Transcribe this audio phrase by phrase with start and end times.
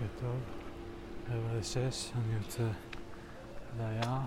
[0.00, 0.40] בוקר טוב,
[1.30, 2.68] רבע לשש, אני יוצא
[3.78, 4.20] ליער,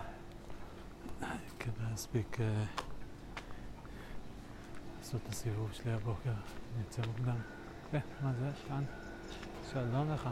[1.60, 2.81] כדי להספיק uh,
[4.97, 7.36] לעשות את הסיבוב שלי הבוקר, אני יוצא מוקדם.
[7.94, 8.49] אה, מה זה?
[8.67, 8.83] כאן?
[9.72, 10.29] שלום לך.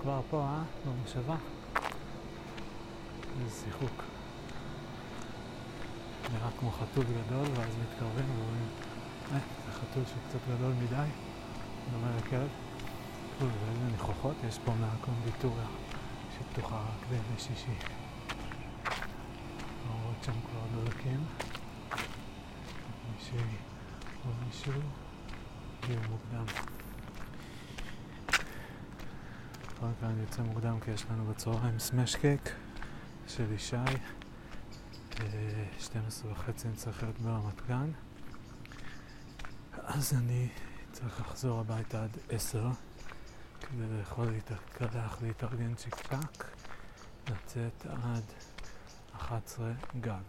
[0.00, 0.62] כבר פה, אה?
[0.86, 1.36] במושבה?
[3.40, 4.02] איזה שיחוק.
[6.32, 8.68] נראה כמו חתול גדול, ואז מתקרבים ואומרים,
[9.32, 11.10] אה, זה חתול שהוא קצת גדול מדי,
[11.92, 12.63] דומה לכלב.
[13.40, 15.66] ואיזה ניחוחות יש פה מהקונדיטוריה
[16.34, 17.70] שפתוחה רק בימי שישי.
[19.88, 21.24] האורות שם כבר דולקים.
[23.14, 23.56] מישהי
[24.26, 24.72] או מישהו
[25.82, 26.44] הגיעו מוקדם.
[29.62, 32.50] בכל מקרה אני יוצא מוקדם כי יש לנו בצהריים סמש קייק
[33.28, 33.76] של ישי.
[35.78, 37.90] 12 וחצי אני צריך להיות ברמת גן.
[39.82, 40.48] אז אני
[40.92, 42.68] צריך לחזור הביתה עד 10.
[43.74, 46.44] כדי לאכול להתקלח, להתארגן צ'יק צ'אק,
[47.30, 48.24] לצאת עד
[49.16, 50.22] 11 גג.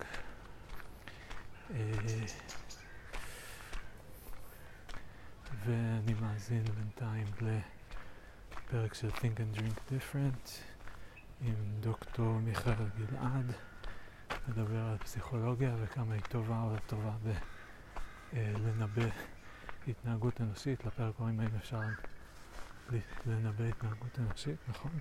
[5.66, 10.50] ואני מאזין בינתיים לפרק של Think and Drink Different
[11.42, 13.52] עם דוקטור מיכאל גלעד,
[14.48, 17.14] מדבר על פסיכולוגיה וכמה היא טובה או טובה
[18.34, 19.10] בלנבא
[19.88, 20.86] התנהגות אנושית.
[20.86, 21.80] לפרק קוראים האם אפשר
[23.26, 24.92] לנבא התנהגות אנושית, נכון?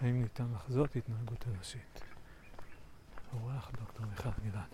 [0.00, 2.00] האם ניתן לחזות התנהגות אנושית?
[3.32, 4.68] אורח דוקטור מיכל גלעד.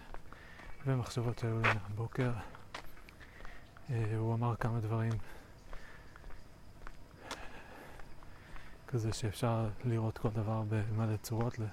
[0.86, 2.32] ומחשבות שהיו לי הבוקר,
[3.90, 5.12] אה, הוא אמר כמה דברים
[8.86, 11.56] כזה שאפשר לראות כל דבר במלא צורות.
[11.56, 11.66] הוא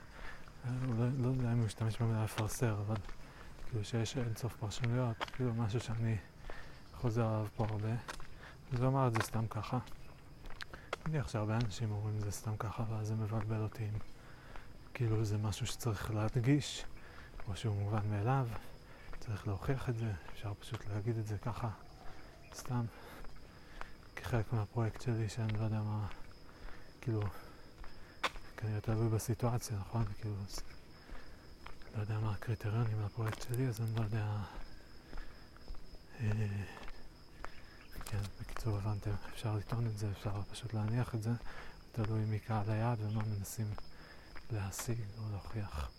[0.97, 2.95] לא, לא יודע אם הוא משתמש במילה לפרסר, אבל
[3.65, 6.17] כאילו שיש אין סוף פרשנויות, כאילו משהו שאני
[6.93, 7.95] חוזר עליו פה הרבה.
[8.73, 9.77] אז הוא אמר את זה סתם ככה.
[11.05, 13.97] אני מניח שהרבה אנשים אומרים את זה סתם ככה, ואז זה מבלבל אותי אם
[14.93, 16.85] כאילו זה משהו שצריך להדגיש,
[17.47, 18.47] או שהוא מובן מאליו,
[19.19, 21.69] צריך להוכיח את זה, אפשר פשוט להגיד את זה ככה,
[22.53, 22.85] סתם,
[24.15, 26.07] כחלק מהפרויקט שלי, שאני לא יודע מה,
[27.01, 27.21] כאילו,
[28.57, 30.05] כנראה תלוי בסיטואציה, נכון?
[30.05, 30.35] כאילו,
[31.95, 34.25] לא יודע מה הקריטריונים לפרויקט שלי, אז אני לא יודע...
[36.19, 36.78] אה,
[38.11, 41.31] כן, בקיצור הבנתם, אפשר לטעון את זה, אפשר פשוט להניח את זה,
[41.91, 43.73] תלוי מי קהל היעד ומה מנסים
[44.51, 45.89] להשיג או להוכיח.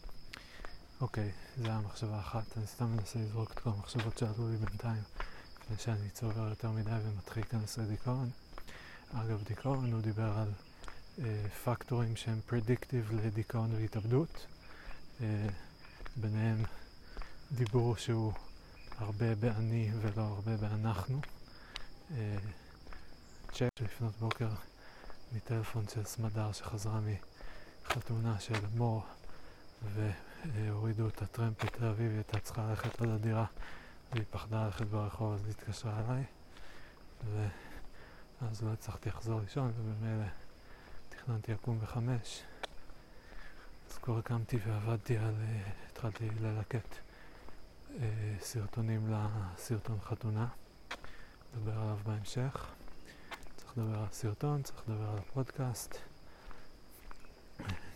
[1.01, 5.03] אוקיי, זו הייתה מחשבה אחת, אני סתם מנסה לזרוק את כל המחשבות שעלו לי בינתיים,
[5.61, 8.31] לפני שאני צובר יותר מדי ומתחיל להיכנס לדיכאון.
[9.13, 10.53] אגב, דיכאון, הוא דיבר על
[11.19, 14.47] אה, פקטורים שהם פרדיקטיב לדיכאון והתאבדות,
[15.21, 15.47] אה,
[16.17, 16.63] ביניהם
[17.53, 18.33] דיבור שהוא
[18.99, 21.21] הרבה באני ולא הרבה באנחנו.
[23.53, 24.49] צ'ק לפנות בוקר
[25.33, 27.01] מטלפון של סמדר שחזרה
[27.85, 29.05] מחתונה של מור
[29.95, 33.47] והורידו את הטרמפ בתל אביב, היא הייתה צריכה ללכת עד הדירה
[34.13, 36.25] והיא פחדה ללכת ברחוב אז היא התקשרה אליי
[38.43, 40.27] ואז לא הצלחתי לחזור לישון ובמילא
[41.09, 42.43] תכננתי לקום בחמש.
[43.91, 45.35] אז כבר קמתי ועבדתי על,
[45.91, 46.97] התחלתי ללקט
[48.41, 50.47] סרטונים לסרטון חתונה
[51.55, 52.67] נדבר עליו בהמשך.
[53.57, 55.97] צריך לדבר על סרטון, צריך לדבר על הפודקאסט,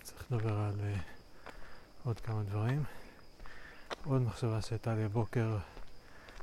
[0.03, 0.99] צריך לדבר על uh,
[2.05, 2.85] עוד כמה דברים.
[4.05, 5.59] עוד מחשבה שהייתה לי הבוקר,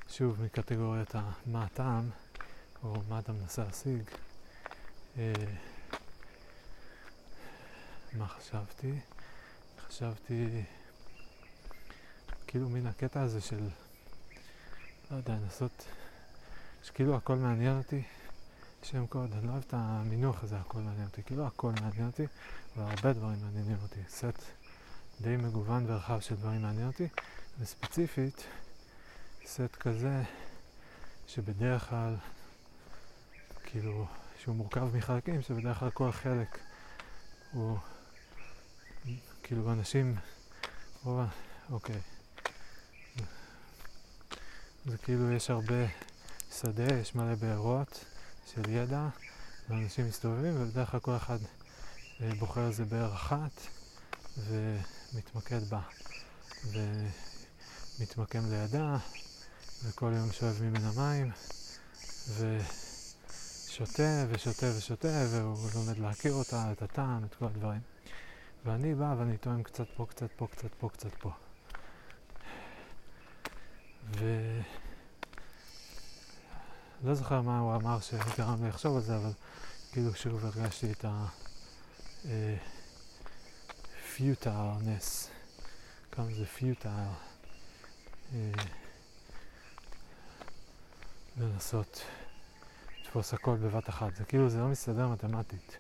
[0.10, 2.10] שוב מקטגוריית מה הטעם,
[2.84, 4.04] או מה אתה מנסה להשיג.
[5.16, 5.20] Uh,
[8.14, 9.00] מה חשבתי?
[9.88, 10.64] חשבתי
[12.48, 13.70] כאילו מן הקטע הזה של,
[15.12, 15.86] לא יודע, לנסות
[16.84, 18.04] שכאילו הכל מעניין אותי,
[18.84, 22.26] שם קוד, אני לא אוהב את המינוח הזה, הכל מעניין אותי, כאילו הכל מעניין אותי,
[22.78, 24.44] והרבה דברים מעניינים אותי, סט
[25.22, 27.08] די מגוון ורחב של דברים מעניין אותי,
[27.60, 28.44] וספציפית,
[29.46, 30.24] סט כזה
[31.28, 32.16] שבדרך כלל,
[33.64, 34.08] כאילו,
[34.40, 36.60] שהוא מורכב מחלקים, שבדרך כלל כל חלק
[37.52, 37.78] הוא,
[39.44, 40.16] כאילו, אנשים,
[41.04, 41.22] רוב,
[41.72, 42.02] אוקיי,
[44.86, 45.86] זה כאילו יש הרבה
[46.60, 48.06] שדה, יש מלא בארות
[48.54, 49.08] של ידע,
[49.70, 51.38] ואנשים מסתובבים, ובדרך כלל כל אחד
[52.22, 53.62] אה, בוחר איזה באר אחת
[54.38, 55.82] ומתמקד בה,
[58.00, 58.98] ומתמקם לידה,
[59.84, 61.32] וכל יום שואב ממנה מים,
[62.38, 67.82] ושותה ושותה ושותה, והוא לומד להכיר אותה, את הטעם, את כל הדברים.
[68.66, 71.32] ואני בא ואני טועם קצת פה, קצת פה, קצת פה, קצת פה.
[74.20, 74.60] ו...
[77.04, 79.32] לא זוכר מה הוא אמר שגרם לי לחשוב על זה, אבל
[79.92, 81.06] כאילו שוב הרגשתי את
[84.06, 85.30] הפיוטלנס,
[86.12, 87.08] כמה זה פיוטל,
[91.38, 92.02] לנסות
[93.02, 94.16] לתפוס הכל בבת אחת.
[94.16, 95.78] זה כאילו, זה לא מסתדר מתמטית.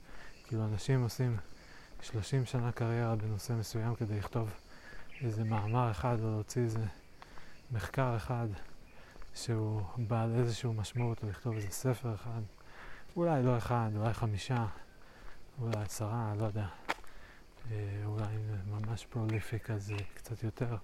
[0.47, 1.37] כאילו, אנשים עושים
[2.01, 4.49] 30 שנה קריירה בנושא מסוים כדי לכתוב
[5.21, 6.85] איזה מאמר אחד או להוציא איזה
[7.71, 8.47] מחקר אחד
[9.35, 12.41] שהוא בעל איזושהי משמעות או לכתוב איזה ספר אחד.
[13.15, 14.65] אולי לא אחד, אולי חמישה,
[15.61, 16.67] אולי עשרה, לא יודע.
[17.71, 18.37] אה, אולי
[18.67, 20.77] ממש פרוליפיק אז קצת יותר,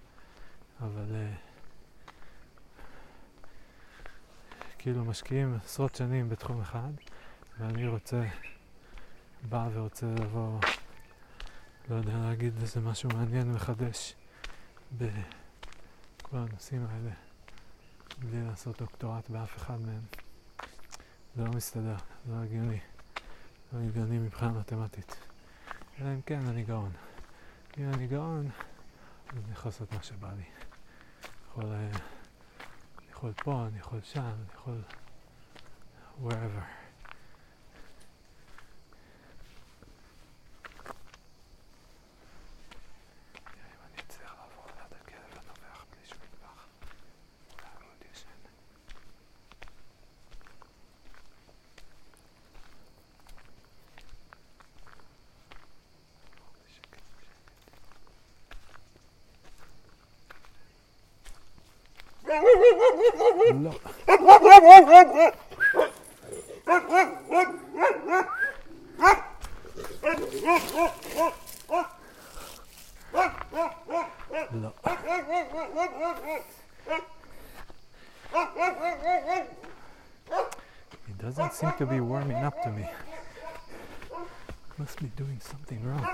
[0.80, 1.32] אבל אה,
[4.78, 6.90] כאילו משקיעים עשרות שנים בתחום אחד,
[7.58, 8.22] ואני רוצה,
[9.48, 10.60] בא ורוצה לבוא,
[11.90, 14.14] לא יודע, להגיד איזה משהו מעניין מחדש
[14.98, 17.10] בכל הנושאים האלה,
[18.18, 20.02] בלי לעשות דוקטורט באף אחד מהם.
[21.36, 22.78] זה לא מסתדר, זה לא הגיוני.
[23.72, 25.16] לא הגיוני מבחינה מתמטית.
[26.00, 26.92] אלא אם כן אני גאון.
[27.78, 28.50] אם אני גאון,
[29.28, 30.44] אז אני יכול לעשות מה שבא לי.
[31.50, 31.64] יכול...
[31.64, 31.98] Uh,
[33.10, 34.82] יכול פה, אני יכול שם, אני יכול
[36.22, 36.78] wherever.
[63.52, 63.70] לא.
[74.52, 74.70] לא.
[81.08, 82.84] It doesn't seem to be warming up to me.
[84.78, 86.06] Must be doing something wrong.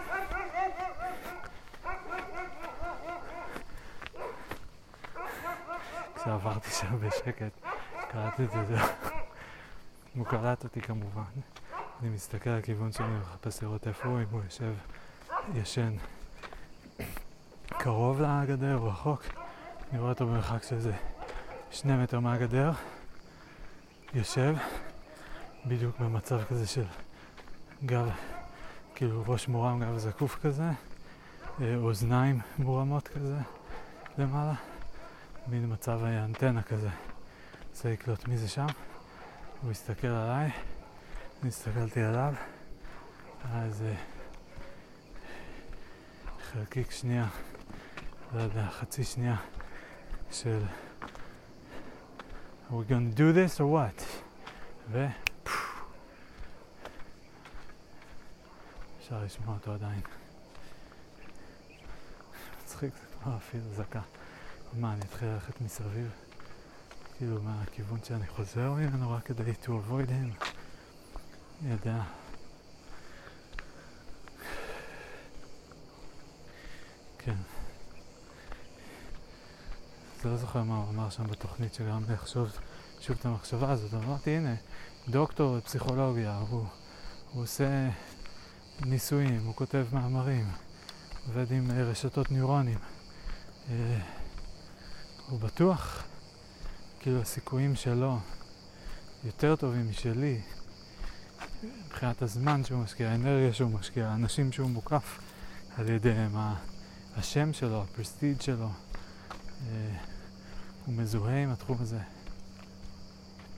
[6.25, 7.53] שעברתי שם בשקט,
[8.11, 8.77] קראתי את זה,
[10.17, 11.23] הוא קלט אותי כמובן.
[12.03, 14.73] אני מסתכל על הכיוון שלי ומחפש לראות איפה הוא, אם הוא יושב,
[15.55, 15.97] ישן
[17.69, 19.23] קרוב לגדר או רחוק.
[19.93, 20.93] אני רואה אותו במרחק של איזה
[21.71, 22.71] שני מטר מהגדר,
[24.15, 24.55] יושב,
[25.67, 26.85] בדיוק במצב כזה של
[27.87, 28.09] גב,
[28.95, 30.71] כאילו ראש מורם, גב זקוף כזה,
[31.61, 33.39] אה, אוזניים מורמות כזה
[34.19, 34.55] למעלה.
[35.49, 36.89] מין מצב האנטנה כזה.
[37.75, 38.67] רוצה לקלוט מי זה שם,
[39.63, 40.51] הוא הסתכל עליי,
[41.43, 42.35] אני הסתכלתי עליו,
[43.53, 43.85] אז
[46.53, 47.29] חלקיק שנייה,
[48.35, 49.37] לא יודע, חצי שנייה
[50.33, 50.63] של
[52.71, 54.03] are we gonna do this or what?
[54.91, 55.07] ו...
[58.99, 60.01] אפשר לשמוע אותו עדיין.
[62.65, 64.03] מצחיק, זה כבר אפילו זקה.
[64.73, 66.24] מה, אני אתחיל ללכת מסביב?
[67.19, 70.45] כאילו, מה, הכיוון שאני חוזר ממנו רק כדי to avoid him?
[71.63, 72.03] יודע.
[77.19, 77.35] כן.
[80.19, 82.59] אז לא זוכר מה הוא אמר שם בתוכנית שגרם לי לחשוב
[83.01, 83.95] שוב את המחשבה הזאת.
[83.95, 84.55] אמרתי, הנה,
[85.09, 86.65] דוקטור לפסיכולוגיה, הוא,
[87.33, 87.91] הוא עושה
[88.81, 90.47] ניסויים, הוא כותב מאמרים,
[91.27, 92.79] עובד עם רשתות ניורונים.
[93.71, 93.99] אה,
[95.29, 96.05] הוא בטוח,
[97.05, 98.19] כאילו הסיכויים שלו
[99.25, 100.41] יותר טובים משלי,
[101.63, 105.19] מבחינת הזמן שהוא משקיע, האנרגיה שהוא משקיע, האנשים שהוא מוקף
[105.77, 106.37] על ידיהם,
[107.17, 108.69] השם שלו, הפרסטיג' שלו,
[109.67, 109.97] אה,
[110.87, 112.01] הוא מזוהה עם התחום הזה.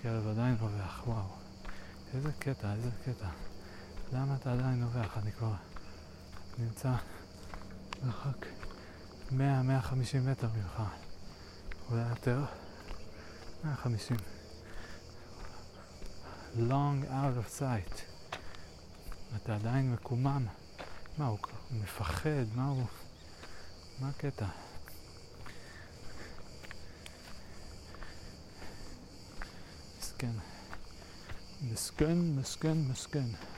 [0.00, 1.26] כלב עדיין נובח, וואו.
[2.14, 3.28] איזה קטע, איזה קטע.
[4.12, 5.18] למה אתה עדיין נובח?
[5.22, 5.52] אני כבר
[6.58, 6.92] נמצא
[8.04, 8.46] מרחק
[9.30, 9.34] 100-150
[10.30, 10.82] מטר ממך.
[11.90, 12.44] אולי יותר,
[13.66, 14.16] 150.
[16.56, 18.02] long out of sight.
[19.36, 20.46] אתה עדיין מקומם.
[21.18, 21.38] מה, הוא
[21.70, 22.44] מפחד?
[22.54, 22.84] מה הוא...
[24.00, 24.46] מה הקטע?
[29.98, 30.32] מסכן.
[31.62, 33.55] מסכן, מסכן, מסכן.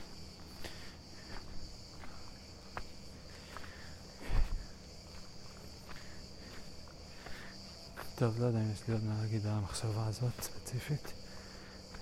[8.19, 11.13] טוב, לא יודע אם יש לי עוד מה להגיד על המחשבה הזאת ספציפית.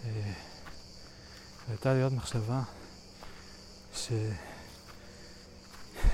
[0.05, 0.33] אה,
[1.69, 2.61] הייתה לי עוד מחשבה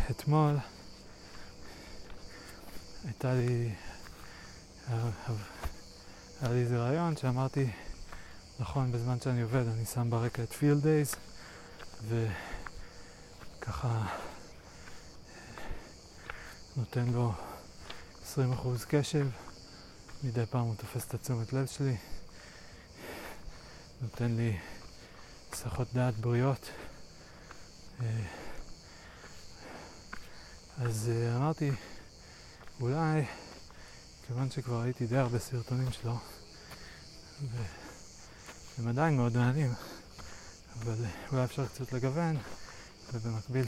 [0.09, 0.57] שאתמול
[3.03, 3.73] הייתה לי,
[6.41, 7.69] היה לי איזה רעיון שאמרתי,
[8.59, 11.15] נכון, בזמן שאני עובד אני שם ברקע את פילד דייז,
[13.59, 14.07] וככה
[16.75, 17.33] נותן לו
[18.35, 18.37] 20%
[18.87, 19.27] קשב,
[20.23, 21.95] מדי פעם הוא תופס את התשומת לב שלי,
[24.01, 24.57] נותן לי
[25.51, 26.69] הסחות דעת בריאות.
[28.01, 28.25] אה,
[30.77, 31.71] אז אה, אמרתי,
[32.81, 33.25] אולי,
[34.27, 36.17] כיוון שכבר הייתי די הרבה סרטונים שלו,
[38.77, 39.73] והם עדיין מאוד מעניינים,
[40.79, 40.95] אבל
[41.31, 42.37] אולי אפשר קצת לגוון,
[43.13, 43.65] ובמקביל,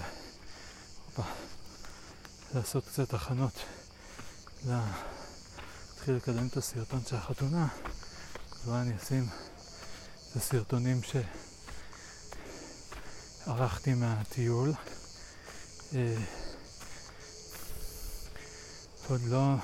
[1.08, 1.24] אופה,
[2.54, 3.66] לעשות קצת הכנות,
[6.08, 7.68] להתחיל לקדם את הסרטון של החתונה,
[8.68, 9.28] אולי אני אשים
[10.32, 11.02] את הסרטונים
[13.46, 14.74] שערכתי מהטיול.
[15.96, 16.16] אה,
[19.10, 19.56] עוד לא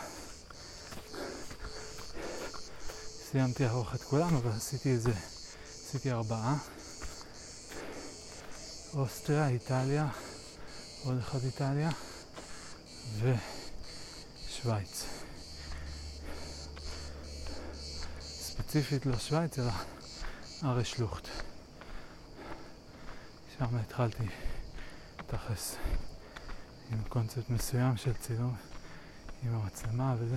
[3.31, 5.13] סיימתי לערוך את כולם, אבל עשיתי את זה,
[5.87, 6.57] עשיתי ארבעה.
[8.93, 10.07] אוסטריה, איטליה,
[11.03, 11.89] עוד אחד איטליה
[13.19, 15.20] ושוויץ.
[18.71, 19.71] ספציפית לא שוויץ, אלא
[20.63, 21.27] ארי שלוחט.
[23.57, 24.23] שם התחלתי
[25.27, 25.75] תכלס
[26.91, 28.55] עם קונספט מסוים של צילום
[29.43, 30.35] עם המצלמה וזה.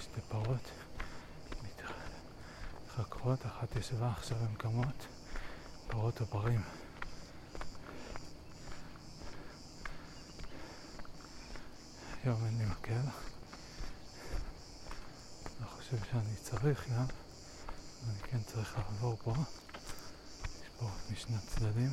[0.00, 0.70] שתי פרות
[2.86, 5.06] מתחכרות, אחת ישבה עכשיו במקומות,
[5.86, 6.62] פרות או פרים.
[12.26, 12.92] היום אין מקל.
[15.58, 17.04] אני חושב שאני צריך גם,
[18.08, 19.34] אני כן צריך לעבור פה.
[20.78, 21.92] פה משני צדדים.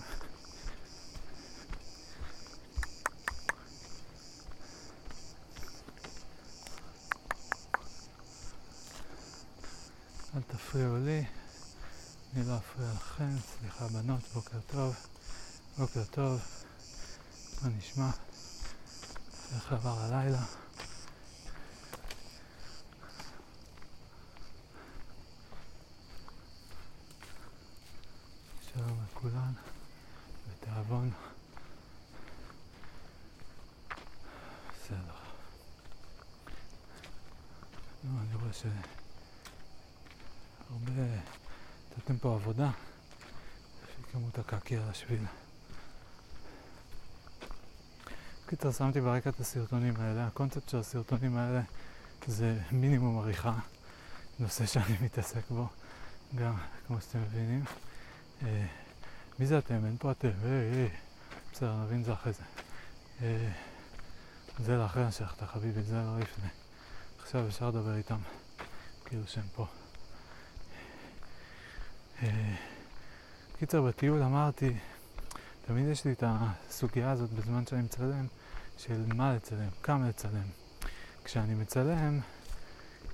[10.35, 11.25] אל תפריעו לי,
[12.33, 14.95] אני לא אפריע לכם, סליחה בנות, בוקר טוב,
[15.77, 16.41] בוקר טוב,
[17.61, 18.09] מה נשמע?
[19.55, 20.41] איך עבר הלילה?
[28.61, 29.53] שלום לכולן,
[30.49, 31.11] בתיאבון.
[34.71, 34.97] בסדר.
[38.03, 38.63] לא, אני רואה ש...
[40.69, 40.91] הרבה...
[41.97, 42.69] נתתם פה עבודה,
[43.83, 45.25] לפי כמות הקקי על השביל.
[48.77, 50.27] שמתי ברקע את הסרטונים האלה.
[50.27, 51.61] הקונספט של הסרטונים האלה
[52.27, 53.53] זה מינימום עריכה,
[54.39, 55.67] נושא שאני מתעסק בו,
[56.35, 56.53] גם,
[56.87, 57.63] כמו שאתם מבינים.
[58.43, 58.65] אה,
[59.39, 59.85] מי זה אתם?
[59.85, 60.29] אין פה אתם.
[60.43, 60.89] היי, היי.
[61.53, 62.43] בסדר, נבין זה אחרי זה.
[63.21, 63.51] אה,
[64.59, 66.49] זה לאחרי השחטה, חביבי, זה לא לפני.
[67.21, 68.19] עכשיו אפשר לדבר איתם,
[69.05, 69.67] כאילו שהם פה.
[73.59, 74.73] קיצר, בטיול אמרתי,
[75.65, 78.27] תמיד יש לי את הסוגיה הזאת בזמן שאני מצלם,
[78.77, 80.47] של מה לצלם, כמה לצלם.
[81.23, 82.19] כשאני מצלם,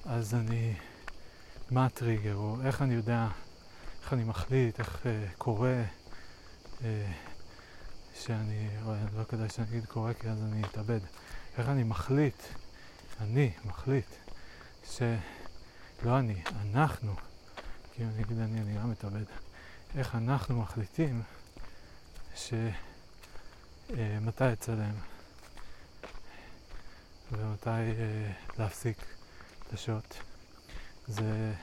[0.05, 0.73] אז אני,
[1.71, 3.27] מה הטריגר, או איך אני יודע,
[4.03, 5.83] איך אני מחליט, איך אה, קורה,
[6.83, 7.11] אה,
[8.15, 10.99] שאני, או לא כדאי שאני אגיד קורה כי אז אני אתאבד.
[11.57, 12.43] איך אני מחליט,
[13.21, 14.09] אני מחליט,
[14.83, 17.15] שלא אני, אנחנו,
[17.93, 19.25] כי אני אגיד אני, אני גם מתאבד.
[19.95, 21.21] איך אנחנו מחליטים
[22.39, 22.71] שמתי
[24.41, 24.93] אה, לצלם
[27.31, 28.97] ומתי אה, להפסיק
[29.67, 30.15] את השוט.
[31.07, 31.53] זה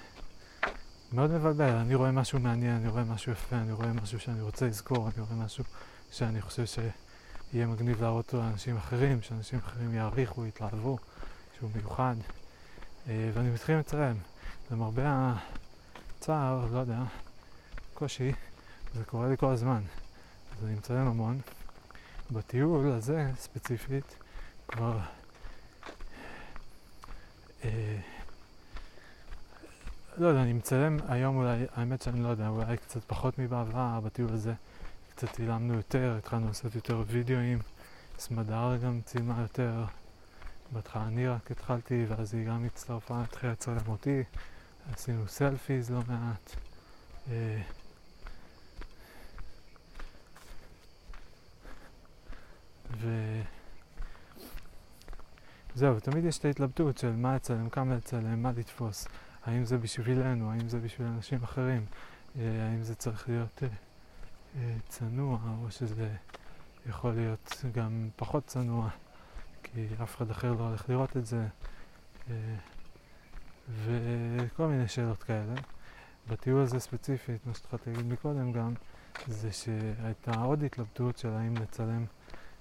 [1.13, 4.67] מאוד מבלבל, אני רואה משהו מעניין, אני רואה משהו יפה, אני רואה משהו שאני רוצה
[4.67, 5.65] לזכור, אני רואה משהו
[6.13, 10.99] שאני חושב שיהיה מגניב להראות אותו לאנשים אחרים, שאנשים אחרים יעריכו, יתלהבו,
[11.59, 12.17] שהוא מיוחד,
[13.09, 14.17] אה, ואני מתחיל לצלם.
[14.71, 15.35] למרבה
[16.19, 17.03] הצער, לא יודע,
[17.95, 18.33] קושי,
[18.95, 19.83] זה קורה לי כל הזמן.
[20.59, 21.41] אז אני מצלם המון.
[22.31, 24.17] בטיול הזה ספציפית
[24.69, 24.99] כבר
[27.65, 27.99] אה,
[30.17, 34.33] לא יודע, אני מצלם היום אולי, האמת שאני לא יודע, אולי קצת פחות מבעבר, בטיול
[34.33, 34.55] הזה
[35.11, 37.59] קצת צילמנו יותר, התחלנו לעשות יותר וידאוים,
[38.19, 39.85] סמדר גם צילמה יותר,
[40.73, 44.23] בהתחלה אני רק התחלתי, ואז היא גם הצטרפה, התחילה לצלם אותי,
[44.93, 46.57] עשינו סלפיז לא מעט.
[47.31, 47.63] אה,
[55.75, 59.09] וזהו, תמיד יש את ההתלבטות של מה לצלם, כמה לצלם, מה לתפוס,
[59.45, 61.87] האם זה בשבילנו, האם זה בשביל אנשים אחרים,
[62.39, 63.69] אה, האם זה צריך להיות אה,
[64.57, 66.15] אה, צנוע, או שזה
[66.87, 68.89] יכול להיות גם פחות צנוע,
[69.63, 71.47] כי אף אחד אחר לא הולך לראות את זה,
[73.85, 75.55] וכל מיני שאלות כאלה.
[76.29, 78.75] בטיול הזה ספציפית, מה שהתחלתי להגיד מקודם גם,
[79.27, 82.05] זה שהייתה עוד התלבטות של האם לצלם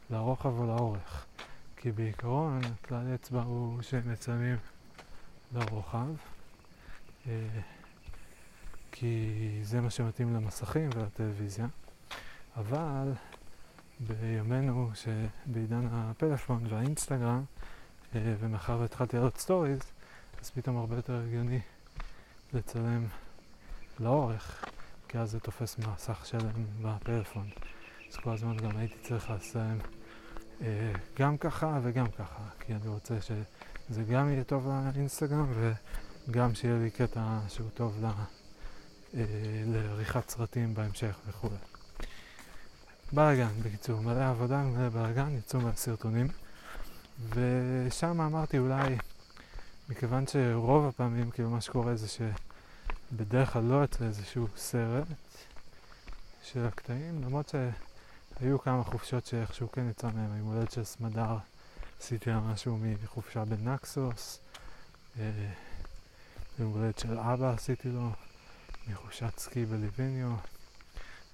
[0.09, 1.25] לרוחב או לאורך.
[1.77, 4.57] כי בעיקרון כלל אצבע הוא שמצלמים
[5.53, 6.07] לרוחב,
[7.27, 7.31] אה,
[8.91, 11.67] כי זה מה שמתאים למסכים ולטלוויזיה,
[12.57, 13.13] אבל
[14.00, 17.43] בימינו, שבעידן הפלאפון והאינסטגרם,
[18.15, 19.79] אה, ומאחר והתחלתי לעלות stories,
[20.41, 21.59] אז פתאום הרבה יותר הגיוני
[22.53, 23.05] לצלם
[24.00, 24.65] לאורך,
[25.07, 27.50] כי אז זה תופס מסך שלם בפלאפון.
[28.12, 29.77] אז כל הזמן גם הייתי צריך לסיים
[31.19, 35.53] גם ככה וגם ככה, כי אני רוצה שזה גם יהיה טוב לאינסטגרם
[36.27, 39.24] וגם שיהיה לי קטע שהוא טוב ל, אה,
[39.65, 41.50] לעריכת סרטים בהמשך וכו'.
[43.13, 46.27] בלאגן, בקיצור, מלא עבודה, מלא בלאגן, יצאו מהסרטונים
[47.29, 48.97] ושם אמרתי אולי,
[49.89, 55.07] מכיוון שרוב הפעמים כאילו מה שקורה זה שבדרך כלל לא יוצא איזשהו סרט
[56.43, 57.55] של הקטעים, למרות
[58.39, 61.38] שהיו כמה חופשות שאיכשהו כן יצא מהם, עם הולדת של סמדר
[62.00, 64.39] עשיתי לה משהו מחופשה בנקסוס,
[65.20, 65.51] אה,
[66.60, 68.10] יום הולדת של אבא עשיתי לו
[68.88, 70.36] מחופשת סקי בליביניו.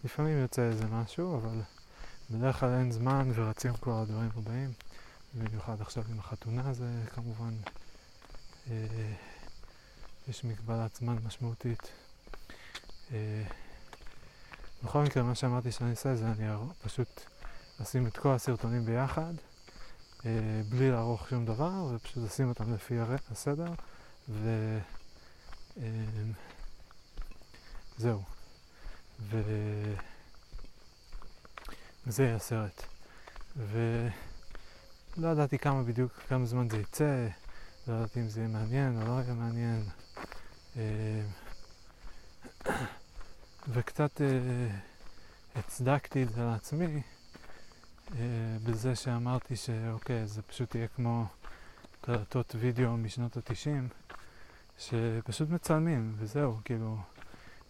[0.03, 1.62] לפעמים יוצא איזה משהו, אבל
[2.29, 4.72] בדרך כלל אין זמן ורצים כבר הדברים הבאים.
[5.34, 7.53] במיוחד עכשיו עם החתונה זה כמובן,
[8.72, 8.86] אה,
[10.27, 11.91] יש מגבלת זמן משמעותית.
[13.12, 13.43] אה,
[14.83, 16.47] בכל מקרה, מה שאמרתי שאני אעשה זה אני
[16.83, 17.21] פשוט
[17.81, 19.33] אשים את כל הסרטונים ביחד,
[20.25, 23.00] אה, בלי לערוך שום דבר, ופשוט אשים אותם לפי
[23.31, 23.73] הסדר,
[24.29, 24.50] וזהו.
[28.05, 28.13] אה,
[29.21, 29.41] ו...
[32.07, 32.83] וזה יהיה הסרט.
[33.57, 34.07] ו...
[35.17, 37.27] לא ידעתי כמה בדיוק, כמה זמן זה יצא,
[37.88, 39.83] לא ידעתי אם זה יהיה מעניין או לא יהיה מעניין.
[43.61, 44.27] אה, וקצת אה,
[45.55, 47.01] הצדקתי את זה לעצמי
[48.15, 51.25] אה, בזה שאמרתי שאוקיי, זה פשוט יהיה כמו
[52.01, 53.87] קלטות וידאו משנות התשעים
[54.79, 56.97] שפשוט מצלמים וזהו, כאילו,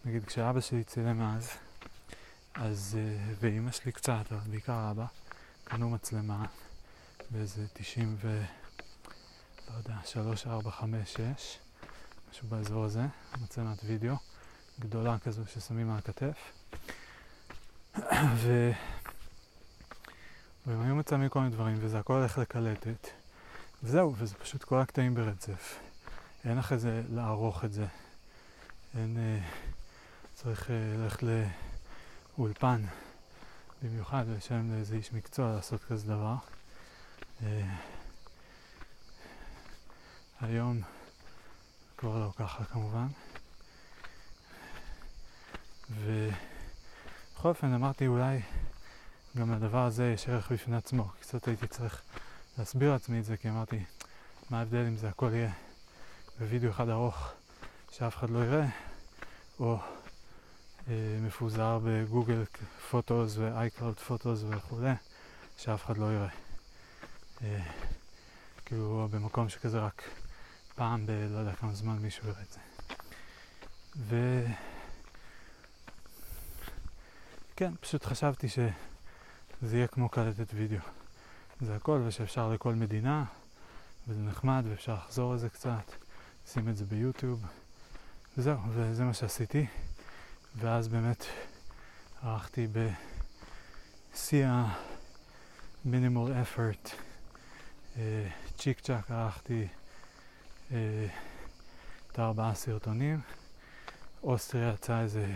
[0.04, 1.50] נגיד כשאבא שלי צילם אז,
[2.54, 2.98] אז,
[3.40, 5.06] ואימא שלי קצת, אבל בעיקר אבא,
[5.64, 6.44] קנו מצלמה
[7.30, 8.42] באיזה 90 ו...
[9.70, 11.58] לא יודע, 3, 4, 5, 6,
[12.30, 13.06] משהו באזור הזה,
[13.42, 14.16] מצלמת וידאו
[14.80, 16.52] גדולה כזו ששמים על הכתף.
[18.34, 18.70] ו...
[20.66, 23.08] והם היו מצלמים כל מיני דברים, וזה הכל הולך לקלטת.
[23.82, 25.78] וזהו, וזה פשוט כל הקטעים ברצף.
[26.44, 27.86] אין אחרי זה לערוך את זה.
[28.94, 29.16] אין...
[29.16, 29.48] אה,
[30.34, 31.22] צריך אה, ללכת
[32.38, 32.82] לאולפן
[33.82, 36.34] במיוחד ולשלם לאיזה איש מקצוע לעשות כזה דבר.
[37.42, 37.76] אה,
[40.40, 40.80] היום
[41.96, 43.06] כבר לא ככה כמובן.
[46.00, 48.40] ובכל אופן אמרתי אולי
[49.36, 51.08] גם לדבר הזה יש ערך בפני עצמו.
[51.20, 52.02] קצת הייתי צריך
[52.58, 53.84] להסביר לעצמי את זה כי אמרתי
[54.50, 55.52] מה ההבדל אם זה הכל יהיה
[56.38, 57.32] בווידאו אחד ארוך
[57.90, 58.66] שאף אחד לא יראה
[59.60, 59.78] או
[60.88, 62.44] אה, מפוזר בגוגל
[62.90, 64.92] פוטוס ואייקלוד פוטוס וכולי
[65.58, 66.28] שאף אחד לא יראה.
[67.42, 67.62] אה,
[68.64, 70.02] כאילו במקום שכזה רק
[70.74, 71.10] פעם ב...
[71.10, 72.60] לא יודע כמה זמן מישהו יראה את זה.
[73.96, 74.44] ו...
[77.62, 80.78] כן, פשוט חשבתי שזה יהיה כמו קלטת וידאו.
[81.60, 83.24] זה הכל, ושאפשר לכל מדינה,
[84.08, 85.92] וזה נחמד, ואפשר לחזור לזה קצת,
[86.46, 87.44] לשים את זה ביוטיוב,
[88.36, 89.66] וזהו, וזה מה שעשיתי.
[90.56, 91.24] ואז באמת
[92.22, 92.66] ערכתי
[94.12, 96.88] בשיא ה-minimal effort
[97.96, 99.68] אה, צ'יק צ'אק ערכתי
[100.72, 101.06] אה,
[102.12, 103.20] את הארבעה סרטונים.
[104.22, 105.34] אוסטריה יצא איזה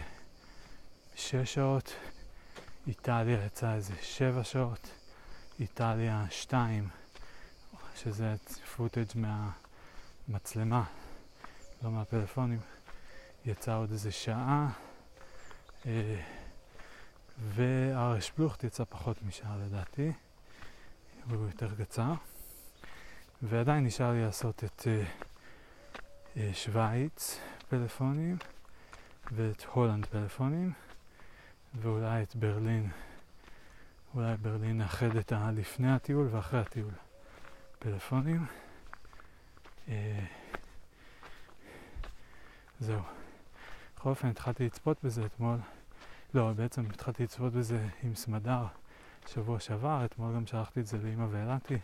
[1.15, 1.93] שש שעות,
[2.87, 4.91] איטליה יצא איזה שבע שעות,
[5.61, 6.89] איטליה שתיים,
[7.97, 8.35] שזה
[8.77, 10.85] פוטאג' מהמצלמה,
[11.83, 12.59] לא מהפלאפונים,
[13.45, 14.69] יצא עוד איזה שעה,
[15.87, 16.23] אה,
[17.39, 20.13] והרש פלוכט יצא פחות משעה לדעתי,
[21.31, 22.13] הוא יותר קצר.
[23.43, 25.25] ועדיין נשאר לי לעשות את uh,
[26.35, 28.37] uh, שווייץ פלאפונים
[29.33, 30.73] ואת הולנד פלאפונים
[31.81, 32.89] ואולי את ברלין,
[34.15, 36.91] אולי ברלין נאחד את הלפני הטיול ואחרי הטיול
[37.79, 38.47] פלאפונים.
[39.87, 39.91] Uh,
[42.81, 43.01] זהו.
[43.97, 45.59] בכל אופן התחלתי לצפות בזה אתמול,
[46.35, 48.65] לא, בעצם התחלתי לצפות בזה עם סמדר
[49.27, 51.79] שבוע שעבר, אתמול גם שלחתי את זה לאמא ואלעתי.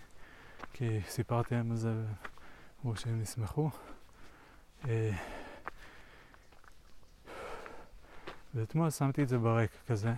[0.72, 3.70] כי סיפרתי להם על זה ואמרו שהם ישמחו.
[4.88, 5.10] אה,
[8.54, 10.12] ואתמול שמתי את זה ברקע כזה,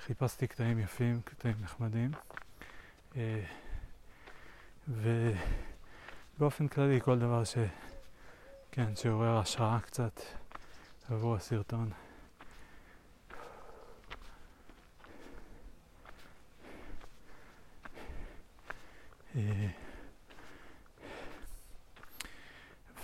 [0.00, 2.10] חיפשתי קטעים יפים, קטעים נחמדים,
[3.16, 3.44] אה,
[4.88, 7.56] ובאופן כללי כל דבר ש...
[8.70, 10.20] כן, שעורר השראה קצת
[11.10, 11.90] עבור הסרטון.
[19.36, 19.68] אה,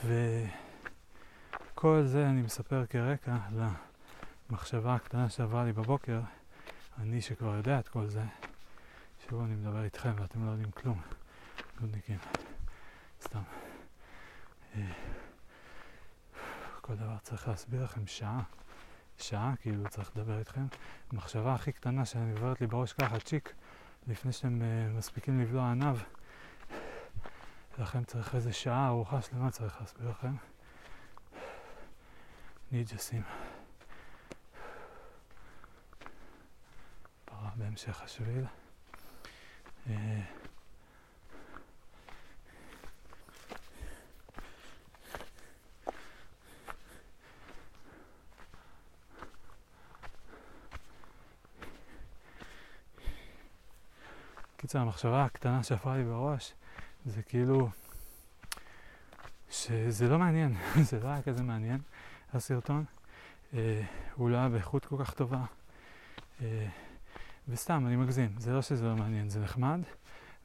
[0.05, 3.37] וכל זה אני מספר כרקע
[4.51, 6.21] למחשבה הקטנה שעברה לי בבוקר,
[6.99, 8.23] אני שכבר יודע את כל זה,
[9.29, 11.01] שוב אני מדבר איתכם ואתם לא יודעים כלום,
[11.81, 12.19] נודניקים,
[13.23, 13.43] סתם.
[14.77, 14.93] אה,
[16.81, 18.43] כל דבר צריך להסביר לכם שעה,
[19.19, 20.67] שעה כאילו צריך לדבר איתכם.
[21.13, 23.55] המחשבה הכי קטנה שאני עוברת לי בראש ככה, צ'יק,
[24.07, 25.99] לפני שאתם uh, מספיקים לבלוע עניו,
[27.79, 30.35] לכן צריך איזה שעה, ארוחה שלמה צריך להסביר לכם.
[32.73, 33.23] ניג'סים.
[37.59, 38.45] בהמשך השביל.
[39.87, 39.91] Uh,
[54.57, 56.55] קיצר, המחשבה הקטנה שעפרה לי בראש,
[57.07, 57.69] זה כאילו,
[59.51, 60.55] שזה לא מעניין,
[60.91, 61.81] זה לא היה כזה מעניין,
[62.35, 62.85] הסרטון.
[63.55, 63.83] אה,
[64.15, 65.45] הוא לא היה באיכות כל כך טובה.
[66.43, 66.69] אה,
[67.51, 69.81] וסתם, אני מגזים, זה לא שזה לא מעניין, זה נחמד,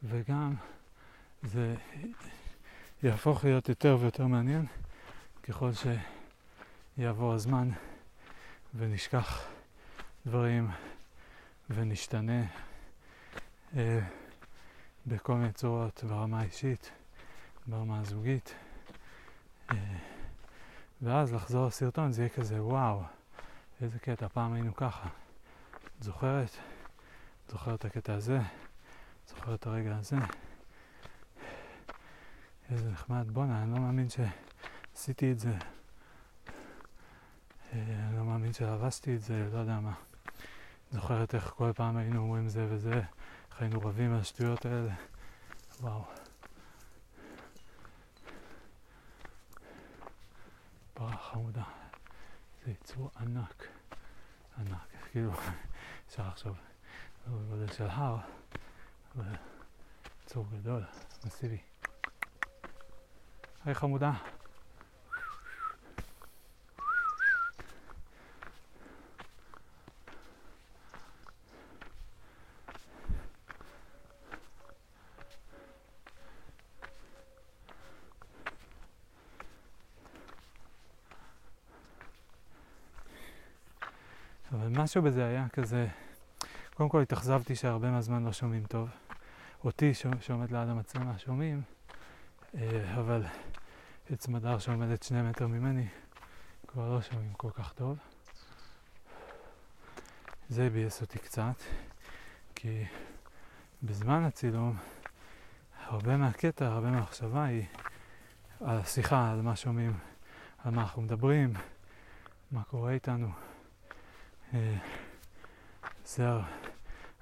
[0.04, 0.56] וגם
[1.44, 1.76] זה
[3.04, 4.66] יהפוך להיות יותר ויותר מעניין
[5.44, 5.72] ככל
[6.98, 7.70] שיעבור הזמן
[8.76, 9.46] ונשכח
[10.26, 10.70] דברים
[11.70, 12.44] ונשתנה
[13.78, 14.00] אה,
[15.08, 16.92] בכל מיני צורות, ברמה האישית,
[17.68, 18.54] ברמה הזוגית.
[19.72, 19.76] אה,
[21.02, 23.04] ואז לחזור לסרטון זה יהיה כזה, וואו,
[23.82, 25.08] איזה קטע, פעם היינו ככה.
[25.98, 26.73] את זוכרת?
[27.54, 28.40] זוכרת את הקטע הזה?
[29.28, 30.16] זוכרת את הרגע הזה?
[32.70, 33.32] איזה נחמד.
[33.32, 35.54] בואנה, אני לא מאמין שעשיתי את זה.
[37.74, 39.94] אה, אני לא מאמין שלבשתי את זה, לא יודע מה.
[40.92, 43.02] זוכרת איך כל פעם היינו אומרים זה וזה,
[43.52, 44.94] איך היינו רבים על השטויות האלה.
[45.82, 46.04] וואו.
[50.94, 51.64] פרה חמודה.
[52.66, 53.68] זה יצור ענק.
[54.58, 54.88] ענק.
[55.12, 55.32] כאילו,
[56.08, 56.58] אפשר לחשוב,
[57.28, 58.18] בגודל של הר,
[59.16, 59.26] אבל
[60.24, 60.84] יצור גדול,
[61.26, 61.58] מסיבי.
[63.66, 64.12] היי חמודה.
[84.84, 85.88] משהו בזה היה כזה,
[86.74, 88.90] קודם כל התאכזבתי שהרבה מהזמן לא שומעים טוב.
[89.64, 91.62] אותי שעומד ליד המצלמה שומעים,
[92.56, 93.26] אה, אבל
[94.14, 95.88] את סמדר שעומדת שני מטר ממני
[96.68, 97.98] כבר לא שומעים כל כך טוב.
[100.50, 101.56] זה ביאס אותי קצת,
[102.56, 102.86] כי
[103.84, 104.78] בזמן הצילום
[105.86, 107.66] הרבה מהקטע, הרבה מהמחשבה היא
[108.62, 109.98] על השיחה, על מה שומעים,
[110.64, 111.54] על מה אנחנו מדברים,
[112.52, 113.30] מה קורה איתנו.
[114.54, 114.78] אה,
[116.06, 116.30] זה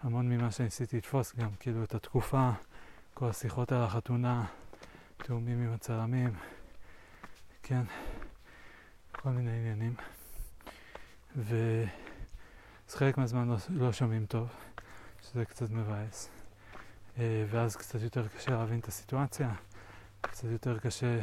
[0.04, 2.52] המון ממה שניסיתי לתפוס גם, כאילו את התקופה,
[3.14, 4.46] כל השיחות על החתונה,
[5.18, 6.34] תאומים עם הצלמים,
[7.64, 7.82] כן,
[9.12, 9.96] כל מיני עניינים.
[12.88, 14.50] אז חלק מהזמן לא, לא שומעים טוב,
[15.22, 16.30] שזה קצת מבאס.
[17.18, 19.54] אה, ואז קצת יותר קשה להבין את הסיטואציה,
[20.22, 21.20] קצת יותר קשה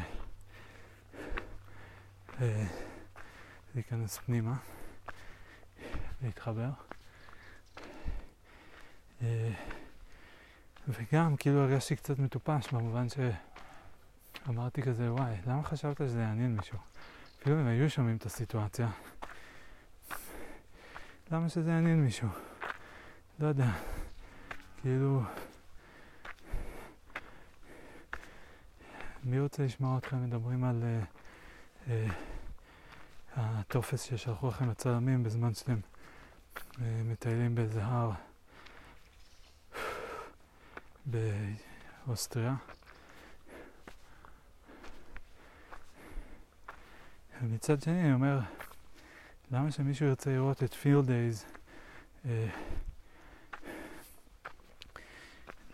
[2.41, 2.67] אה,
[3.75, 4.55] להיכנס פנימה.
[6.23, 6.88] להתחבר.
[9.23, 9.51] אה,
[10.89, 13.07] וגם כאילו הרגשתי קצת מטופש במובן
[14.47, 16.79] שאמרתי כזה וואי למה חשבת שזה יעניין מישהו?
[17.41, 18.89] אפילו אם היו שומעים את הסיטואציה
[21.31, 22.29] למה שזה יעניין מישהו?
[23.39, 23.71] לא יודע
[24.81, 25.23] כאילו
[29.25, 31.91] מי רוצה לשמוע אתכם מדברים על uh, uh,
[33.37, 35.81] הטופס ששלחו לכם לצלמים בזמן שאתם
[36.81, 38.11] מטיילים באיזה הר
[41.11, 42.55] באוסטריה.
[47.43, 48.41] ומצד שני אני אומר,
[49.51, 51.45] למה שמישהו ירצה לראות את פילד דייז,
[52.27, 52.49] אה,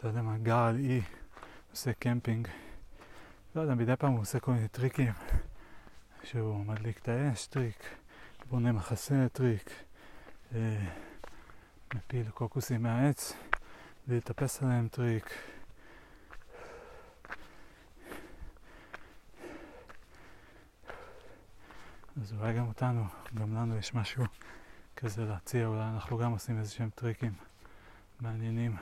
[0.03, 1.01] לא יודע מה, גר על אי,
[1.71, 2.49] עושה קמפינג,
[3.55, 5.13] לא יודע, מדי פעם הוא עושה כל מיני טריקים,
[6.23, 7.85] שהוא מדליק את האש, טריק,
[8.51, 9.71] בונה מחסה, טריק,
[10.55, 10.87] אה,
[11.95, 13.33] מפיל קוקוסים מהעץ,
[14.09, 15.35] להתאפס עליהם, טריק.
[22.23, 24.25] אז אולי גם אותנו, גם לנו יש משהו
[24.97, 27.33] כזה להציע, אולי אנחנו גם עושים איזה שהם טריקים
[28.21, 28.77] מעניינים.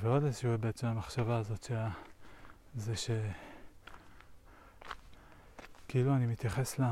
[0.00, 1.88] ועוד איזשהו היבט של המחשבה הזאת, שה...
[2.74, 3.10] זה ש...
[5.88, 6.84] כאילו אני מתייחס ל...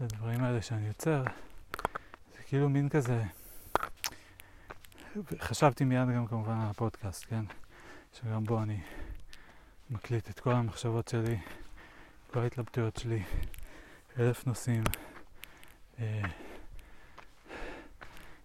[0.00, 1.22] לדברים האלה שאני יוצר,
[2.36, 3.22] זה כאילו מין כזה...
[5.38, 7.44] חשבתי מיד גם כמובן על הפודקאסט, כן?
[8.12, 8.80] שגם בו אני
[9.90, 11.38] מקליט את כל המחשבות שלי,
[12.30, 13.22] כל ההתלבטויות שלי,
[14.18, 14.84] אלף נושאים.
[15.98, 16.22] אה,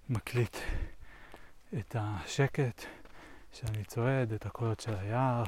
[0.10, 0.58] מקליט
[1.80, 2.82] את השקט
[3.54, 5.44] שאני צועד, את הקולות של היער,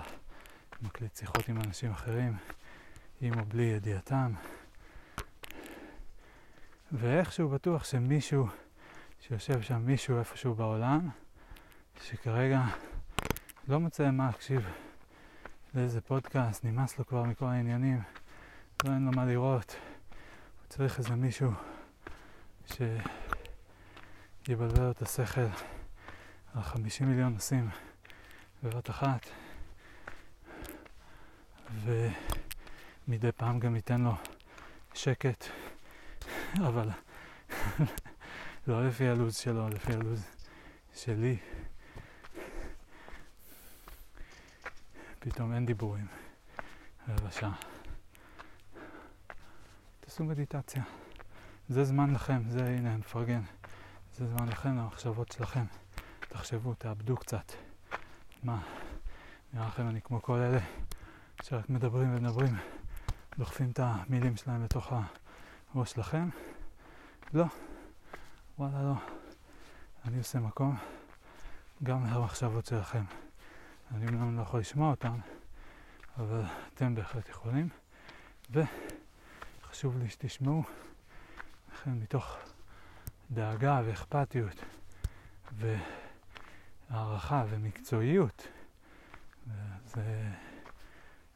[0.81, 2.37] מקליט שיחות עם אנשים אחרים,
[3.21, 4.33] עם או בלי ידיעתם.
[6.91, 8.47] ואיכשהו בטוח שמישהו,
[9.19, 11.09] שיושב שם מישהו איפשהו בעולם,
[12.01, 12.61] שכרגע
[13.67, 14.67] לא מוצא מה להקשיב
[15.73, 18.01] לאיזה פודקאסט, נמאס לו כבר מכל העניינים,
[18.83, 19.75] לא אין לו מה לראות,
[20.09, 21.51] הוא צריך איזה מישהו
[24.45, 25.47] שיבלבל לו את השכל
[26.53, 27.69] על 50 מיליון נושאים
[28.63, 29.25] בבת אחת,
[31.83, 34.15] ומדי פעם גם ייתן לו
[34.93, 35.45] שקט,
[36.55, 36.89] אבל
[38.67, 40.25] לא לפי הלו"ז שלו, לפי הלו"ז
[40.95, 41.37] שלי.
[45.19, 46.07] פתאום אין דיבורים
[47.07, 47.55] רבע שעה.
[49.99, 50.83] תעשו מדיטציה.
[51.69, 53.41] זה זמן לכם, זה הנה, אני מפרגן.
[54.15, 55.63] זה זמן לכם, למחשבות שלכם.
[56.19, 57.51] תחשבו, תאבדו קצת.
[58.43, 58.61] מה,
[59.53, 60.59] נראה לכם אני כמו כל אלה
[61.43, 62.55] שרק מדברים ומדברים,
[63.37, 64.93] דוחפים את המילים שלהם לתוך
[65.77, 66.29] הראש שלכם?
[67.33, 67.45] לא.
[68.59, 68.93] וואלה לא.
[70.05, 70.77] אני עושה מקום
[71.83, 73.03] גם למחשבות שלכם.
[73.91, 75.19] אני אומנם לא יכול לשמוע אותן,
[76.17, 76.41] אבל
[76.73, 77.69] אתם בהחלט יכולים.
[78.51, 80.63] וחשוב לי שתשמעו.
[81.73, 82.37] לכן מתוך
[83.31, 84.63] דאגה ואכפתיות
[86.89, 88.47] והערכה ומקצועיות,
[89.85, 90.31] זה,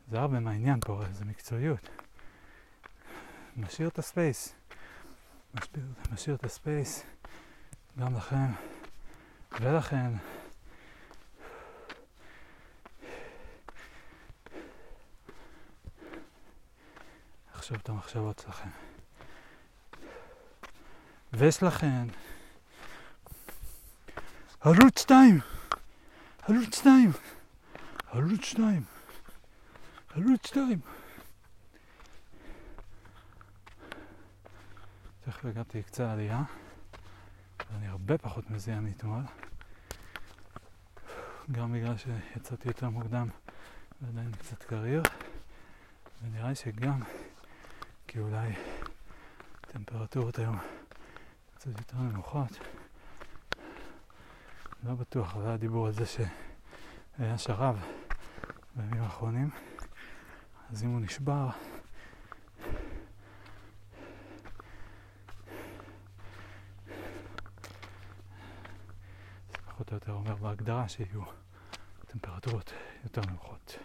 [0.08, 2.01] זה הרבה מהעניין פה, זה מקצועיות.
[3.58, 4.54] משאיר את הספייס,
[5.54, 7.04] משאיר, משאיר את הספייס
[8.00, 8.52] גם לכם
[9.62, 10.12] ולכן.
[17.54, 18.70] עכשיו את המחשבות שלכם.
[21.34, 22.08] ויש לכם
[24.62, 25.40] ערוץ 2,
[26.48, 27.12] ערוץ 2,
[28.08, 28.84] ערוץ 2,
[30.16, 30.80] ערוץ 2.
[35.32, 36.42] תכף הגעתי קצת עלייה,
[37.72, 39.24] ואני הרבה פחות מזיע מאתמול,
[41.52, 43.28] גם בגלל שיצאתי יותר מוקדם
[44.02, 45.02] ועדיין קצת קריר,
[46.24, 47.00] ונראה לי שגם
[48.08, 48.54] כי אולי
[49.62, 50.60] טמפרטורות היום
[51.56, 52.60] קצת יותר נמוכות.
[54.84, 57.86] לא בטוח, אבל היה דיבור על זה שהיה שרב
[58.76, 59.50] בימים האחרונים,
[60.72, 61.50] אז אם הוא נשבר,
[69.81, 71.22] זה או יותר אומר בהגדרה שיהיו
[72.08, 72.74] טמפרטורות
[73.04, 73.78] יותר נמוכות.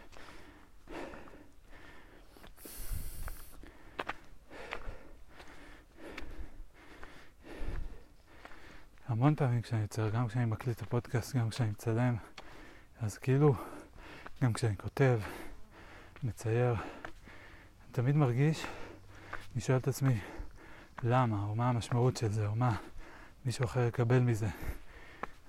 [9.09, 12.17] המון פעמים כשאני יוצר, גם כשאני מקליט את הפודקאסט, גם כשאני מצלם,
[13.01, 13.55] אז כאילו,
[14.43, 15.21] גם כשאני כותב,
[16.23, 18.67] מצייר, אני תמיד מרגיש,
[19.55, 20.21] אני שואל את עצמי,
[21.03, 22.77] למה, או מה המשמעות של זה, או מה
[23.45, 24.49] מישהו אחר יקבל מזה.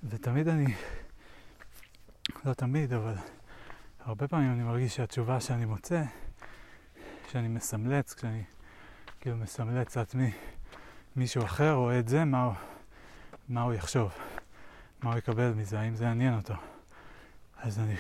[0.04, 0.74] ותמיד אני,
[2.46, 3.16] לא תמיד, אבל
[4.00, 6.04] הרבה פעמים אני מרגיש שהתשובה שאני מוצא,
[7.32, 8.44] שאני מסמלץ, כשאני
[9.20, 10.32] כאילו מסמלץ לעצמי
[11.16, 12.54] מישהו אחר רואה את זה, מה הוא...
[13.50, 14.12] מה הוא יחשוב,
[15.04, 16.54] מה הוא יקבל מזה, האם זה יעניין אותו.
[17.58, 17.96] אז אני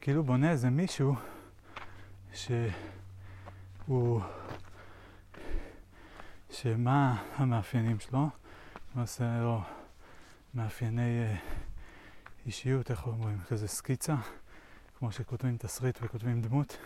[0.00, 1.14] כאילו בונה איזה מישהו
[2.32, 4.20] שהוא,
[6.50, 8.28] שמה המאפיינים שלו,
[8.94, 9.62] למעשה לו
[10.56, 11.38] מאפייני uh,
[12.46, 14.14] אישיות, איך אומרים, כזה סקיצה,
[14.98, 16.76] כמו שכותבים תסריט וכותבים דמות.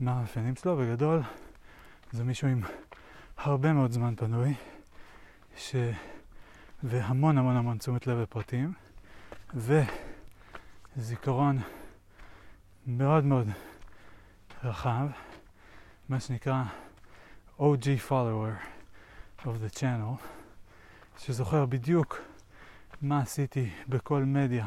[0.00, 0.76] מה המאפיינים שלו?
[0.76, 1.22] בגדול
[2.12, 2.62] זה מישהו עם
[3.36, 4.54] הרבה מאוד זמן פנוי.
[5.56, 5.80] שלא
[6.82, 8.72] והמון המון המון תשומת לב לפרטים,
[10.96, 11.58] וזיכרון
[12.86, 13.48] מאוד מאוד
[14.64, 15.06] רחב,
[16.08, 16.62] מה שנקרא
[17.58, 18.66] OG follower
[19.42, 20.35] of the channel,
[21.18, 22.20] שזוכר בדיוק
[23.02, 24.66] מה עשיתי בכל מדיה,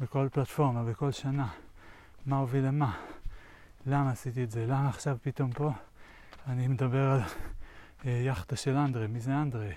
[0.00, 1.48] בכל פלטפורמה, בכל שנה,
[2.26, 3.00] מה הוביל למה,
[3.86, 5.70] למה עשיתי את זה, למה עכשיו פתאום פה?
[6.46, 7.20] אני מדבר על
[8.06, 9.70] אה, יאכטה של אנדרה, מי זה אנדרה,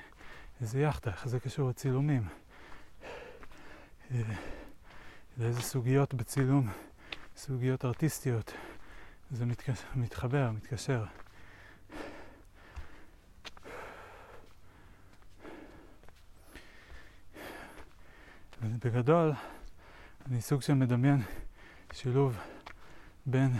[0.61, 2.27] איזה יאכטה, איך זה קשור לצילומים,
[4.11, 4.21] אה,
[5.37, 6.69] לאיזה סוגיות בצילום,
[7.37, 8.53] סוגיות ארטיסטיות,
[9.31, 11.05] זה מתקשר, מתחבר, מתקשר.
[18.85, 19.31] בגדול,
[20.27, 21.21] אני סוג של מדמיין
[21.93, 22.37] שילוב
[23.25, 23.51] בין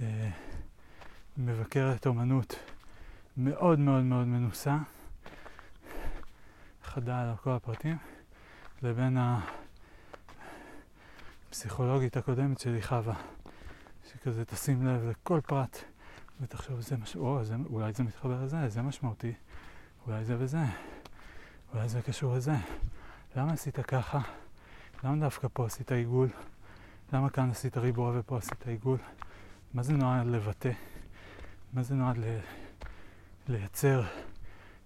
[0.00, 0.30] אה,
[1.36, 2.54] מבקרת אומנות
[3.36, 4.76] מאוד מאוד מאוד מנוסה,
[6.84, 7.96] חדה על כל הפרטים,
[8.82, 9.18] לבין
[11.48, 13.14] הפסיכולוגית הקודמת שלי, חווה,
[14.10, 15.78] שכזה תשים לב לכל פרט
[16.40, 17.16] ותחשוב, זה מש...
[17.16, 19.32] או, זה, אולי זה מתחבר לזה, זה משמעותי,
[20.06, 20.64] אולי זה וזה,
[21.74, 22.54] אולי זה קשור לזה.
[23.36, 24.18] למה עשית ככה?
[25.04, 26.28] למה דווקא פה עשית עיגול?
[27.12, 28.98] למה כאן עשית ריבוע ופה עשית עיגול?
[29.74, 30.70] מה זה נועד לבטא?
[31.72, 32.38] מה זה נועד ל...
[33.48, 34.02] לייצר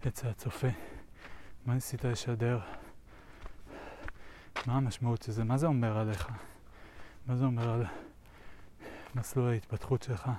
[0.07, 0.69] אצל הצופה?
[1.67, 2.61] מה ניסית לשדר?
[4.67, 5.45] מה המשמעות של זה?
[5.45, 6.29] מה זה אומר עליך?
[7.27, 7.85] מה זה אומר על
[9.15, 10.31] מסלול ההתפתחות שלך?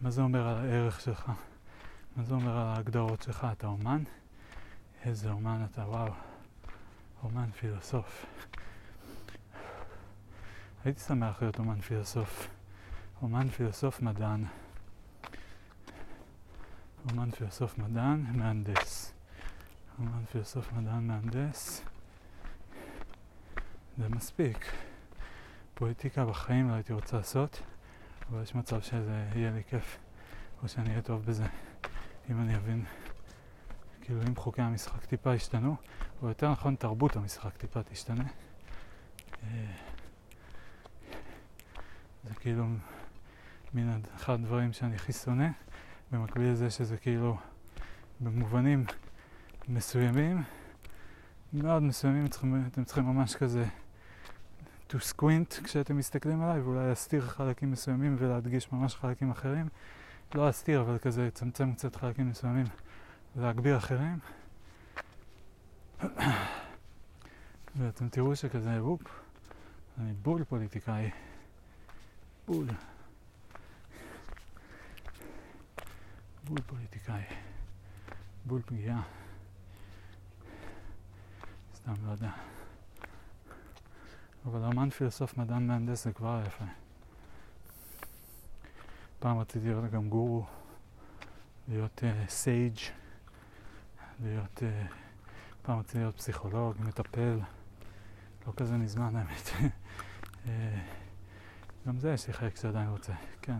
[0.00, 1.32] מה זה אומר על הערך שלך?
[2.16, 3.46] מה זה אומר על ההגדרות שלך?
[3.52, 4.02] אתה אומן?
[5.04, 6.33] איזה אומן אתה, וואו.
[7.24, 8.26] אומן פילוסוף.
[10.84, 12.48] הייתי שמח להיות אומן פילוסוף.
[13.22, 14.44] אומן פילוסוף מדען.
[17.10, 19.12] אומן פילוסוף מדען, מהנדס.
[19.98, 21.82] אומן פילוסוף מדען, מהנדס.
[23.98, 24.72] זה מספיק.
[25.74, 27.62] פוליטיקה בחיים לא הייתי רוצה לעשות,
[28.30, 29.98] אבל יש מצב שזה יהיה לי כיף,
[30.62, 31.46] או שאני אהיה טוב בזה,
[32.30, 32.84] אם אני אבין.
[34.00, 35.76] כאילו אם חוקי המשחק טיפה ישתנו,
[36.24, 38.24] או יותר נכון תרבות המשחק טיפה תשתנה.
[39.42, 39.48] אה,
[42.24, 42.66] זה כאילו
[43.74, 45.48] מן אחד הדברים שאני הכי שונא,
[46.12, 47.36] במקביל לזה שזה כאילו
[48.20, 48.84] במובנים
[49.68, 50.42] מסוימים,
[51.52, 53.64] מאוד מסוימים, צריכים, אתם צריכים ממש כזה
[54.90, 59.68] to squint כשאתם מסתכלים עליי, ואולי להסתיר חלקים מסוימים ולהדגיש ממש חלקים אחרים.
[60.34, 62.66] לא להסתיר, אבל כזה לצמצם קצת חלקים מסוימים
[63.36, 64.18] ולהגביר אחרים.
[67.76, 69.02] ואתם תראו שכזה, וופ,
[69.98, 71.10] אני בול פוליטיקאי.
[72.46, 72.66] בול.
[76.44, 77.22] בול פוליטיקאי.
[78.44, 79.02] בול פגיעה.
[81.74, 82.30] סתם לא יודע.
[84.46, 86.64] אבל אמן פילוסוף מדען מהנדס זה כבר יפה.
[89.18, 90.46] פעם רציתי להיות גם גורו,
[91.68, 94.58] להיות סייג', uh, להיות...
[94.58, 95.03] Uh,
[95.66, 97.38] פעם רציתי להיות פסיכולוג, מטפל,
[98.46, 99.50] לא כזה מזמן האמת.
[100.46, 100.78] אה,
[101.86, 103.58] גם זה יש לי חלק שעדיין רוצה, כן.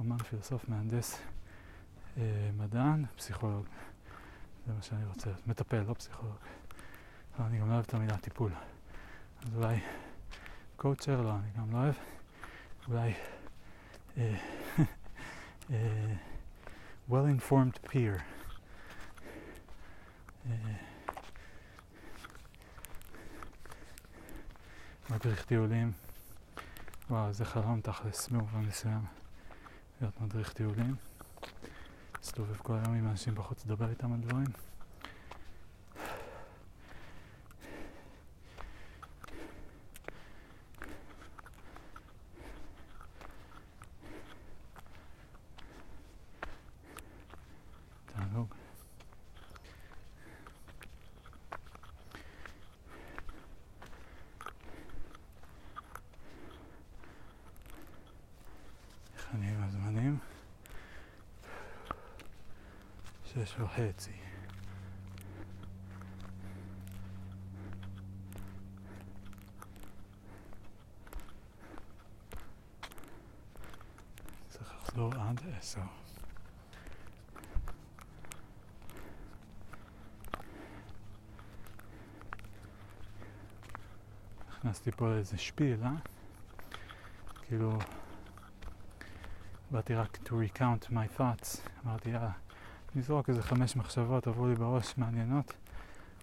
[0.00, 1.20] אמן, פילוסוף, מהנדס,
[2.18, 3.66] אה, מדען, פסיכולוג.
[4.66, 5.46] זה מה שאני רוצה להיות.
[5.46, 6.36] מטפל, לא פסיכולוג.
[7.36, 8.52] אבל אני גם לא אוהב את המילה טיפול.
[9.42, 9.80] אז אולי
[10.76, 11.94] קואוצ'ר, לא, אני גם לא אוהב.
[12.88, 13.14] אולי
[14.18, 14.36] אה,
[17.10, 18.20] well-informed peer.
[25.10, 25.92] מדריך טיולים.
[27.10, 29.04] וואו, זה חלום תכלס במובן מסוים,
[30.00, 30.94] להיות מדריך טיולים.
[32.18, 34.46] להסתובב כל היום עם אנשים בחוץ, לדבר איתם על דברים.
[63.34, 64.12] שש וחצי.
[74.48, 75.80] צריך לחזור עד עשר.
[84.80, 85.90] נכנסתי פה לאיזה שפיל, אה?
[87.42, 87.78] כאילו,
[89.70, 91.58] באתי רק to recount my thoughts.
[91.84, 92.30] אמרתי, יאללה.
[92.96, 95.54] לזרוק איזה חמש מחשבות עברו לי בראש מעניינות,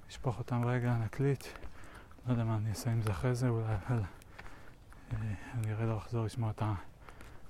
[0.10, 1.43] נשפוך אותם רגע, נקליט.
[2.28, 4.01] לא יודע מה אני אעשה עם זה אחרי זה, אולי, אבל
[5.14, 5.18] אה,
[5.53, 6.64] אני אראה לו לחזור לשמוע את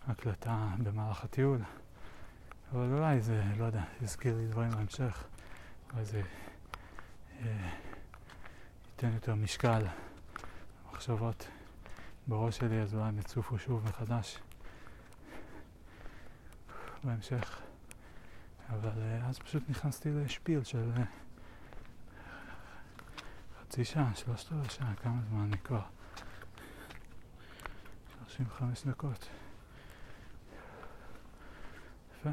[0.08, 1.60] ההקלטה במהלך הטיול.
[2.72, 5.24] אבל אולי זה, לא יודע, יזכיר לי דברים בהמשך.
[5.94, 6.22] אולי זה
[7.42, 7.70] אה,
[8.92, 9.84] ייתן יותר משקל,
[10.98, 11.48] מחשבות
[12.28, 14.38] בראש שלי, אז אולי הם יצופו שוב מחדש
[17.04, 17.62] בהמשך.
[18.70, 21.04] אבל אה, אז פשוט נכנסתי לשפיל של אה,
[23.62, 25.82] חצי שעה, שלושת רבעי שעה, כמה זמן אני כבר?
[28.28, 29.30] 35 דקות.
[32.20, 32.30] יפה.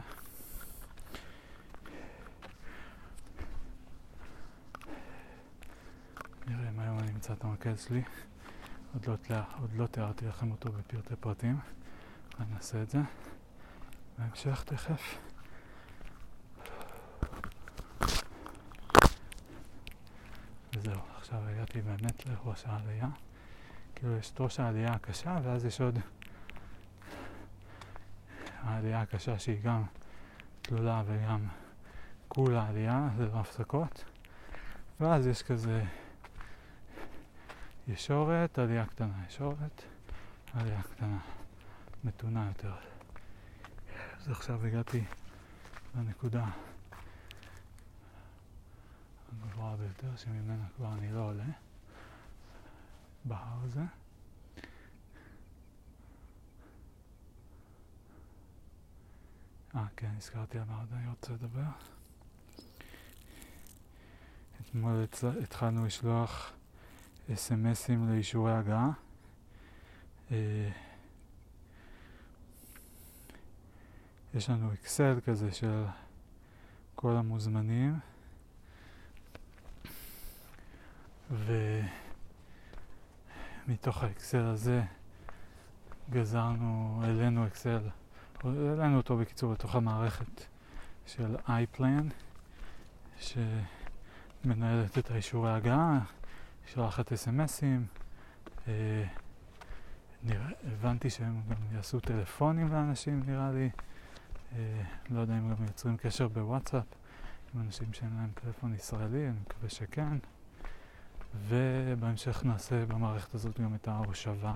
[6.47, 8.03] נראה אם היום אני אמצא את המקל שלי.
[8.95, 11.59] עוד לא, עוד לא תיארתי לכם אותו בפרטי פרטים.
[12.41, 12.99] אני אעשה את זה.
[14.19, 15.19] בהמשך תכף.
[20.75, 23.09] וזהו, עכשיו הגעתי באמת לראש העלייה.
[23.95, 25.99] כאילו יש את ראש העלייה הקשה, ואז יש עוד
[28.63, 29.83] העלייה הקשה שהיא גם
[30.63, 31.47] תלולה וגם
[32.29, 34.05] כולה עלייה, ללא הפסקות.
[35.01, 35.85] ואז יש כזה
[37.89, 39.83] ישורת, עלייה קטנה, ישורת,
[40.55, 41.19] עלייה קטנה,
[42.05, 42.75] מתונה יותר.
[44.17, 45.05] אז עכשיו הגעתי
[45.97, 46.47] לנקודה
[49.43, 51.45] הגבוהה ביותר, שממנה כבר אני לא עולה,
[53.25, 53.83] בהר הזה.
[59.75, 61.63] אה, כן, הזכרתי על מה עוד אני רוצה לדבר.
[64.61, 65.07] אתמול
[65.43, 66.53] התחלנו לשלוח
[67.33, 68.91] אס.אם.אסים לאישורי הגעה.
[70.31, 70.71] אה,
[74.35, 75.85] יש לנו אקסל כזה של
[76.95, 77.99] כל המוזמנים
[83.67, 84.83] ומתוך האקסל הזה
[86.11, 87.89] גזרנו, העלינו אקסל,
[88.45, 90.45] העלינו אותו בקיצור לתוך המערכת
[91.07, 92.13] של iPlan
[93.19, 96.01] שמנהלת את האישורי הגעה,
[96.67, 97.87] שולחת אס.אם.אסים
[98.69, 99.05] אה,
[100.73, 103.71] הבנתי שהם גם יעשו טלפונים לאנשים נראה לי
[104.53, 106.85] אה, לא יודע אם גם יוצרים קשר בוואטסאפ
[107.55, 110.19] עם אנשים שאין להם טלפון ישראלי, אני מקווה שכן.
[111.49, 114.55] ובהמשך נעשה במערכת הזאת גם את ההושבה,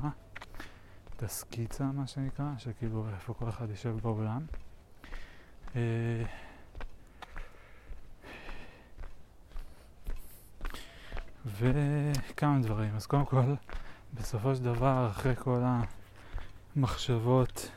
[1.17, 4.47] את הסקיצה מה שנקרא, שכאילו איפה כל אחד יושב בעולם.
[5.77, 6.25] אה,
[11.57, 12.96] וכמה דברים.
[12.96, 13.55] אז קודם כל,
[14.14, 15.62] בסופו של דבר, אחרי כל
[16.76, 17.70] המחשבות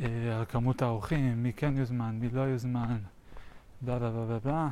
[0.00, 2.98] אה, על כמות האורחים, מי כן יוזמן, מי לא יוזמן,
[3.82, 4.68] בלה בלה בלה בלה.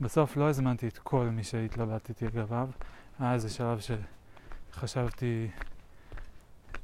[0.00, 2.68] בסוף לא הזמנתי את כל מי שהתלבטתי לגביו.
[3.18, 3.78] היה איזה שלב
[4.72, 5.48] שחשבתי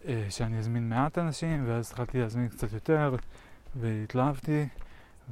[0.05, 3.14] אה, שאני אזמין מעט אנשים, ואז התחלתי להזמין קצת יותר,
[3.76, 4.68] והתלהבתי,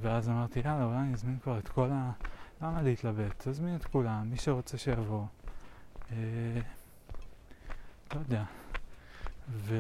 [0.00, 2.11] ואז אמרתי, יאללה, אולי אני אזמין כבר את כל ה...
[2.62, 3.48] למה להתלבט?
[3.48, 5.24] תזמין את כולם, מי שרוצה שיבוא.
[6.12, 6.16] אה,
[8.14, 8.44] לא יודע.
[9.50, 9.74] ו...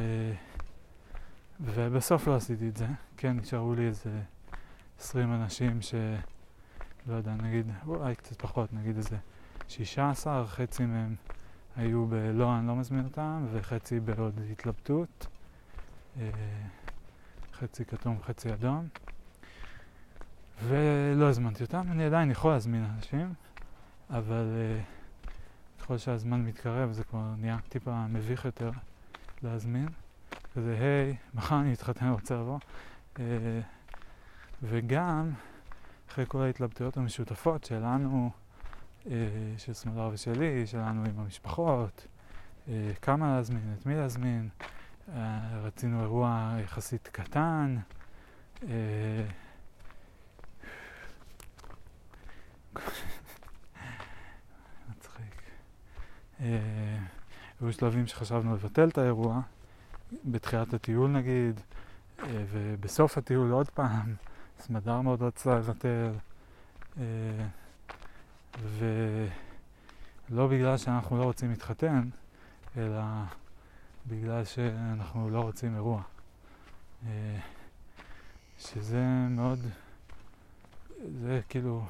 [1.60, 2.86] ובסוף לא עשיתי את זה.
[3.16, 4.20] כן, נשארו לי איזה
[5.00, 5.94] 20 אנשים ש...
[7.06, 9.16] לא יודע, נגיד, אולי קצת פחות, נגיד איזה
[9.68, 11.14] 16, חצי מהם
[11.76, 15.26] היו בלא, אני לא מזמין אותם, וחצי בעוד התלבטות.
[16.20, 16.30] אה,
[17.52, 18.88] חצי כתום, חצי אדום.
[20.68, 21.86] ולא הזמנתי אותם.
[21.90, 23.34] אני עדיין יכול להזמין אנשים,
[24.10, 25.30] אבל uh,
[25.82, 28.70] ככל שהזמן מתקרב זה כבר נהיה טיפה מביך יותר
[29.42, 29.88] להזמין.
[30.54, 32.58] כזה, היי, מחר אני אתחתן, רוצה לבוא.
[33.16, 33.20] Uh,
[34.62, 35.30] וגם,
[36.10, 38.30] אחרי כל ההתלבטויות המשותפות שלנו,
[39.04, 39.08] uh,
[39.58, 42.06] של סמדר ושלי, שלנו עם המשפחות,
[42.66, 42.70] uh,
[43.02, 44.48] כמה להזמין, את מי להזמין,
[45.08, 45.12] uh,
[45.62, 47.76] רצינו אירוע יחסית קטן.
[48.56, 48.64] Uh,
[54.90, 55.42] מצחיק.
[57.60, 59.40] היו שלבים שחשבנו לבטל את האירוע,
[60.24, 61.60] בתחילת הטיול נגיד,
[62.18, 64.14] אה, ובסוף הטיול עוד פעם,
[64.58, 66.12] סמדר מאוד רצה לבטל,
[66.98, 67.46] אה,
[68.78, 72.08] ולא בגלל שאנחנו לא רוצים להתחתן,
[72.76, 73.02] אלא
[74.06, 76.02] בגלל שאנחנו לא רוצים אירוע.
[77.06, 77.38] אה,
[78.58, 79.58] שזה מאוד,
[81.20, 81.84] זה כאילו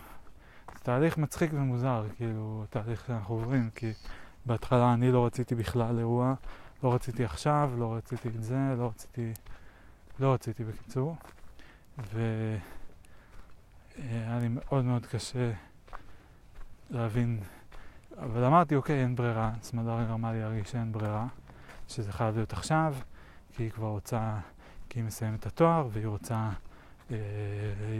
[0.83, 3.93] תהליך מצחיק ומוזר, כאילו, תהליך שאנחנו עוברים, כי
[4.47, 6.35] בהתחלה אני לא רציתי בכלל אירוע,
[6.83, 9.33] לא רציתי עכשיו, לא רציתי את זה, לא רציתי,
[10.21, 11.17] לא רציתי בקיצור,
[11.99, 12.59] והיה
[14.41, 15.53] לי מאוד מאוד קשה
[16.91, 17.41] להבין,
[18.19, 21.27] אבל אמרתי, אוקיי, אין ברירה, סמדר גרמה לי להרגיש שאין ברירה,
[21.89, 22.95] שזה חייב להיות עכשיו,
[23.57, 24.35] כי היא כבר רוצה,
[24.89, 26.51] כי היא מסיימת את התואר, והיא רוצה
[27.11, 27.17] אה,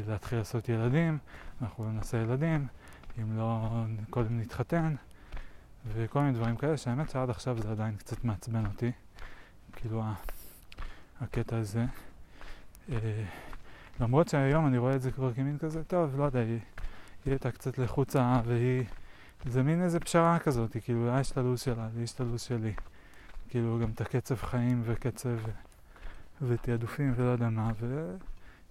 [0.09, 1.19] להתחיל לעשות ילדים,
[1.63, 2.67] אנחנו נעשה ילדים,
[3.19, 3.69] אם לא,
[4.11, 4.95] קודם נתחתן,
[5.93, 8.93] וכל מיני דברים כאלה, שהאמת שעד עכשיו זה עדיין קצת מעצבן אותי,
[9.73, 10.03] כאילו
[11.21, 11.85] הקטע הזה.
[12.93, 13.25] אה,
[14.01, 16.59] למרות שהיום אני רואה את זה כבר כמין כזה, טוב, לא יודע, היא,
[17.25, 18.85] היא הייתה קצת לחוצה, והיא...
[19.45, 22.41] זה מין איזה פשרה כזאת, כאילו, לה יש את הלו"ז שלה, לי יש את הלו"ז
[22.41, 22.73] שלי.
[23.49, 25.37] כאילו, גם את הקצב חיים וקצב
[26.43, 27.71] ותעדופים ולא יודע מה,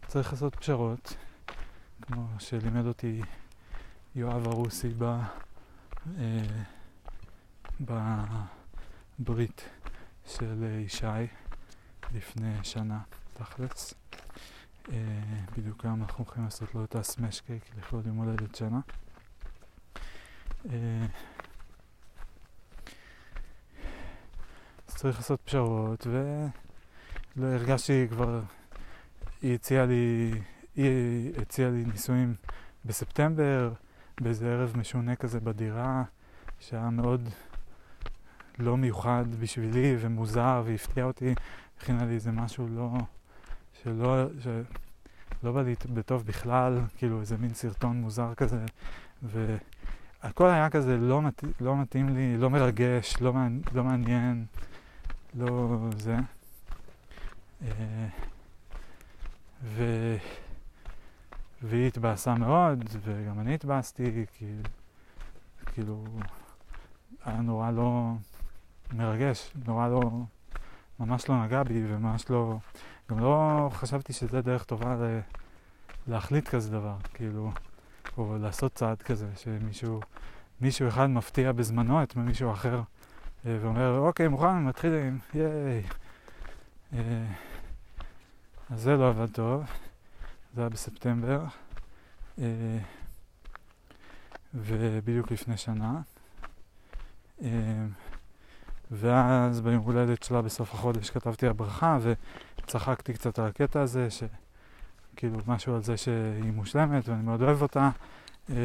[0.06, 1.16] וצריך לעשות פשרות,
[2.02, 3.22] כמו שלימד אותי
[4.16, 5.04] יואב הרוסי ב...
[6.18, 6.43] אה,
[9.20, 9.70] בברית
[10.26, 11.28] של ישי
[12.14, 13.00] לפני שנה,
[13.34, 13.93] תכלס.
[14.91, 14.97] אה,
[15.58, 18.80] בדיוק היום אנחנו הולכים לעשות לו את הסמאש קייק לכבוד יום הולדת שנה.
[20.70, 21.06] אה,
[24.88, 28.41] אז צריך לעשות פשרות, ולא הרגשתי כבר,
[29.41, 30.32] היא הציעה לי,
[30.80, 32.36] היא הציעה לי נישואים
[32.86, 33.74] בספטמבר,
[34.22, 36.04] באיזה ערב משונה כזה בדירה,
[36.60, 37.30] שהיה מאוד
[38.60, 41.34] לא מיוחד בשבילי ומוזר והפתיע אותי,
[41.78, 42.92] הכינה לי איזה משהו לא,
[43.84, 48.66] שלא, שלא בא לי בטוב בכלל, כאילו איזה מין סרטון מוזר כזה,
[49.24, 53.34] והכל היה כזה לא, מת, לא מתאים לי, לא מרגש, לא,
[53.74, 54.46] לא מעניין,
[55.36, 56.16] לא זה.
[57.62, 58.08] אה,
[59.64, 59.84] ו...
[61.62, 64.45] והיא התבאסה מאוד, וגם אני התבאסתי, כי
[65.66, 66.03] כאילו
[67.26, 68.12] היה נורא לא
[68.93, 70.12] מרגש, נורא לא,
[70.99, 72.57] ממש לא נגע בי וממש לא,
[73.10, 75.20] גם לא חשבתי שזה דרך טובה ל,
[76.07, 77.51] להחליט כזה דבר, כאילו,
[78.18, 79.99] או לעשות צעד כזה, שמישהו,
[80.62, 82.82] מישהו אחד מפתיע בזמנו את מישהו אחר,
[83.45, 85.84] אה, ואומר, אוקיי, מוכן, מתחילים, ייי.
[86.93, 87.26] אה,
[88.70, 89.64] אז זה לא עבד טוב.
[90.54, 91.43] זה היה בספטמבר,
[92.39, 92.78] אה,
[94.54, 96.02] ובדיוק לפני שנה.
[97.41, 97.86] אה,
[98.91, 105.39] ואז ביום הולדת שלה בסוף החודש כתבתי לה ברכה וצחקתי קצת על הקטע הזה, שכאילו
[105.47, 107.89] משהו על זה שהיא מושלמת ואני מאוד אוהב אותה,
[108.50, 108.56] אה,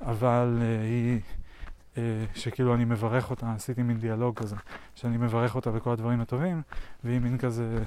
[0.00, 1.20] אבל היא,
[2.34, 4.56] שכאילו אני מברך אותה, עשיתי מין דיאלוג כזה,
[4.94, 6.62] שאני מברך אותה בכל הדברים הטובים,
[7.04, 7.84] והיא מין כזה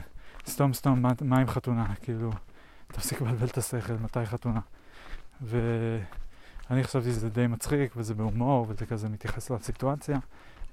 [0.47, 2.32] סתום סתום מה עם חתונה, כאילו.
[2.88, 4.60] תפסיק לבלבל את השכל, מתי חתונה.
[5.42, 10.20] ואני חשבתי שזה די מצחיק, וזה בהומור, וזה כזה מתייחס לסיטואציה.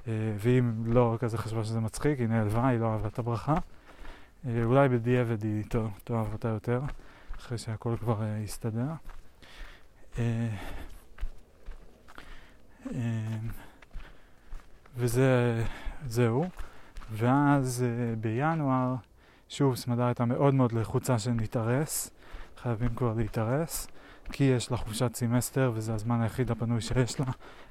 [0.09, 3.55] אה, ואם לא כזה חשבה שזה מצחיק, היא נעלבה, היא לא אהבה את הברכה.
[4.47, 5.65] אה, אולי בדיעבד היא
[6.05, 6.81] תאהב אותה יותר,
[7.37, 8.91] אחרי שהכל כבר אה, יסתדר.
[14.97, 16.45] וזהו.
[17.13, 17.85] ואז
[18.21, 18.95] בינואר
[19.55, 22.11] שוב, סמדר הייתה מאוד מאוד לחוצה שנתארס,
[22.63, 23.87] חייבים כבר להתארס,
[24.33, 27.27] כי יש לה חופשת סמסטר וזה הזמן היחיד הפנוי שיש לה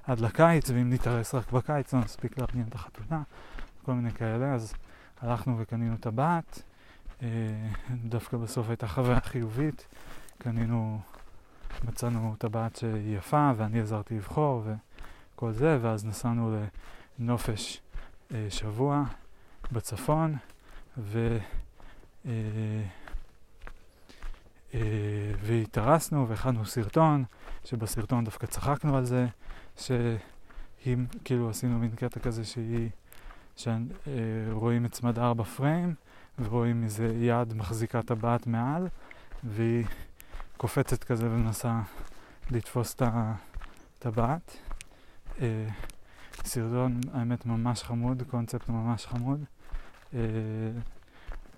[0.07, 3.21] עד לקיץ, ואם נתארס רק בקיץ לא נספיק לארגן את החתונה,
[3.85, 4.73] כל מיני כאלה, אז
[5.21, 6.63] הלכנו וקנינו טבעת,
[7.21, 7.27] אה,
[8.03, 9.87] דווקא בסוף הייתה חוויה חיובית,
[10.37, 10.99] קנינו,
[11.83, 14.63] מצאנו טבעת שהיא יפה ואני עזרתי לבחור
[15.35, 16.57] וכל זה, ואז נסענו
[17.19, 17.81] לנופש
[18.33, 19.03] אה, שבוע
[19.71, 20.35] בצפון,
[20.97, 21.37] ו...
[22.25, 22.31] אה,
[24.73, 24.79] אה,
[25.41, 27.23] והתארסנו והכנו סרטון,
[27.65, 29.27] שבסרטון דווקא צחקנו על זה,
[29.77, 32.89] שהיא, כאילו עשינו מין קטע כזה שהיא,
[33.55, 35.95] שרואים את סמדר בפריים,
[36.39, 38.87] ורואים איזה יד מחזיקה טבעת מעל,
[39.43, 39.85] והיא
[40.57, 41.81] קופצת כזה ומנסה
[42.51, 44.57] לתפוס את הטבעת.
[45.41, 45.67] אה,
[46.45, 49.43] סרטון, האמת, ממש חמוד, קונספט ממש חמוד.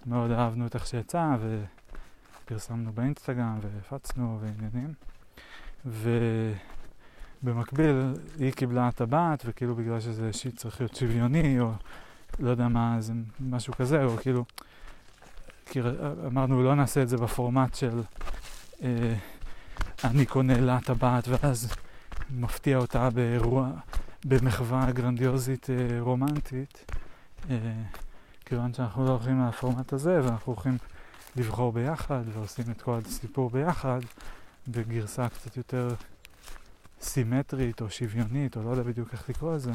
[0.06, 1.36] מאוד אהבנו את איך שיצא,
[2.45, 4.93] ופרסמנו באינסטגרם, והפצנו, ועניינים.
[7.43, 11.72] ובמקביל, היא קיבלה טבעת, וכאילו בגלל שזה צריך להיות שוויוני, או
[12.39, 14.45] לא יודע מה, זה משהו כזה, או כאילו...
[15.66, 15.80] כי
[16.28, 18.01] אמרנו, לא נעשה את זה בפורמט של
[18.84, 19.16] אה,
[20.03, 21.74] אני קונה לה טבעת, ואז
[22.30, 23.70] מפתיע אותה באירוע,
[24.26, 26.91] במחווה גרנדיוזית אה, רומנטית.
[27.49, 27.58] אה,
[28.46, 30.78] כיוון שאנחנו לא הולכים מהפורמט הזה, ואנחנו הולכים
[31.36, 34.00] לבחור ביחד, ועושים את כל הסיפור ביחד,
[34.68, 35.96] בגרסה קצת יותר
[37.02, 39.72] סימטרית או שוויונית, או לא יודע בדיוק איך לקרוא לזה,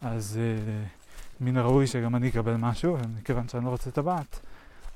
[0.00, 4.40] אז uh, מן הראוי שגם אני אקבל משהו, ומכיוון שאני לא רוצה טבעת,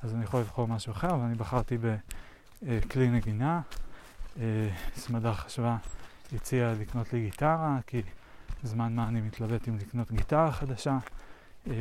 [0.03, 1.77] אז אני יכול לבחור משהו אחר, ואני בחרתי
[2.63, 3.61] בכלי נגינה.
[4.35, 4.39] Uh,
[4.95, 5.77] סמדה חשבה
[6.33, 8.01] הציע לקנות לי גיטרה, כי
[8.63, 10.97] זמן מה אני מתלבט אם לקנות גיטרה חדשה.
[11.67, 11.73] אה,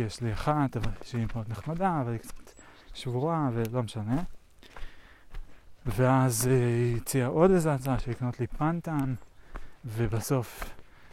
[0.00, 2.50] כי יש לי אחת, אבל שהיא מאוד נחמדה, אבל היא קצת
[2.94, 4.22] שבורה ולא משנה.
[5.86, 9.14] ואז אה, היא הציעה עוד איזה הצעה של לקנות לי פנטם,
[9.84, 10.64] ובסוף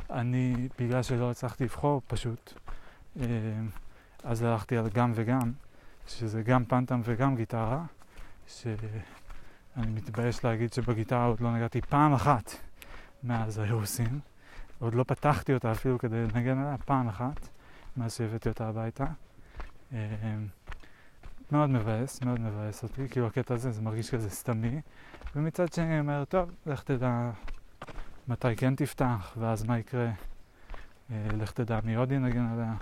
[0.10, 2.54] אני, בגלל שלא הצלחתי לבחור פשוט,
[3.20, 3.26] אה,
[4.24, 5.52] אז הלכתי על גם וגם,
[6.08, 7.84] שזה גם פנטם וגם גיטרה,
[8.48, 12.52] שאני מתבייש להגיד שבגיטרה עוד לא נגעתי פעם אחת
[13.24, 14.20] מאז האירוסין.
[14.80, 17.50] עוד לא פתחתי אותה אפילו כדי לנגן עליה פעם אחת,
[17.98, 19.06] מאז שהבאתי אותה הביתה.
[19.94, 20.36] אה,
[21.52, 24.82] מאוד מבאס, מאוד מבאס אותי, כאילו הקטע הזה, זה מרגיש כזה סתמי.
[25.36, 27.32] ומצד שני אני אומר, טוב, לך תדע
[28.28, 30.12] מתי כן תפתח, ואז מה יקרה.
[31.12, 32.74] אה, לך תדע מי עוד ינגן עליה.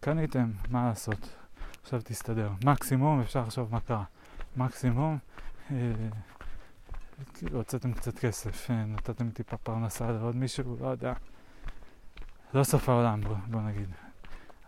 [0.00, 1.34] קניתם, מה לעשות?
[1.82, 2.50] עכשיו תסתדר.
[2.64, 4.04] מקסימום, אפשר לחשוב מה קרה.
[4.56, 5.18] מקסימום,
[5.70, 5.76] אה,
[7.34, 11.12] כאילו הוצאתם קצת כסף, אה, נתתם טיפה פרנסה לעוד מישהו, לא יודע.
[12.54, 13.88] לא סוף העולם, בוא, בוא נגיד.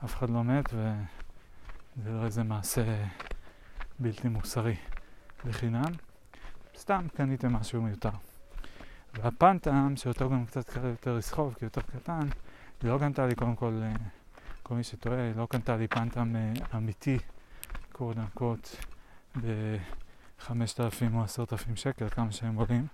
[0.05, 2.83] אף אחד לא מת וזה לא איזה מעשה
[3.99, 4.77] בלתי מוסרי
[5.47, 5.93] בחינם.
[6.77, 8.11] סתם קניתם משהו מיותר.
[9.15, 12.29] והפנטם, שאותו גם קצת יותר לסחוב, כי יותר קטן,
[12.83, 13.93] היא לא קנתה לי קודם כל, אה,
[14.63, 17.19] כל מי שטועה, היא לא קנתה לי פנטם אה, אמיתי,
[17.93, 18.69] קוד אנקוט,
[19.37, 22.87] ב-5,000 או 10,000 שקל, כמה שהם עולים,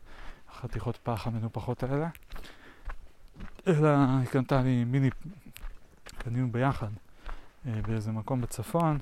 [0.50, 2.08] החתיכות פח המנופחות האלה.
[3.66, 5.10] אלא היא קנתה לי מיני,
[6.04, 6.90] קנינו ביחד
[7.66, 8.98] אה, באיזה מקום בצפון.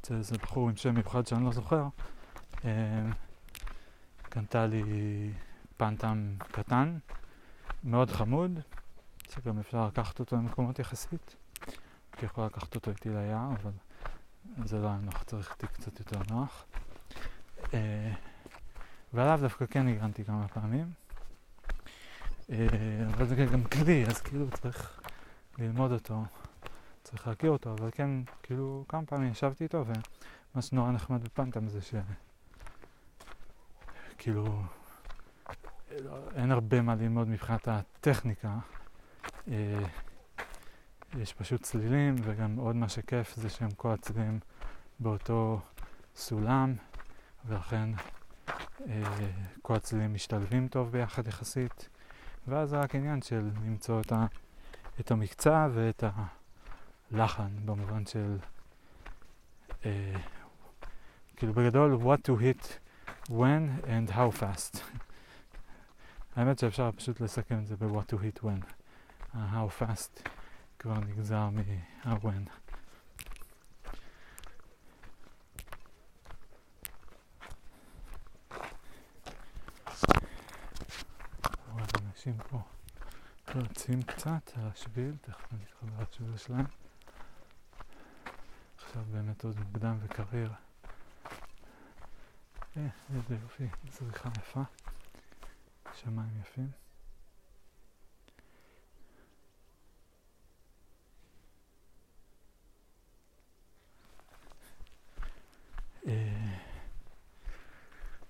[0.00, 1.84] אצל איזה בחור עם שם מיוחד שאני לא זוכר.
[2.64, 3.10] אה,
[4.22, 4.82] קנתה לי
[5.76, 6.98] פנטם קטן,
[7.84, 8.60] מאוד חמוד,
[9.30, 11.36] שגם אפשר לקחת אותו למקומות יחסית.
[12.12, 13.72] כי יכול לקחת אותו איתי ליער, אבל
[14.64, 16.64] זה לא היה נוח, צריך תיק קצת יותר נוח.
[19.14, 20.92] אה, ועליו דווקא כן הגנתי כמה פעמים.
[23.06, 25.00] אבל זה גם כלי, אז כאילו צריך
[25.58, 26.22] ללמוד אותו,
[27.02, 28.10] צריך להכיר אותו, אבל כן,
[28.42, 31.94] כאילו כמה פעמים ישבתי איתו, ומה שנורא נחמד בפנטם זה ש...
[34.18, 34.62] כאילו,
[36.34, 38.58] אין הרבה מה ללמוד מבחינת הטכניקה.
[39.48, 39.84] אה,
[41.18, 44.40] יש פשוט צלילים, וגם עוד מה שכיף זה שהם כל הצלילים
[45.00, 45.60] באותו
[46.16, 46.74] סולם,
[47.44, 48.21] ולכן אה,
[49.62, 51.88] כל הצלילים משתלבים טוב ביחד יחסית,
[52.48, 54.26] ואז זה רק עניין של למצוא את, ה,
[55.00, 56.04] את המקצע ואת
[57.12, 58.36] הלחן, במובן של,
[59.86, 60.14] אה,
[61.36, 62.66] כאילו בגדול, what to hit
[63.30, 64.78] when and how fast.
[66.36, 68.64] האמת שאפשר פשוט לסכם את זה ב-what to hit when.
[69.34, 70.28] ה-how fast
[70.78, 72.61] כבר נגזר מה-when.
[82.22, 82.60] אנשים פה
[83.48, 86.64] רצים קצת על השביל, תכף אני אתחבר לשביל שלהם.
[88.76, 90.52] עכשיו באמת עוד מוקדם וקריר.
[92.76, 94.62] אה, איזה יופי, זריחה יפה.
[95.94, 96.70] שמיים יפים.
[106.06, 106.58] אה,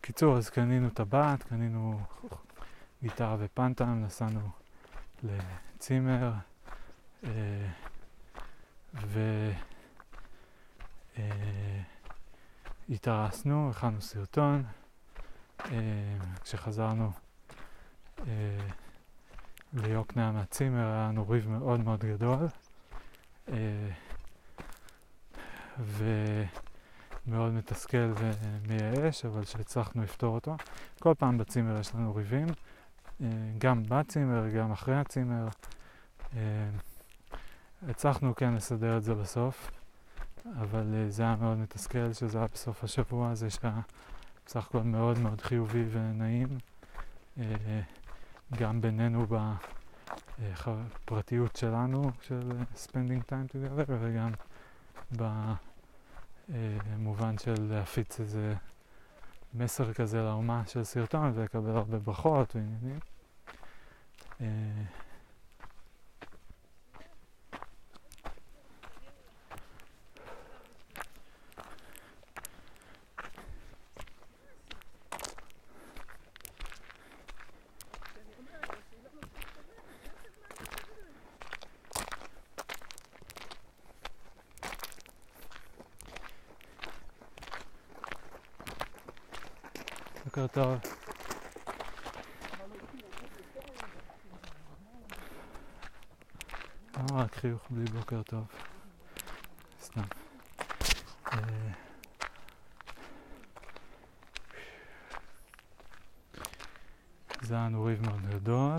[0.00, 2.00] קיצור, אז קנינו טבעת, קנינו
[3.02, 4.40] גיטרה ופנטם, נסענו
[5.22, 6.32] לצימר
[7.24, 7.30] אה,
[12.88, 14.64] והתארסנו, הכנו סרטון.
[15.60, 17.10] אה, כשחזרנו
[18.18, 18.68] אה,
[19.72, 22.46] ליוקנעם מהצימר היה לנו ריב מאוד מאוד גדול
[25.78, 30.56] ומאוד מתסכל ומייאש, אבל שהצלחנו לפתור אותו.
[31.00, 32.46] כל פעם בצימר יש לנו ריבים.
[33.22, 35.48] אה, גם בצימר, גם אחרי הצימר.
[36.36, 36.40] אה,
[37.88, 39.70] הצלחנו כן לסדר את זה בסוף,
[40.60, 43.80] אבל אה, זה היה מאוד מתסכל שזה היה בסוף השבוע, זה שהיה
[44.46, 46.48] בסך הכל מאוד מאוד חיובי ונעים,
[48.58, 49.26] גם בינינו
[50.56, 54.30] בפרטיות שלנו, של spending time together, וגם
[56.48, 58.54] במובן של להפיץ איזה
[59.54, 62.98] מסר כזה לאומה של סרטון ולקבל הרבה ברכות ועניינים.
[64.44, 64.48] えー、
[90.24, 90.48] なかな
[90.80, 90.91] か
[97.42, 98.44] חיוך בלי בוקר טוב?
[99.80, 100.00] סתם.
[101.32, 101.38] אה,
[107.40, 108.76] זה היה לנו ריב מאוד גדול.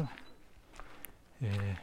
[1.43, 1.73] אה,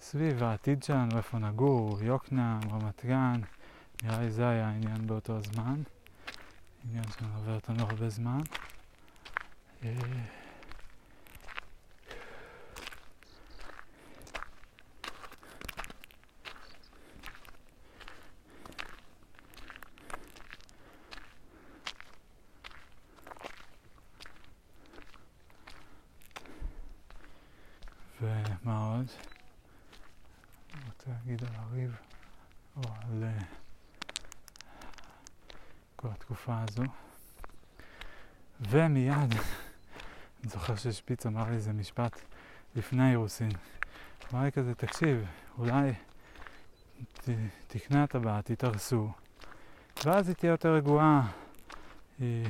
[0.00, 3.40] סביב העתיד שלנו, איפה נגור, יוקנעם, רמת גן,
[4.02, 5.82] נראה לי זה היה העניין באותו זמן.
[6.84, 8.40] עניין שמלווה אותנו הרבה זמן.
[29.00, 29.08] עוד?
[30.74, 31.96] אני רוצה להגיד על הריב
[32.76, 33.42] או על אה,
[35.96, 36.82] כל התקופה הזו.
[38.60, 42.20] ומיד, אני זוכר ששפיץ אמר לי איזה משפט
[42.76, 43.50] לפני האירוסין.
[44.32, 45.26] אמר לי כזה, תקשיב,
[45.58, 45.92] אולי
[47.12, 47.28] ת,
[47.66, 49.12] תקנה טבעת, תתארסו,
[50.04, 51.30] ואז היא תהיה יותר רגועה.
[52.18, 52.46] היא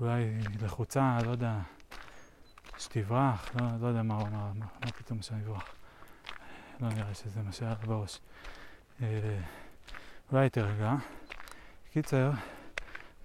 [0.00, 1.58] אולי לחוצה, לא יודע,
[2.82, 5.74] שתברח, לא, לא יודע מה הוא אמר, מה, מה פתאום שאני אברח.
[6.80, 8.20] לא נראה שזה מה שהיה בראש.
[9.02, 9.38] אה,
[10.32, 10.94] אולי תירגע.
[11.92, 12.30] קיצר,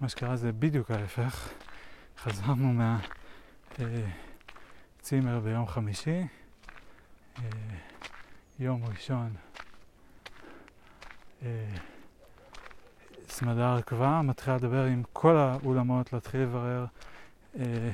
[0.00, 1.48] מה שקרה זה בדיוק ההפך.
[2.18, 2.72] חזרנו
[3.78, 6.26] מהצימר אה, ביום חמישי,
[7.38, 7.42] אה,
[8.58, 9.34] יום ראשון
[11.42, 11.48] אה,
[13.28, 16.86] סמדר כבר מתחילה לדבר עם כל האולמות, להתחיל לברר
[17.58, 17.90] אה,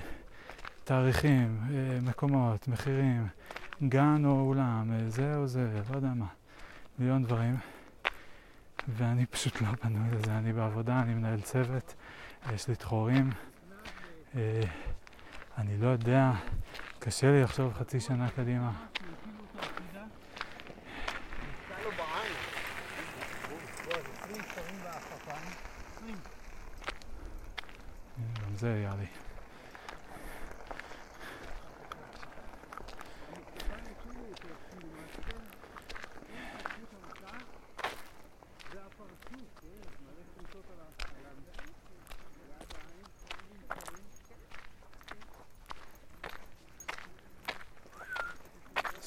[0.85, 3.27] תאריכים, אה, מקומות, מחירים,
[3.83, 6.27] גן או אולם, אה, זה או זה, לא יודע מה,
[6.99, 7.57] מיליון דברים.
[8.89, 11.95] ואני פשוט לא פנוי לזה, אני בעבודה, אני מנהל צוות,
[12.55, 13.31] יש לי תחורים.
[14.37, 14.61] אה,
[15.59, 16.31] אני לא יודע,
[16.99, 18.73] קשה לי לחשוב חצי שנה קדימה.
[28.57, 29.07] זה היה לי.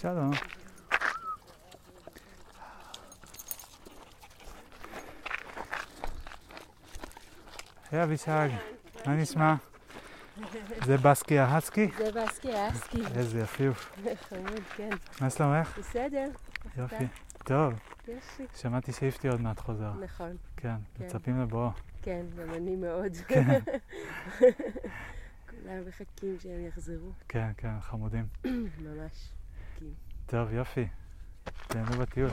[0.01, 0.31] שלום.
[7.91, 8.49] היי אבישג,
[9.05, 9.55] מה נשמע?
[10.85, 11.89] זה בסקי ההסקי?
[11.97, 13.01] זה בסקי ההסקי.
[13.15, 13.93] איזה יפיוף.
[14.29, 14.89] חמוד, כן.
[15.21, 15.77] מה שלומך?
[15.79, 16.29] בסדר.
[16.77, 17.07] יופי.
[17.43, 17.73] טוב.
[18.55, 19.91] שמעתי שאיפתי עוד מעט חוזר.
[19.93, 20.75] נכון, כן.
[20.99, 21.69] מצפים לבואו.
[22.01, 23.15] כן, גם אני מאוד.
[23.27, 23.59] כן,
[25.49, 27.11] כולם מחכים שהם יחזרו.
[27.29, 28.25] כן, כן, חמודים.
[28.45, 29.29] ממש.
[30.25, 30.87] טוב, יופי.
[31.67, 32.29] תהנו בטיול.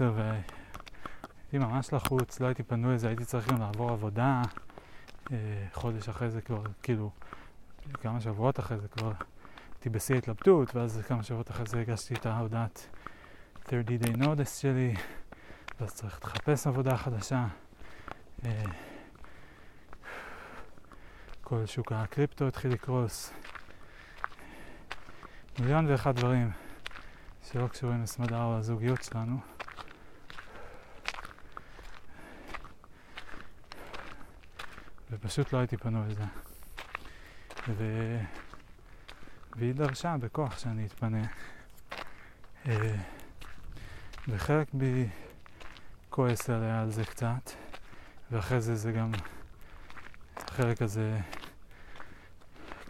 [0.00, 0.08] נעים.
[0.08, 4.42] קיצר, והייתי ממש לחוץ, לא הייתי פנוי לזה, הייתי צריך גם לעבור עבודה.
[5.32, 5.36] אה,
[5.72, 7.10] חודש אחרי זה כבר, כאילו,
[8.00, 9.12] כמה שבועות אחרי זה כבר
[9.74, 12.86] הייתי בשיא ההתלבטות, ואז כמה שבועות אחרי זה הגשתי את ההודעת
[13.70, 14.94] 30 day notice שלי,
[15.80, 17.46] ואז צריך לחפש עבודה חדשה.
[18.44, 18.64] אה,
[21.42, 23.32] כל שוק הקריפטו התחיל לקרוס.
[25.60, 26.50] מיליון ואחד דברים
[27.42, 29.57] שלא קשורים לסמדר או לזוגיות שלנו.
[35.28, 36.24] ופשוט לא הייתי פנוי לזה.
[37.68, 37.84] ו...
[39.56, 41.22] והיא דרשה בכוח שאני אתפנה.
[42.68, 42.94] אה,
[44.28, 45.08] וחלק בי
[46.10, 47.50] כועס עליה על זה קצת,
[48.30, 49.12] ואחרי זה זה גם,
[50.36, 51.18] החלק הזה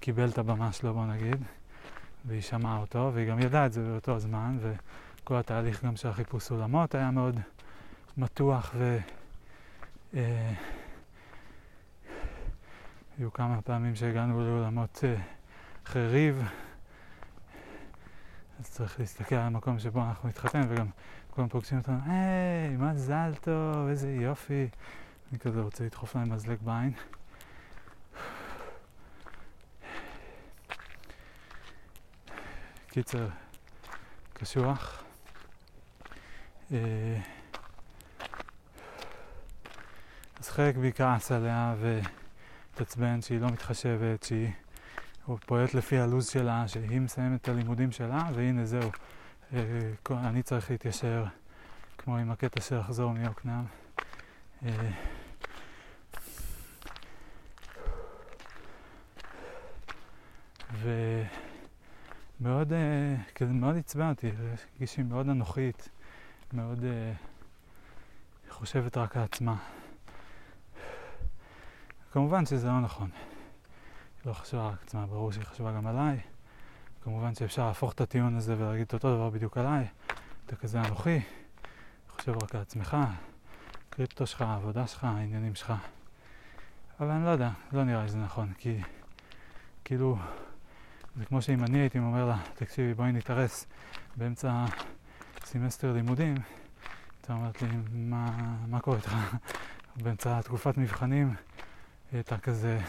[0.00, 1.42] קיבל את הבמה שלו בוא נגיד,
[2.24, 6.50] והיא שמעה אותו, והיא גם ידעה את זה באותו זמן, וכל התהליך גם של החיפוש
[6.50, 7.40] אולמות היה מאוד
[8.16, 8.98] מתוח ו...
[10.14, 10.52] אה,
[13.18, 15.16] היו כמה פעמים שהגענו לאולמות אה,
[15.86, 16.42] אחרי ריב,
[18.60, 20.86] אז צריך להסתכל על המקום שבו אנחנו נתחתן, וגם
[21.30, 24.68] כולם פוגשים אותנו, היי, מזל טוב, איזה יופי.
[25.30, 26.92] אני כזה רוצה לדחוף להם מזלג בעין.
[32.90, 33.28] קיצר,
[34.32, 35.02] קשוח.
[36.72, 37.20] אה,
[40.40, 41.74] אז חלק בי כעס עליה
[42.78, 44.50] והתעצבן שהיא לא מתחשבת, שהיא
[45.46, 48.90] פועלת לפי הלו"ז שלה, שהיא מסיימת את הלימודים שלה, והנה זהו,
[49.52, 49.60] אה,
[50.10, 51.24] אני צריך להתיישר
[51.98, 53.64] כמו עם הקטע של לחזור מיוקנעם.
[54.66, 54.90] אה,
[62.40, 62.72] ומאוד,
[63.34, 64.30] כזה מאוד עצבן אותי,
[65.04, 65.88] מאוד אנוכית,
[66.52, 66.84] מאוד
[68.48, 69.77] חושבת רק על עצמה.
[72.12, 73.10] כמובן שזה לא נכון.
[73.12, 76.20] היא לא חשבה רק עצמה, ברור שהיא חשבה גם עליי.
[77.02, 79.86] כמובן שאפשר להפוך את הטיעון הזה ולהגיד את אותו דבר בדיוק עליי.
[80.46, 81.20] אתה כזה אנוכי,
[82.08, 82.96] חושב רק על עצמך,
[83.90, 85.72] קריפטו שלך, העבודה שלך, העניינים שלך.
[87.00, 88.80] אבל אני לא יודע, לא נראה לי שזה נכון, כי
[89.84, 90.18] כאילו,
[91.16, 93.66] זה כמו שאם אני הייתי אומר לה, תקשיבי בואי נתארס
[94.16, 94.64] באמצע
[95.44, 96.34] סמסטר לימודים,
[97.16, 99.16] הייתה אומרת לי, מה, מה קורה איתך?
[100.02, 101.34] באמצע תקופת מבחנים,
[102.12, 102.80] היא הייתה כזה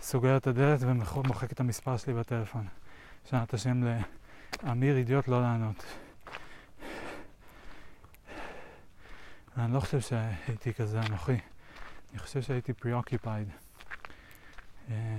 [0.00, 2.66] סוגרת את הדלת ומוחק את המספר שלי בטלפון.
[3.30, 3.82] שנת השם
[4.62, 5.84] לאמיר אידיוט לא לענות.
[9.58, 11.38] אני לא חושב שהייתי כזה אנוכי.
[12.12, 13.50] אני חושב שהייתי preoccupied.
[14.90, 15.18] אה,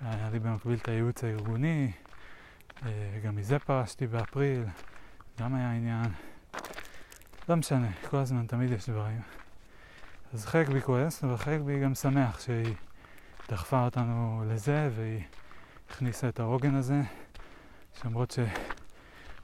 [0.00, 1.92] היה לי במקביל את הייעוץ הארגוני,
[2.82, 4.64] אה, גם מזה פרשתי באפריל,
[5.40, 6.10] גם היה עניין.
[7.48, 9.41] לא משנה, כל הזמן תמיד יש דברים.
[10.32, 12.74] אז חלק בי כועס, אבל חלק בי גם שמח שהיא
[13.48, 15.22] דחפה אותנו לזה והיא
[15.90, 17.00] הכניסה את העוגן הזה,
[18.04, 18.38] למרות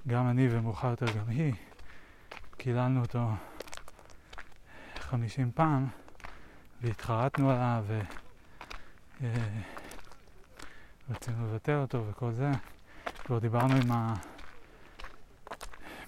[0.06, 1.54] שגם אני ומאוחר יותר גם היא,
[2.56, 3.30] קיללנו אותו
[4.98, 5.86] חמישים פעם
[6.82, 7.84] והתחרטנו עליו
[11.08, 12.50] ורצינו לבטל אותו וכל זה.
[13.24, 14.14] כבר דיברנו עם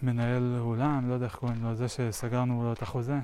[0.02, 3.18] המנהל אולם, לא יודע איך קוראים לו, זה שסגרנו לו את החוזה.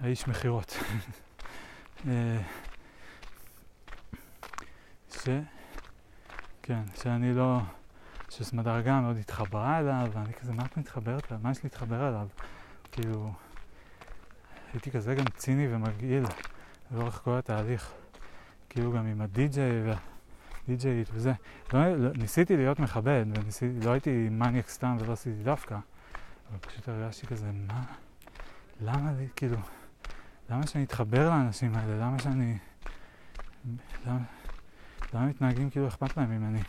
[0.00, 0.78] האיש מכירות.
[2.08, 2.38] אה,
[5.10, 5.28] ש...
[6.62, 7.60] כן, שאני לא...
[8.30, 11.42] שסמדר גם מאוד התחברה אליו, ואני כזה, מה את מתחברת אליו?
[11.42, 12.28] מה יש להתחבר אליו?
[12.92, 13.32] כאילו,
[14.72, 16.24] הייתי כזה גם ציני ומגעיל
[16.90, 17.92] לאורך כל התהליך.
[18.68, 21.32] כאילו גם עם הדי-ג'יי והדי-ג'יית וזה.
[21.72, 25.78] לא, לא, ניסיתי להיות מכבד, וניסיתי, לא הייתי מניאק סתם ולא עשיתי דווקא,
[26.50, 27.82] אבל פשוט הרגשתי כזה, מה?
[28.80, 29.56] למה לי, כאילו...
[30.50, 32.06] למה שאני אתחבר לאנשים האלה?
[32.06, 32.58] למה שאני...
[34.06, 34.18] למה,
[35.14, 36.60] למה מתנהגים כאילו אכפת להם ממני?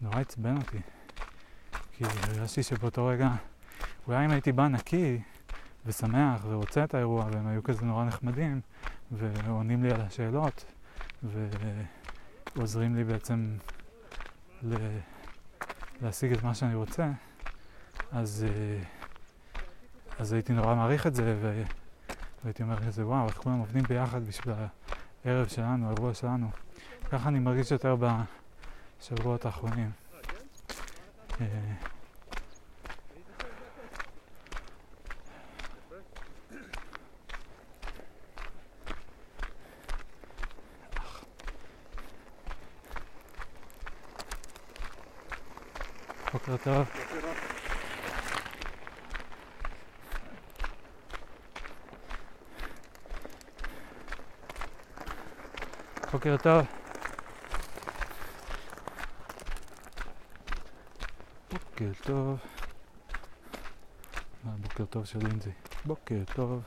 [0.00, 0.78] נורא עצבן אותי.
[1.92, 3.30] כי הרגשתי שבאותו רגע,
[4.06, 5.20] אולי אם הייתי בא נקי
[5.86, 8.60] ושמח ורוצה את האירוע, והם היו כזה נורא נחמדים,
[9.12, 10.64] ועונים לי על השאלות,
[11.22, 13.56] ועוזרים לי בעצם
[14.62, 14.74] ל...
[16.02, 17.10] להשיג את מה שאני רוצה,
[18.12, 18.46] אז...
[18.48, 19.01] Uh,
[20.18, 21.62] אז הייתי נורא מעריך את זה, ו...
[22.44, 24.54] והייתי אומר כזה, וואו, איך כולם עובדים ביחד בשביל
[25.24, 26.50] הערב שלנו, האירוע שלנו.
[27.10, 27.96] ככה אני מרגיש יותר
[29.00, 29.90] בשבועות האחרונים.
[31.40, 31.46] אה,
[46.32, 47.11] בוקר טוב.
[56.12, 56.66] בוקר טוב.
[61.52, 62.38] בוקר טוב.
[64.44, 65.50] מה בוקר טוב של לינזי?
[65.84, 66.62] בוקר טוב.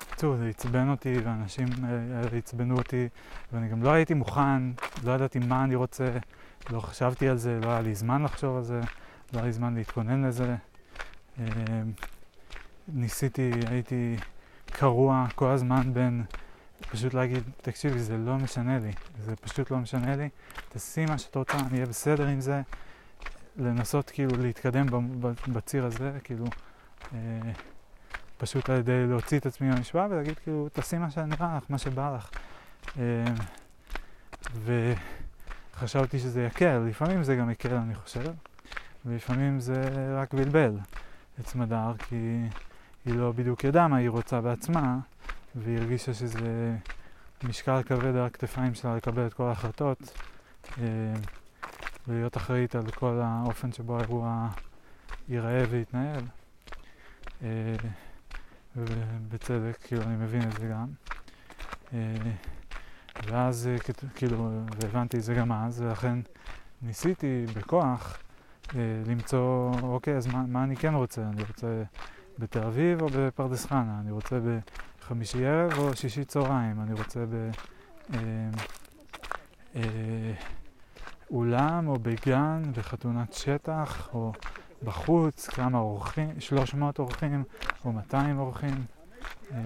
[0.00, 1.68] בקיצור, זה עצבן אותי, ואנשים
[2.38, 3.08] עצבנו אותי,
[3.52, 4.70] ואני גם לא הייתי מוכן,
[5.04, 6.18] לא ידעתי מה אני רוצה.
[6.70, 8.80] לא חשבתי על זה, לא היה לי זמן לחשוב על זה,
[9.32, 10.56] לא היה לי זמן להתכונן לזה.
[11.38, 11.44] אמ,
[12.88, 14.16] ניסיתי, הייתי
[14.66, 16.24] קרוע כל הזמן בין
[16.90, 20.28] פשוט להגיד, תקשיבי, זה לא משנה לי, זה פשוט לא משנה לי,
[20.68, 22.62] תעשי מה שאת רוצה, אני אהיה בסדר עם זה.
[23.56, 24.86] לנסות כאילו להתקדם
[25.48, 26.44] בציר הזה, כאילו,
[27.14, 27.18] אה,
[28.38, 32.16] פשוט על ידי להוציא את עצמי מהמשוואה ולהגיד כאילו, תעשי מה שנראה לך, מה שבא
[32.16, 32.30] לך.
[32.98, 33.24] אה,
[34.54, 34.92] ו...
[35.78, 38.32] חשבתי שזה יקל, לפעמים זה גם יקל אני חושב,
[39.06, 39.82] ולפעמים זה
[40.20, 40.78] רק בלבל
[41.40, 42.38] את סמדר, כי
[43.04, 44.98] היא לא בדיוק ידעה מה היא רוצה בעצמה,
[45.54, 46.76] והיא הרגישה שזה
[47.42, 49.98] משקל כבד על הכתפיים שלה לקבל את כל ההחלטות
[50.78, 50.84] אה,
[52.08, 54.48] ולהיות אחראית על כל האופן שבו האירוע
[55.28, 56.22] ייראה ויתנהל.
[57.42, 57.48] אה,
[58.76, 60.86] ובצדק, כאילו, אני מבין את זה גם.
[63.18, 63.70] אה, ואז,
[64.14, 64.50] כאילו,
[64.80, 66.18] והבנתי את זה גם אז, ולכן
[66.82, 68.18] ניסיתי בכוח
[69.06, 71.22] למצוא, אוקיי, אז מה, מה אני כן רוצה?
[71.22, 71.82] אני רוצה
[72.38, 74.00] בתל אביב או בפרדס חנה?
[74.00, 74.38] אני רוצה
[75.00, 76.80] בחמישי ערב או שישי צהריים?
[76.80, 77.50] אני רוצה ב...
[78.14, 78.18] אה,
[79.76, 80.32] אה,
[81.30, 84.32] אולם או בגן, בחתונת שטח, או
[84.82, 87.44] בחוץ, כמה אורחים, 300 אורחים
[87.84, 88.84] או 200 אורחים,
[89.52, 89.58] אה,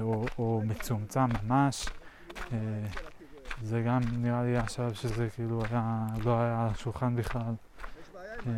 [0.00, 1.86] או, או מצומצם ממש.
[2.52, 2.58] אה,
[3.62, 7.54] זה גם נראה לי עכשיו שזה כאילו היה, לא היה על השולחן בכלל.
[8.46, 8.52] אה,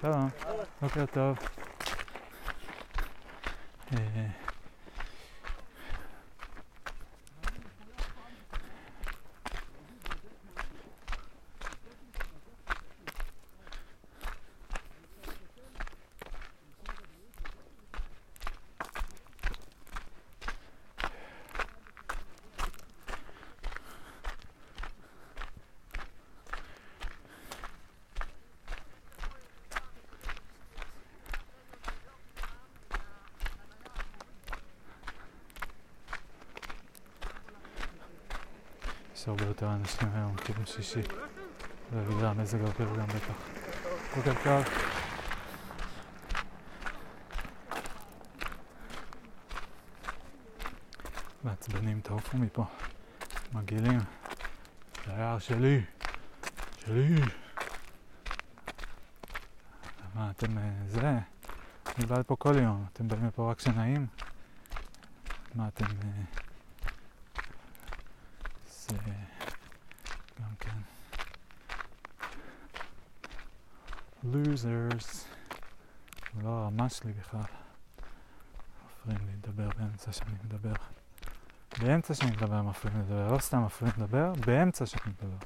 [0.00, 0.28] שלום,
[0.82, 1.38] בוקר טוב.
[3.92, 4.26] אה,
[39.18, 41.00] יש הרבה יותר אנשים היום, כאילו שישי.
[41.92, 43.34] ובגלל המזג האוויר גם בטח.
[44.16, 44.64] בוקר טוב.
[51.44, 52.64] מעצבנים, תעופו מפה.
[53.52, 53.98] מגעילים.
[55.06, 55.84] זה היער שלי.
[56.84, 57.20] שלי.
[60.14, 61.18] מה, אתם אה, זה?
[61.98, 62.84] אני בא לפה כל יום.
[62.92, 64.06] אתם באים לפה רק כשנעים?
[65.54, 65.84] מה, אתם...
[65.84, 66.24] אה,
[68.66, 68.96] זה
[70.40, 70.78] גם כן.
[74.54, 74.88] זה
[76.42, 77.40] לא הרמה שלי בכלל.
[78.86, 80.72] מפריעים לי לדבר באמצע שאני מדבר.
[81.78, 85.36] באמצע שאני מדבר מפריעים לי לדבר לא סתם מפריעים לדבר באמצע שאני מדבר.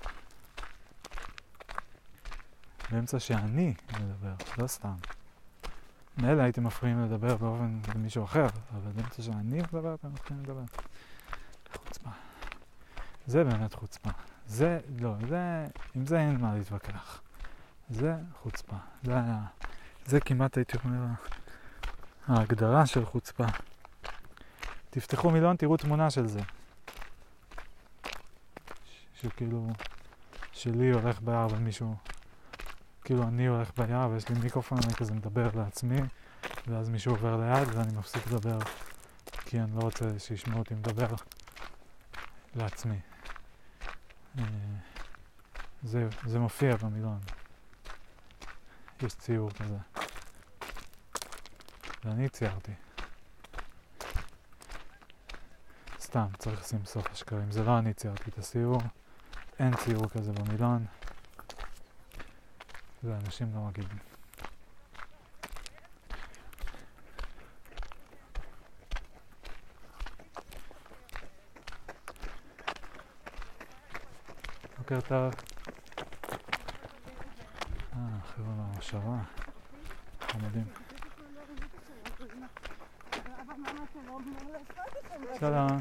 [2.91, 4.95] באמצע שאני מדבר לא סתם.
[6.19, 10.65] מילא הייתם מפריעים לדבר באופן למישהו אחר אבל באמצע שאני מדבר אתם מפריעים לדבר.
[11.73, 12.11] חוצפה.
[13.27, 14.11] זה באמת חוצפה.
[14.47, 17.21] זה, לא, זה, עם זה אין מה להתווכח.
[17.91, 18.77] זה חוצפה.
[19.03, 19.41] זה היה,
[20.07, 20.99] זה כמעט הייתי אומר
[22.29, 23.45] ההגדרה של חוצפה.
[24.91, 26.41] תפתחו מילון, תראו תמונה של זה.
[29.15, 29.67] שכאילו,
[30.53, 31.95] שלי הולך ביער ומישהו,
[33.05, 36.01] כאילו אני הולך ביער ויש לי מיקרופון, אני כזה מדבר לעצמי,
[36.67, 38.59] ואז מישהו עובר ליד ואני מפסיק לדבר,
[39.45, 41.09] כי אני לא רוצה שישמעו אותי מדבר
[42.55, 42.99] לעצמי.
[44.39, 44.45] אה,
[45.83, 47.21] זה, זה מופיע במילון.
[49.03, 49.77] יש ציור כזה.
[52.05, 52.73] ואני ציירתי.
[56.01, 57.51] סתם, צריך לשים סוף השקרים.
[57.51, 58.81] זה לא אני ציירתי את הציור.
[59.59, 60.87] אין ציור כזה במילון.
[63.03, 64.12] זה אנשים לא מגיבים.
[74.95, 75.35] בוקר טוב.
[77.93, 79.23] אה, חבר'ה מהמושבה.
[80.21, 80.65] חמודים.
[85.41, 85.79] שלום.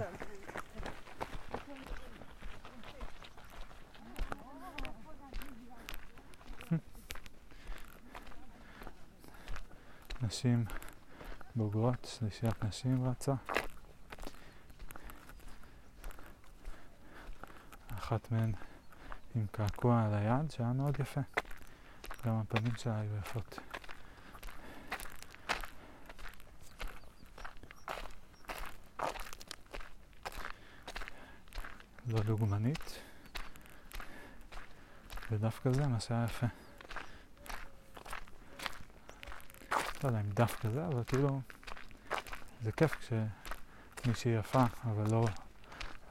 [10.22, 10.66] נשים
[11.56, 13.34] בוגרות, שלישיית נשים רצה.
[17.98, 18.52] אחת מהן
[19.36, 21.22] עם קעקוע על היד שהיה מאוד יפה.
[22.26, 23.60] גם הפנים שלה היו יפות.
[32.08, 33.00] לא דוגמנית,
[35.32, 36.48] ודווקא זה מה שהיה יפה.
[40.04, 41.42] לא יודע אם דווקא זה, אבל כאילו
[42.62, 45.26] זה כיף כשמישהי יפה, אבל לא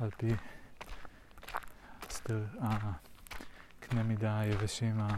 [0.00, 0.34] על פי
[2.08, 2.44] הסדר,
[3.90, 5.08] הקנה מידה היבשים ה...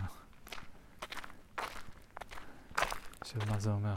[3.24, 3.94] של מה זה אומר.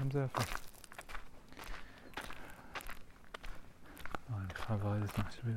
[0.00, 0.42] גם זה יפה.
[4.54, 5.56] חייב לרדת מהשביל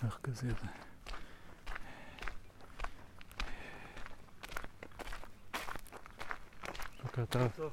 [0.00, 0.66] המרכזי הזה.
[7.02, 7.52] בוקר טוב.
[7.56, 7.72] טוב.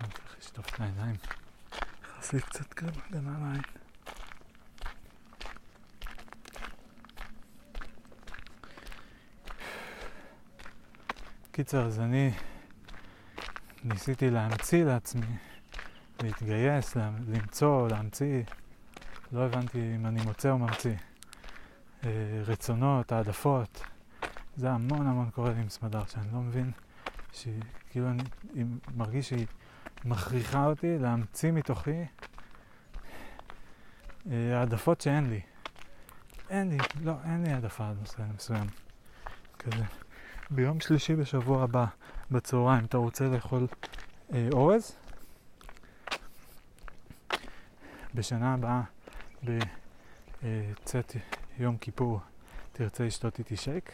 [0.00, 1.20] אני צריך העיניים.
[2.18, 3.62] נכנס קצת קרם הגנה לעין.
[11.52, 12.30] קיצר, אז אני
[13.84, 15.26] ניסיתי להמציא לעצמי,
[16.22, 18.42] להתגייס, לה- למצוא, להמציא.
[19.32, 20.94] לא הבנתי אם אני מוצא או ממציא.
[22.04, 22.10] אה,
[22.46, 23.82] רצונות, העדפות.
[24.56, 26.70] זה המון המון קורה לי עם סמדר, שאני לא מבין,
[27.32, 28.22] שהיא, כאילו אני
[28.96, 29.46] מרגיש שהיא
[30.06, 32.04] מכריחה אותי להמציא מתוכי
[34.30, 35.40] אה, העדפות שאין לי.
[36.50, 38.66] אין לי, לא, אין לי העדפה על נושא מסוים.
[39.58, 39.84] כזה.
[40.50, 41.86] ביום שלישי בשבוע הבא,
[42.30, 43.66] בצהריים, אתה רוצה לאכול
[44.32, 44.92] אה, אורז?
[48.14, 48.82] בשנה הבאה,
[50.42, 51.16] בצאת
[51.58, 52.20] יום כיפור,
[52.72, 53.92] תרצה לשתות איתי שייק?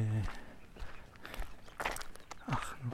[0.00, 0.20] אה,
[2.52, 2.90] אך, נו.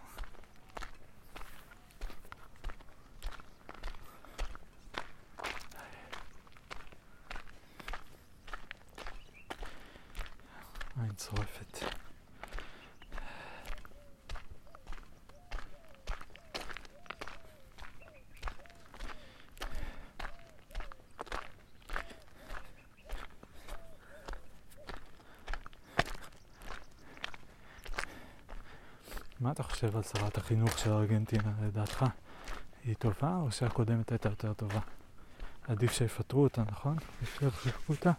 [11.02, 11.78] עין צורפת.
[29.40, 32.05] מה אתה חושב על שרת החינוך של ארגנטינה לדעתך?
[32.85, 34.81] היא טובה או שהקודמת הייתה יותר טובה?
[35.68, 36.97] עדיף שיפטרו אותה, נכון?
[37.18, 38.12] עדיף שיחזקו אותה?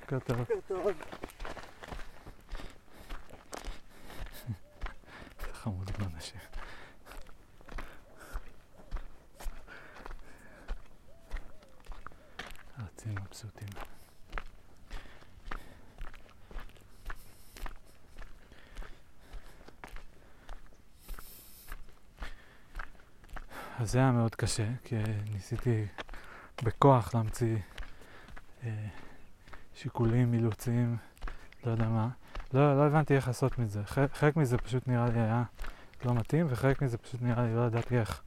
[0.00, 0.38] בוקר טוב.
[0.38, 0.86] בוקר טוב.
[5.64, 6.40] חמוד עם אנשים.
[12.80, 13.68] ארצים מבסוטים.
[23.84, 24.96] אז זה היה מאוד קשה, כי
[25.32, 25.86] ניסיתי
[26.62, 27.56] בכוח להמציא
[28.64, 28.86] אה,
[29.74, 30.96] שיקולים, אילוצים,
[31.66, 32.08] לא יודע מה.
[32.54, 33.82] לא, לא הבנתי איך לעשות מזה.
[33.84, 35.42] חלק, מזה פשוט נראה לי היה
[36.04, 38.22] לא מתאים, וחלק מזה פשוט נראה לי, לא ידעתי איך.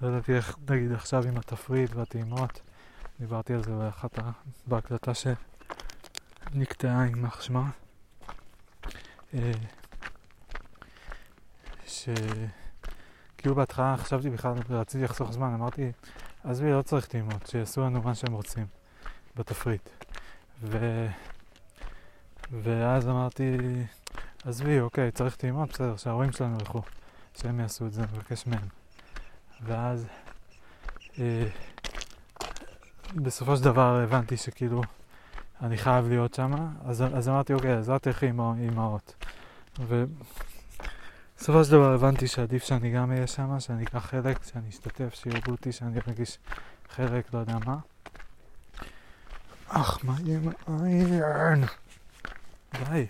[0.00, 2.60] לא ידעתי איך, נגיד עכשיו עם התפריט והטעימות,
[3.20, 4.18] דיברתי על זה באחת.
[4.66, 5.12] בהקלטה
[6.50, 7.70] שנקטעה עם שמה.
[9.34, 9.52] אה,
[11.86, 12.08] ש...
[13.44, 15.92] כאילו בהתחלה חשבתי בכלל, רציתי לחסוך זמן, אמרתי,
[16.44, 18.66] עזבי, לא צריך טעימות, שיעשו לנו מה שהם רוצים
[19.36, 19.88] בתפריט.
[20.62, 21.06] ו...
[22.62, 23.56] ואז אמרתי,
[24.44, 26.82] עזבי, אוקיי, צריך טעימות, בסדר, שההורים שלנו ילכו,
[27.40, 28.68] שהם יעשו את זה, נבקש מהם.
[29.62, 30.06] ואז
[31.18, 31.46] אה,
[33.14, 34.82] בסופו של דבר הבנתי שכאילו
[35.62, 36.52] אני חייב להיות שם,
[36.84, 39.24] אז, אז אמרתי, אוקיי, אז את תלכי עם האימהות.
[41.44, 45.38] ובסופו של דבר הבנתי שעדיף שאני גם אהיה שם, שאני אקח חלק, שאני אשתתף, שיראו
[45.48, 46.38] אותי, שאני ארגיש
[46.90, 47.76] חלק, לא יודע מה.
[49.68, 51.64] אך, מה עם העין?
[52.84, 53.06] די.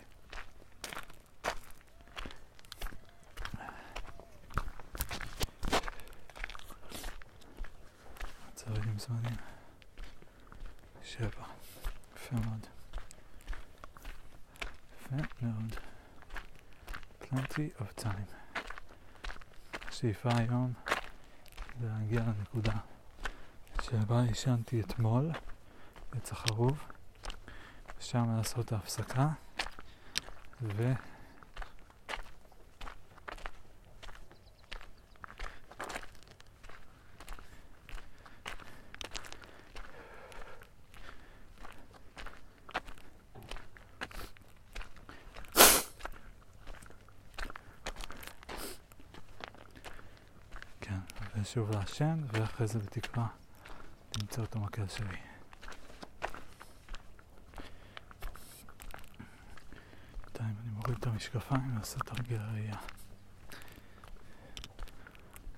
[8.54, 9.36] צהריים זמנים.
[11.04, 11.28] שבע.
[12.16, 12.66] יפה מאוד.
[14.92, 15.16] יפה
[15.46, 15.74] מאוד.
[17.34, 18.28] plenty of time.
[20.04, 20.72] השאיפה היום
[21.80, 22.72] זה להגיע לנקודה
[23.82, 25.30] שבה עישנתי אתמול
[26.12, 26.84] בצח חרוב,
[27.98, 29.28] ושם לעשות ההפסקה,
[30.62, 30.92] ו...
[51.54, 53.26] ושוב לעשן, ואחרי זה בתקווה
[54.20, 55.16] למצוא את המקל שלי.
[60.24, 62.76] בינתיים אני מוריד את המשקפיים ועושה תרגיל הראייה.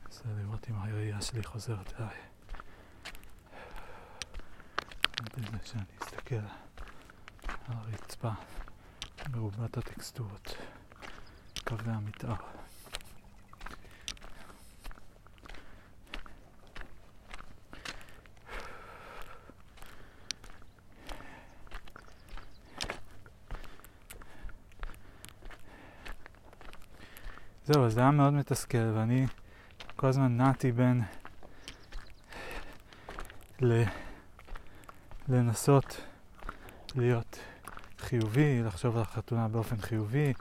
[0.05, 2.16] מנסה לראות אם הראייה שלי חוזרת אליי.
[5.36, 6.47] לזה שאני אסתכל על
[7.68, 8.31] הרצפה
[9.31, 10.56] מרובת הטקסטורות,
[11.64, 12.35] קווי המתאר.
[27.66, 29.26] זהו, אז זה היה מאוד מתסכל, ואני
[29.97, 31.02] כל הזמן נעתי בין
[33.60, 33.82] ל...
[35.28, 36.01] לנסות
[36.94, 37.38] להיות
[37.98, 40.32] חיובי, לחשוב על החתונה באופן חיובי,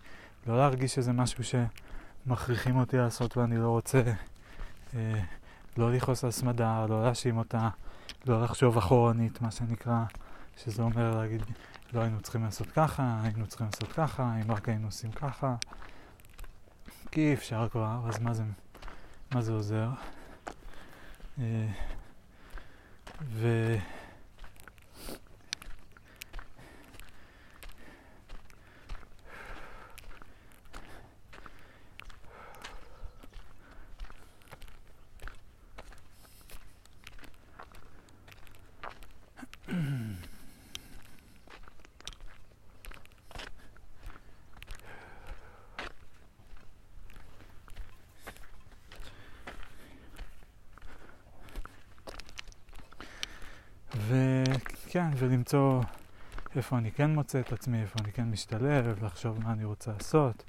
[0.47, 4.01] לא להרגיש שזה משהו שמכריחים אותי לעשות ואני לא רוצה,
[4.95, 5.21] אה,
[5.77, 7.69] לא לכעוס על סמדה, לא להאשים אותה,
[8.25, 10.03] לא לחשוב אחורנית, מה שנקרא,
[10.57, 11.41] שזה אומר להגיד,
[11.93, 15.55] לא היינו צריכים לעשות ככה, היינו צריכים לעשות ככה, אם רק היינו עושים ככה.
[17.15, 18.43] כי אי אפשר כבר, אז מה זה,
[19.33, 19.89] מה זה עוזר?
[21.39, 21.67] אה,
[23.21, 23.75] ו...
[55.45, 55.81] וכן, ולמצוא
[56.55, 60.43] איפה אני כן מוצא את עצמי, איפה אני כן משתלב, לחשוב מה אני רוצה לעשות,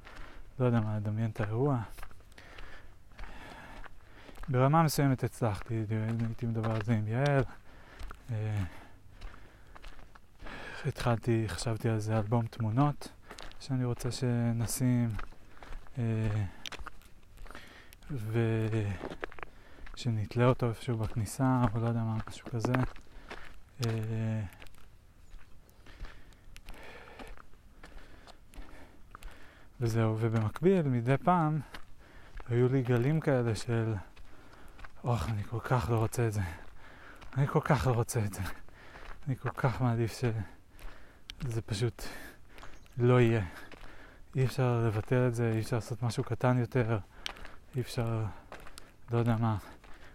[0.61, 1.79] לא יודע מה, לדמיין את האירוע.
[4.49, 5.85] ברמה מסוימת הצלחתי,
[6.29, 7.45] הייתי מדבר על זה עם יעל.
[8.31, 8.65] אה,
[10.87, 13.09] התחלתי, חשבתי על זה אלבום תמונות
[13.61, 15.09] שאני רוצה שנשים,
[15.99, 16.45] אה,
[19.95, 22.73] ושנתלה אותו איפשהו בכניסה, או לא יודע מה, משהו כזה.
[29.81, 31.61] וזהו, ובמקביל, מדי פעם,
[32.49, 33.95] היו לי גלים כאלה של,
[35.05, 36.41] אוח, אני כל כך לא רוצה את זה.
[37.37, 38.41] אני כל כך לא רוצה את זה.
[39.27, 42.03] אני כל כך מעדיף שזה פשוט
[42.99, 43.45] לא יהיה.
[44.37, 46.99] אי אפשר לבטל את זה, אי אפשר לעשות משהו קטן יותר,
[47.77, 48.25] אי אפשר,
[49.11, 49.57] לא יודע מה.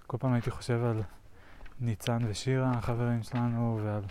[0.07, 1.01] כל פעם הייתי חושב על
[1.79, 4.03] ניצן ושירה, החברים שלנו, ועל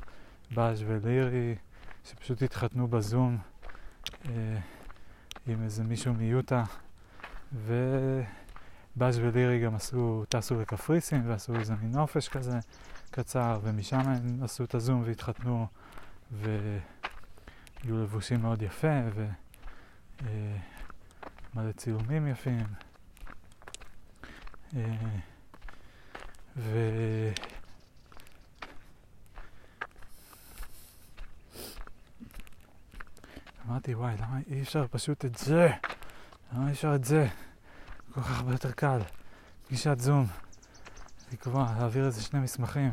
[0.55, 1.55] באז ולירי,
[2.05, 3.39] שפשוט התחתנו בזום
[4.28, 4.59] אה,
[5.51, 6.64] עם איזה מישהו מיוטה,
[7.52, 12.59] ובאז ולירי גם עשו, טסו לקפריסין ועשו איזה מין נופש כזה
[13.10, 15.66] קצר, ומשם הם עשו את הזום והתחתנו,
[16.32, 16.82] והיו
[18.02, 19.31] לבושים מאוד יפה, ומלא
[21.56, 22.66] אה, צילומים יפים.
[24.77, 24.82] אה,
[26.56, 26.78] ו...
[33.70, 35.70] אמרתי, וואי, למה אי אפשר פשוט את זה?
[36.52, 37.26] למה אי אפשר את זה?
[38.12, 38.98] כל כך הרבה יותר קל.
[39.66, 40.26] פגישת זום,
[41.32, 42.92] לקבוע, להעביר איזה שני מסמכים,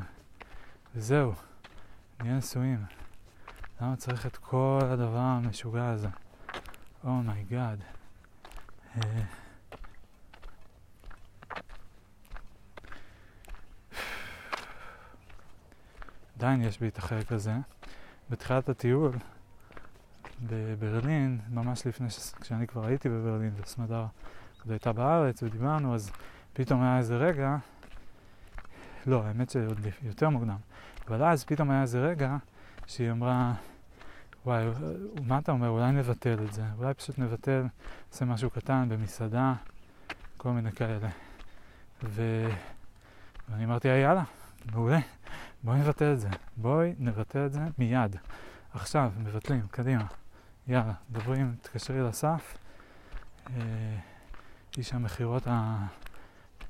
[0.95, 1.33] וזהו,
[2.19, 2.85] נהיה נשואים.
[3.81, 6.07] למה צריך את כל הדבר המשוגע הזה?
[7.03, 7.79] oh my god.
[8.95, 9.01] Oh
[16.35, 17.53] עדיין יש בי את החלק הזה.
[18.29, 19.11] בתחילת הטיול,
[20.41, 22.31] בברלין, ממש לפני, ש...
[22.41, 24.05] כשאני כבר הייתי בברלין וסמדר
[24.63, 26.11] עוד הייתה בארץ ודיברנו, אז
[26.53, 27.57] פתאום היה איזה רגע,
[29.05, 30.57] לא, האמת שעוד יותר מוקדם,
[31.07, 32.37] אבל אז פתאום היה איזה רגע
[32.87, 33.53] שהיא אמרה,
[34.45, 34.65] וואי,
[35.23, 37.65] מה אתה אומר, אולי נבטל את זה, אולי פשוט נבטל,
[38.11, 39.53] נעשה משהו קטן במסעדה,
[40.37, 41.09] כל מיני כאלה.
[42.03, 42.47] ו...
[43.49, 44.23] ואני אמרתי, יאללה,
[44.71, 44.99] מעולה,
[45.63, 48.15] בואי נבטל את זה, בואי נבטל את זה מיד.
[48.73, 50.05] עכשיו, מבטלים, קדימה.
[50.69, 52.57] יאללה, דברים, תתקשרי לאסף,
[53.49, 53.97] אה,
[54.77, 55.85] איש המכירות ה...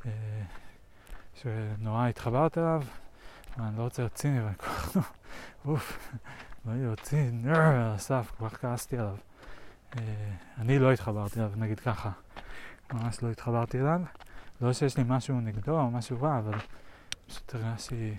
[0.06, 0.12] אה,
[1.36, 2.84] שנורא התחברת אליו,
[3.58, 4.98] ואני לא רוצה להיות ציני, ואני כל כך,
[5.66, 6.10] אוף,
[6.66, 7.52] לא להיות ציני,
[7.96, 9.16] אסף, כל כך כעסתי עליו.
[9.98, 12.12] אה, אני לא התחברתי אליו, נגיד ככה,
[12.94, 14.02] ממש לא התחברתי אליו.
[14.62, 16.60] לא שיש לי משהו נגדו או משהו רע, אבל
[17.28, 18.18] פשוט הרגשתי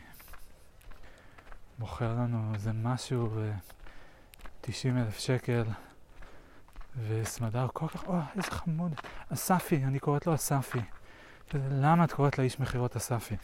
[1.79, 3.29] מוכר לנו איזה משהו.
[4.59, 4.71] ו...
[4.73, 5.63] 90 אלף שקל,
[7.09, 8.95] וסמדר כל כך, או, איזה חמוד,
[9.33, 10.81] אספי, אני קוראת לו אספי.
[11.55, 13.37] למה את קוראת לאיש מכירות אספי?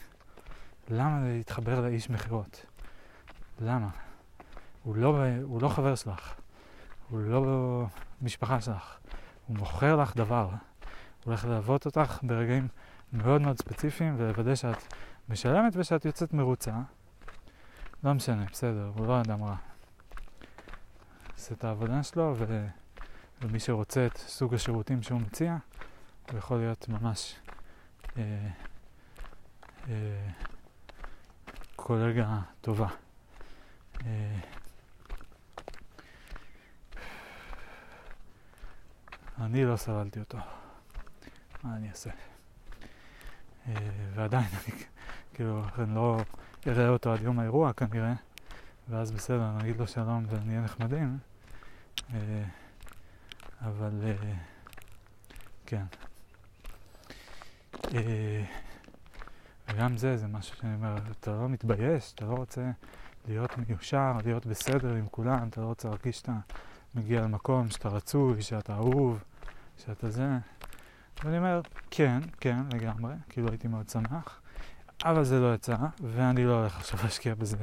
[0.89, 2.65] למה להתחבר לאיש מכירות?
[3.59, 3.89] למה?
[4.83, 6.33] הוא לא, הוא לא חבר שלך,
[7.09, 7.85] הוא לא
[8.21, 8.97] משפחה שלך,
[9.47, 10.49] הוא מוכר לך דבר.
[10.49, 10.57] הוא
[11.25, 12.67] הולך ללוות אותך ברגעים
[13.13, 14.93] מאוד מאוד ספציפיים ולוודא שאת
[15.29, 16.73] משלמת ושאת יוצאת מרוצה.
[18.03, 19.55] לא משנה, בסדר, הוא לא אדם רע.
[21.45, 22.67] עושה את העבודה שלו, ו...
[23.41, 25.57] ומי שרוצה את סוג השירותים שהוא מציע,
[26.31, 27.35] הוא יכול להיות ממש
[28.17, 28.47] אה,
[29.89, 30.29] אה,
[31.75, 32.87] קולגה טובה.
[34.05, 34.39] אה,
[39.41, 40.37] אני לא סבלתי אותו,
[41.63, 42.09] מה אני אעשה?
[43.67, 43.73] אה,
[44.13, 44.83] ועדיין אני
[45.33, 46.17] כאילו, אני לא
[46.67, 48.13] אראה אותו עד יום האירוע כנראה,
[48.89, 51.34] ואז בסדר, נגיד לו שלום ונהיה נחמדים, אה,
[53.61, 54.33] אבל אה,
[55.65, 55.85] כן.
[59.69, 62.71] וגם זה, זה משהו שאני אומר, אתה לא מתבייש, אתה לא רוצה
[63.27, 66.31] להיות מיושר, להיות בסדר עם כולם, אתה לא רוצה להרגיש שאתה
[66.95, 69.23] מגיע למקום, שאתה רצוי, שאתה אהוב,
[69.77, 70.27] שאתה זה.
[71.23, 71.61] ואני אומר,
[71.91, 74.41] כן, כן, לגמרי, כאילו הייתי מאוד שמח,
[75.05, 77.57] אבל זה לא יצא, ואני לא הולך עכשיו להשקיע בזה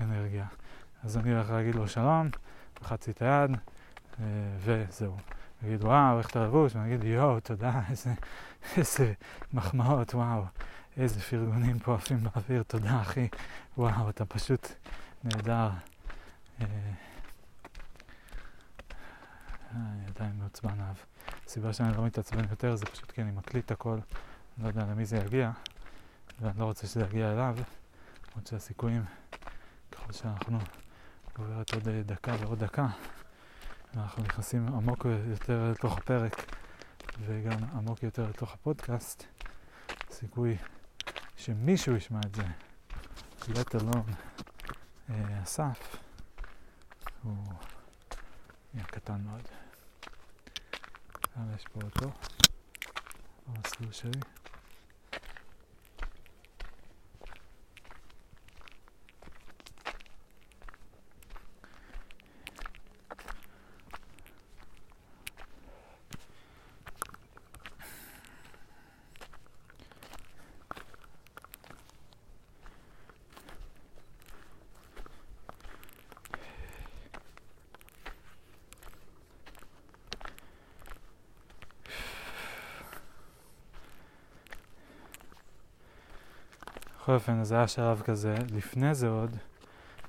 [0.00, 0.46] אנרגיה.
[1.04, 2.28] אז אני הולך להגיד לו שלום,
[2.82, 3.56] לחצתי את היד, אה,
[4.58, 5.16] וזהו.
[5.62, 6.74] נגיד, וואו, איך אתה לבוש?
[6.74, 8.10] ואני אגיד, יואו, תודה, איזה,
[8.76, 9.12] איזה
[9.52, 10.44] מחמאות, וואו,
[10.96, 13.28] איזה פרגונים פה עפים באוויר, תודה, אחי.
[13.78, 14.68] וואו, אתה פשוט
[15.24, 15.70] נהדר.
[16.60, 16.66] אה,
[19.74, 20.96] אני עדיין מעוצבן אהב.
[21.46, 23.98] הסיבה שאני לא מתעצבן יותר זה פשוט כי אני מקליט הכל,
[24.56, 25.50] אני לא יודע למי זה יגיע,
[26.40, 27.56] ואני לא רוצה שזה יגיע אליו,
[28.30, 29.04] למרות שהסיכויים,
[29.92, 30.58] ככל שאנחנו
[31.38, 32.86] עוברת עוד דקה ועוד דקה,
[33.96, 36.52] אנחנו נכנסים עמוק יותר לתוך הפרק
[37.20, 39.24] וגם עמוק יותר לתוך הפודקאסט,
[40.10, 40.56] סיכוי
[41.36, 42.42] שמישהו ישמע את זה,
[43.40, 44.12] let alone
[45.10, 45.96] אה, אסף,
[47.22, 47.36] הוא
[48.74, 49.48] יהיה קטן מאוד.
[51.34, 52.10] כאן יש פה אותו,
[53.46, 54.20] במסלול שלי.
[87.14, 88.34] בכל אופן, זה היה שלב כזה.
[88.52, 89.36] לפני זה עוד,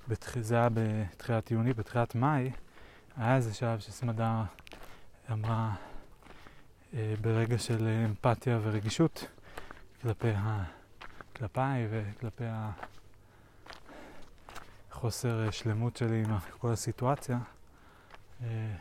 [0.08, 0.40] בתח...
[0.40, 2.52] זה היה בתחילת יוני, בתחילת מאי,
[3.18, 4.44] היה איזה שלב שסמדה
[5.32, 5.76] אמרה
[6.94, 9.28] אה, ברגע של אמפתיה ורגישות
[10.02, 10.64] כלפי ה...
[11.36, 12.44] כלפיי וכלפי
[14.92, 17.40] החוסר שלמות שלי עם כל הסיטואציה.
[18.44, 18.76] אה,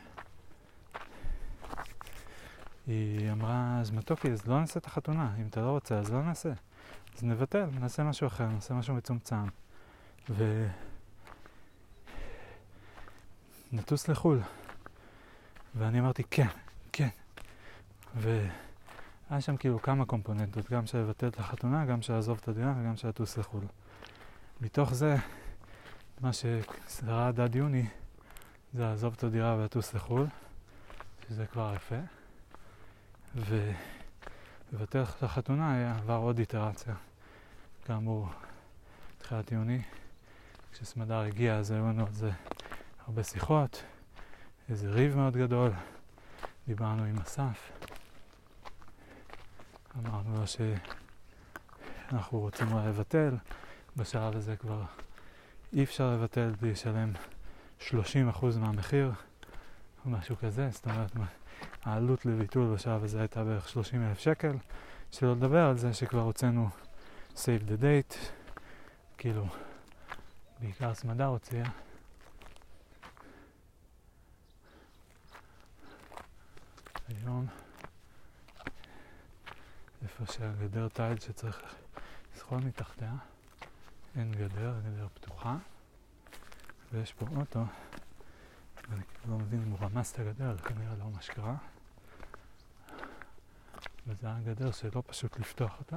[2.86, 6.22] היא אמרה, אז מתוקי, אז לא נעשה את החתונה, אם אתה לא רוצה, אז לא
[6.22, 6.52] נעשה.
[7.16, 9.46] אז נבטל, נעשה משהו אחר, נעשה משהו מצומצם.
[10.30, 10.66] ו...
[13.72, 14.40] נטוס לחו"ל.
[15.74, 16.46] ואני אמרתי, כן,
[16.92, 17.08] כן.
[18.16, 22.74] והיה שם כאילו כמה קומפוננטות, גם של לבטל את החתונה, גם של לעזוב את הדירה
[22.80, 23.64] וגם של לטוס לחו"ל.
[24.60, 25.16] מתוך זה,
[26.20, 27.86] מה ששרד עד יוני,
[28.74, 30.26] זה לעזוב את הדירה ולטוס לחו"ל,
[31.28, 32.00] שזה כבר יפה.
[33.36, 33.72] ו...
[34.72, 36.94] לבטל את החתונה עבר עוד איטרציה.
[37.84, 38.28] כאמור,
[39.18, 39.82] תחילת יוני,
[40.72, 42.30] כשסמדר הגיע אז היו לנו על זה
[43.06, 43.82] הרבה שיחות,
[44.68, 45.70] איזה ריב מאוד גדול,
[46.66, 47.70] דיברנו עם אסף,
[49.98, 53.36] אמרנו לו שאנחנו רוצים לבטל,
[53.96, 54.82] בשלב הזה כבר
[55.72, 57.12] אי אפשר לבטל בלי לשלם
[57.80, 57.92] 30%
[58.60, 59.12] מהמחיר,
[60.04, 61.16] או משהו כזה, זאת אומרת
[61.82, 64.56] העלות לביטול בשלב הזה הייתה בערך 30 אלף שקל,
[65.10, 66.68] שלא לדבר על זה שכבר הוצאנו
[67.34, 68.16] save the date,
[69.18, 69.46] כאילו,
[70.60, 71.70] בעיקר סמדה הוציאה.
[77.08, 77.46] היום,
[80.02, 81.62] איפה שהגדר תיל שצריך
[82.34, 83.12] לסחול מתחתיה,
[84.16, 85.56] אין גדר, הגדר פתוחה,
[86.92, 87.64] ויש פה אוטו,
[88.88, 91.56] ואני לא מבין אם הוא רמס את הגדר, זה כנראה לא מה שקרה.
[94.06, 95.96] וזה היה גדר שלא פשוט לפתוח אותה.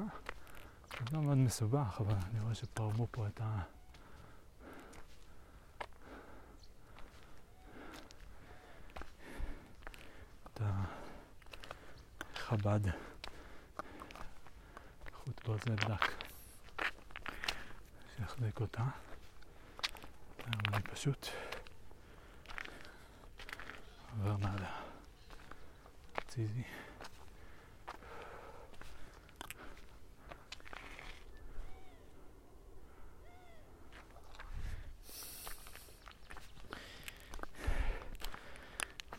[0.92, 3.60] זה לא מאוד מסובך, אבל אני רואה שפרמו פה את ה...
[10.54, 10.62] את
[12.34, 12.80] החב"ד
[15.14, 16.06] חוט ברזל דק
[18.16, 18.84] שיחזיק אותה.
[20.48, 21.28] אני פשוט
[24.24, 24.70] Granada.
[26.18, 26.66] It's easy.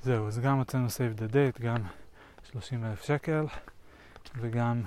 [0.03, 1.77] זהו, אז גם מצאנו סייב דה דייט, גם
[2.51, 3.47] 30 אלף שקל
[4.37, 4.83] וגם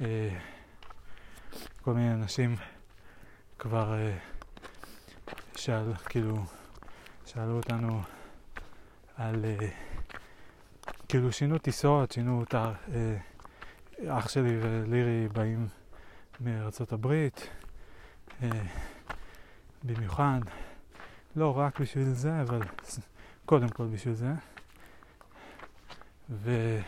[0.00, 0.38] אה,
[1.82, 2.56] כל מיני אנשים
[3.58, 4.18] כבר אה,
[5.56, 6.44] שאל, כאילו,
[7.26, 8.02] שאלו אותנו
[9.18, 9.68] על, אה,
[11.08, 12.72] כאילו שינו טיסות, שינו את ה...
[12.92, 13.16] אה,
[14.18, 15.68] אח שלי ולירי באים
[16.40, 17.48] מארצות הברית,
[18.42, 18.48] אה,
[19.84, 20.40] במיוחד,
[21.36, 22.60] לא רק בשביל זה, אבל
[23.46, 24.32] קודם כל בשביל זה.
[26.30, 26.78] ו...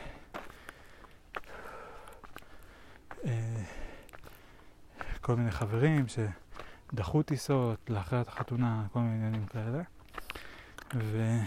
[5.21, 9.83] כל מיני חברים שדחו טיסות לאחרת החתונה, כל מיני עניינים כאלה.
[10.95, 11.39] ו...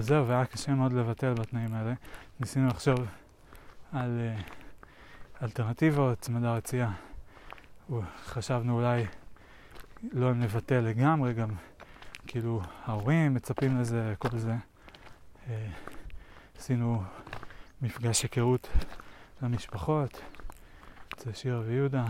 [0.00, 1.92] וזהו, והיה קשה מאוד לבטל בתנאים האלה.
[2.40, 2.98] ניסינו לחשוב
[3.92, 6.90] על uh, אלטרנטיבות, צמדה רצייה.
[8.24, 9.06] חשבנו אולי
[10.12, 11.48] לא נבטל לגמרי, גם
[12.26, 14.54] כאילו ההורים מצפים לזה, כל זה.
[14.54, 15.50] Uh,
[16.58, 17.02] עשינו
[17.82, 18.68] מפגש היכרות
[19.42, 20.20] למשפחות,
[21.14, 22.04] אצל שירה ויהודה.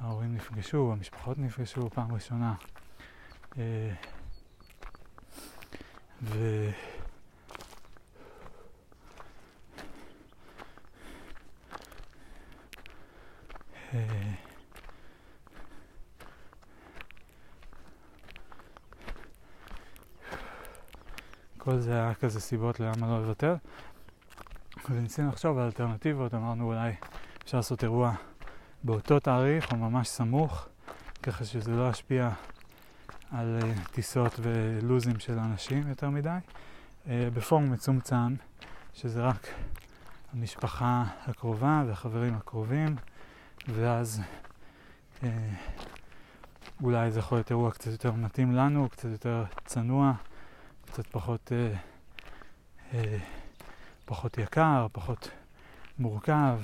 [0.00, 2.54] ההורים נפגשו, המשפחות נפגשו פעם ראשונה.
[3.52, 3.56] Uh,
[6.22, 6.70] ו...
[21.58, 23.56] כל זה היה כזה סיבות למה לא לוותר.
[24.90, 26.92] וניסינו לחשוב על אלטרנטיבות, אמרנו אולי
[27.44, 28.12] אפשר לעשות אירוע
[28.84, 30.68] באותו תאריך או ממש סמוך,
[31.22, 32.30] ככה שזה לא ישפיע
[33.32, 36.38] על uh, טיסות ולוזים של אנשים יותר מדי,
[37.04, 38.34] uh, בפורום מצומצם,
[38.94, 39.46] שזה רק
[40.32, 42.96] המשפחה הקרובה והחברים הקרובים,
[43.68, 44.20] ואז
[45.20, 45.26] uh,
[46.82, 50.12] אולי זה יכול להיות אירוע קצת יותר מתאים לנו, קצת יותר צנוע,
[50.86, 52.96] קצת פחות, uh, uh,
[54.04, 55.30] פחות יקר, פחות
[55.98, 56.58] מורכב.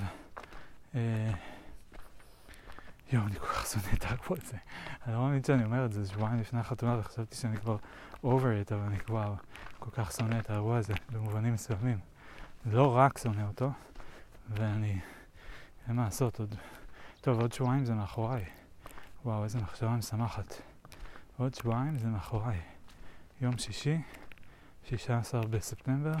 [0.93, 0.97] Uh,
[3.11, 4.57] יואו, אני כל כך שונא את האקוו הזה.
[5.05, 7.77] אני לא מאמין שאני אומר את זה, שבועיים לפני החתונה וחשבתי שאני כבר
[8.23, 8.25] over
[8.67, 9.33] it, אבל אני כבר
[9.79, 11.99] כל כך שונא את האירוע הזה, במובנים מסוימים.
[12.65, 13.71] לא רק שונא אותו,
[14.49, 14.99] ואני,
[15.87, 16.55] אין מה לעשות, עוד...
[17.21, 18.45] טוב, עוד שבועיים זה מאחוריי.
[19.25, 20.53] וואו, איזה מחשבה משמחת.
[21.37, 22.61] עוד שבועיים זה מאחוריי.
[23.41, 23.97] יום שישי,
[24.83, 26.13] 16 בספטמבר,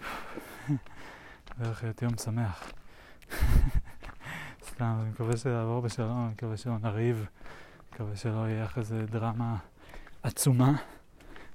[1.58, 2.72] בערך להיות יום שמח.
[4.68, 7.26] סתם, אני מקווה שזה יעבור בשלום, אני מקווה שלא נריב,
[7.94, 9.56] מקווה שלא יהיה אחרי זה דרמה
[10.22, 10.72] עצומה,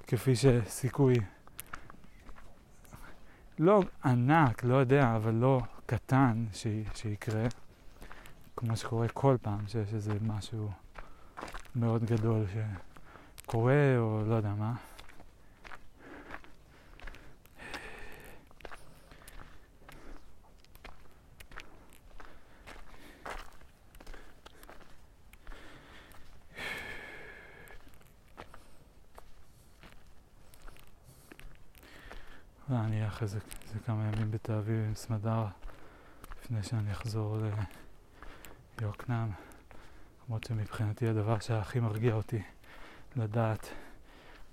[0.08, 1.16] כפי שסיכוי
[3.60, 6.68] לא ענק, לא יודע, אבל לא קטן ש...
[6.96, 7.44] שיקרה,
[8.56, 10.72] כמו שקורה כל פעם שיש איזה משהו
[11.76, 12.46] מאוד גדול
[13.44, 14.74] שקורה, או לא יודע מה.
[32.70, 33.40] ואני אהיה אחרי זה,
[33.74, 35.46] זה כמה ימים בתל אביב עם סמדר
[36.42, 37.38] לפני שאני אחזור
[38.82, 39.32] ליוקנעם.
[40.26, 42.42] למרות שמבחינתי הדבר שהכי מרגיע אותי
[43.16, 43.70] לדעת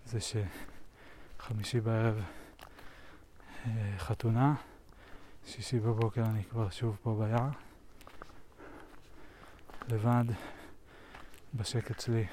[0.04, 2.24] זה שחמישי בערב
[3.66, 4.54] אה, חתונה,
[5.44, 7.48] שישי בבוקר אני כבר שוב פה ביער,
[9.88, 10.24] לבד,
[11.54, 12.26] בשקט שלי.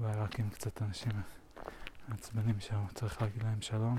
[0.00, 1.12] אולי רק עם קצת אנשים
[2.08, 3.98] מעצבנים שם, צריך להגיד להם שלום.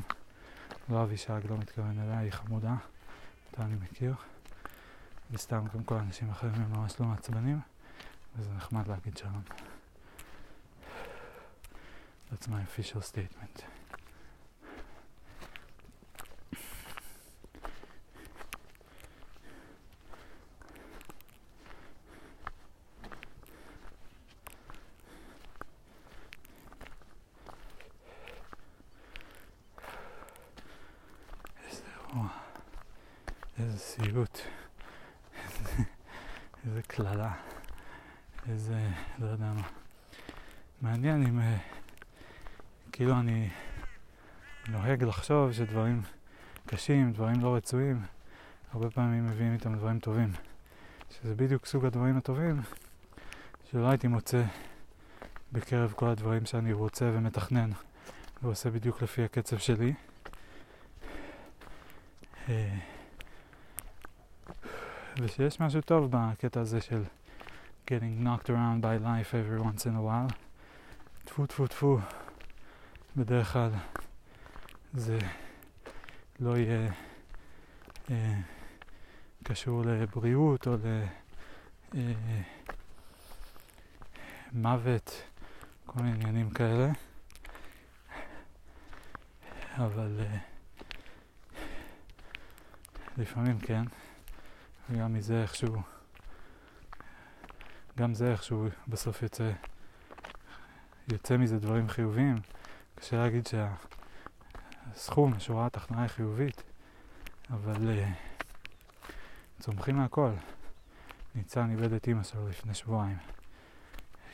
[0.89, 2.75] לא אבישג, לא מתכוון אליה, היא חמודה,
[3.51, 4.15] אותה אני מכיר.
[5.31, 7.59] וסתם גם כל האנשים אחרים הם ממש לא מעצבנים,
[8.35, 9.41] וזה נחמד להגיד שלום.
[12.31, 13.63] That's my official statement.
[33.59, 34.39] איזה סיוט,
[36.65, 37.33] איזה קללה,
[38.49, 39.67] איזה, לא יודע מה.
[40.81, 41.57] מעניין אם, אה,
[42.91, 43.49] כאילו אני
[44.67, 46.01] נוהג לחשוב שדברים
[46.65, 48.01] קשים, דברים לא רצויים,
[48.73, 50.31] הרבה פעמים מביאים איתם דברים טובים.
[51.09, 52.61] שזה בדיוק סוג הדברים הטובים
[53.71, 54.43] שלא הייתי מוצא
[55.51, 57.69] בקרב כל הדברים שאני רוצה ומתכנן
[58.43, 59.93] ועושה בדיוק לפי הקצב שלי.
[62.49, 62.77] אה,
[65.21, 67.03] ושיש משהו טוב בקטע הזה של
[67.87, 70.33] getting knocked around by life every once in a while.
[71.25, 71.99] טפו טפו טפו,
[73.15, 73.69] בדרך כלל
[74.93, 75.19] זה
[76.39, 76.91] לא יהיה
[78.09, 78.39] אה,
[79.43, 80.75] קשור לבריאות או
[84.53, 85.23] למוות, אה,
[85.85, 86.89] כל מיני עניינים כאלה.
[89.77, 90.37] אבל אה,
[93.17, 93.83] לפעמים כן,
[94.89, 95.81] וגם מזה איכשהו,
[97.97, 99.51] גם זה איכשהו בסוף יוצא,
[101.11, 102.35] יוצא מזה דברים חיוביים.
[102.95, 103.47] קשה להגיד
[104.93, 106.63] שהסכום, השורה התחתונה היא חיובית,
[107.49, 109.11] אבל uh,
[109.59, 110.31] צומחים מהכל.
[111.35, 113.17] ניצן איבד את אימא שלו לפני שבועיים.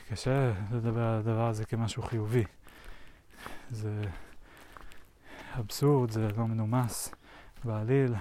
[0.08, 2.44] קשה לדבר על הדבר הזה כמשהו חיובי.
[3.70, 4.02] זה
[5.58, 7.14] אבסורד, זה לא מנומס
[7.64, 8.14] בעליל.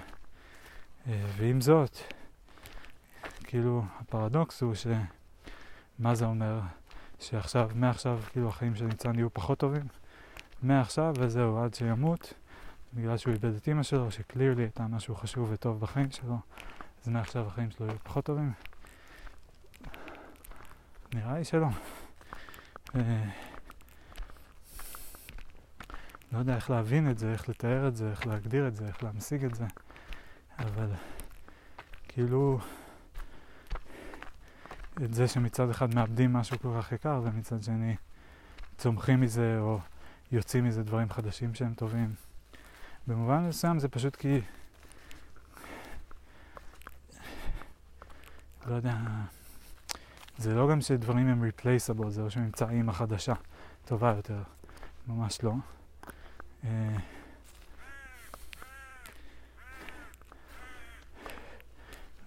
[1.07, 1.97] אה, ועם זאת,
[3.43, 6.59] כאילו הפרדוקס הוא שמה זה אומר?
[7.19, 9.87] שעכשיו, מעכשיו, כאילו החיים של ניצן יהיו פחות טובים?
[10.63, 12.33] מעכשיו וזהו, עד שימות,
[12.93, 16.37] בגלל שהוא איבד את אימא שלו, שקלירלי הייתה משהו חשוב וטוב בחיים שלו,
[17.01, 18.53] אז מעכשיו החיים שלו יהיו פחות טובים?
[21.13, 21.67] נראה לי שלא.
[22.95, 23.29] אה,
[26.31, 29.03] לא יודע איך להבין את זה, איך לתאר את זה, איך להגדיר את זה, איך
[29.03, 29.65] להמשיג את זה,
[30.59, 30.89] אבל
[32.07, 32.59] כאילו
[35.03, 37.95] את זה שמצד אחד מאבדים משהו כל כך יקר ומצד שני
[38.77, 39.79] צומחים מזה או
[40.31, 42.13] יוצאים מזה דברים חדשים שהם טובים.
[43.07, 44.41] במובן מסוים זה פשוט כי
[48.67, 48.97] לא יודע,
[50.37, 53.33] זה לא גם שדברים הם replaceable, זה לא שנמצא אימא חדשה
[53.85, 54.43] טובה יותר,
[55.07, 55.53] ממש לא.
[56.63, 56.97] אה,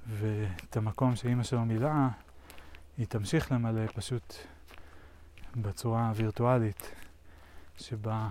[0.08, 2.08] ואת המקום שאימא שלו מילאה,
[2.98, 4.34] היא תמשיך למלא פשוט
[5.56, 6.90] בצורה וירטואלית,
[7.78, 8.28] שבה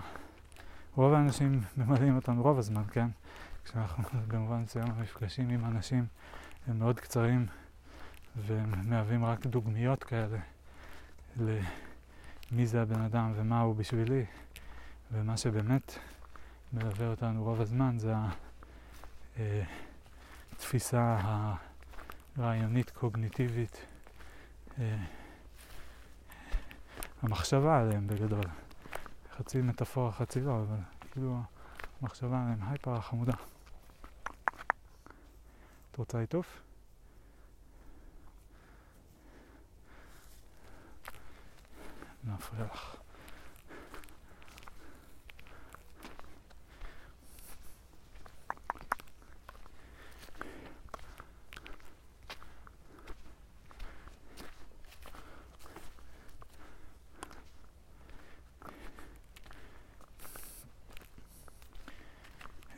[0.94, 3.08] רוב האנשים ממלאים אותנו רוב הזמן, כן?
[3.64, 6.06] כשאנחנו במובן מסוים המפגשים עם אנשים
[6.66, 7.46] הם מאוד קצרים
[8.36, 10.38] והם מהווים רק דוגמיות כאלה
[11.36, 14.24] למי זה הבן אדם ומה הוא בשבילי.
[15.12, 15.98] ומה שבאמת
[16.72, 18.14] מלווה אותנו רוב הזמן זה
[20.52, 21.18] התפיסה
[22.36, 23.86] הרעיונית קוגניטיבית,
[24.78, 24.96] אה,
[27.22, 28.44] המחשבה עליהם בגדול.
[29.38, 30.76] חצי מטאפורה, חצי לא, אבל
[31.10, 31.40] כאילו
[32.00, 32.58] המחשבה עליהם.
[32.62, 33.32] היי פרה חמודה.
[35.90, 36.62] את רוצה ליטוף?
[42.24, 42.96] נפריע לך.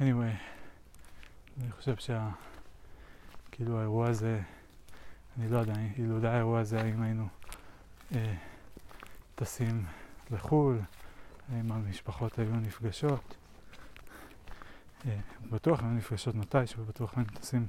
[0.00, 0.34] anyway,
[1.58, 2.28] אני חושב שה...
[3.50, 4.40] כאילו האירוע הזה,
[5.38, 7.28] אני לא יודע, אילולא האירוע הזה, האם היינו
[8.14, 8.34] אה,
[9.34, 9.84] טסים
[10.30, 10.80] לחו"ל,
[11.52, 13.36] האם המשפחות היו נפגשות.
[15.06, 15.18] אה,
[15.50, 17.66] בטוח היו נפגשות מתישהו, בטוח היינו טסים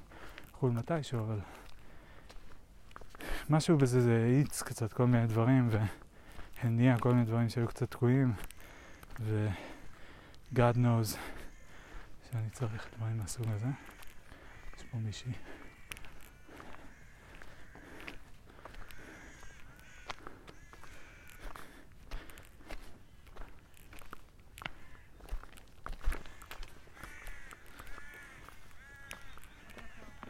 [0.52, 1.40] לחו"ל מתישהו, אבל
[3.50, 5.70] משהו בזה זה האיץ קצת כל מיני דברים
[6.64, 8.34] והניע כל מיני דברים שהיו קצת תקועים
[9.20, 9.50] ו-
[10.56, 11.18] God knows
[12.32, 13.68] שאני צריך דברים מהסוג הזה.
[14.92, 15.32] פה מישהי.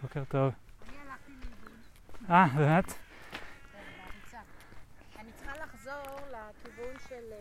[0.02, 0.54] בוקר טוב.
[0.90, 2.30] אני הלכתי לאיבוד.
[2.30, 2.94] אה, באמת?
[5.20, 7.34] אני צריכה לחזור לכיוון של...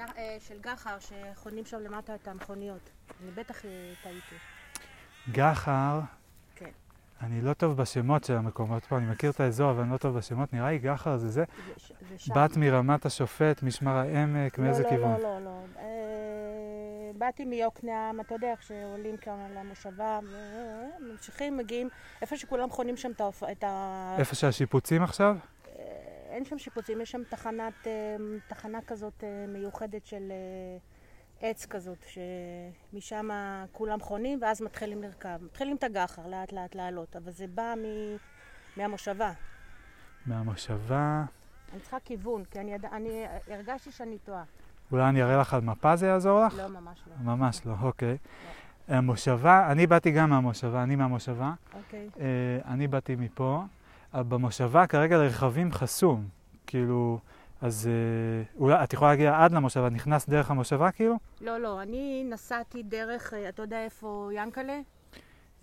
[0.00, 2.90] אה, אה, של גחר, שחונים שם למטה את המכוניות.
[3.22, 3.70] אני בטח אה,
[4.02, 4.34] טעיתי.
[5.32, 6.00] גחר,
[6.56, 6.70] כן.
[7.22, 10.16] אני לא טוב בשמות של המקומות פה, אני מכיר את האזור, אבל אני לא טוב
[10.18, 10.52] בשמות.
[10.52, 11.44] נראה לי גחר זה זה.
[11.66, 12.34] זה ש- זה שם.
[12.34, 15.12] בת מרמת השופט, משמר העמק, לא, מאיזה לא, כיוון?
[15.12, 15.60] לא, לא, לא.
[15.78, 15.84] אה,
[17.18, 21.88] באתי מיוקנעם, אתה יודע, כשעולים כאן למושבה, אה, ממשיכים, מגיעים,
[22.22, 24.16] איפה שכולם חונים שם את האופ- את ה...
[24.18, 25.36] איפה שהשיפוצים עכשיו?
[26.30, 27.86] אין שם שיפוצים, יש שם תחנת,
[28.48, 30.32] תחנה כזאת מיוחדת של
[31.40, 32.04] עץ כזאת,
[32.92, 33.28] שמשם
[33.72, 35.38] כולם חונים ואז מתחילים לרכב.
[35.42, 38.16] מתחילים את הגחר, לאט לאט לעלות, אבל זה בא מ,
[38.76, 39.32] מהמושבה.
[40.26, 41.24] מהמושבה,
[41.72, 42.84] אני צריכה כיוון, כי אני, יד...
[42.84, 44.44] אני הרגשתי שאני טועה.
[44.92, 46.54] אולי אני אראה לך על מפה זה יעזור לך?
[46.54, 47.32] לא, ממש לא.
[47.32, 48.16] ממש לא, אוקיי.
[48.88, 51.52] המושבה, אני באתי גם מהמושבה, אני מהמושבה.
[51.74, 52.08] אוקיי.
[52.20, 53.62] אה, אני באתי מפה.
[54.14, 56.28] במושבה כרגע לרכבים חסום.
[56.66, 57.18] כאילו,
[57.60, 61.16] אז אה, אולי את יכולה להגיע עד למושבה, נכנס דרך המושבה כאילו?
[61.40, 64.80] לא, לא, אני נסעתי דרך, אה, אתה יודע איפה ינקלה?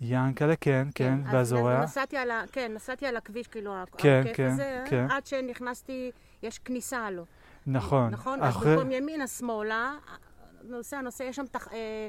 [0.00, 1.80] ינקלה, כן, כן, אז באזוריה.
[1.82, 2.42] נסעתי על ה...
[2.52, 5.06] כן, נסעתי על הכביש, כאילו, כן, הכיף כן, הזה, כן.
[5.10, 6.10] עד שנכנסתי,
[6.42, 7.24] יש כניסה לו.
[7.66, 8.10] נכון.
[8.10, 8.42] נכון?
[8.42, 9.92] אז אחרי- במקום ימינה, שמאלה,
[10.64, 11.68] נוסע, נוסע, יש שם תח...
[11.68, 12.08] אה,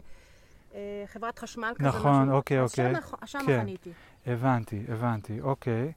[0.74, 2.36] אה, חברת חשמל כזה, נכון, משהו.
[2.36, 2.94] אוקיי, אז אוקיי.
[2.96, 3.60] שם, שם כן.
[3.62, 3.92] חניתי.
[4.28, 5.92] הבנתי, הבנתי, אוקיי.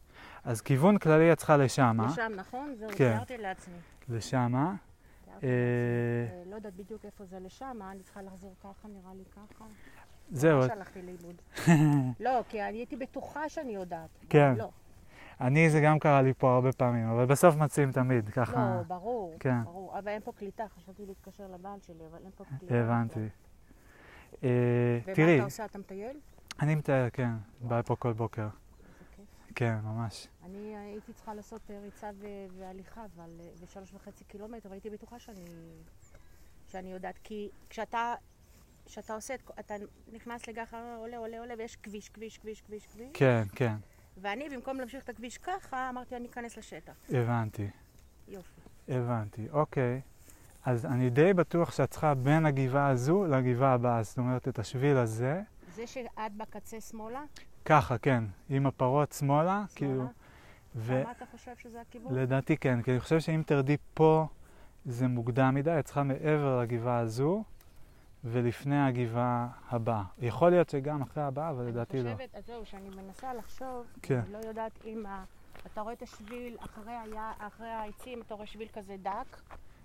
[0.45, 2.75] אז כיוון כללי את צריכה לשמה, לשם, נכון?
[2.79, 2.97] זהו, כן.
[2.97, 3.75] תיארתי לעצמי.
[4.09, 4.75] לשמה.
[5.29, 5.35] אה.
[5.43, 9.65] אה, לא יודעת בדיוק איפה זה לשם, אני צריכה לחזור ככה, נראה לי ככה.
[10.31, 11.35] זהו, ממש הלכתי לאיבוד.
[12.27, 14.11] לא, כי אני הייתי בטוחה שאני יודעת.
[14.29, 14.55] כן.
[14.57, 14.71] לא,
[15.41, 18.75] אני, זה גם קרה לי פה הרבה פעמים, אבל בסוף מוצאים תמיד, ככה.
[18.77, 19.65] לא, ברור, כן.
[19.65, 19.99] ברור.
[19.99, 22.75] אבל אין פה קליטה, חשבתי להתקשר לבעל שלי, אבל אין פה קליטה.
[22.75, 23.29] הבנתי.
[24.45, 24.49] אה,
[25.05, 25.65] ומה תראי, אתה עושה?
[25.65, 26.17] אתה מטייל?
[26.61, 28.49] אני מתאר, כן, בא פה כל בוקר.
[29.55, 30.29] כן, ממש.
[30.45, 35.19] אני הייתי צריכה לעשות אה, ריצה ו- והליכה, אבל אה, בשלוש וחצי קילומטר, והייתי בטוחה
[35.19, 35.45] שאני,
[36.69, 38.15] שאני יודעת, כי כשאתה,
[38.87, 39.75] כשאתה עושה, את, אתה
[40.13, 43.75] נכנס לגחר, עולה, עולה, עולה, ויש כביש, כביש, כביש, כביש, כביש, כן, כן,
[44.17, 46.93] ואני, במקום להמשיך את הכביש ככה, אמרתי, אני אכנס לשטח.
[47.09, 47.69] הבנתי,
[48.29, 48.61] יופי.
[48.89, 50.01] הבנתי, אוקיי.
[50.65, 54.97] אז אני די בטוח שאת צריכה בין הגבעה הזו לגבעה הבאה, זאת אומרת את השביל
[54.97, 55.43] הזה.
[55.75, 57.25] זה שאת בקצה שמאלה,
[57.65, 60.05] ככה, כן, עם הפרות שמאלה, כאילו,
[60.87, 62.13] שמאלה, למה אתה חושב שזה הכיוון?
[62.13, 64.27] ולדעתי כן, כי אני חושב שאם תרדי פה
[64.85, 67.45] זה מוקדם מדי, את צריכה מעבר לגבעה הזו
[68.25, 70.03] ולפני הגבעה הבאה.
[70.19, 72.09] יכול להיות שגם אחרי הבאה, אבל לדעתי לא.
[72.09, 74.21] אני חושבת, אז זהו, שאני מנסה לחשוב, כן.
[74.25, 75.25] אני לא יודעת אם ה...
[75.67, 79.37] אתה רואה את השביל אחרי, היה, אחרי העצים, אתה רואה שביל כזה דק.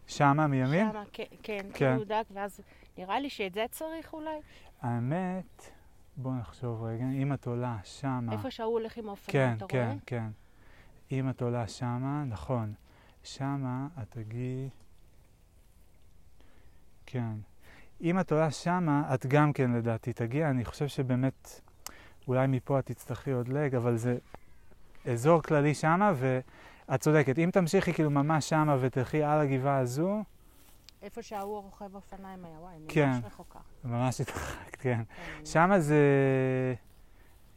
[0.08, 0.92] שמה מימין?
[0.92, 1.70] שמה, כן, כן, כן.
[1.74, 2.62] כאילו דק, ואז
[2.98, 4.40] נראה לי שאת זה צריך אולי.
[4.82, 5.72] האמת,
[6.18, 8.32] בוא נחשוב רגע, אם את עולה שמה...
[8.32, 9.92] איפה שההוא הולך עם האופניים, כן, אתה רואה?
[9.92, 10.30] כן, כן.
[11.12, 12.74] אם את עולה שמה, נכון.
[13.24, 14.70] שמה את תגיעי...
[17.06, 17.34] כן.
[18.02, 20.50] אם את עולה שמה, את גם כן לדעתי תגיע.
[20.50, 21.62] אני חושב שבאמת,
[22.28, 24.18] אולי מפה את תצטרכי עוד לג, אבל זה
[25.12, 27.40] אזור כללי שמה, ואת צודקת.
[27.40, 30.24] אם תמשיכי כאילו ממש שמה ותלכי על הגבעה הזו,
[31.08, 33.10] איפה שההוא רוכב אופניים היה, וואי, אני כן.
[33.10, 33.60] ממש רחוקה.
[33.84, 35.02] ממש התרחקת, כן.
[35.38, 36.04] כן, שמה זה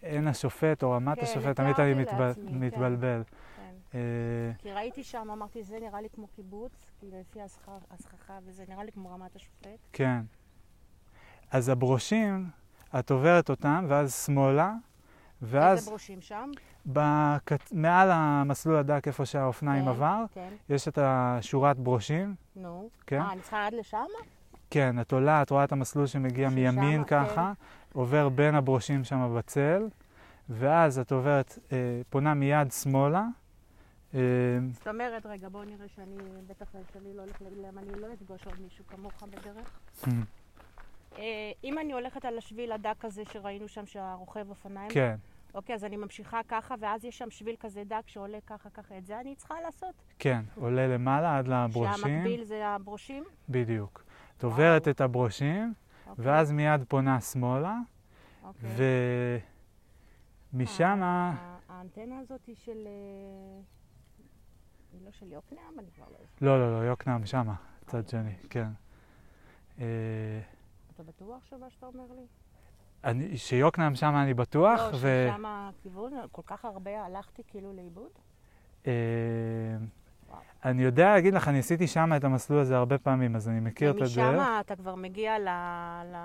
[0.02, 2.58] עין השופט או רמת כן, השופט, תמיד אני תיארתי מתבל- לעצמי, כן.
[2.58, 3.22] מתבלבל.
[3.56, 3.74] כן.
[3.94, 4.00] אה,
[4.58, 8.92] כי ראיתי שם, אמרתי, זה נראה לי כמו קיבוץ, כאילו לפי הסככה- וזה נראה לי
[8.92, 9.68] כמו רמת השופט.
[9.92, 10.20] כן.
[11.50, 12.50] אז הברושים,
[12.98, 14.72] את עוברת אותם, ואז שמאלה,
[15.42, 16.50] איזה ואז ברושים שם?
[16.92, 17.72] בקט...
[17.72, 22.88] מעל המסלול הדק, איפה שהאופניים כן, עבר, כן, יש את השורת ברושים, נו.
[23.06, 23.20] כן?
[23.20, 24.06] אה, אני צריכה עד לשם?
[24.70, 27.24] כן, את עולה, את רואה את המסלול שמגיע ששם, מימין כן.
[27.24, 27.52] ככה,
[27.92, 29.88] עובר בין הברושים שם בצל,
[30.48, 33.24] ואז את עוברת, אה, פונה מיד שמאלה.
[34.14, 34.20] אה,
[34.72, 38.60] זאת אומרת, רגע, בואו נראה שאני, בטח שאני לא הולכת להם, אני לא אפגוש עוד
[38.60, 39.78] מישהו כמוך בדרך.
[41.18, 45.16] אה, אם אני הולכת על השביל הדק הזה שראינו שם, שהרוכב אופניים, כן,
[45.54, 49.06] אוקיי, אז אני ממשיכה ככה, ואז יש שם שביל כזה דק שעולה ככה ככה, את
[49.06, 49.94] זה אני צריכה לעשות?
[50.18, 53.24] כן, עולה למעלה עד לברושים, שהמקביל זה הברושים?
[53.48, 54.04] בדיוק.
[54.36, 54.44] את.
[54.44, 55.74] עוברת את הברושים,
[56.06, 57.76] אוקיי, ואז מיד פונה שמאלה,
[58.44, 58.70] אוקיי.
[60.52, 61.00] ומשם,
[61.68, 62.86] האנטנה הזאת היא של...
[62.86, 63.60] אה,
[64.92, 65.78] היא לא של יוקנעם?
[65.78, 66.42] אני כבר לא יודעת.
[66.42, 67.54] לא, לא, לא, יוקנעם שמה,
[67.86, 68.68] צד שני, כן.
[69.78, 69.84] אה,
[70.94, 72.26] אתה בטוח שמה שאתה אומר לי?
[73.04, 75.28] אני- שיוקנעם שמה אני בטוח, לא, ו...
[75.30, 78.10] ששם הכיוון, כל כך הרבה הלכתי כאילו לאיבוד?
[78.86, 78.92] אה.
[80.64, 83.90] אני יודע להגיד לך, אני עשיתי שם את המסלול הזה הרבה פעמים, אז אני מכיר
[83.90, 84.16] את הדרך.
[84.18, 85.48] ומשם אתה כבר מגיע ל...
[86.12, 86.16] ל...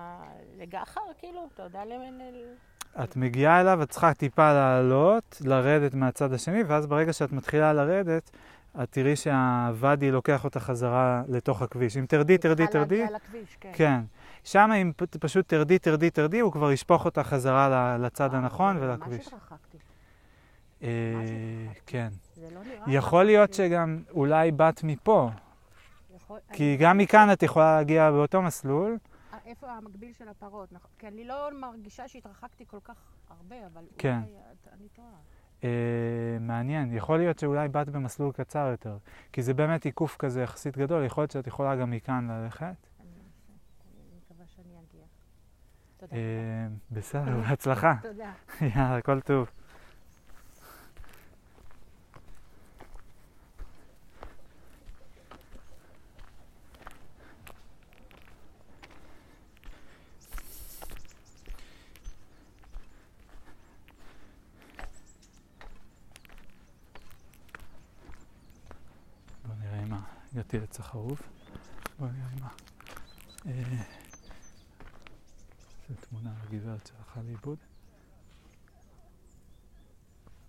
[0.58, 1.48] לגחר, כאילו?
[1.54, 2.22] אתה יודע למין...
[3.04, 8.32] את מגיעה אליו, את צריכה טיפה לעלות, לרדת מהצד השני, ואז ברגע שאת מתחילה לרדת,
[8.84, 11.98] את תראי שהוואדי לוקח אותה חזרה לתוך הכביש.
[11.98, 14.02] אם תרדי, תרדי, תרדי, לכביש, כן.
[14.46, 18.86] שם אם פשוט תרדי, תרדי, תרדי, הוא כבר ישפוך אותה חזרה לצד וואו, הנכון זה
[18.86, 19.18] ולכביש.
[19.18, 19.78] ממש התרחקתי.
[20.84, 20.90] אה.
[21.86, 22.08] כן.
[22.38, 22.60] לא.
[22.88, 23.54] יכול להיות.
[23.54, 25.30] שגם אולי באת מפה,
[26.54, 28.98] כי גם מכאן את יכולה להגיע באותו מסלול.
[29.34, 30.72] אה, איפה המקביל של הפרות?
[30.72, 30.90] נכון.
[31.00, 32.96] כי אני לא מרגישה שהתרחקתי כל כך
[33.30, 34.20] הרבה, אבל כן.
[34.24, 34.38] אולי
[34.74, 35.08] אני טועה.
[35.64, 35.70] אה,
[36.40, 38.98] מעניין, יכול להיות שאולי באת במסלול קצר יותר,
[39.34, 42.95] כי זה באמת עיקוף כזה יחסית גדול, יכול להיות שאת יכולה גם מכאן ללכת.
[46.10, 47.96] תודה אה, בסדר, בהצלחה.
[48.02, 48.32] תודה.
[48.76, 49.48] יאללה, הכל טוב.
[70.36, 71.22] הגעתי לעץ החרוב.
[72.00, 72.10] נראה
[72.40, 72.50] מה.
[75.90, 77.58] זו תמונה הגברת שהלכה לאיבוד.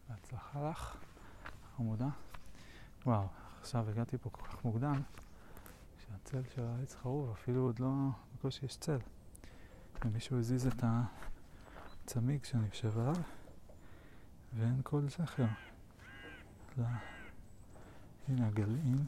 [0.09, 0.97] בהצלחה לך,
[1.77, 2.09] חמודה.
[3.07, 3.27] וואו,
[3.61, 5.03] עכשיו הגעתי פה כל כך מוקדם,
[5.99, 7.93] שהצל של העץ חרוב אפילו עוד לא,
[8.35, 8.99] בקושי יש צל.
[10.05, 13.17] ומישהו הזיז את הצמיג שאני יושב עליו,
[14.55, 15.47] ואין כל זכר.
[16.79, 16.83] ל...
[18.29, 19.07] הנה הגלעים.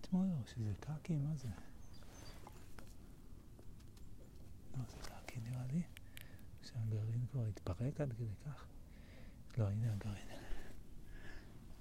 [0.00, 1.48] אתמול שזה קקי, מה זה?
[4.76, 5.82] לא, זה קקי נראה לי.
[6.72, 8.66] שהגרעין כבר התפרק עד כדי כך.
[9.58, 10.28] לא, הנה הגרעין.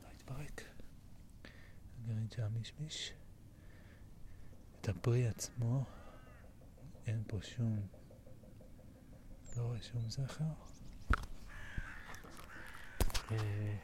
[0.03, 0.61] לא התפרק.
[2.03, 3.13] הגרעין של המישמיש.
[4.81, 5.85] את הפרי עצמו,
[7.05, 7.87] אין פה שום,
[9.57, 10.43] לא רואה שום זכר.
[13.31, 13.75] אה,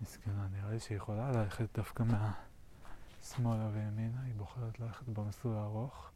[0.00, 6.10] מסכנה, נראה לי שהיא יכולה ללכת דווקא מהשמאלה וימינה, היא בוחרת ללכת במסלול הארוך.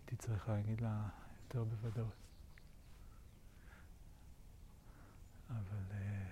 [0.00, 1.08] הייתי צריך להגיד לה
[1.44, 2.14] יותר בוודאות.
[5.50, 5.84] אבל...
[5.92, 6.30] אה,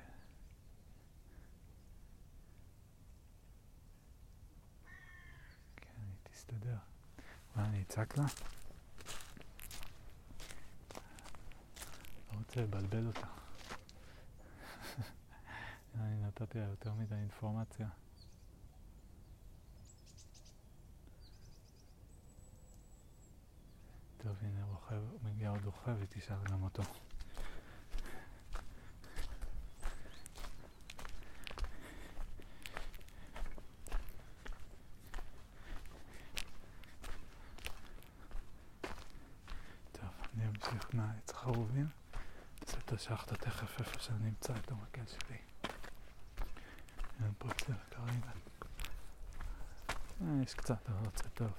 [5.76, 6.76] כן, היא תסתדר.
[7.56, 8.24] מה, אני אצעק לה?
[12.32, 13.41] לא רוצה לבלבל אותה.
[16.00, 17.88] אני נתתי לה יותר מדי אינפורמציה.
[24.18, 26.82] טוב, הנה רוכב, מגיע עוד רוכב, היא תשאל גם אותו.
[39.92, 41.86] טוב, אני אמשיך מהעץ חרובים.
[42.62, 45.36] נעשה את השחטה תכף איפה שאני אמצא את המקל שלי.
[47.24, 48.30] אין פה צל כרגע.
[50.22, 51.50] אה, יש קצת, אבל לא יוצא טוב.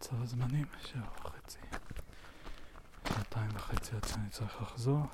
[0.00, 1.58] מצב הזמנים, שבע וחצי.
[3.08, 5.06] שנתיים וחצי עד שאני צריך לחזור.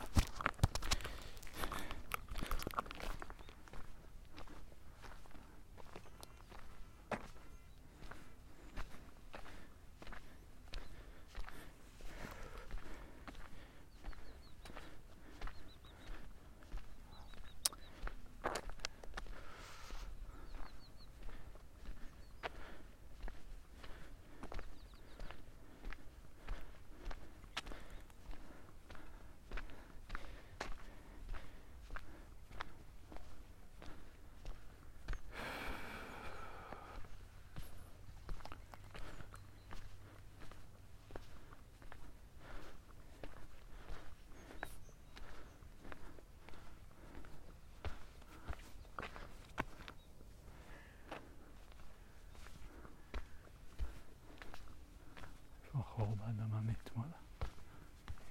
[55.74, 57.06] איפה החור באדמה מאתמול?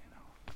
[0.04, 0.54] הנה הוא.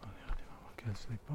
[0.00, 0.34] בוא נראה
[0.90, 1.34] המקל שלי פה.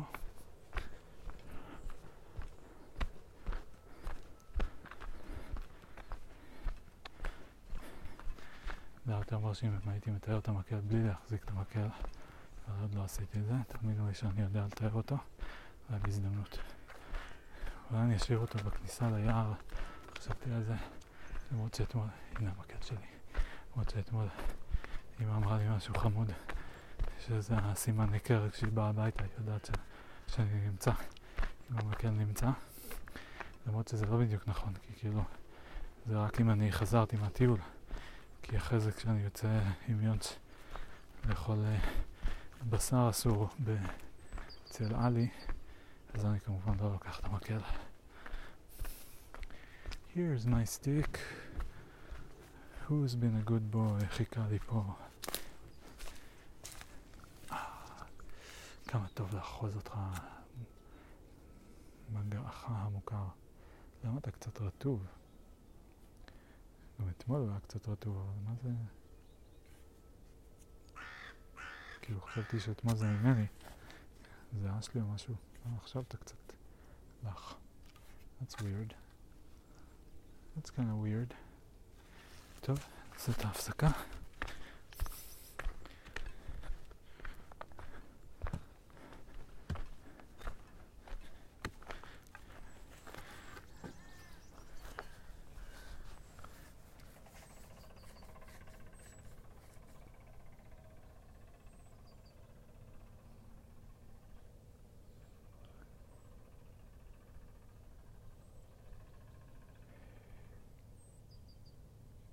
[9.06, 11.88] זה יותר מרשים אם הייתי מתאר את המקל בלי להחזיק את המקל,
[12.68, 15.18] אבל עוד לא עשיתי את זה, תאמינו לי שאני יודע לתאר אותו,
[15.90, 16.57] והיה בהזדמנות.
[17.91, 19.53] אולי אני אשאיר אותו בכניסה ליער,
[20.18, 20.76] חשבתי על זה,
[21.52, 23.07] למרות שאתמול, הנה המקל שלי,
[23.72, 24.27] למרות שאתמול
[25.22, 26.32] אמא אמרה לי משהו חמוד,
[27.27, 29.69] שזה הסימן היכר כשהיא באה הביתה, היא יודעת ש...
[30.27, 30.91] שאני נמצא,
[31.72, 32.49] אם המקל נמצא,
[33.68, 35.23] למרות שזה לא בדיוק נכון, כי כאילו,
[36.06, 37.57] זה רק אם אני חזרתי מהטיול,
[38.41, 40.35] כי אחרי זה כשאני יוצא עם יונץ
[41.30, 41.77] לאכול אה,
[42.69, 43.49] בשר אסור
[44.68, 45.30] אצל עלי,
[46.14, 47.60] אז אני כמובן לא לוקח את המקל.
[50.15, 51.18] Here's my stick.
[52.88, 54.06] Who's been a good boy?
[54.10, 55.05] חיכה לי פה.
[58.95, 59.93] כמה טוב לאחוז אותך
[62.13, 63.27] בגרחה המוכר.
[64.03, 65.05] למה אתה קצת רטוב?
[66.99, 68.69] גם אתמול הוא היה קצת רטוב, אבל מה זה...
[72.01, 73.45] כאילו חשבתי שאתמול זה ממני.
[74.61, 75.35] זה אח שלי או משהו.
[75.65, 76.53] אה, עכשיו אתה קצת
[77.23, 77.55] לך.
[78.41, 78.93] That's weird.
[80.57, 81.34] That's kind of weird.
[82.61, 82.80] טוב,
[83.13, 83.88] נעשה את ההפסקה.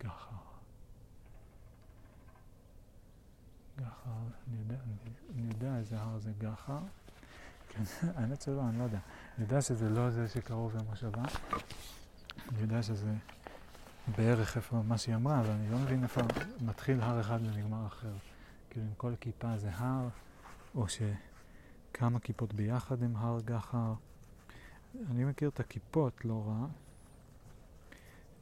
[0.02, 0.36] ככה.
[3.78, 4.76] גחר, אני יודע,
[5.34, 6.78] אני, יודע איזה הר זה גחר.
[7.68, 7.82] כן,
[8.16, 8.98] האמת שלא, אני לא יודע.
[9.38, 11.22] אני יודע שזה לא זה שקרוב למושבה.
[12.48, 13.14] אני יודע שזה
[14.16, 16.20] בערך איפה מה שהיא אמרה, אבל אני לא מבין איפה
[16.60, 18.12] מתחיל הר אחד ונגמר אחר.
[18.70, 20.08] כאילו אם כל כיפה זה הר,
[20.74, 23.94] או שכמה כיפות ביחד הם הר גחר.
[25.10, 26.66] אני מכיר את הכיפות לא רע.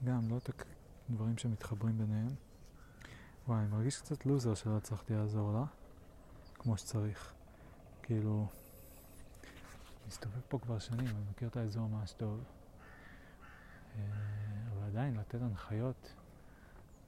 [0.05, 0.65] גם לא את הכ...
[1.11, 2.29] דברים שמתחברים ביניהם.
[3.49, 5.65] וואי, אני מרגיש קצת לוזר שלא הצלחתי לעזור לה,
[6.63, 7.33] כמו שצריך.
[8.03, 8.47] כאילו,
[10.09, 12.45] מסתובב פה כבר שנים, אני מכיר את האזור ממש טוב.
[13.97, 14.03] אה,
[14.73, 16.15] אבל עדיין לתת הנחיות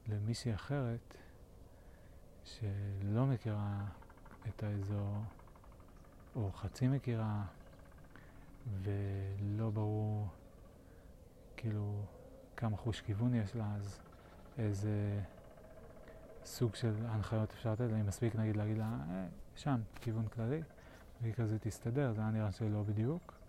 [0.07, 1.17] למישהי אחרת
[2.43, 3.85] שלא מכירה
[4.49, 5.17] את האזור,
[6.35, 7.43] או חצי מכירה,
[8.81, 10.27] ולא ברור,
[11.57, 12.05] כאילו,
[12.57, 13.99] כמה חוש כיוון יש לה, אז
[14.57, 15.21] איזה
[16.45, 17.81] סוג של הנחיות אפשר לתת.
[17.93, 19.25] אני מספיק נגיד להגיד לה, אה,
[19.55, 20.61] שם, כיוון כללי,
[21.21, 23.42] והיא כזה תסתדר, זה היה נראה שלא בדיוק.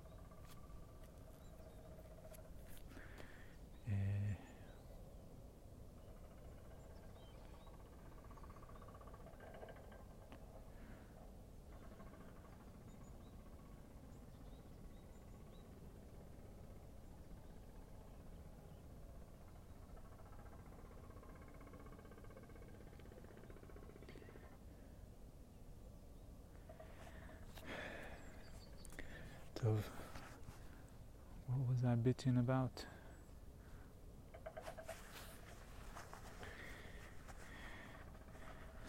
[32.05, 32.83] Bitching about?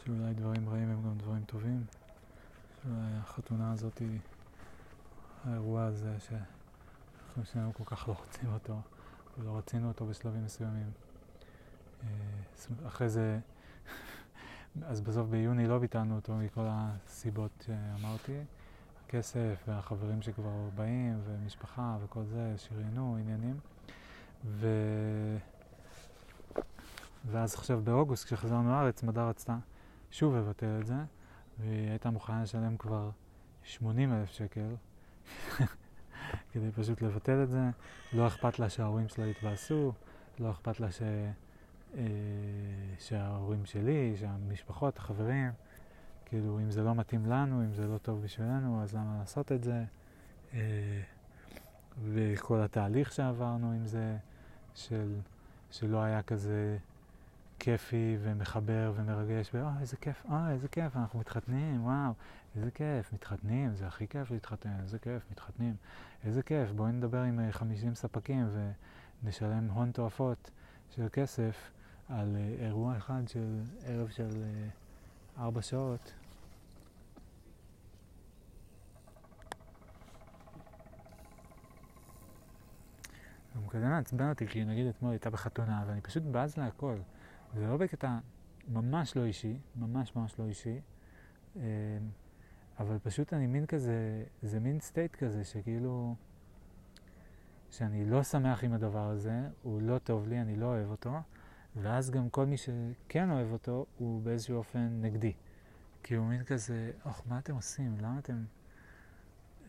[0.06, 1.84] שאולי דברים רעים הם גם דברים טובים.
[2.84, 4.20] שאולי החתונה הזאת היא
[5.46, 8.82] האירוע הזה שאנחנו שנינו כל כך לא רוצים אותו,
[9.38, 10.92] ולא רצינו אותו בשלבים מסוימים.
[12.04, 12.08] אה,
[12.88, 13.40] אחרי זה,
[14.90, 18.40] אז בסוף ביוני לא ביטלנו אותו מכל הסיבות שאמרתי.
[19.08, 23.60] כסף והחברים שכבר באים ומשפחה וכל זה, שריינו עניינים.
[24.46, 24.68] ו...
[27.26, 29.58] ואז עכשיו באוגוסט כשחזרנו לארץ, מדה רצתה
[30.12, 30.96] שוב לבטל את זה,
[31.60, 33.10] והיא הייתה מוכנה לשלם כבר
[33.64, 34.76] 80 אלף שקל
[36.52, 37.70] כדי פשוט לבטל את זה.
[38.14, 39.94] לא אכפת לה שההורים שלה יתבאסו,
[40.40, 41.02] לא אכפת לה ש...
[41.98, 42.04] אה,
[43.00, 45.52] שההורים שלי, שהמשפחות, החברים,
[46.26, 49.64] כאילו, אם זה לא מתאים לנו, אם זה לא טוב בשבילנו, אז למה לעשות את
[49.64, 49.84] זה?
[50.54, 51.02] אה,
[52.04, 54.18] וכל התהליך שעברנו עם זה,
[54.76, 55.16] של,
[55.72, 56.78] שלא היה כזה
[57.60, 62.14] כיפי ומחבר ומרגש, ואה, איזה כיף, אה, איזה כיף, אנחנו מתחתנים, וואו,
[62.56, 65.76] איזה כיף, מתחתנים, זה הכי כיף להתחתן, איזה כיף, מתחתנים,
[66.24, 68.48] איזה כיף, בואי נדבר עם 50 ספקים
[69.24, 70.52] ונשלם הון תועפות
[70.96, 71.72] של כסף
[72.10, 74.44] על אירוע אחד של ערב של...
[75.38, 76.14] ארבע שעות.
[83.56, 86.96] הוא כזה מעצבן אותי, כי נגיד אתמול הייתה בחתונה, ואני פשוט בז להכל.
[87.54, 88.18] זה לא בקטע
[88.68, 90.80] ממש לא אישי, ממש ממש לא אישי,
[92.80, 96.16] אבל פשוט אני מין כזה, זה מין סטייט כזה, שכאילו,
[97.72, 101.14] שאני לא שמח עם הדבר הזה, הוא לא טוב לי, אני לא אוהב אותו,
[101.82, 105.34] ואז גם כל מי שכן אוהב אותו, הוא באיזשהו אופן נגדי.
[106.04, 107.98] כי הוא מין כזה, אוח, מה אתם עושים?
[108.00, 108.44] למה אתם...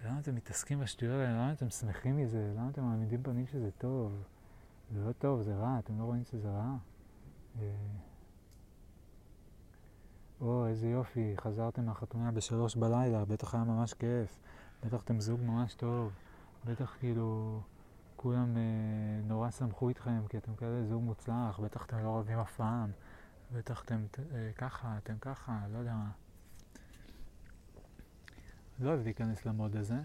[0.05, 1.33] למה אתם מתעסקים בשטויות האלה?
[1.33, 2.53] למה אתם שמחים מזה?
[2.57, 4.23] למה אתם מעמידים פנים שזה טוב?
[4.93, 6.77] זה לא טוב, זה רע, אתם לא רואים שזה רע?
[7.61, 7.74] אה,
[10.41, 14.39] או, איזה יופי, חזרתם מהחתונה בשלוש בלילה, בטח היה ממש כיף,
[14.85, 16.12] בטח אתם זוג ממש טוב,
[16.65, 17.61] בטח כאילו
[18.17, 18.63] כולם אה,
[19.25, 22.91] נורא שמחו איתכם כי אתם כאלה זוג מוצלח, בטח אתם לא רבים אף פעם,
[23.53, 26.11] בטח אתם אה, ככה, אתם ככה, לא יודע מה.
[28.79, 29.99] לא אוהב להיכנס למוד הזה.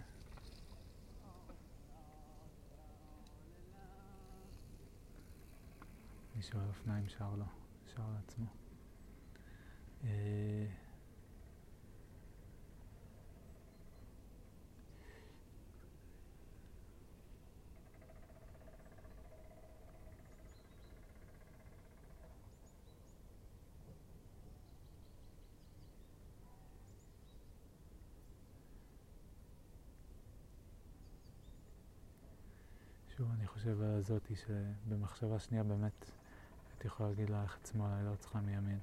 [6.36, 7.46] מישהו על אופניים שר לו,
[7.96, 8.46] שר לעצמו.
[10.04, 10.66] אה,
[33.18, 36.12] שוב, אני חושב על הזאתי שבמחשבה שנייה באמת
[36.72, 38.80] הייתי יכול להגיד לה שמאלה, היא לא צריכה מימין.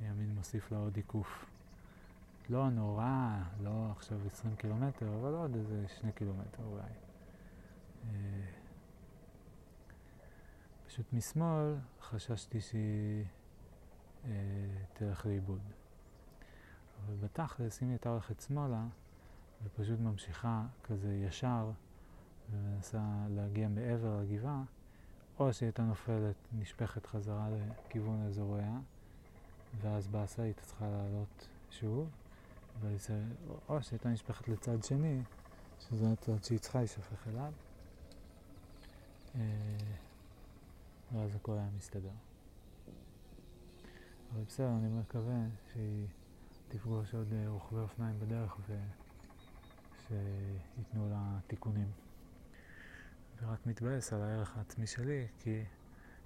[0.00, 1.46] מימין מוסיף לה עוד עיקוף.
[2.48, 6.82] לא נורא, לא עכשיו 20 קילומטר, אבל עוד איזה שני קילומטר אולי.
[8.04, 8.50] אה,
[10.86, 13.24] פשוט משמאל חששתי שהיא
[14.24, 14.30] אה,
[14.92, 15.62] תלך לאיבוד.
[17.06, 18.86] אבל בתכלס, אם היא הייתה הולכת שמאלה,
[19.64, 21.70] ופשוט ממשיכה כזה ישר,
[22.50, 24.62] ומנסה להגיע מעבר לגבעה,
[25.38, 28.78] או שהיא הייתה נופלת, נשפכת חזרה לכיוון אזוריה,
[29.80, 32.08] ואז באסה הייתה צריכה לעלות שוב,
[32.80, 33.24] וזה,
[33.68, 35.22] או שהייתה נשפכת לצד שני,
[35.80, 37.52] שזה הצד שהיא צריכה להישפך אליו,
[39.34, 39.40] אה,
[41.12, 42.10] ואז הכל היה מסתדר.
[44.32, 46.06] אבל בסדר, אני מקווה שהיא
[46.68, 48.56] תפגוש עוד רוכבי אופניים בדרך
[50.06, 52.07] ושייתנו לה תיקונים.
[53.42, 55.64] ורק מתבאס על הערך העצמי שלי, כי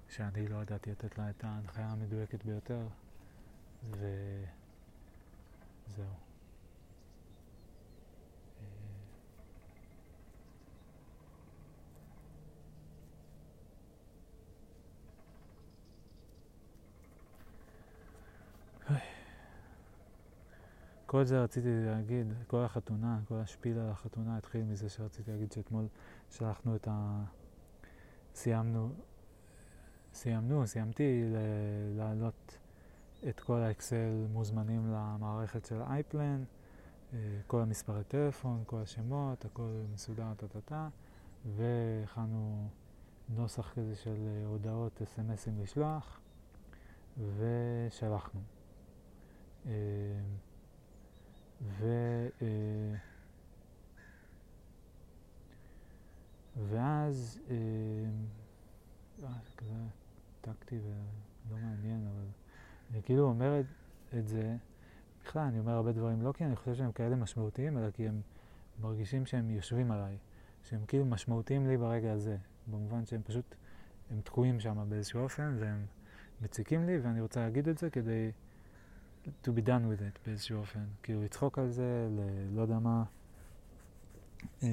[0.09, 2.87] שאני לא ידעתי לתת לה את ההנחיה המדויקת ביותר,
[3.91, 4.13] וזהו.
[21.13, 25.87] כל זה רציתי להגיד, כל החתונה, כל השפיל על החתונה התחיל מזה שרציתי להגיד שאתמול
[26.29, 27.23] שלחנו את ה...
[28.35, 28.89] סיימנו,
[30.13, 31.23] סיימנו, סיימתי
[31.97, 32.57] להעלות
[33.29, 36.43] את כל האקסל מוזמנים למערכת של אייפלן,
[37.13, 37.17] אה,
[37.47, 40.89] כל המספרי טלפון, כל השמות, הכל מסודר, טה-טה-טה,
[41.55, 42.67] והכנו
[43.29, 46.19] נוסח כזה של אה, הודעות, אס.אם.אסים לשלוח,
[47.37, 48.41] ושלחנו.
[51.81, 51.87] אה,
[52.41, 52.47] ו...
[56.69, 57.39] ואז,
[59.17, 59.27] זה
[59.57, 59.73] כזה
[60.41, 60.79] טקטי
[61.49, 62.25] ולא מעניין, אבל
[62.91, 63.65] אני כאילו אומר את,
[64.17, 64.55] את זה,
[65.23, 68.21] בכלל אני אומר הרבה דברים לא כי אני חושב שהם כאלה משמעותיים, אלא כי הם
[68.81, 70.17] מרגישים שהם יושבים עליי,
[70.63, 72.37] שהם כאילו משמעותיים לי ברגע הזה,
[72.67, 73.55] במובן שהם פשוט,
[74.11, 75.85] הם תקועים שם באיזשהו אופן והם
[76.41, 78.31] מציקים לי ואני רוצה להגיד את זה כדי
[79.25, 83.03] to be done with it באיזשהו אופן, כאילו לצחוק על זה, ל- לא יודע מה.
[84.63, 84.67] אה,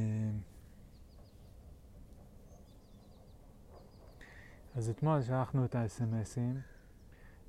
[4.76, 6.56] אז אתמול שלחנו את ה-SMSים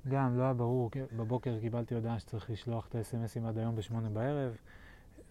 [0.08, 4.56] גם לא היה ברור, בבוקר קיבלתי הודעה שצריך לשלוח את ה-SMSים עד היום בשמונה בערב,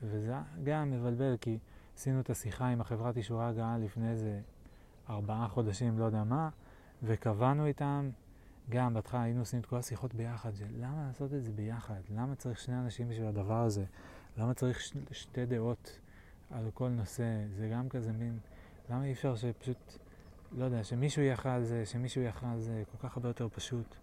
[0.02, 0.34] וזה
[0.64, 1.57] גם מבלבל, כי
[1.98, 4.41] עשינו את השיחה עם החברת אישורי הגעה לפני איזה
[5.10, 6.49] ארבעה חודשים, לא יודע מה,
[7.03, 8.10] וקבענו איתם,
[8.72, 12.02] גם בהתחלה היינו עושים את כל השיחות ביחד, של למה לעשות את זה ביחד?
[12.10, 13.84] למה צריך שני אנשים בשביל הדבר הזה?
[14.38, 15.99] למה צריך ש- שתי דעות
[16.52, 17.23] על כל נושא?
[17.57, 18.39] זה גם כזה מין,
[18.89, 19.98] למה אי אפשר שפשוט,
[20.52, 23.30] לא יודע, שמישהו יהיה אחראי על זה, שמישהו יהיה אחראי על זה, כל כך הרבה
[23.30, 23.95] יותר פשוט.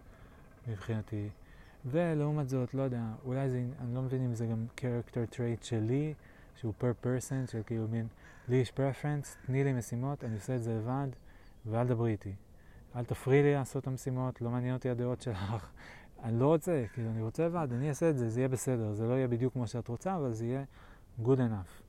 [0.69, 1.29] מבחינתי.
[1.87, 6.15] ולעומת זאת, לא יודע, אולי זה, אני לא מבין אם זה גם character trait שלי,
[6.57, 8.07] שהוא per person, של כאילו מין,
[8.49, 11.09] לי יש preference, תני לי משימות, אני עושה את זה לבד,
[11.67, 12.35] ואל דברי איתי.
[12.97, 15.71] אל תפריעי לי לעשות את המשימות, לא מעניין אותי הדעות שלך.
[16.25, 18.93] אני לא רוצה, כאילו, אני רוצה לבד, אני אעשה את זה, זה יהיה בסדר.
[18.93, 20.65] זה לא יהיה בדיוק כמו שאת רוצה, אבל זה יהיה
[21.23, 21.83] good enough.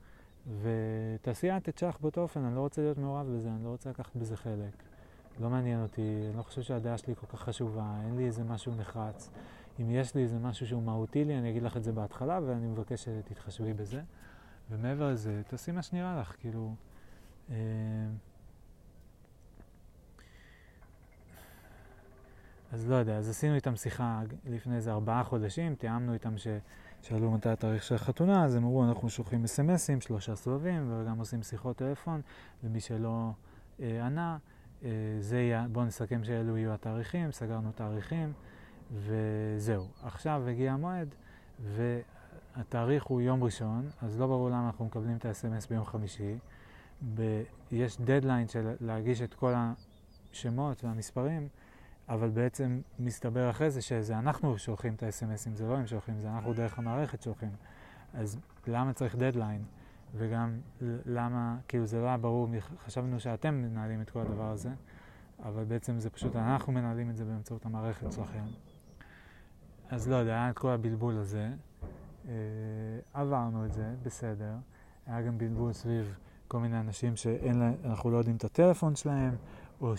[0.62, 3.90] ותעשי את את שלך באותו אופן, אני לא רוצה להיות מעורב בזה, אני לא רוצה
[3.90, 4.84] לקחת בזה חלק.
[5.40, 8.76] לא מעניין אותי, אני לא חושב שהדעה שלי כל כך חשובה, אין לי איזה משהו
[8.76, 9.30] נחרץ.
[9.82, 12.68] אם יש לי איזה משהו שהוא מהותי לי, אני אגיד לך את זה בהתחלה, ואני
[12.68, 14.02] מבקש שתתחשבי בזה.
[14.72, 16.76] ומעבר לזה, תעשי מה שנראה לך, כאילו...
[17.50, 17.56] אה,
[22.72, 27.50] אז לא יודע, אז עשינו איתם שיחה לפני איזה ארבעה חודשים, תיאמנו איתם ששאלו מתי
[27.50, 32.22] התאריך של החתונה, אז הם אמרו, אנחנו שולחים אס.אם.אסים, שלושה סבבים, וגם עושים שיחות טלפון,
[32.64, 33.32] ומי שלא
[33.80, 34.38] אה, ענה,
[34.84, 34.90] אה,
[35.20, 38.34] זה יהיה, בואו נסכם שאלו יהיו התאריכים, סגרנו תאריכים,
[38.94, 39.88] וזהו.
[40.04, 41.16] עכשיו הגיע המועד,
[41.60, 46.38] והתאריך הוא יום ראשון, אז לא ברור למה אנחנו מקבלים את ה-SMS ביום חמישי.
[47.16, 49.54] ב- יש דדליין של להגיש את כל
[50.32, 51.48] השמות והמספרים,
[52.10, 56.30] אבל בעצם מסתבר אחרי זה שזה אנחנו שולחים את ה-SMSים, זה לא הם שולחים, זה
[56.30, 57.52] אנחנו דרך המערכת שולחים.
[58.14, 59.64] אז למה צריך דדליין?
[60.16, 60.60] וגם
[61.06, 62.48] למה, כאילו זה לא היה ברור,
[62.86, 64.70] חשבנו שאתם מנהלים את כל הדבר הזה,
[65.44, 68.44] אבל בעצם זה פשוט אנחנו מנהלים את זה באמצעות המערכת שלכם.
[69.90, 71.50] אז לא יודע, היה את כל הבלבול הזה.
[72.28, 72.34] אה,
[73.14, 74.54] עברנו את זה, בסדר.
[75.08, 76.16] היה גם בלבול סביב
[76.48, 79.36] כל מיני אנשים שאנחנו לא יודעים את הטלפון שלהם,
[79.82, 79.98] או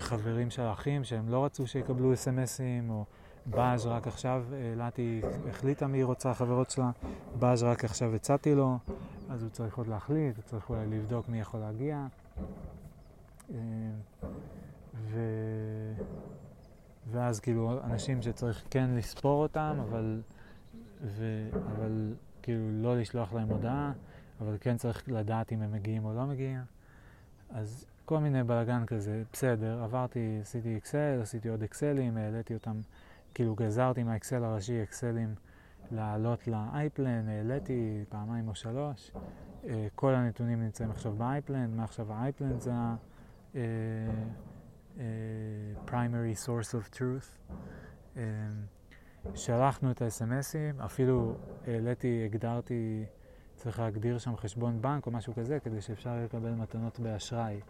[0.00, 3.04] שחברים של אחים שהם לא רצו שיקבלו אס.אם.אסים, או
[3.46, 4.44] באז רק עכשיו,
[4.76, 5.20] לטי
[5.50, 6.90] החליטה מי רוצה, החברות שלה,
[7.38, 8.78] באז רק עכשיו הצעתי לו,
[9.30, 12.06] אז הוא צריך עוד להחליט, הוא צריך אולי לבדוק מי יכול להגיע.
[13.50, 13.56] אה,
[14.94, 15.20] ו...
[17.10, 20.20] ואז כאילו אנשים שצריך כן לספור אותם, אבל,
[21.02, 21.48] ו...
[21.76, 23.92] אבל כאילו לא לשלוח להם הודעה.
[24.40, 26.60] אבל כן צריך לדעת אם הם מגיעים או לא מגיעים.
[27.50, 32.80] אז כל מיני בלאגן כזה, בסדר, עברתי, עשיתי אקסל, עשיתי עוד אקסלים, העליתי אותם,
[33.34, 35.34] כאילו גזרתי מהאקסל הראשי אקסלים
[35.90, 39.10] לעלות לאייפלן, העליתי פעמיים או שלוש.
[39.64, 43.56] אה, כל הנתונים נמצאים עכשיו באייפלן, מעכשיו האייפלן זה ה-primary
[46.30, 47.56] אה, uh, source of truth.
[49.34, 51.34] שלחנו את ה-SMSים, אפילו
[51.66, 53.04] העליתי, הגדרתי
[53.56, 57.60] צריך להגדיר שם חשבון בנק או משהו כזה, כדי שאפשר לקבל מתנות באשראי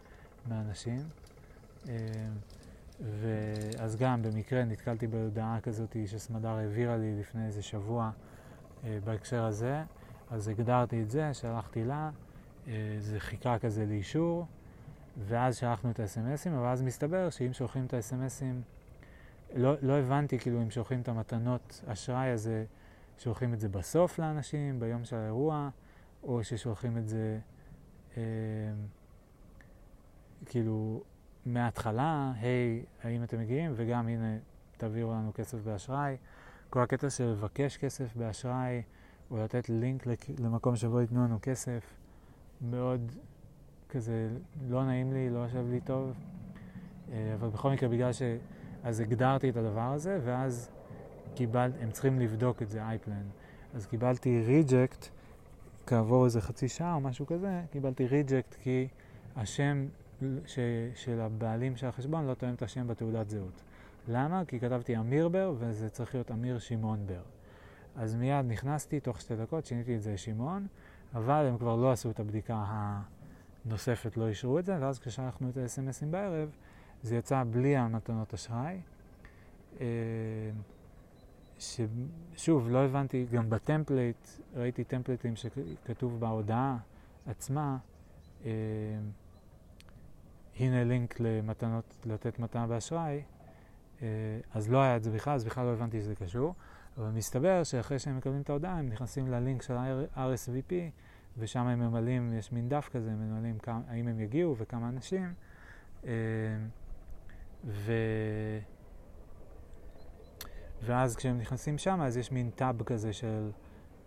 [0.49, 0.99] מאנשים.
[1.89, 1.93] אה,
[3.21, 8.11] ואז גם במקרה נתקלתי בהודעה כזאת שסמדר העבירה לי לפני איזה שבוע
[8.83, 9.83] אה, בהקשר הזה,
[10.31, 12.09] אז הגדרתי את זה, שלחתי לה,
[12.67, 14.45] אה, זה חיכה כזה לאישור,
[15.27, 18.61] ואז שלחנו את ה-SMSים, אבל אז מסתבר שאם שולחים את ה-SMSים,
[19.55, 22.65] לא, לא הבנתי כאילו אם שולחים את המתנות אשראי הזה,
[23.17, 25.69] שולחים את זה בסוף לאנשים, ביום של האירוע,
[26.23, 27.39] או ששולחים את זה
[28.17, 28.23] אה,
[30.45, 31.03] כאילו
[31.45, 33.71] מההתחלה, היי, hey, האם אתם מגיעים?
[33.75, 34.37] וגם הנה,
[34.77, 36.17] תעבירו לנו כסף באשראי.
[36.69, 38.81] כל הקטע של לבקש כסף באשראי,
[39.31, 40.05] או לתת לינק
[40.39, 41.93] למקום שבו ייתנו לנו כסף,
[42.61, 43.11] מאוד
[43.89, 44.29] כזה
[44.69, 46.13] לא נעים לי, לא יושב לי טוב.
[47.11, 48.21] אה, אבל בכל מקרה, בגלל ש...
[48.83, 50.69] אז הגדרתי את הדבר הזה, ואז
[51.35, 51.71] קיבל...
[51.81, 53.23] הם צריכים לבדוק את זה, אייפלן.
[53.73, 55.07] אז קיבלתי ריג'קט
[55.87, 58.87] כעבור איזה חצי שעה או משהו כזה, קיבלתי ריג'קט כי
[59.35, 59.85] השם
[60.45, 60.59] ש,
[60.95, 63.61] של הבעלים של החשבון לא תואם את השם בתעודת זהות.
[64.07, 64.45] למה?
[64.45, 67.21] כי כתבתי אמיר בר וזה צריך להיות אמיר שמעון בר.
[67.95, 70.67] אז מיד נכנסתי, תוך שתי דקות שיניתי את זה לשמעון,
[71.13, 72.65] אבל הם כבר לא עשו את הבדיקה
[73.65, 76.49] הנוספת, לא אישרו את זה, ואז כששלחנו את ה-SMSים בערב,
[77.03, 78.81] זה יצא בלי המתנות אשראי.
[79.81, 79.85] אה,
[81.59, 86.77] ששוב, לא הבנתי, גם ב template, ראיתי טמפלייטים שכתוב בהודעה
[87.25, 87.77] עצמה,
[88.45, 88.51] אה,
[90.61, 93.21] הנה לינק למתנות, לתת מתנה באשראי,
[94.01, 94.07] אה,
[94.53, 96.55] אז לא היה את זה בכלל, אז בכלל לא הבנתי שזה קשור.
[96.97, 99.75] אבל מסתבר שאחרי שהם מקבלים את ההודעה, הם נכנסים ללינק של
[100.15, 100.73] RSVP,
[101.37, 105.33] ושם הם ממלאים, יש מין דף כזה, הם ממלאים כמה, האם הם יגיעו וכמה אנשים.
[106.05, 106.11] אה,
[107.65, 107.93] ו...
[110.83, 113.51] ואז כשהם נכנסים שם, אז יש מין טאב כזה של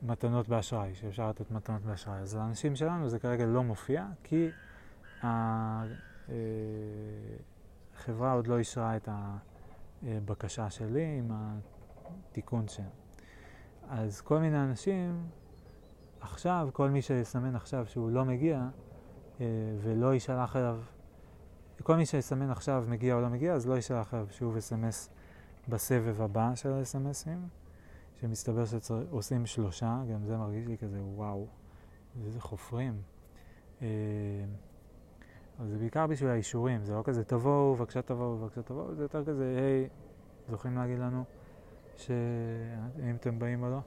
[0.02, 2.18] מתנות באשראי, שאפשר לתת מתנות באשראי.
[2.18, 4.48] אז לאנשים שלנו זה כרגע לא מופיע, כי
[7.94, 9.08] החברה עוד לא אישרה את
[10.02, 12.88] הבקשה שלי עם התיקון שם.
[13.88, 15.26] אז כל מיני אנשים,
[16.20, 18.68] עכשיו, כל מי שיסמן עכשיו שהוא לא מגיע
[19.40, 19.46] אה,
[19.78, 20.80] ולא יישלח אליו,
[21.82, 25.10] כל מי שיסמן עכשיו מגיע או לא מגיע, אז לא יישלח אליו שוב אס.אם.אס
[25.68, 27.48] בסבב הבא של ה-SMSים,
[28.20, 31.46] שמסתבר שעושים שלושה, גם זה מרגיש לי כזה וואו,
[32.24, 33.02] איזה חופרים.
[35.58, 39.02] אה, אבל זה בעיקר בשביל האישורים, זה לא כזה תבואו, בבקשה תבואו, בבקשה תבואו, זה
[39.02, 39.88] יותר כזה, היי,
[40.50, 41.24] זוכרים להגיד לנו
[41.96, 43.80] שאם אתם באים או לא?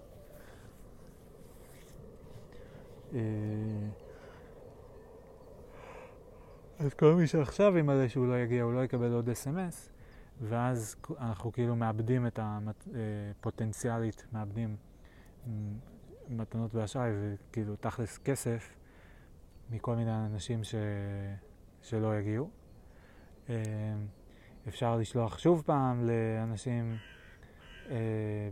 [3.13, 3.19] אה,
[6.79, 9.89] אז כל מי שעכשיו ימלא שהוא לא יגיע, הוא לא יקבל עוד אס.אם.אס.
[10.41, 14.75] ואז אנחנו כאילו מאבדים את הפוטנציאלית, מאבדים
[16.29, 18.75] מתנות באשראי וכאילו תכלס כסף
[19.69, 20.75] מכל מיני אנשים ש...
[21.87, 22.49] שלא יגיעו.
[23.49, 23.55] אמ,
[24.67, 26.97] אפשר לשלוח שוב פעם לאנשים
[27.89, 27.95] אה,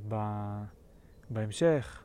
[0.08, 0.16] ב,
[1.30, 2.04] בהמשך,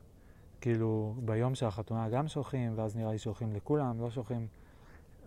[0.61, 4.47] כאילו ביום של החתונה גם שולחים, ואז נראה לי שולחים לכולם, לא שולחים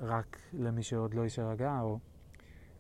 [0.01, 1.99] רק למי שעוד לא יישאר הגעה, או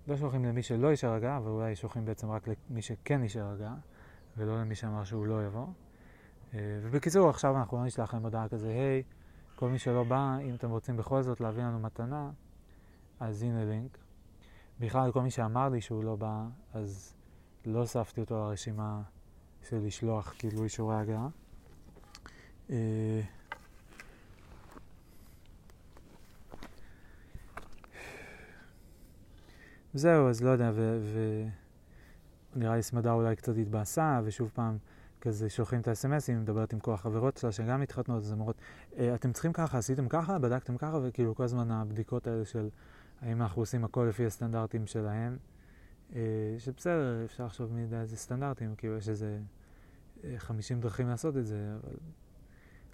[0.09, 0.89] לא שולחים למי שלא
[1.37, 3.77] אבל אולי שולחים בעצם רק למי שכן יישאר הגעה,
[4.37, 5.67] ולא למי שאמר שהוא לא יבוא.
[6.55, 9.03] אה, ובקיצור, עכשיו אנחנו לא נשלח להם הודעה כזה, היי,
[9.57, 12.31] כל מי שלא בא, אם אתם רוצים בכל זאת להביא לנו מתנה,
[13.25, 13.99] אז הנה לינק.
[14.81, 17.15] בכלל, כל מי שאמר לי שהוא לא בא, אז
[17.67, 19.03] לא הוספתי אותו לרשימה
[19.69, 21.29] של לשלוח כאילו אישורי הגעה.
[22.71, 23.21] אה,
[29.95, 30.73] זהו, אז לא יודע,
[32.55, 34.79] ונראה לי סמדה אולי קצת התבאסה, ושוב פעם
[35.21, 38.57] כזה שולחים את האס.אם.אסים, מדברת עם כל החברות שלה שגם מתחתנות, אז אומרות,
[38.99, 42.69] אה, אתם צריכים ככה, עשיתם ככה, בדקתם ככה, וכאילו כל הזמן הבדיקות האלה של
[43.21, 45.37] האם אנחנו עושים הכל לפי הסטנדרטים שלהם,
[46.15, 46.21] אה,
[46.59, 49.39] שבסדר, אפשר לחשוב מי יודע איזה סטנדרטים, כאילו יש איזה
[50.39, 51.97] 50 דרכים לעשות את זה, אבל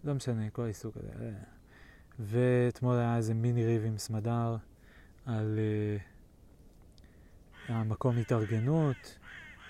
[0.04, 1.32] לא משנה, כל העיסוק הזה.
[2.18, 4.56] ואתמול היה איזה מיני ריב עם סמדר
[5.26, 9.18] על uh, המקום התארגנות,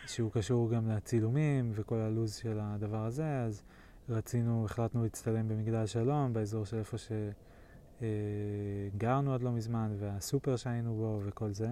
[0.06, 3.62] שהוא קשור גם לצילומים וכל הלו"ז של הדבר הזה, אז
[4.08, 6.98] רצינו, החלטנו להצטלם במגדל שלום, באזור של איפה
[8.00, 11.68] שגרנו עד לא מזמן, והסופר שהיינו בו וכל זה.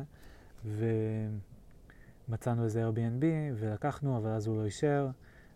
[2.28, 3.24] ומצאנו איזה Airbnb
[3.54, 5.10] ולקחנו, אבל אז הוא לא אישר.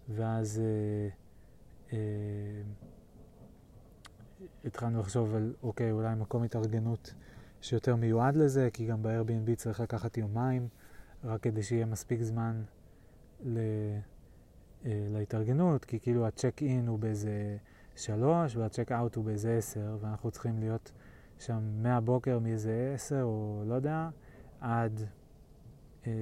[0.08, 1.08] ואז אה,
[1.92, 2.62] אה,
[4.64, 7.14] התחלנו לחשוב על, אוקיי, אולי מקום התארגנות
[7.60, 10.68] שיותר מיועד לזה, כי גם ב-Airbnb צריך לקחת יומיים,
[11.24, 12.62] רק כדי שיהיה מספיק זמן
[13.44, 13.58] ל,
[14.84, 17.56] אה, להתארגנות, כי כאילו הצ'ק אין הוא באיזה
[17.96, 20.92] שלוש והצ'ק אאוט הוא באיזה עשר, ואנחנו צריכים להיות
[21.38, 24.08] שם מהבוקר מאיזה עשר, או לא יודע,
[24.60, 25.00] עד...
[26.06, 26.12] אה,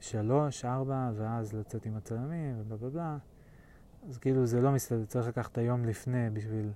[0.00, 3.18] שלוש, ארבע, ואז לצאת עם הצלמים, ובלה בלה בלה.
[4.08, 6.70] אז כאילו זה לא מסתדר, צריך לקחת את היום לפני בשביל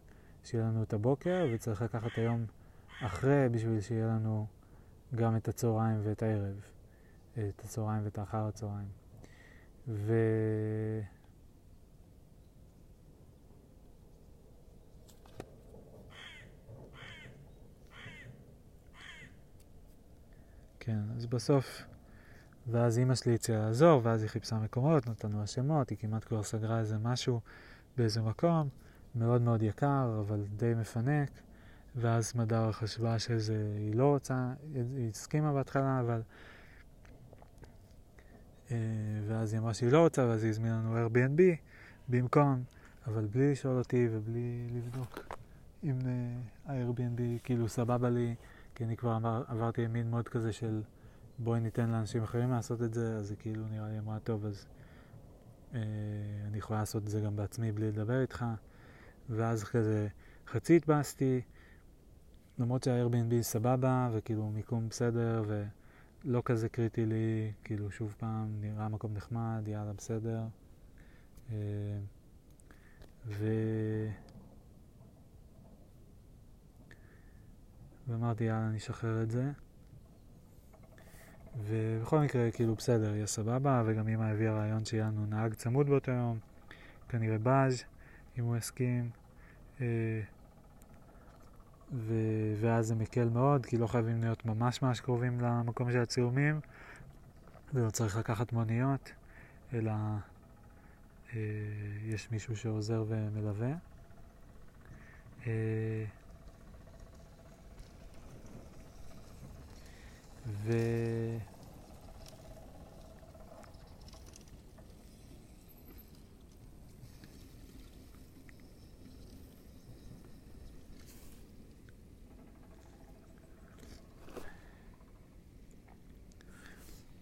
[0.45, 2.45] שיהיה לנו את הבוקר, וצריך לקחת את היום
[3.03, 4.47] אחרי בשביל שיהיה לנו
[5.15, 6.61] גם את הצהריים ואת הערב.
[7.33, 8.89] את הצהריים ואת האחר הצהריים.
[9.89, 10.15] ו...
[20.85, 21.83] כן, אז בסוף
[22.67, 26.43] ואז אימא שלי הציעה לעזור, ואז היא חיפשה מקומות, נתנו לה שמות, היא כמעט כבר
[26.43, 27.41] סגרה איזה משהו
[27.97, 28.69] באיזה מקום,
[29.15, 31.31] מאוד מאוד יקר, אבל די מפנק.
[31.97, 36.23] ואז סמדר חשבה שזה, היא לא רוצה, היא הסכימה בהתחלה, אבל...
[38.71, 38.77] אה,
[39.29, 41.41] ואז היא אמרה שהיא לא רוצה, ואז היא הזמינה לנו Airbnb
[42.09, 42.63] במקום,
[43.07, 45.37] אבל בלי לשאול אותי ובלי לבדוק
[45.85, 48.35] אם אה, ה-Airbnb כאילו סבבה לי,
[48.75, 50.83] כי אני כבר עבר, עברתי מין מוד כזה של...
[51.39, 54.67] בואי ניתן לאנשים אחרים לעשות את זה, אז זה כאילו נראה לי אמרה, טוב, אז
[55.75, 55.81] אה,
[56.47, 58.45] אני יכולה לעשות את זה גם בעצמי בלי לדבר איתך.
[59.31, 60.09] ואז כזה
[60.47, 61.41] חצי התבאסתי,
[62.59, 65.45] למרות שה-Airbnb סבבה, וכאילו מיקום בסדר,
[66.25, 70.43] ולא כזה קריטי לי, כאילו שוב פעם, נראה מקום נחמד, יאללה, בסדר.
[71.53, 71.57] אה,
[73.27, 73.47] ו...
[78.09, 79.51] ואמרתי, יאללה, אני אשחרר את זה.
[81.67, 86.11] ובכל מקרה, כאילו, בסדר, יהיה סבבה, וגם אמא הביאה רעיון שיהיה לנו נהג צמוד באותו
[86.11, 86.39] יום,
[87.09, 87.85] כנראה באז,
[88.39, 89.11] אם הוא יסכים.
[89.81, 89.87] אה,
[91.93, 92.15] ו...
[92.61, 96.61] ואז זה מקל מאוד, כי לא חייבים להיות ממש ממש קרובים למקום של הצילומים,
[97.75, 99.13] ולא צריך לקחת מוניות,
[99.73, 99.93] אלא
[101.35, 101.39] אה,
[102.05, 103.73] יש מישהו שעוזר ומלווה.
[105.47, 106.05] אה,
[110.47, 110.73] ו...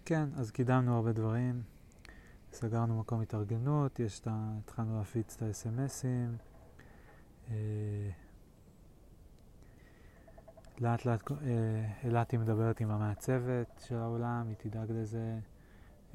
[0.05, 1.63] כן, אז קידמנו הרבה דברים,
[2.53, 4.55] סגרנו מקום התארגנות, יש את ה...
[4.59, 6.43] התחלנו להפיץ את ה-SMSים.
[7.51, 8.11] אה,
[10.81, 11.31] לאט לאט
[12.05, 15.39] אילתי אה, מדברת עם המעצבת של האולם, היא תדאג לזה.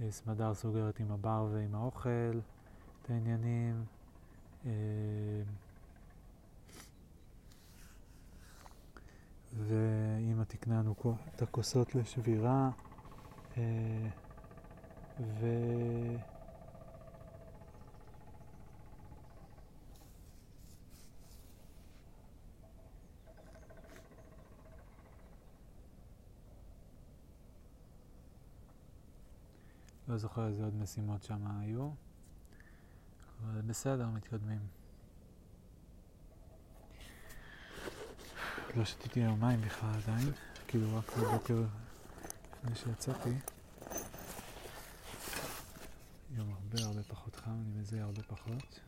[0.02, 2.40] אה, סמדר סוגרת עם הבר ועם האוכל
[3.02, 3.86] את העניינים.
[4.66, 4.72] אה,
[9.54, 10.96] ואימא תקנה לנו
[11.36, 12.70] את הכוסות לשבירה.
[15.20, 15.46] ו...
[30.16, 31.90] לא זוכר איזה עוד משימות שם היו,
[33.44, 34.60] אבל בסדר, מתקדמים.
[38.76, 40.32] לא שתיתי היום מים בכלל עדיין,
[40.68, 41.64] כאילו רק בבוקר
[42.64, 43.30] לפני שיצאתי.
[46.32, 48.80] יום הרבה הרבה פחות חם, אני מזהה הרבה פחות.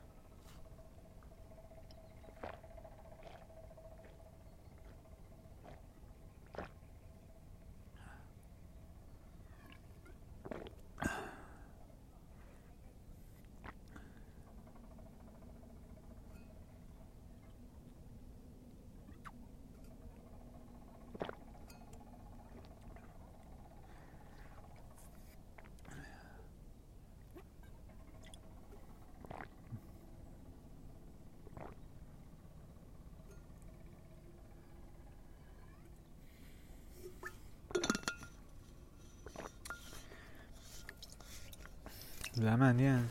[42.58, 43.08] מעניין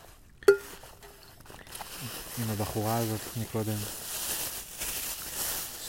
[2.38, 3.78] עם הבחורה הזאת מקודם,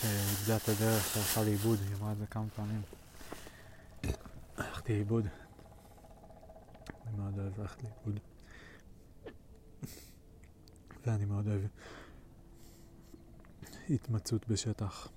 [0.01, 2.81] שאיבדה את הדרך שהלכה לאיבוד, היא אמרה את זה כמה פעמים.
[4.57, 5.25] הלכתי לאיבוד.
[7.07, 8.19] אני מאוד אוהב ללכת לאיבוד.
[11.05, 11.61] ואני מאוד אוהב
[13.89, 15.07] התמצאות בשטח.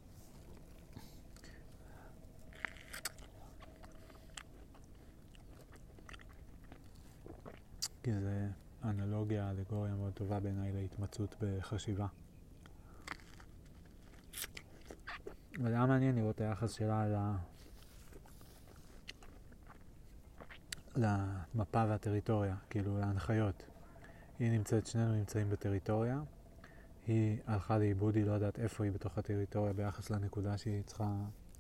[8.02, 8.48] כי זה
[8.84, 12.06] אנלוגיה, אלגוריה מאוד טובה בעיניי להתמצאות בחשיבה.
[15.58, 17.36] אבל היה מעניין לראות את היחס שלה ל...
[20.96, 23.62] למפה והטריטוריה, כאילו להנחיות.
[24.38, 26.20] היא נמצאת, שנינו נמצאים בטריטוריה,
[27.06, 31.14] היא הלכה לאיבוד, היא לא יודעת איפה היא בתוך הטריטוריה ביחס לנקודה שהיא צריכה,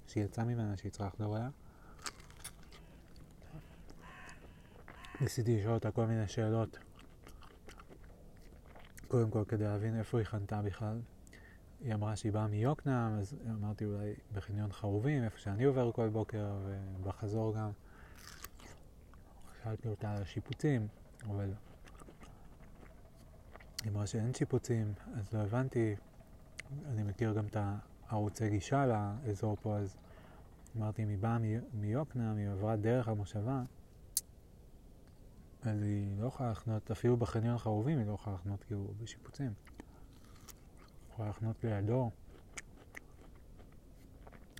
[0.06, 1.48] שהיא יצאה ממנה, שהיא צריכה לחזור אליה.
[5.20, 6.78] ניסיתי לשאול אותה כל מיני שאלות,
[9.10, 11.00] קודם כל כדי להבין איפה היא חנתה בכלל.
[11.80, 16.52] היא אמרה שהיא באה מיוקנעם, אז אמרתי אולי בחניון חרובים, איפה שאני עובר כל בוקר,
[17.00, 17.70] ובחזור גם.
[19.62, 20.88] שאלתי אותה על השיפוצים,
[21.26, 21.52] אבל
[23.82, 25.96] היא אמרה שאין שיפוצים, אז לא הבנתי.
[26.84, 27.56] אני מכיר גם את
[28.08, 29.96] הערוצי גישה לאזור פה, אז
[30.76, 31.38] אמרתי אם היא באה
[31.74, 33.62] מיוקנעם, היא עברה דרך המושבה.
[35.62, 39.52] אז היא לא יכולה לחנות, אפילו בחניון חרובים היא לא יכולה לחנות כאילו בשיפוצים.
[41.12, 42.10] יכולה לחנות לידו.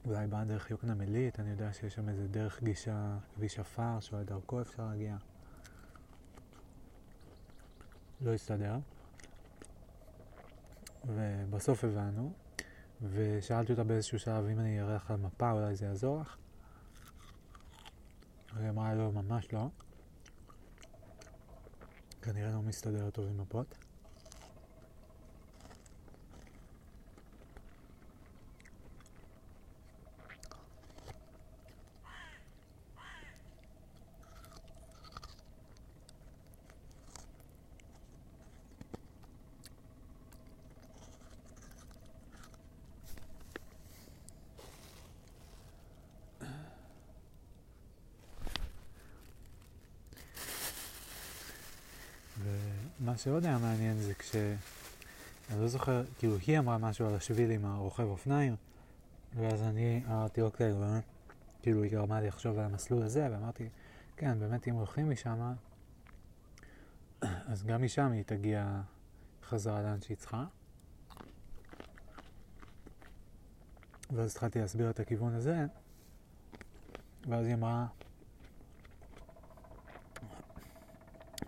[0.04, 4.24] אולי באה דרך יוקנעם עילית, אני יודע שיש שם איזה דרך גישה, כביש עפר, שאולי
[4.24, 5.16] דרכו אפשר להגיע.
[8.20, 8.78] לא הסתדר.
[11.04, 12.32] ובסוף הבנו,
[13.02, 16.36] ושאלתי אותה באיזשהו שלב אם אני אראה לך מפה, אולי זה יעזור לך.
[18.56, 19.68] היא אמרה לא, ממש לא.
[22.22, 23.74] כנראה לא מסתדר טוב עם מפות.
[53.00, 54.36] מה שעוד היה מעניין זה כש...
[55.50, 58.56] אני לא זוכר, כאילו היא אמרה משהו על השביל עם הרוכב אופניים,
[59.34, 60.72] ואז אני אמרתי, אוקיי,
[61.62, 63.68] כאילו היא גרמה לי לחשוב על המסלול הזה, ואמרתי,
[64.16, 65.52] כן, באמת אם הולכים משם,
[67.20, 68.80] אז גם משם היא תגיע
[69.44, 70.44] חזרה לאן שהיא צריכה.
[74.10, 75.66] ואז התחלתי להסביר את הכיוון הזה,
[77.28, 77.86] ואז היא אמרה,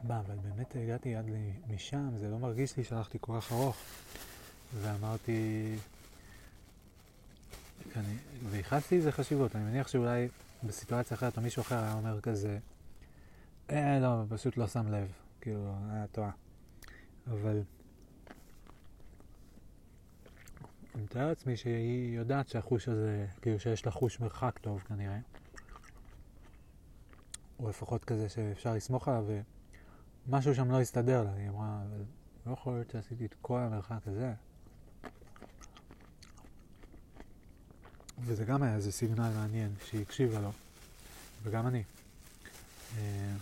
[0.02, 1.30] מה, אבל באמת הגעתי עד
[1.68, 3.76] משם, זה לא מרגיש לי שהלכתי כל כך ארוך.
[4.80, 5.74] ואמרתי,
[7.96, 8.14] אני,
[8.50, 10.28] וייחסתי לזה חשיבות, אני מניח שאולי
[10.64, 12.58] בסיטואציה אחרת או מישהו אחר היה אומר כזה,
[13.70, 16.30] אה, לא, פשוט לא שם לב, כאילו, היה טועה.
[17.26, 17.62] אבל
[20.94, 25.18] אני מתאר לעצמי שהיא יודעת שהחוש הזה, כאילו שיש לה חוש מרחק טוב כנראה.
[27.58, 29.26] או לפחות כזה שאפשר לסמוך עליו,
[30.28, 31.82] משהו שם לא הסתדר לה, היא אמרה,
[32.46, 34.34] לא יכול להיות שעשיתי את כל המרחק הזה.
[38.20, 40.52] וזה גם היה איזה סיגנל מעניין שהיא הקשיבה לו,
[41.42, 41.82] וגם אני.
[42.98, 43.34] אה,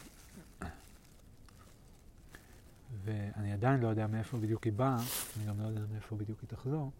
[3.05, 4.99] ואני עדיין לא יודע מאיפה בדיוק היא באה,
[5.37, 6.91] אני גם לא יודע מאיפה בדיוק היא תחזור,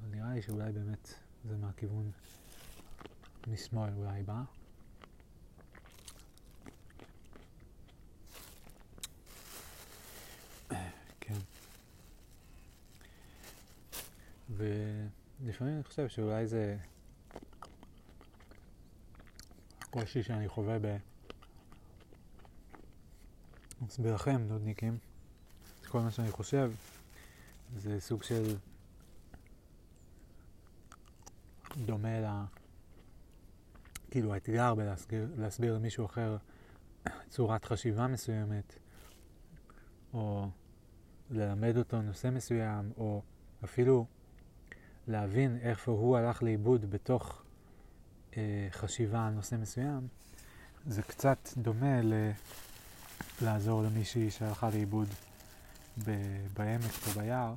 [0.00, 1.14] אבל נראה לי שאולי באמת
[1.48, 2.10] זה מהכיוון
[3.46, 4.42] משמאל אולי באה.
[14.56, 16.76] ולפעמים אני חושב שאולי זה
[19.90, 20.96] קושי שאני חווה ב...
[23.82, 24.98] להסביר לכם, נודניקים,
[25.88, 26.72] כל מה שאני חושב
[27.76, 28.56] זה סוג של
[31.76, 32.26] דומה ל...
[34.10, 36.36] כאילו האתגר בלהסביר למישהו אחר
[37.28, 38.74] צורת חשיבה מסוימת,
[40.14, 40.48] או
[41.30, 43.22] ללמד אותו נושא מסוים, או
[43.64, 44.06] אפילו
[45.12, 47.42] להבין איפה הוא הלך לאיבוד בתוך
[48.36, 50.08] אה, חשיבה על נושא מסוים,
[50.86, 52.30] זה קצת דומה ל...
[53.42, 55.08] לעזור למישהי שהלכה לאיבוד
[56.04, 57.54] ב- בעמק או ביער,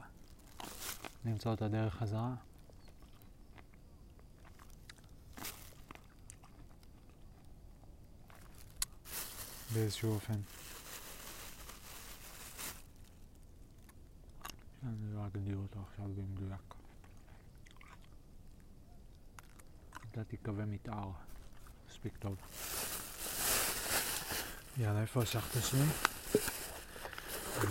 [1.25, 2.33] למצוא את הדרך חזרה.
[9.73, 10.39] באיזשהו אופן.
[14.83, 16.84] אני לא אגדיר אותו עכשיו במדויק.
[20.17, 21.09] נתתי קווי מתאר,
[21.89, 22.35] מספיק טוב.
[24.77, 25.85] יאללה, איפה השחטה שלי?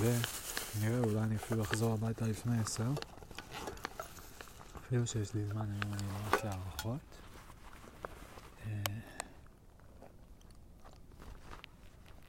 [0.00, 2.90] ונראה, אולי אני אפילו אחזור הביתה לפני עשר.
[4.78, 7.00] אפילו שיש לי זמן היום אני לא עושה הערכות.
[8.66, 8.82] אה,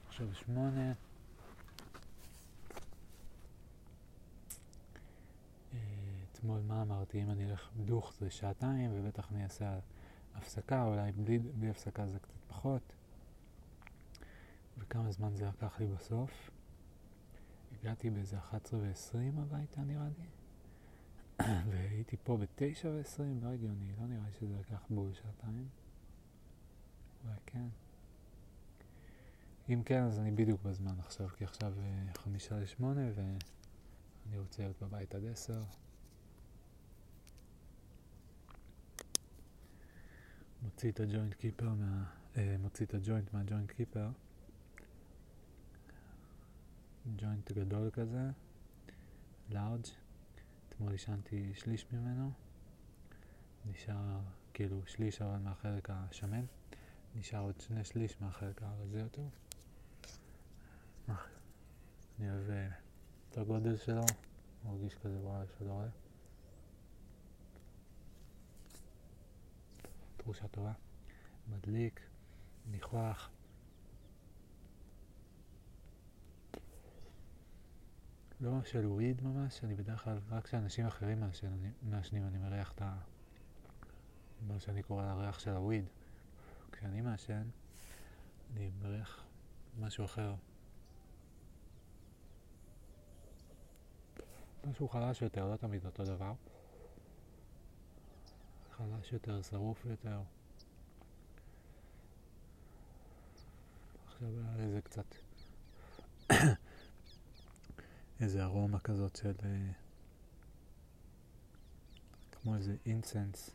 [0.08, 0.94] עכשיו שמונה.
[5.74, 5.80] אה,
[6.32, 7.24] אתמול מה אמרתי?
[7.24, 9.80] אם אני אלך דוך זה שעתיים, ובטח אני אעשה
[10.36, 12.94] הפסקה, אולי בלי, בלי הפסקה זה קצת פחות.
[14.78, 16.52] וכמה זמן זה לקח לי בסוף?
[17.80, 20.26] הגעתי באיזה 11 ו-20 הביתה נראה לי,
[21.70, 25.68] והייתי פה ב-9 ו-20, לא הגיוני, לא נראה לי שזה לקח בול שעתיים.
[27.24, 27.68] אולי כן.
[29.70, 34.84] אם כן, אז אני בדיוק בזמן עכשיו, כי עכשיו אה, חמישה לשמונה ואני רוצה להיות
[34.84, 35.62] בבית עד עשר.
[40.66, 42.04] מוציא את הג'וינט קיפר מה...
[42.38, 44.10] אה, מוציא את הג'וינט מהג'וינט קיפר.
[47.16, 48.30] ג'וינט גדול כזה,
[49.50, 49.86] לארג'.
[50.70, 52.32] אתמול עישנתי שליש ממנו.
[53.66, 54.20] נשאר
[54.54, 56.46] כאילו שליש אבל מהחלק השמן.
[57.16, 59.28] נשאר עוד שני שליש מהחלק הרזה יותר.
[62.20, 62.68] אני אוהב אה,
[63.30, 64.06] את הגודל שלו,
[64.66, 66.05] מרגיש כזה וואי שלא רואה.
[70.26, 70.72] תחושה טובה.
[71.48, 72.02] מדליק,
[72.72, 73.30] ניחוח.
[78.42, 81.24] לא של וויד ממש, אני בדרך כלל, רק כשאנשים אחרים
[81.82, 82.98] מעשנים אני מריח את ה...
[84.48, 85.86] מה שאני קורא לריח של הוויד.
[86.72, 87.44] כשאני מעשן,
[88.54, 89.24] אני מריח
[89.80, 90.36] משהו אחר.
[94.70, 96.34] משהו חלש יותר, לא תמיד אותו דבר.
[98.78, 100.22] חלש יותר, שרוף יותר.
[104.06, 105.16] עכשיו היה איזה קצת
[108.22, 109.72] איזה ארומה כזאת של אה,
[112.32, 113.50] כמו איזה אינסנס,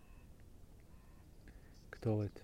[1.90, 2.40] קטורת.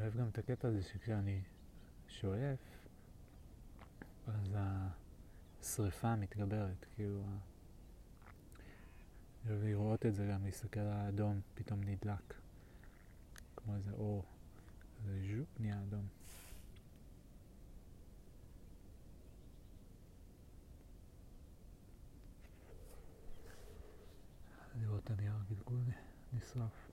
[0.00, 1.42] אוהב גם את הקטע הזה שכשאני
[2.08, 2.86] שואף,
[4.26, 4.56] אז
[5.62, 7.24] השריפה מתגברת, כאילו...
[9.44, 12.34] אני אוהב לראות את זה גם, להסתכל על האדום, פתאום נדלק.
[13.56, 14.24] כמו איזה אור,
[14.98, 16.06] איזה ז'ופ נהיה אדום.
[24.80, 25.80] לראות את הנייר הגלגול
[26.32, 26.89] נשרף.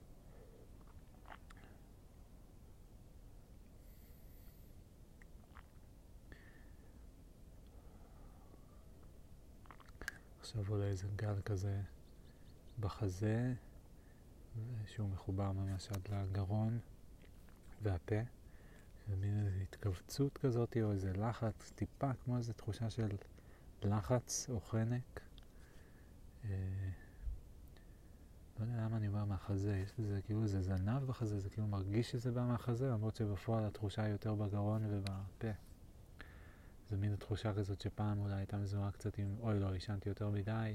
[10.48, 11.80] עכשיו עולה איזה גל כזה
[12.80, 13.54] בחזה,
[14.86, 16.78] שהוא מחובר ממש עד לגרון
[17.82, 18.20] והפה.
[19.08, 23.08] זה מין איזו התכווצות כזאת, או איזה לחץ, טיפה כמו איזו תחושה של
[23.82, 25.20] לחץ או חנק.
[26.44, 26.50] אה,
[28.58, 32.10] לא יודע למה אני אומר מהחזה, יש לזה כאילו איזה זנב בחזה, זה כאילו מרגיש
[32.10, 35.67] שזה בא מהחזה, למרות שבפועל התחושה היא יותר בגרון ובפה.
[36.90, 40.74] זה מין תחושה כזאת שפעם אולי הייתה מזוהה קצת עם אוי לא, עישנתי יותר מדי.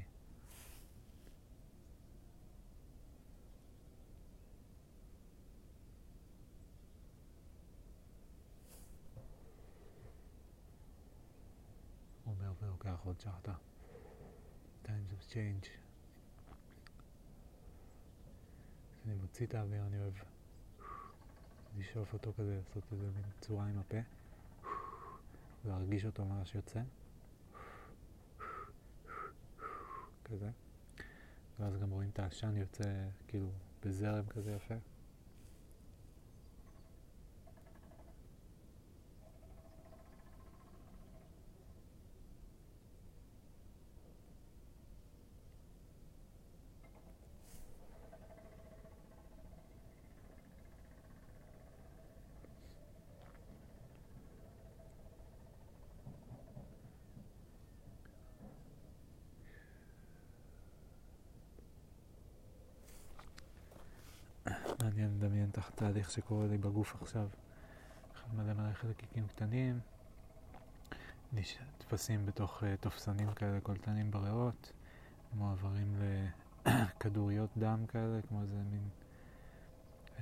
[12.25, 13.53] אומר ולוקח עוד שעתה.
[14.85, 15.67] times of change.
[18.91, 20.13] כשאני מוציא את האוויר אני אוהב
[21.77, 23.97] לשאוף אותו כזה, לעשות איזה מין צורה עם הפה,
[25.65, 26.81] להרגיש אותו ממש יוצא.
[30.25, 30.49] כזה.
[31.59, 33.49] ואז גם רואים את העשן יוצא כאילו
[33.85, 34.75] בזרם כזה יפה.
[64.83, 67.27] מעניין לדמיין את התהליך שקורה לי בגוף עכשיו.
[68.33, 69.79] מלא מלא חלקיקים קטנים,
[71.33, 74.71] נתפסים בתוך uh, תופסנים כאלה קולטנים בריאות,
[75.33, 75.95] מועברים
[76.65, 78.89] לכדוריות דם כאלה, כמו איזה מין...
[80.17, 80.19] Uh,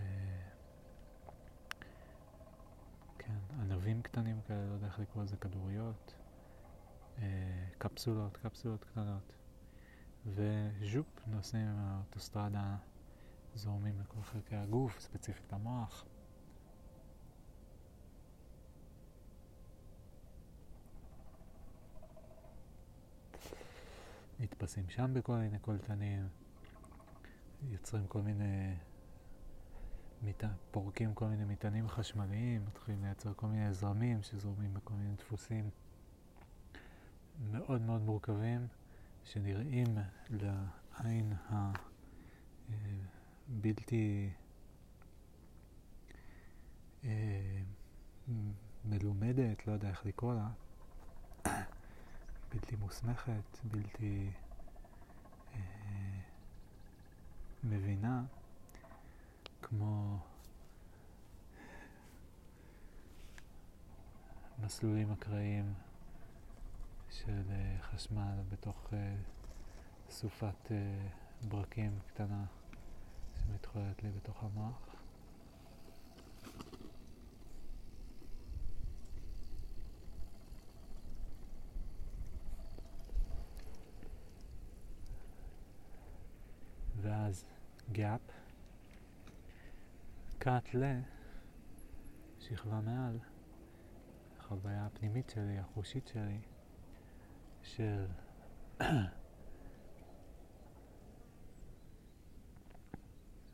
[3.18, 6.14] כן, ענבים קטנים כאלה, לא יודע איך לקרוא לזה, כדוריות,
[7.18, 7.22] uh,
[7.78, 9.34] קפסולות, קפסולות קטנות,
[10.26, 12.76] וז'ופ, נוסעים עם האוטוסטרדה
[13.56, 16.06] זורמים לכל חלקי הגוף, ספציפית המוח.
[24.40, 26.28] נתפסים שם בכל מיני קולטנים,
[27.70, 28.76] יוצרים כל מיני,
[30.22, 30.44] מיט...
[30.72, 35.70] פורקים כל מיני מטענים חשמליים, מתחילים לייצר כל מיני זרמים שזורמים בכל מיני דפוסים
[37.52, 38.68] מאוד מאוד מורכבים,
[39.24, 39.98] שנראים
[40.30, 41.72] לעין ה...
[43.52, 44.30] בלתי
[47.04, 47.62] אה,
[48.86, 50.50] מלומדת, לא יודע איך לקרוא לה,
[52.54, 54.32] בלתי מוסמכת, בלתי
[55.54, 55.60] אה,
[57.64, 58.24] מבינה,
[59.62, 60.20] כמו
[64.60, 65.74] מסלולים אקראיים
[67.10, 69.16] של אה, חשמל בתוך אה,
[70.10, 71.08] סופת אה,
[71.50, 72.46] ברקים קטנה.
[73.48, 74.96] שמתחוללת לי בתוך המוח.
[87.02, 87.46] ואז
[87.92, 88.22] גאפ,
[90.40, 90.84] קאט ל,
[92.40, 93.20] שכבה מעל,
[94.40, 96.40] החוויה הפנימית שלי, החושית שלי,
[97.64, 98.06] של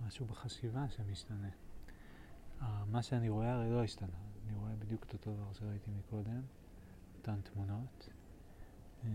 [0.07, 1.49] משהו בחשיבה שמשתנה.
[2.85, 6.41] מה שאני רואה הרי לא השתנה, אני רואה בדיוק את אותו דבר שראיתי מקודם,
[7.17, 8.09] אותן תמונות.
[9.03, 9.09] אה,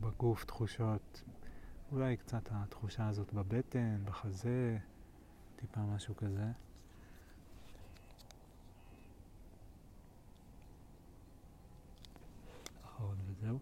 [0.00, 1.22] בגוף תחושות,
[1.92, 4.78] אולי קצת התחושה הזאת בבטן, בחזה,
[5.56, 6.52] טיפה משהו כזה.
[13.26, 13.58] וזהו.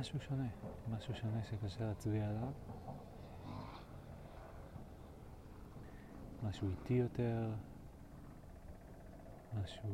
[0.00, 0.48] משהו שונה,
[1.00, 2.52] משהו שונה שקשה להצביע עליו.
[6.42, 7.50] משהו איטי יותר,
[9.52, 9.90] משהו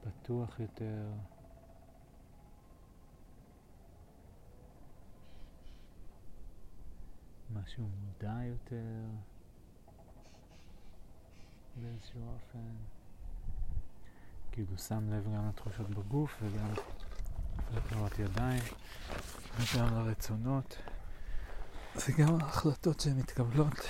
[0.00, 1.12] פתוח יותר.
[7.54, 9.06] משהו מודע יותר
[11.76, 12.93] באיזשהו אופן.
[14.54, 16.68] כאילו שם לב גם לתחושות בגוף וגם
[17.74, 18.62] לתנועות ידיים
[19.56, 20.76] וגם לרצונות
[21.96, 23.80] וגם ההחלטות שמתקבלות.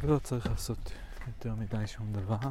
[0.00, 0.92] ולא צריך לעשות
[1.26, 2.50] יותר מדי שום דבר.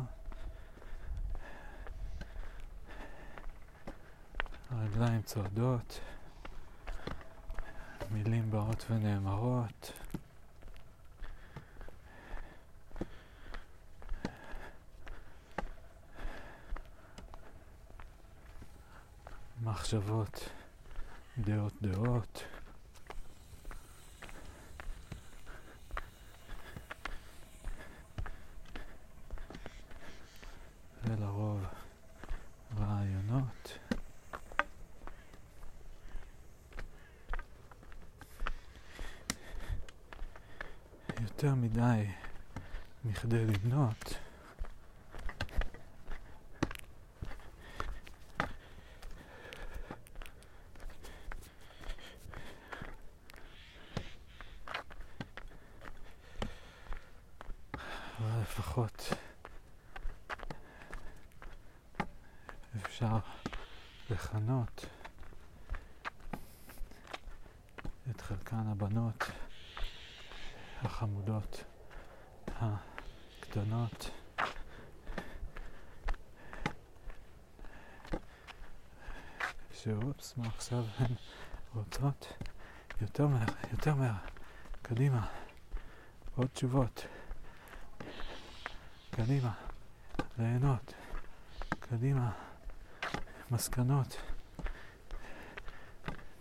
[4.69, 5.99] הרגליים צועדות.
[8.11, 9.91] מילים באות ונאמרות.
[19.63, 20.49] מחשבות,
[21.37, 22.43] דעות דעות.
[31.03, 31.65] ולרוב
[32.79, 33.77] רעיונות.
[44.05, 44.26] יותר
[80.37, 80.83] מה עכשיו
[81.75, 82.33] רוצות.
[83.01, 84.13] יותר מהר, יותר מהר,
[84.81, 85.27] קדימה,
[86.35, 87.05] עוד תשובות,
[89.11, 89.51] קדימה,
[90.37, 90.93] ליהנות,
[91.79, 92.31] קדימה,
[93.51, 94.17] מסקנות,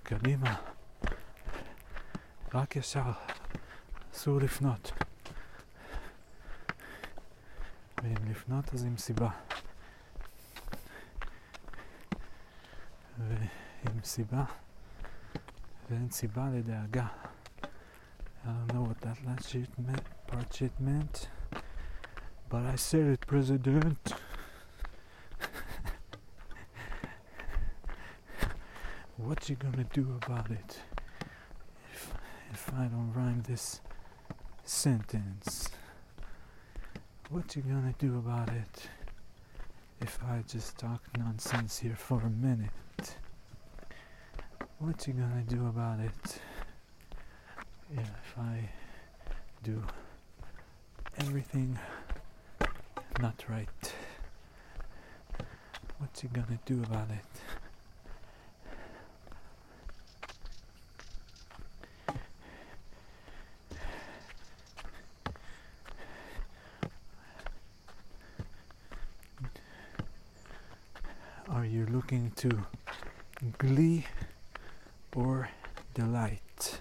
[0.02, 0.56] קדימה,
[2.54, 3.12] רק ישר,
[4.12, 4.92] אסור לפנות.
[8.02, 9.30] ואם לפנות אז עם סיבה.
[14.15, 14.43] סיבה,
[15.89, 17.07] ואין סיבה לדאגה.
[18.43, 21.29] I don't know what that last shit meant, part shit meant,
[22.49, 24.13] but I said it, President.
[29.17, 30.79] what you gonna do about it
[31.93, 32.13] if,
[32.51, 33.81] if I don't rhyme this
[34.63, 35.69] sentence?
[37.29, 38.89] What you gonna do about it
[40.01, 42.71] if I just talk nonsense here for a minute?
[44.78, 46.38] What you gonna do about it
[47.96, 48.68] if I
[49.62, 49.82] do
[51.18, 51.78] everything
[53.20, 53.94] not right?
[55.98, 57.24] What you gonna do about it?
[71.48, 72.50] Are you looking to
[73.58, 74.06] glee
[75.14, 75.48] or
[75.94, 76.80] delight?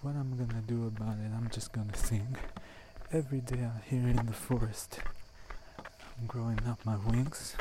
[0.00, 2.36] What I'm gonna do about it, I'm just gonna sing.
[3.12, 5.00] Every day out here in the forest,
[5.76, 7.56] I'm growing up my wings.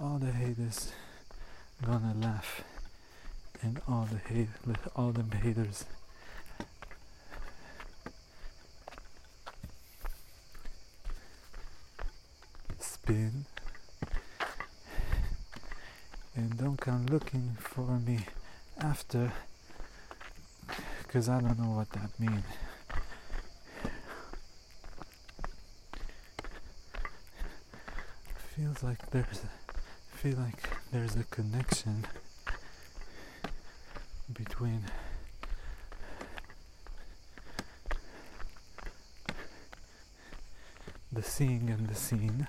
[0.00, 0.92] All the haters
[1.86, 2.64] gonna laugh,
[3.62, 4.48] and all the hate,
[4.96, 5.84] all them haters.
[12.80, 13.44] Spin.
[16.34, 18.26] And don't come looking for me
[18.80, 19.32] after
[21.18, 22.44] because I don't know what that means.
[28.54, 32.06] Feels like there's a, feel like there's a connection
[34.32, 34.84] between
[41.10, 42.46] the seeing and the seen.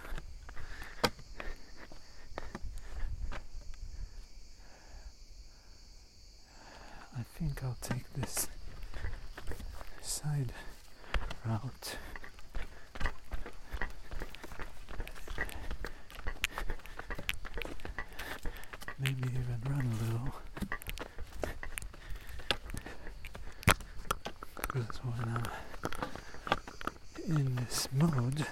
[7.17, 8.48] I think I'll take this
[10.19, 10.51] side
[11.45, 11.95] route.
[18.99, 20.35] Maybe even run a little.
[24.73, 25.43] Because when I'm
[27.38, 28.45] in this mode,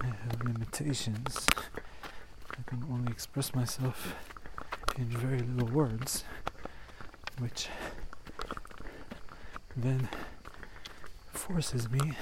[0.00, 0.42] I have
[0.98, 4.14] I can only express myself
[4.96, 6.24] in very little words,
[7.38, 7.68] which
[9.76, 10.08] then
[11.32, 12.12] forces me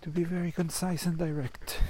[0.00, 1.80] to be very concise and direct.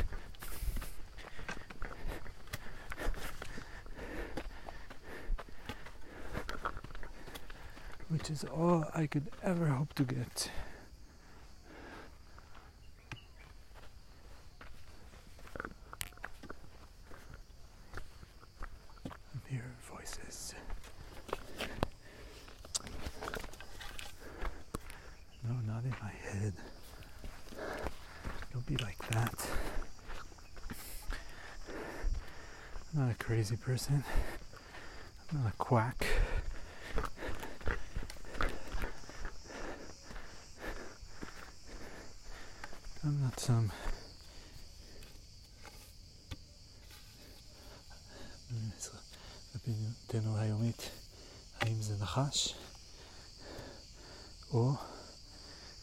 [8.09, 10.51] Which is all I could ever hope to get.
[33.51, 34.05] Crazy person.
[35.33, 36.07] I'm not a quack.
[43.05, 43.73] I'm not some.
[49.55, 50.91] בפעילותנו היומית,
[51.61, 52.55] האם זה נחש
[54.51, 54.73] או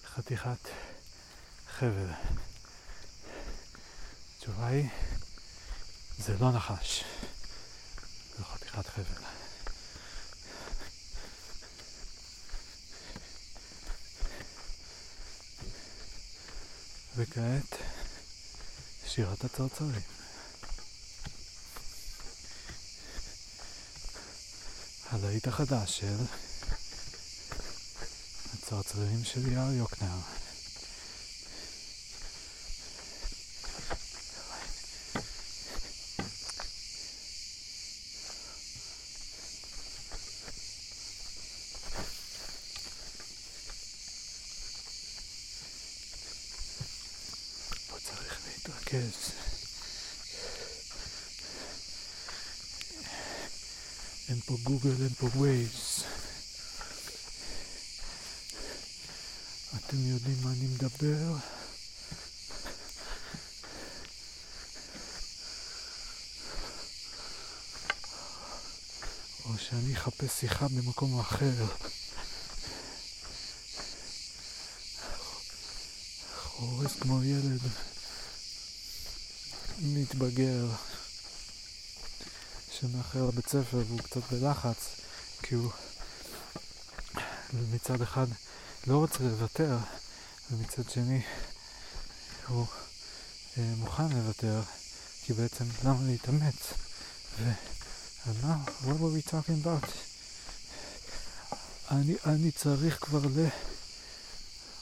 [0.05, 0.69] חתיכת
[1.67, 2.09] חבל?
[4.35, 4.89] התשובה היא,
[6.17, 7.03] זה לא נחש,
[19.58, 20.02] צרצרים.
[25.11, 26.16] לא הלהיט החדש של
[28.53, 30.47] הצרצרים של יער יוקנר.
[55.33, 56.03] פה ווייז.
[59.75, 61.35] אתם יודעים מה אני מדבר?
[69.45, 71.65] או שאני אחפש שיחה במקום אחר.
[76.35, 77.61] חורס כמו ילד
[79.80, 80.67] מתבגר
[82.72, 85.07] שמאחר לבית ספר והוא קצת בלחץ
[85.48, 85.72] כי הוא
[87.72, 88.27] מצד אחד
[88.88, 89.77] לא רוצה לוותר
[90.51, 91.22] ומצד שני
[92.48, 92.66] הוא
[93.58, 94.61] אה, מוכן לוותר
[95.24, 96.74] כי בעצם למה להתאמץ
[97.40, 97.51] ו...
[98.27, 98.64] ומה?
[98.66, 99.88] What were we talking about?
[101.92, 103.22] אני, אני צריך כבר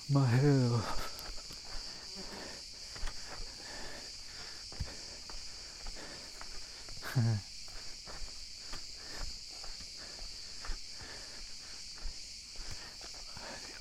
[0.10, 0.80] למהר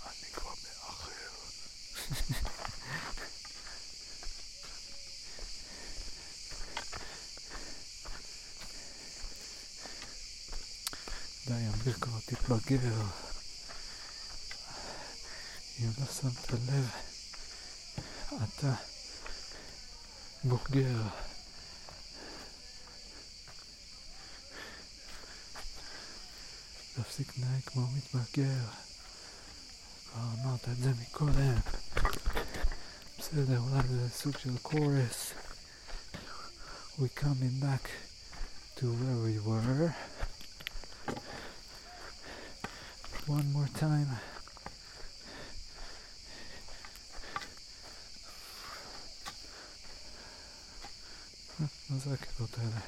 [0.07, 1.31] אני כבר מאחר.
[11.47, 13.03] די, אמיר כבר תתבגר.
[15.81, 16.91] אם לא שמת לב,
[18.29, 18.75] אתה
[20.45, 21.03] בוגר.
[26.95, 28.65] תפסיק להתנהג כמו מתבגר.
[30.13, 31.59] כבר אמרת את זה מקודם.
[33.19, 33.61] בסדר,
[34.25, 35.33] אולי זה סוג של קורס.
[36.99, 37.91] We coming back
[38.77, 39.93] to where we were.
[43.27, 44.11] One more time.
[51.61, 52.81] אה, מה זה הקטעות האלה?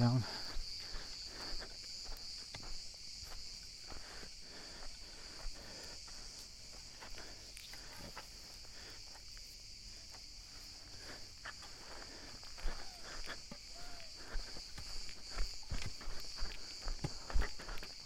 [0.00, 0.22] Down?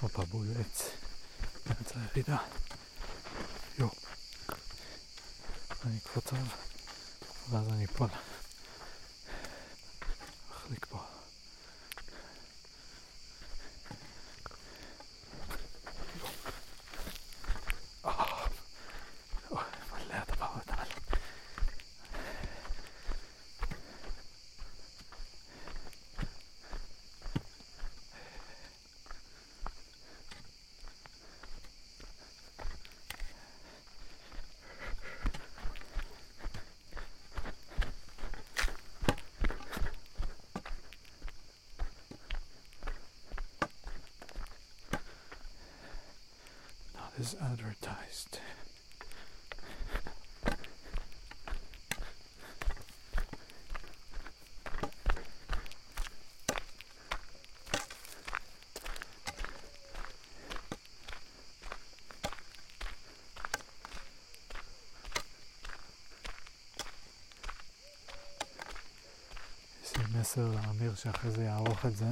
[0.01, 0.91] הופה, בול עץ.
[1.67, 2.37] באמצע הירידה.
[3.79, 3.89] יו.
[5.87, 6.47] אני אקפוץ עליו,
[7.51, 8.09] ואז אני אפול.
[10.51, 10.99] מחליק פה.
[18.05, 18.47] אה,
[19.51, 20.75] אוי, מלא הדבר הזה.
[47.25, 48.39] Not as advertised.
[69.83, 72.07] יש לי מסר לאמיר שאחרי זה יערוך את זה.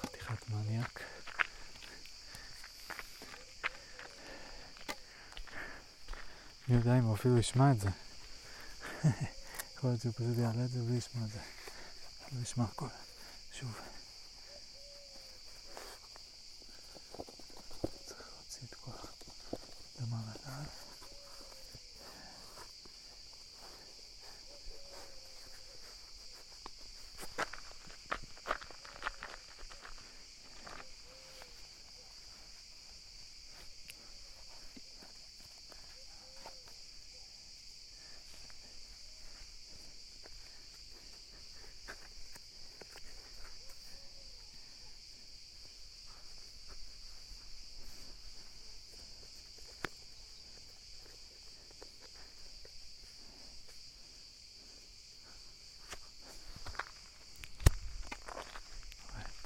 [0.00, 1.00] חתיכת מניאק.
[6.68, 7.88] מי יודע אם הוא אפילו ישמע את זה.
[9.76, 11.38] יכול להיות שהוא פשוט יעלה את זה בלי לשמוע את זה.
[12.42, 12.88] נשמע הכל.
[13.52, 13.74] שוב.
[18.06, 18.90] צריך להוציא את כל
[20.00, 20.64] הדמר הנעל.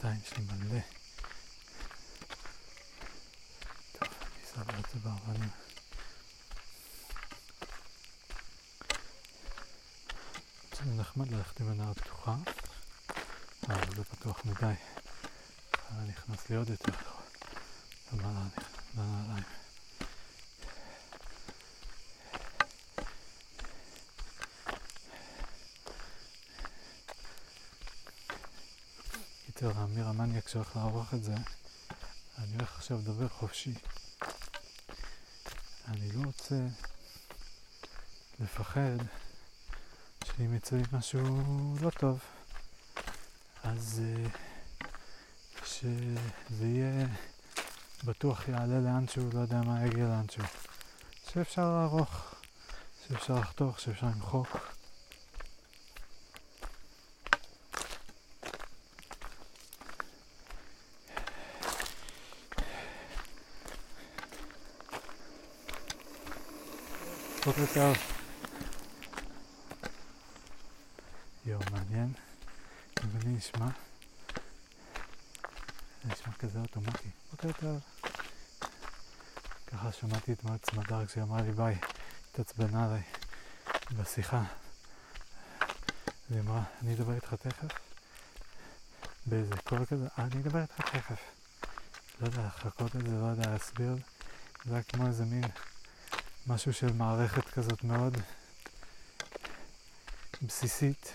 [0.02, 0.81] הידיים שלי מלא.
[3.92, 5.48] טוב, אני אסדר את זה באבנים.
[10.73, 10.84] זה
[11.19, 12.37] נחמד ללכת עם עיניים פתוחה,
[13.69, 14.75] אבל זה פתוח מדי.
[15.91, 16.93] אני נכנס לי עוד יותר
[18.13, 19.45] לנעליים.
[29.47, 31.35] קיצר, אמיר המניאק שהולך לערוך את זה,
[32.39, 33.75] אני הולך עכשיו לדבר חופשי.
[35.89, 36.57] אני לא רוצה
[38.41, 38.99] לפחד
[40.39, 41.20] שאם יצא לי משהו
[41.81, 42.18] לא טוב,
[43.65, 44.86] אז uh,
[45.65, 47.07] שזה יהיה
[48.05, 50.44] בטוח יעלה לאנשהו, לא יודע מה יגיע לאנשהו.
[51.33, 52.34] שאפשר לערוך,
[53.08, 54.58] שאפשר לחתוך, שאפשר למחוק.
[67.47, 67.97] בוקר טוב.
[71.49, 72.12] יואו, מעניין.
[73.05, 73.67] אם אני נשמע,
[76.05, 77.10] זה נשמע כזה אוטומטי.
[77.31, 77.81] בוקר טוב.
[79.67, 81.78] ככה שמעתי את מועצת מדר כשהיא אמרה לי ביי,
[82.31, 83.02] התעצבנה עליי
[83.93, 84.43] בשיחה.
[86.31, 87.78] היא אמרה, אני אדבר איתך תכף.
[89.27, 91.20] באיזה קול כזה, אה, אני אדבר איתך תכף.
[92.20, 93.97] לא יודע לחכות את זה, לא יודע להסביר.
[94.65, 95.44] זה היה כמו איזה מין
[96.47, 98.17] משהו של מערכת כזאת מאוד
[100.43, 101.12] בסיסית.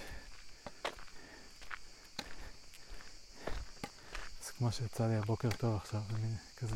[4.63, 6.75] כמו שיצא לי הבוקר טוב עכשיו, אני כזה.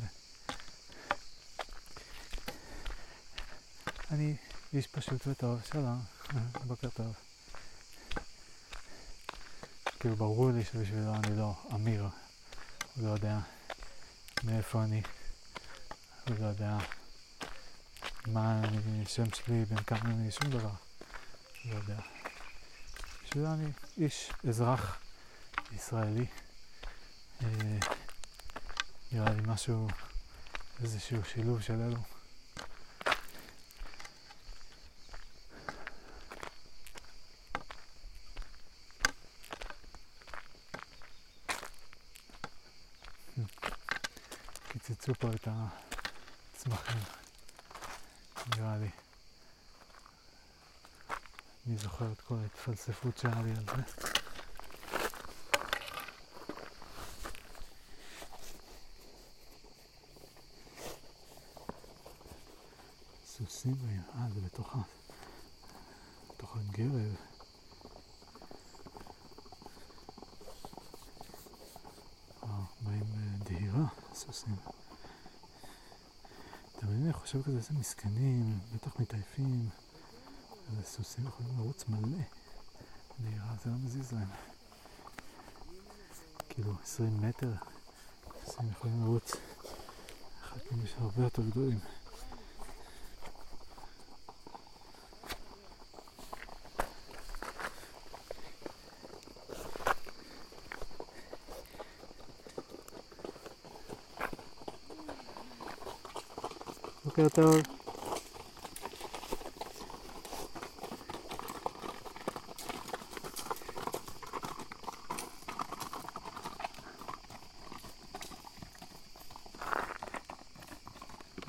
[4.12, 4.36] אני
[4.74, 6.02] איש פשוט וטוב, שלום,
[6.66, 7.14] בוקר טוב.
[10.00, 12.08] כאילו ברור לי שבשבילו אני לא אמיר,
[12.96, 13.40] הוא לא יודע
[14.44, 15.02] מאיפה אני,
[16.28, 16.78] הוא לא יודע
[18.26, 18.62] מה
[19.06, 20.72] השם שלי, בן כמה אני, שום דבר.
[21.66, 22.00] לא יודע.
[23.24, 25.00] בשביל אני איש, אזרח
[25.72, 26.26] ישראלי.
[27.48, 27.78] אה,
[29.12, 29.88] נראה לי משהו,
[30.82, 31.98] איזשהו שילוב של אלו.
[44.68, 45.48] קיצצו פה את
[46.56, 47.02] הצמחים.
[48.56, 48.90] נראה לי.
[51.68, 54.17] אני זוכר את כל ההתפלספות שהיה לי על זה.
[63.68, 64.80] סוסים, אה, זה בתוך ה...
[66.30, 67.16] בתוך הגרב.
[72.44, 74.56] אה, באים בדהירה, סוסים.
[76.78, 79.70] אתה מבין, אני חושב כזה, איזה מסכנים, בטח מתעייפים.
[80.72, 82.24] איזה סוסים יכולים לרוץ מלא.
[83.20, 84.30] נראה, זה לא מזיז להם.
[86.50, 87.54] כאילו, 20 מטר,
[88.46, 89.32] סוסים יכולים לרוץ.
[90.42, 91.80] חלקים יש הרבה יותר גדולים.
[107.18, 107.62] בוקר טוב.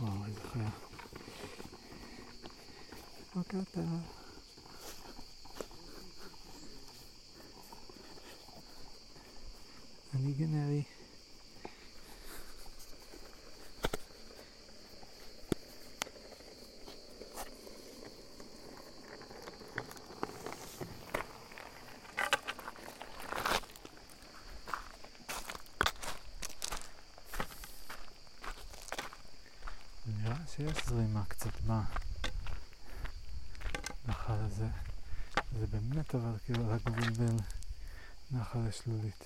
[0.00, 0.68] וואו, איזה חיה.
[3.34, 3.84] בוקר טוב.
[10.14, 10.82] אני גנרי.
[30.58, 31.60] שיש זרימה קצת
[34.06, 34.66] בנחל הזה.
[35.58, 36.88] זה באמת אבל כאילו רק
[37.18, 37.36] בין
[38.30, 39.24] נחל לשלולית.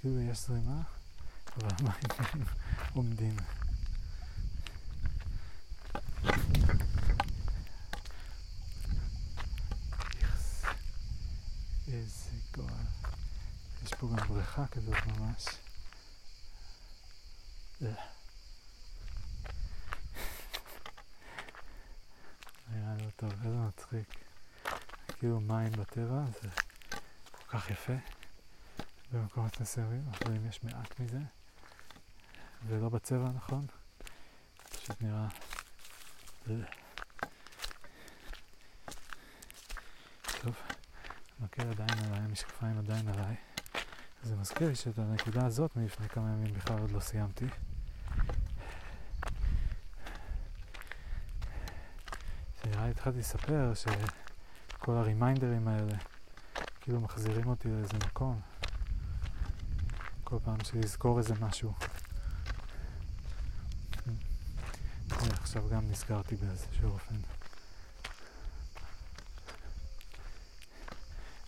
[0.00, 0.82] כאילו יש זרימה,
[1.56, 2.46] אבל המים
[2.94, 3.36] עומדים.
[11.88, 12.86] איזה גועל.
[13.84, 15.44] יש פה גם בריכה כזאת ממש.
[17.82, 18.10] אה.
[22.72, 24.14] נראה לא טוב, איזה מצחיק.
[25.20, 26.48] כאילו מים בטבע, זה
[27.30, 27.92] כל כך יפה
[29.12, 31.18] במקומות מסוימים, אם יש מעט מזה,
[32.66, 33.66] ולא בצבע הנכון,
[34.70, 35.28] פשוט נראה...
[36.50, 36.54] אה.
[40.42, 40.56] טוב,
[41.40, 43.34] המקל עדיין עליי, המשקפיים עדיין עליי.
[44.22, 47.46] זה מזכיר לי שאת הנקודה הזאת מלפני כמה ימים בכלל עוד לא סיימתי.
[52.62, 53.72] שנראה לי התחלתי לספר
[54.80, 55.94] שכל הרימיינדרים האלה
[56.80, 58.40] כאילו מחזירים אותי לאיזה מקום.
[60.24, 61.74] כל פעם שלזכור איזה משהו.
[65.10, 67.14] עכשיו גם נזכרתי באיזשהו אופן.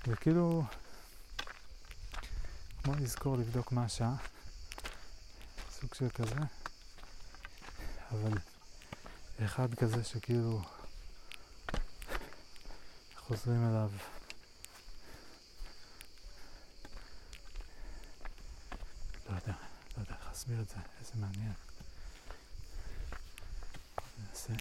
[0.07, 0.65] וכאילו,
[2.83, 4.15] כמו לזכור לבדוק מה השעה,
[5.71, 6.41] סוג של כזה,
[8.11, 8.39] אבל
[9.45, 10.63] אחד כזה שכאילו
[13.33, 13.91] חוזרים אליו
[19.31, 19.53] לא יודע,
[19.97, 21.53] לא יודע איך להסביר את זה, איזה מעניין.
[24.19, 24.53] ננסה.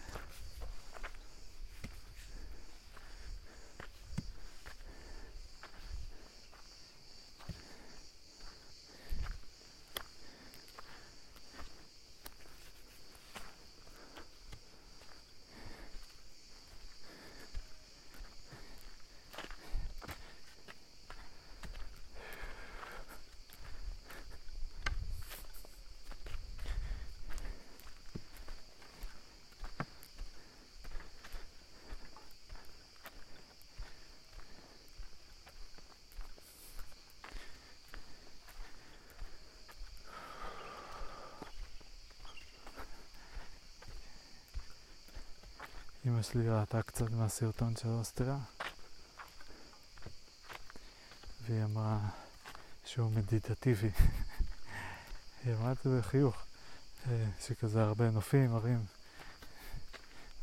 [46.22, 48.38] אמא שלי ראתה קצת מהסרטון של אוסטריה
[51.41, 52.00] והיא אמרה
[52.85, 53.90] שהוא מדיטטיבי.
[55.43, 56.35] היא אמרה את זה בחיוך,
[57.40, 58.85] שכזה הרבה נופים, ערים.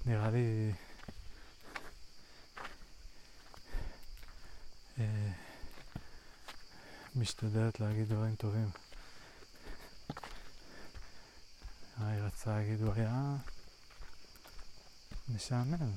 [0.07, 0.73] נראה לי...
[7.17, 8.71] משתדלת להגיד דברים טובים.
[12.01, 13.37] היא רצה להגיד, הוא היה
[15.35, 15.93] משעמם.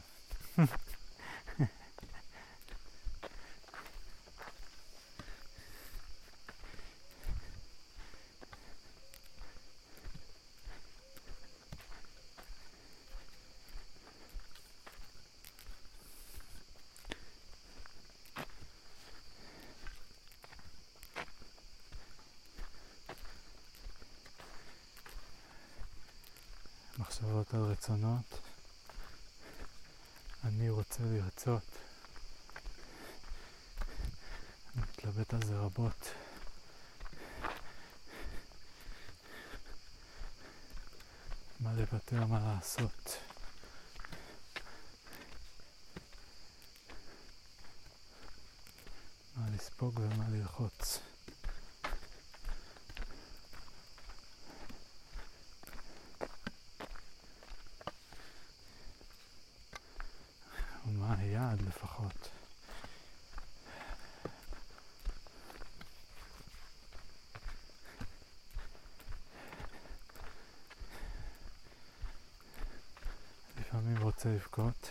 [27.00, 28.42] מחשבות על רצונות.
[30.44, 31.64] אני רוצה לרצות.
[34.76, 36.10] אני מתלבט על זה רבות.
[41.60, 43.18] מה לוותר, מה לעשות.
[49.36, 51.00] מה לספוג ומה ללחוץ.
[60.86, 62.30] ומה היעד לפחות.
[74.22, 74.90] רוצה לבכות.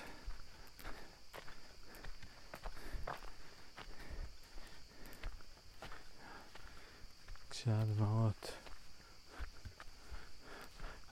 [7.50, 8.52] כשהדמעות,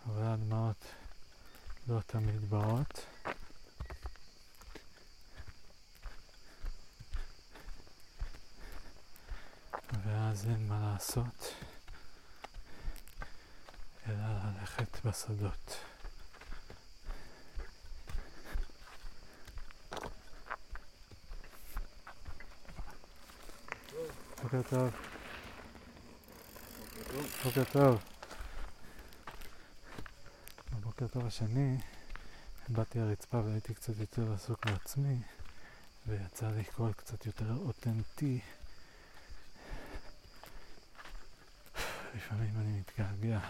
[0.06, 0.84] אבל הדמעות
[1.88, 3.06] לא תמיד באות.
[10.04, 11.54] ואז אין מה לעשות,
[14.06, 15.88] אלא ללכת בשדות.
[24.42, 24.90] בוקר טוב.
[27.44, 28.00] בוקר טוב.
[30.72, 31.78] בבוקר טוב השני
[32.68, 35.22] באתי לרצפה והייתי קצת יותר עסוק בעצמי,
[36.06, 38.40] ויצא לי קול קצת יותר אותנטי.
[42.14, 43.40] לפעמים אני מתגעגע.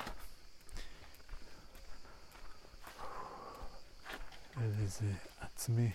[4.63, 5.91] איזה עצמי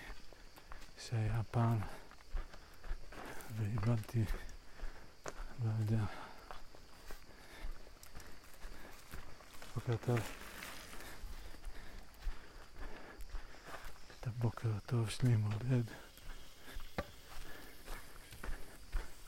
[0.99, 1.79] שהיה פעם,
[3.57, 4.23] ואיבדתי,
[5.63, 6.03] לא יודע.
[9.75, 10.19] בוקר טוב.
[14.19, 15.83] את הבוקר הטוב שלי מודד.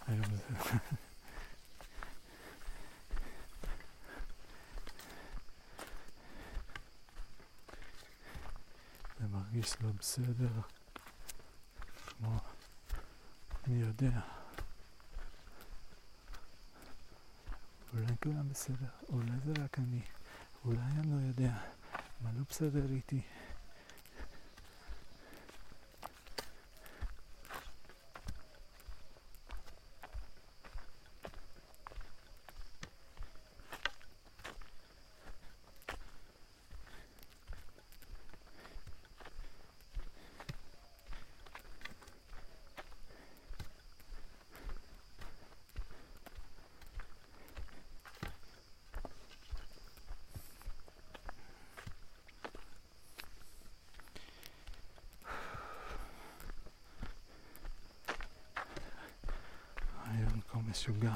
[0.07, 0.43] היום זה...
[9.19, 10.49] זה מרגיש לא בסדר,
[12.07, 12.37] כמו
[13.67, 14.19] מי יודע.
[17.93, 20.01] אולי כולם בסדר, אולי זה רק אני,
[20.65, 21.57] אולי אני לא יודע,
[22.21, 23.21] מה לא בסדר איתי.
[60.15, 61.15] רעיון כה משוגע.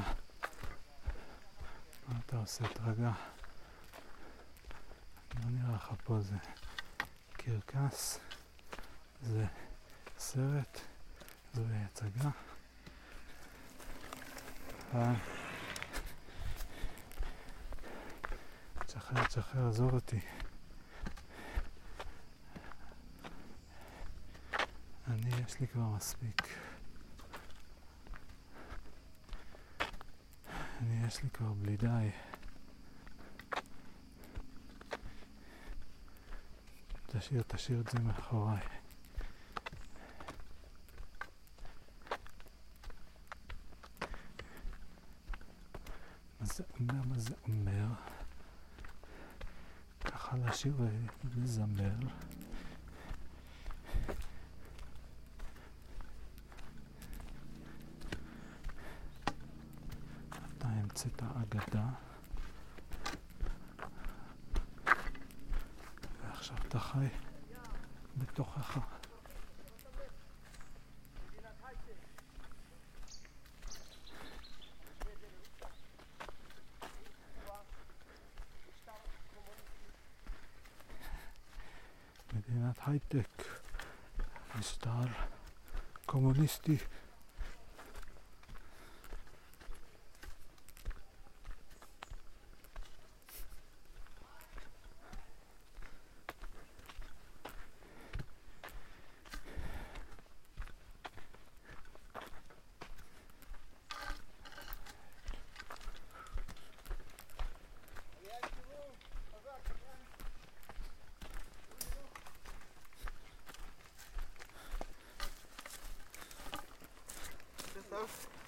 [2.08, 2.68] מה אתה עושה?
[2.68, 3.12] תרגע.
[5.36, 6.36] לא נראה לך פה זה
[7.90, 8.20] קרקס,
[9.22, 9.46] זה
[10.18, 10.80] סרט,
[11.54, 12.30] זוהי הצגה.
[14.96, 15.14] אה.
[18.86, 20.20] תשחרר, תשחרר, עזוב אותי.
[25.08, 26.48] אני, יש לי כבר מספיק.
[30.80, 32.10] אני, יש לי כבר בלי די.
[37.20, 38.62] תשאיר, תשאיר את זה מאחוריי.
[46.40, 47.02] מה זה אומר?
[47.10, 47.86] מה זה אומר?
[50.06, 50.74] ככה לשיר
[51.24, 51.94] ולזמר.
[67.00, 67.12] Hoi.
[68.14, 68.88] Ben ik toch eh, gegaan.
[82.34, 85.28] Medinat Hightech is dus daar
[86.06, 86.86] communistisch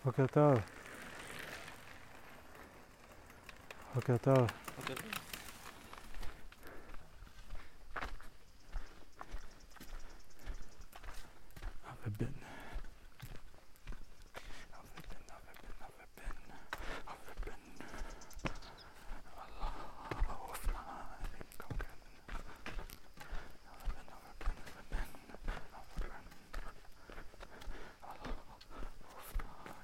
[0.05, 0.59] בוקר טוב.
[3.95, 4.47] בוקר טוב.
[11.89, 12.25] אבי בן.
[14.73, 16.35] אבי בן, אבי בן, אבי בן.
[17.07, 17.61] אבי בן.
[19.37, 19.69] אללה,
[20.27, 21.97] באופניים, גם כן.
[22.33, 25.07] אבי בן, אבי בן, אבי בן.
[25.73, 26.25] אבי בן.
[28.03, 28.31] אללה,
[29.01, 29.81] באופניים.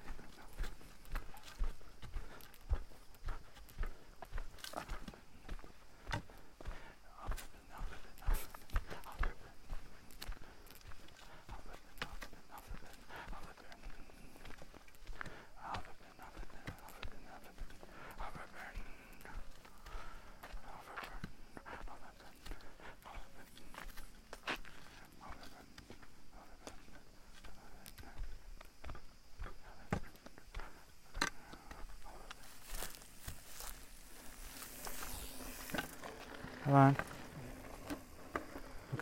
[36.67, 36.93] אהלן.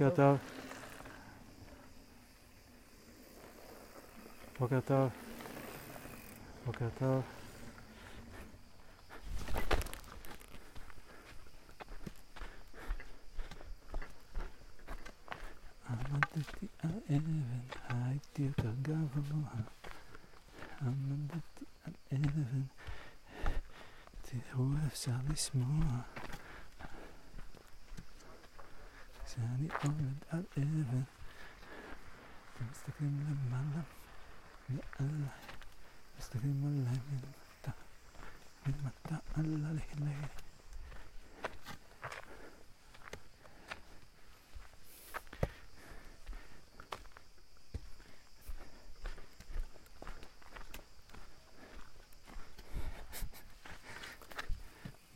[0.05, 0.37] בוקר טוב.
[4.59, 5.09] בוקר טוב.
[6.65, 7.23] בוקר טוב.
[15.89, 17.41] עמדתי על אבן,
[17.89, 19.49] הייתי יותר גבוה.
[20.81, 22.61] עמדתי על אבן,
[24.21, 25.85] תראו אפשר לשמוע.
[29.35, 31.01] כשאני עומד על אבן,
[32.53, 33.81] אתם מסתכלים למעלה,
[34.69, 35.29] מעליי,
[36.19, 37.71] מסתכלים עליי מלמטה,
[38.65, 39.77] מלמטה על הלל.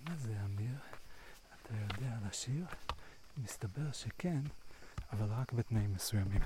[0.03, 0.77] מה זה אמיר?
[1.53, 2.65] אתה יודע לשיר?
[3.93, 4.41] שכן,
[5.11, 6.41] אבל רק בתנאים מסוימים.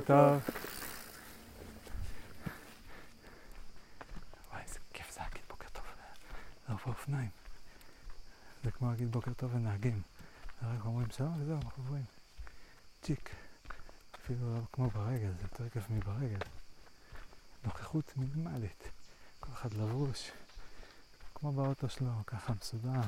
[0.00, 0.42] טוב.
[4.50, 5.84] וואי, איזה כיף זה להגיד בוקר טוב
[6.68, 7.28] לעוף האופניים.
[8.64, 10.02] זה כמו להגיד בוקר טוב לנהגים.
[10.62, 12.04] רק אומרים שלום וזהו, אנחנו עוברים.
[13.02, 13.30] צ'יק.
[14.14, 16.38] אפילו לא כמו ברגל, זה יותר כיף מברגל.
[17.64, 18.88] נוכחות מינימלית.
[19.40, 20.30] כל אחד לבוש.
[21.34, 23.00] כמו באוטו שלו, ככה מסודר.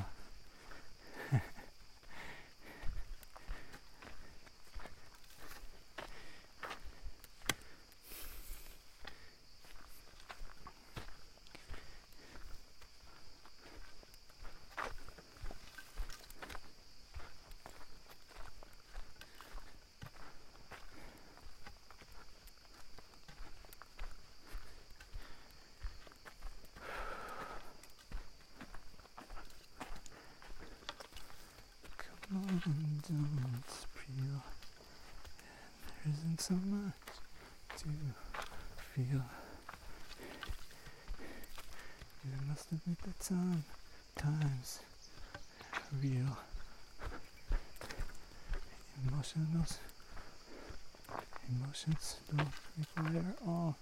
[51.73, 53.75] Emotions don't require all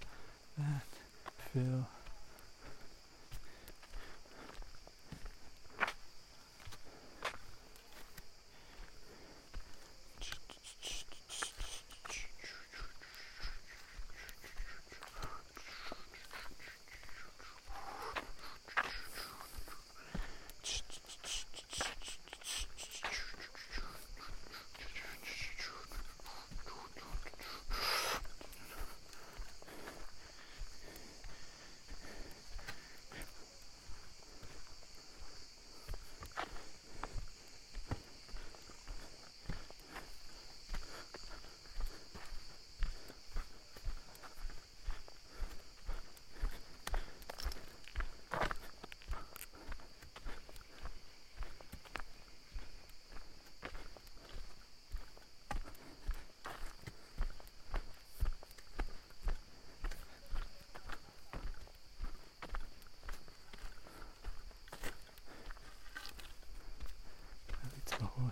[0.56, 0.86] that
[1.52, 1.86] feel.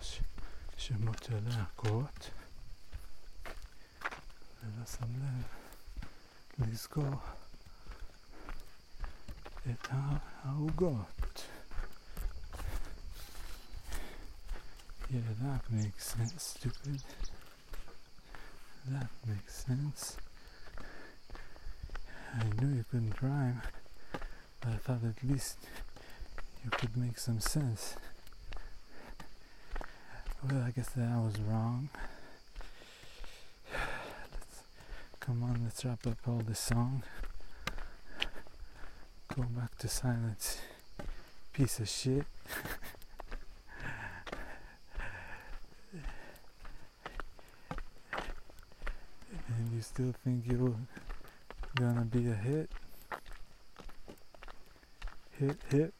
[0.00, 0.20] בראש
[0.76, 2.30] שמות של להקות
[4.62, 5.44] ולא שם לב
[6.58, 7.20] לזכור
[9.70, 11.42] את הערוגות.
[15.10, 17.00] Yeah, that makes sense, stupid.
[18.88, 20.16] That makes sense.
[22.34, 23.62] I knew you couldn't rhyme,
[24.60, 25.58] but I thought at least
[26.64, 27.94] you could make some sense.
[30.43, 31.89] Well, I guess that I was wrong.
[33.71, 34.63] Let's
[35.19, 37.03] come on, let's wrap up all this song.
[39.35, 40.59] Go back to silence.
[41.53, 42.25] Piece of shit.
[49.47, 50.75] and you still think you're
[51.75, 52.71] gonna be a hit?
[55.37, 55.93] Hit, hit.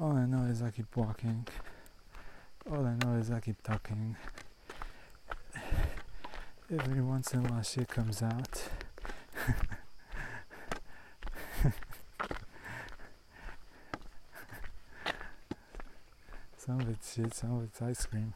[0.00, 0.16] All
[0.68, 1.48] I keep walking.
[2.70, 4.16] All I know is I keep talking.
[6.70, 8.68] Every once in a while shit comes out.
[16.58, 18.34] some of it's shit, some of it's ice cream.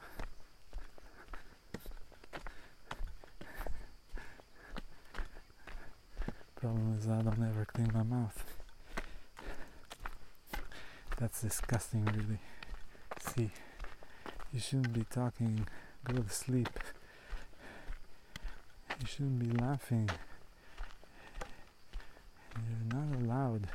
[6.57, 8.43] problem is I don't ever clean my mouth.
[11.23, 12.39] That's disgusting, really.
[13.21, 13.51] See,
[14.53, 15.67] you shouldn't be talking.
[16.05, 16.69] Go to sleep.
[19.01, 20.09] You shouldn't be laughing.
[22.55, 23.67] You're not allowed.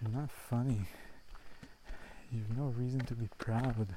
[0.00, 0.82] You're not funny.
[2.30, 3.96] You've no reason to be proud.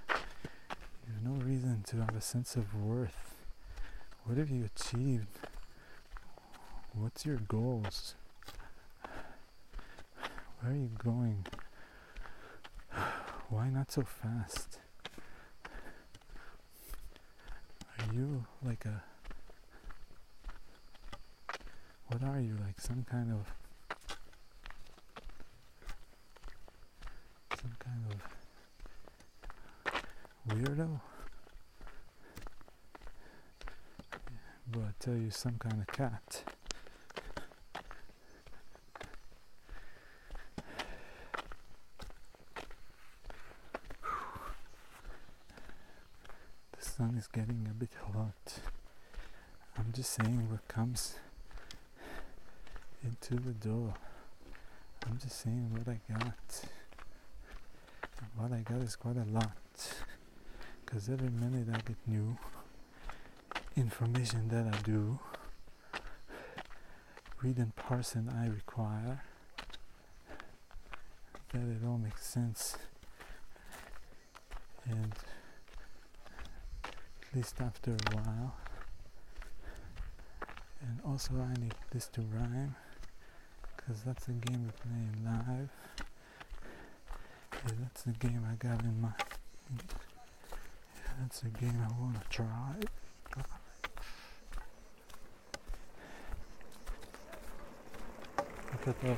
[1.06, 3.36] You've no reason to have a sense of worth.
[4.24, 5.40] What have you achieved?
[6.94, 8.16] What's your goals?
[10.62, 11.46] Where are you going?
[13.52, 14.80] Why not so fast?
[18.00, 19.04] Are you like a.
[22.08, 22.56] What are you?
[22.66, 23.46] Like some kind of.
[27.62, 28.22] Some kind of.
[30.48, 31.02] Weirdo?
[34.72, 36.44] But tell you, some kind of cat.
[46.78, 48.60] The sun is getting a bit hot.
[49.78, 51.16] I'm just saying what comes
[53.04, 53.94] into the door.
[55.08, 56.66] I'm just saying what I got.
[58.20, 59.56] And what I got is quite a lot.
[60.86, 62.38] Because every minute I get new
[63.78, 65.20] information that I do,
[67.42, 69.24] read and parse and I require,
[71.54, 72.78] that it all makes sense.
[74.86, 75.14] And
[77.36, 78.56] least after a while.
[80.82, 82.76] And also I need this to rhyme
[83.76, 85.70] because that's the game we're playing live.
[87.54, 89.10] Yeah, that's the game I got in my.
[89.70, 92.76] Yeah, that's the game I want to try.
[98.72, 99.18] Look at that.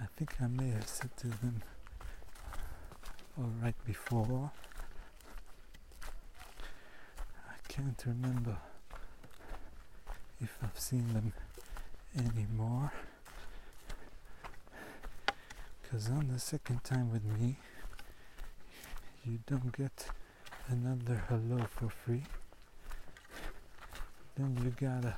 [0.00, 1.62] I think I may have said to them
[3.38, 4.50] all right before.
[7.48, 8.56] I can't remember
[10.40, 11.32] if I've seen them
[12.16, 12.92] anymore.
[15.82, 17.56] Because on the second time with me,
[19.24, 20.06] you don't get
[20.68, 22.24] another hello for free.
[24.36, 25.16] Then you gotta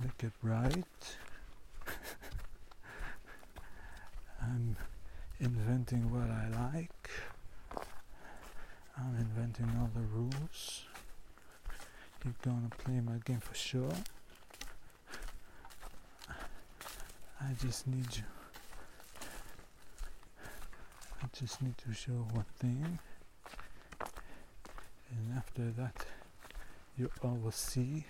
[0.00, 1.16] make it right.
[4.42, 4.76] I'm
[5.40, 7.01] inventing what I like.
[9.04, 10.84] I'm inventing all the rules.
[12.24, 13.92] You're gonna play my game for sure.
[17.40, 18.22] I just need you.
[21.20, 23.00] I just need to show one thing.
[25.10, 26.06] And after that,
[26.96, 28.06] you all will see.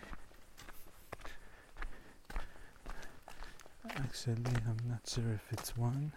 [3.97, 6.13] Actually, I'm not sure if it's one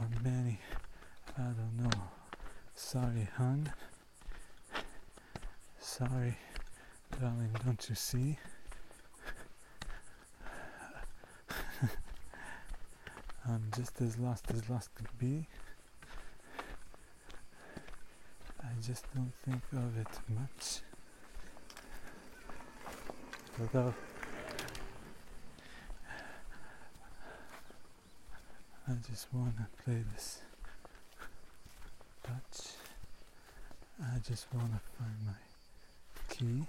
[0.00, 0.58] or many.
[1.38, 2.21] I don't know.
[2.74, 3.72] Sorry, hun.
[5.78, 6.36] Sorry,
[7.20, 8.38] darling, don't you see?
[13.48, 15.46] I'm just as lost as lost could be.
[18.62, 20.80] I just don't think of it much.
[23.60, 23.94] Although
[28.88, 30.40] I just wanna play this
[32.32, 32.68] touch.
[34.02, 35.32] I just wanna find my
[36.34, 36.66] key.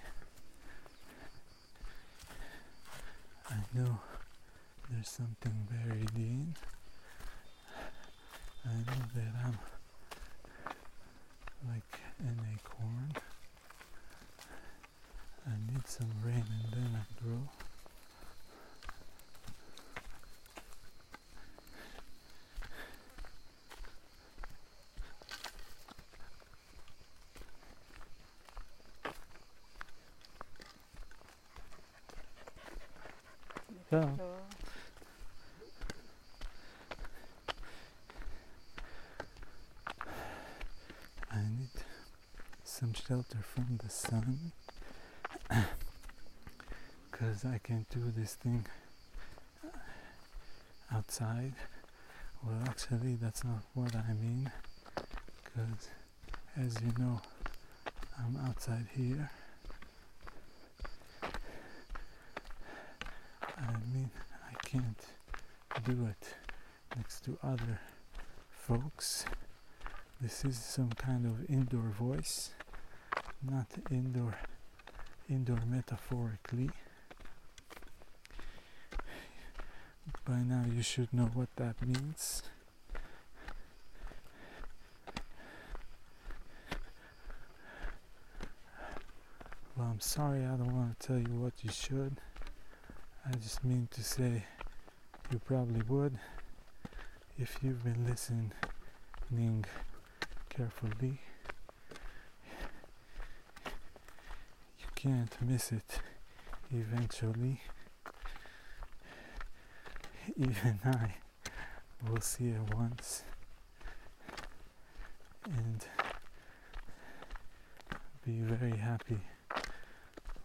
[3.49, 3.97] I know
[4.89, 6.53] there's something buried in.
[8.65, 9.57] I know that I'm
[11.69, 13.13] like an acorn.
[15.45, 17.39] I need some rain and then I grow.
[33.93, 34.09] Yeah.
[41.29, 41.69] I need
[42.63, 44.51] some shelter from the sun
[47.11, 48.65] because I can't do this thing
[49.63, 49.67] uh,
[50.95, 51.53] outside.
[52.43, 54.51] Well, actually, that's not what I mean
[55.43, 55.89] because,
[56.57, 57.21] as you know,
[58.17, 59.29] I'm outside here.
[63.57, 64.09] I mean,
[64.49, 65.05] I can't
[65.85, 66.35] do it
[66.97, 67.79] next to other
[68.49, 69.25] folks.
[70.19, 72.51] This is some kind of indoor voice,
[73.49, 74.35] not indoor
[75.29, 76.69] indoor metaphorically.
[80.25, 82.43] By now, you should know what that means.
[89.75, 92.17] Well, I'm sorry, I don't want to tell you what you should.
[93.25, 94.45] I just mean to say
[95.31, 96.17] you probably would
[97.39, 98.51] if you've been listening
[100.49, 101.19] carefully.
[104.79, 105.99] You can't miss it
[106.71, 107.59] eventually.
[110.37, 111.15] Even I
[112.07, 113.25] will see it once
[115.45, 115.85] and
[118.25, 119.19] be very happy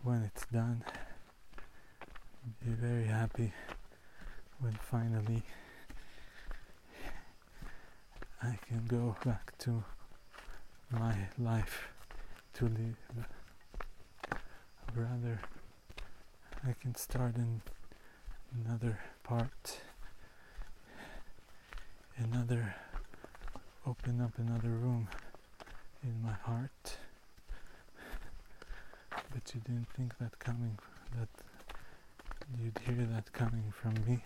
[0.02, 0.82] when it's done.
[2.66, 3.52] Be very happy
[4.58, 5.44] when finally
[8.42, 9.84] I can go back to
[10.90, 11.90] my life
[12.54, 13.28] to live.
[14.98, 15.38] Rather,
[16.66, 17.62] I can start in
[18.52, 19.80] another part,
[22.16, 22.74] another,
[23.86, 25.06] open up another room
[26.02, 26.98] in my heart.
[29.10, 30.76] But you didn't think that coming,
[31.16, 31.28] that
[32.60, 34.24] you'd hear that coming from me.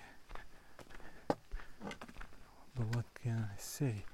[1.29, 4.07] But what can I say?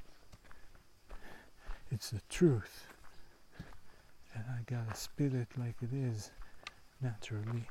[1.93, 2.89] It's the truth.
[4.35, 6.33] And I gotta spit it like it is,
[7.01, 7.69] naturally.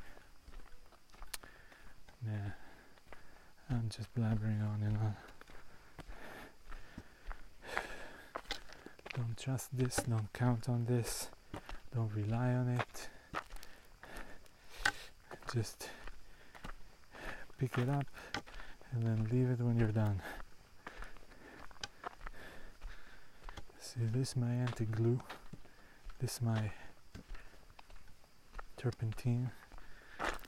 [2.25, 2.51] Nah,
[3.69, 5.15] I'm just blabbering on and on.
[9.13, 11.29] Don't trust this, don't count on this,
[11.93, 13.09] don't rely on it.
[15.53, 15.89] Just
[17.57, 18.05] pick it up
[18.91, 20.21] and then leave it when you're done.
[23.79, 25.19] See, this is my anti-glue.
[26.19, 26.71] This is my
[28.87, 29.51] turpentine.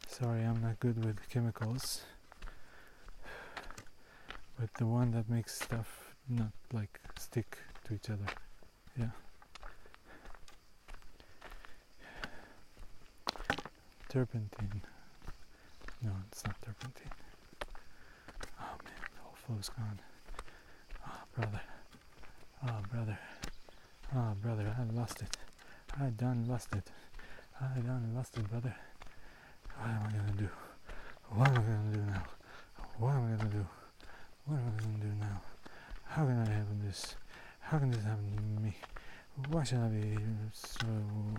[0.07, 2.03] Sorry, I'm not good with chemicals.
[4.57, 8.23] But the one that makes stuff not like stick to each other.
[8.97, 9.09] Yeah.
[14.07, 14.83] Turpentine.
[16.01, 17.11] No, it's not turpentine.
[18.61, 19.99] Oh man, the whole flow's gone.
[21.05, 21.61] Oh brother.
[22.65, 23.19] Oh brother.
[24.15, 25.35] Oh brother, I lost it.
[25.99, 26.89] I done lost it.
[27.61, 28.73] I done lost it, brother.
[29.77, 30.49] What am I gonna do?
[31.29, 32.23] What am I gonna do now?
[32.97, 33.67] What am I gonna do?
[34.45, 35.41] What am I gonna do now?
[36.05, 37.15] How can I handle this?
[37.59, 38.77] How can this happen to me?
[39.49, 40.17] Why should I be
[40.53, 40.87] so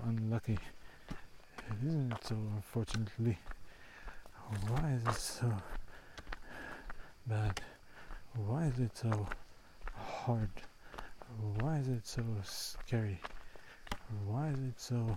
[0.05, 0.59] unlucky?
[1.87, 3.39] Isn't it so unfortunately?
[4.69, 5.53] Why is it so
[7.27, 7.63] bad?
[8.37, 9.27] Why is it so
[9.97, 10.51] hard?
[11.61, 13.21] Why is it so scary?
[14.27, 15.17] Why is it so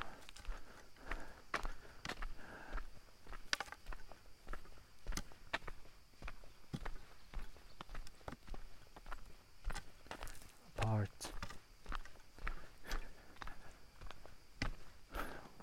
[10.94, 11.10] apart?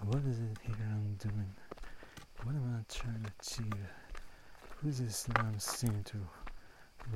[0.04, 1.54] What is it here I'm doing?
[2.42, 3.86] What am I trying to achieve?
[4.76, 6.20] Who's this that I'm?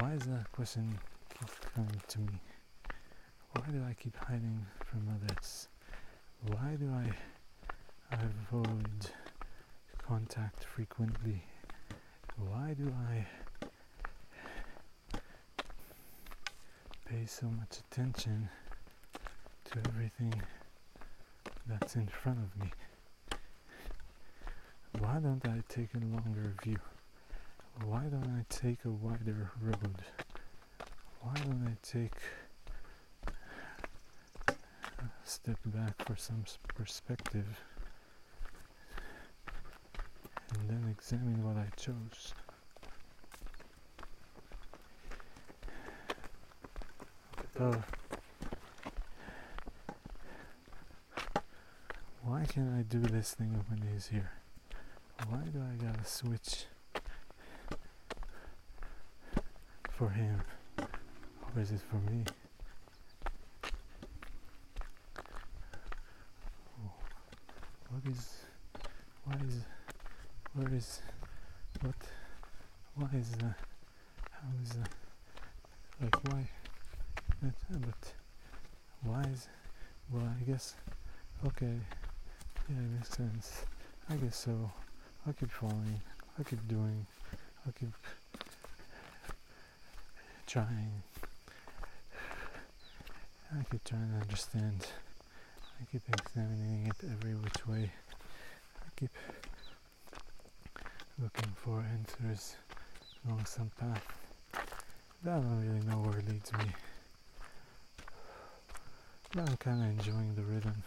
[0.00, 0.98] Why is that question
[1.38, 2.40] keep coming to me?
[3.52, 5.68] Why do I keep hiding from others?
[6.48, 9.10] Why do I avoid
[10.04, 11.44] contact frequently?
[12.36, 13.26] Why do I
[17.08, 18.48] pay so much attention
[19.66, 20.34] to everything
[21.68, 22.72] that's in front of me?
[24.98, 26.78] Why don't I take a longer view?
[27.82, 30.02] Why don't I take a wider road?
[31.20, 32.12] Why don't I take
[34.48, 34.54] a
[35.24, 37.60] step back for some perspective
[40.54, 42.34] and then examine what I chose?
[47.56, 47.82] So,
[52.22, 54.32] why can't I do this thing when he's here?
[55.28, 56.66] Why do I gotta switch
[59.96, 60.40] for him?
[60.78, 62.24] Or is it for me?
[67.90, 68.28] What is,
[69.24, 69.60] why is,
[70.54, 71.00] where is,
[71.80, 71.94] what,
[72.96, 73.52] why is, uh,
[74.32, 74.84] how is, uh,
[76.02, 76.48] like why,
[77.40, 78.12] but, uh, but
[79.04, 79.46] why is,
[80.10, 80.74] well I guess,
[81.46, 81.78] okay,
[82.68, 83.64] yeah it makes sense,
[84.10, 84.72] I guess so,
[85.24, 86.00] I'll keep following,
[86.36, 87.06] I'll keep doing,
[87.64, 87.92] I'll keep
[90.54, 91.02] trying,
[93.52, 94.86] I keep trying to understand,
[95.80, 97.90] I keep examining it every which way,
[98.80, 99.10] I keep
[101.20, 102.54] looking for answers
[103.26, 104.06] along some path.
[105.24, 106.66] That I don't really know where it leads me.
[109.34, 110.84] But I'm kind of enjoying the rhythm,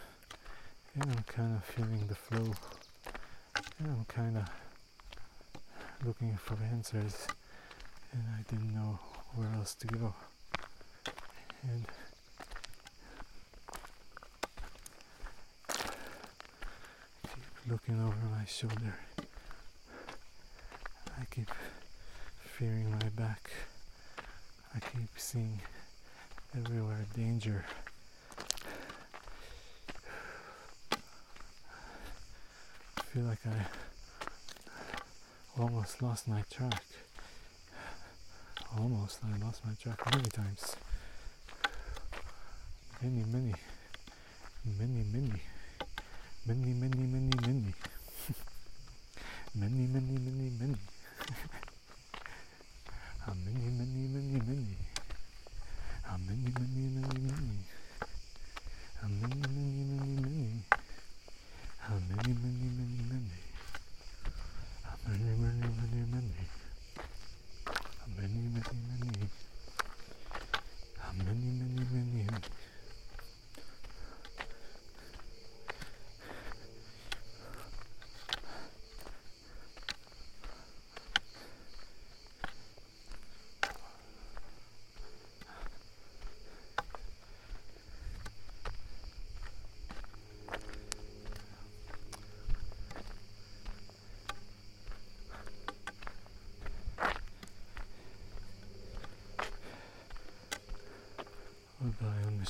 [0.94, 2.54] and I'm kind of feeling the flow,
[3.80, 4.48] and I'm kind of
[6.06, 7.26] looking for answers,
[8.14, 8.98] and I didn't know
[9.34, 10.14] where else to go.
[11.62, 11.84] And
[17.22, 18.94] keep looking over my shoulder.
[21.20, 21.50] I keep
[22.42, 23.50] fearing my back.
[24.74, 25.60] I keep seeing
[26.56, 27.64] everywhere danger.
[32.96, 33.66] I feel like I
[35.60, 36.84] almost lost my track.
[38.76, 40.76] Almost, I lost my track many times.
[43.02, 43.54] Many, many,
[44.78, 45.40] many, many,
[46.46, 47.74] many, many, many, many, many,
[49.54, 50.76] many, many, many.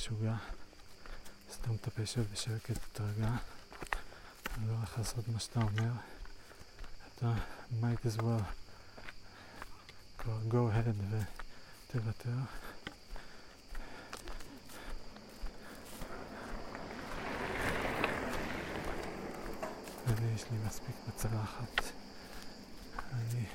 [0.09, 0.35] משוגע.
[1.53, 3.29] סתם את הפה שב בשקט, תרגע.
[4.57, 5.91] אני לא הולך לעשות מה שאתה אומר.
[7.15, 7.33] אתה
[7.81, 8.43] might as well
[10.49, 11.15] go ahead
[11.89, 12.29] ותוותר.
[20.07, 21.83] ואני יש לי מספיק בצלחת.
[23.13, 23.45] אני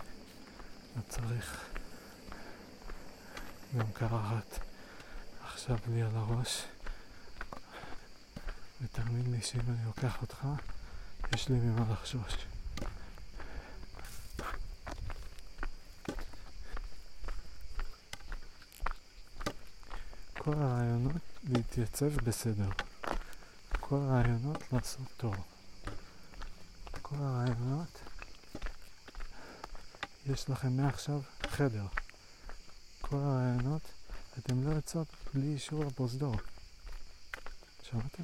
[0.97, 1.69] לא צריך
[3.79, 4.64] גם קרחת.
[5.65, 6.65] עכשיו לי על הראש.
[8.83, 10.47] ותאמין לי שאם אני לוקח אותך
[11.35, 12.35] יש לי ממה לחשוש.
[20.39, 22.69] כל הרעיונות להתייצב בסדר.
[23.81, 25.35] כל הרעיונות לעשות תור
[27.03, 27.99] כל הרעיונות
[30.27, 31.87] יש לכם מעכשיו חדר.
[33.01, 33.94] כל הרעיונות
[34.39, 36.37] אתם לא יוצאות בלי אישור הפרוזדור.
[37.83, 38.23] שמעתם?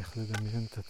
[0.00, 0.82] يخلد من جنة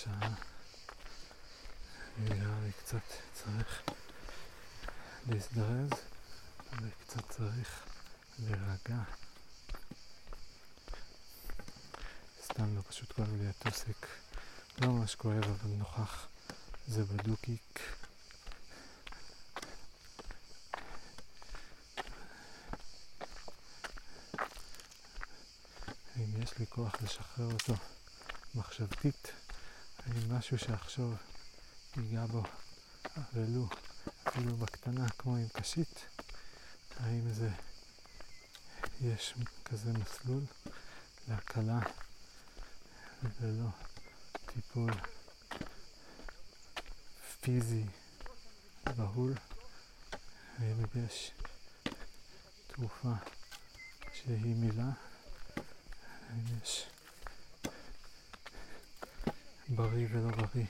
[0.00, 0.34] השעה.
[2.18, 3.82] נראה לי קצת צריך
[5.28, 5.90] להזדרז
[6.72, 7.84] וקצת צריך
[8.38, 9.02] להירגע.
[12.44, 14.06] סתם לא פשוט כואב לי הטוסיק.
[14.80, 16.28] לא ממש כואב אבל נוכח.
[16.86, 17.80] זה בדוקיק.
[26.16, 27.74] אם יש לי כוח לשחרר אותו
[28.54, 29.32] מחשבתית,
[30.28, 31.14] משהו שאחשוב
[31.96, 32.42] ייגע בו,
[33.34, 33.68] ולו
[34.28, 36.06] אפילו בקטנה כמו עם קשית,
[36.96, 37.50] האם זה
[39.00, 40.42] יש כזה מסלול
[41.28, 41.80] להקלה?
[43.40, 43.68] ללא
[44.46, 44.92] טיפול
[47.40, 47.84] פיזי
[48.96, 49.34] בהול,
[50.60, 51.30] ואם יש
[52.66, 53.12] תרופה
[54.12, 54.90] שהיא מילה,
[56.30, 56.86] אם יש
[59.70, 60.66] בריא ולא בריא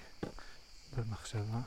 [0.96, 1.60] במחשבה.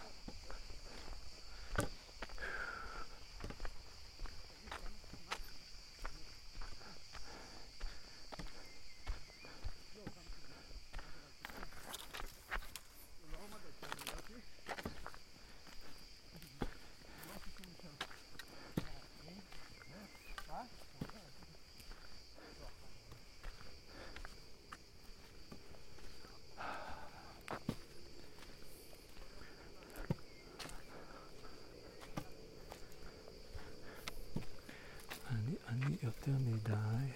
[35.33, 37.11] אני, אני יותר מדי,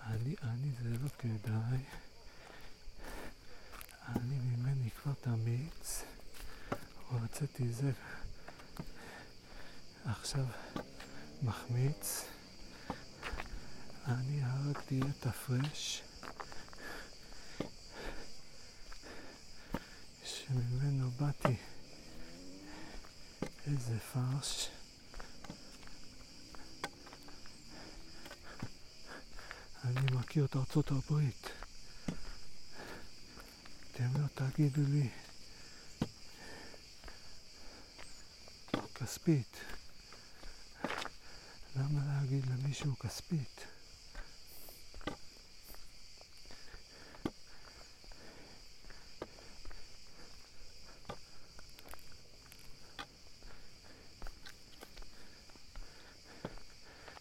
[0.00, 1.84] אני, אני זה לא כדאי,
[4.08, 6.02] אני ממני כבר תמיץ,
[7.08, 7.92] הוצאתי זה,
[10.04, 10.44] עכשיו
[11.42, 12.24] מחמיץ,
[14.06, 16.02] אני הרגתי את הפרש,
[20.24, 21.56] שממנו באתי
[23.82, 24.68] איזה פרש.
[29.84, 31.48] אני מכיר את ארצות הברית.
[33.90, 35.08] אתם לא תגידו לי
[38.94, 39.56] כספית.
[41.76, 43.66] למה להגיד למישהו כספית?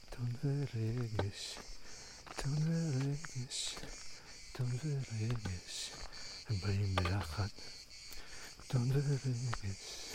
[0.10, 1.58] טון ורגש
[2.44, 3.76] טון ורגש,
[4.52, 5.92] טון ורגש,
[6.50, 7.48] הם באים ביחד.
[8.68, 10.12] טון ורגש,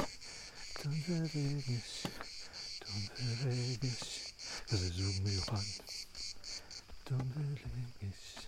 [0.83, 2.07] טון ורגש,
[2.79, 4.33] טון ורגש,
[4.69, 5.63] זה זוג מיוחד.
[7.05, 8.47] טון ורגש,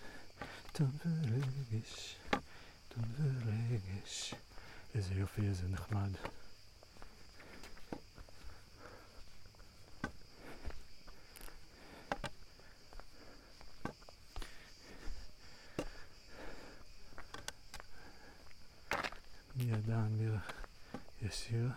[0.73, 2.17] טון ורגש,
[2.89, 4.35] טון ורגש,
[4.95, 6.11] איזה יופי, איזה נחמד.
[19.59, 20.39] מי ידע אמיר
[21.23, 21.71] ישיר?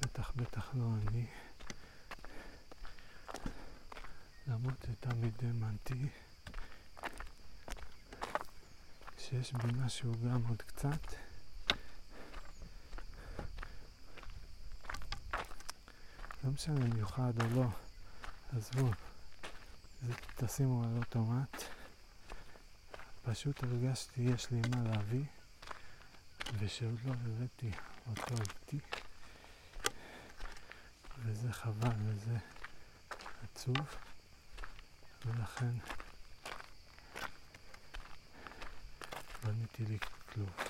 [0.00, 1.26] בטח בטח לא אני.
[4.46, 6.08] למרות שתמיד האמנתי
[9.30, 11.14] שיש בי משהו גם עוד קצת.
[16.44, 17.66] לא משנה מיוחד או לא,
[18.56, 18.90] עזבו.
[20.02, 21.64] זה תשימו על אוטומט.
[23.22, 25.24] פשוט הרגשתי יש לי מה להביא,
[26.58, 27.70] ושעוד לא הבאתי
[28.06, 28.78] אותו איתי.
[31.18, 32.38] וזה חבל וזה
[33.42, 33.76] עצוב,
[35.26, 35.72] ולכן
[39.80, 40.69] Teleclub.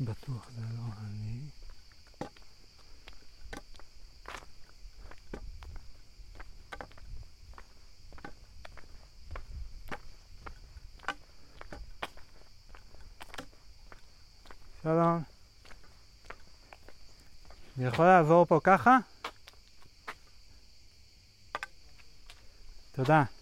[0.00, 1.40] אבל מה שבטוח זה לא אני.
[14.82, 15.22] שלום.
[17.78, 18.98] אני יכול לעבור פה ככה?
[22.92, 23.35] תודה.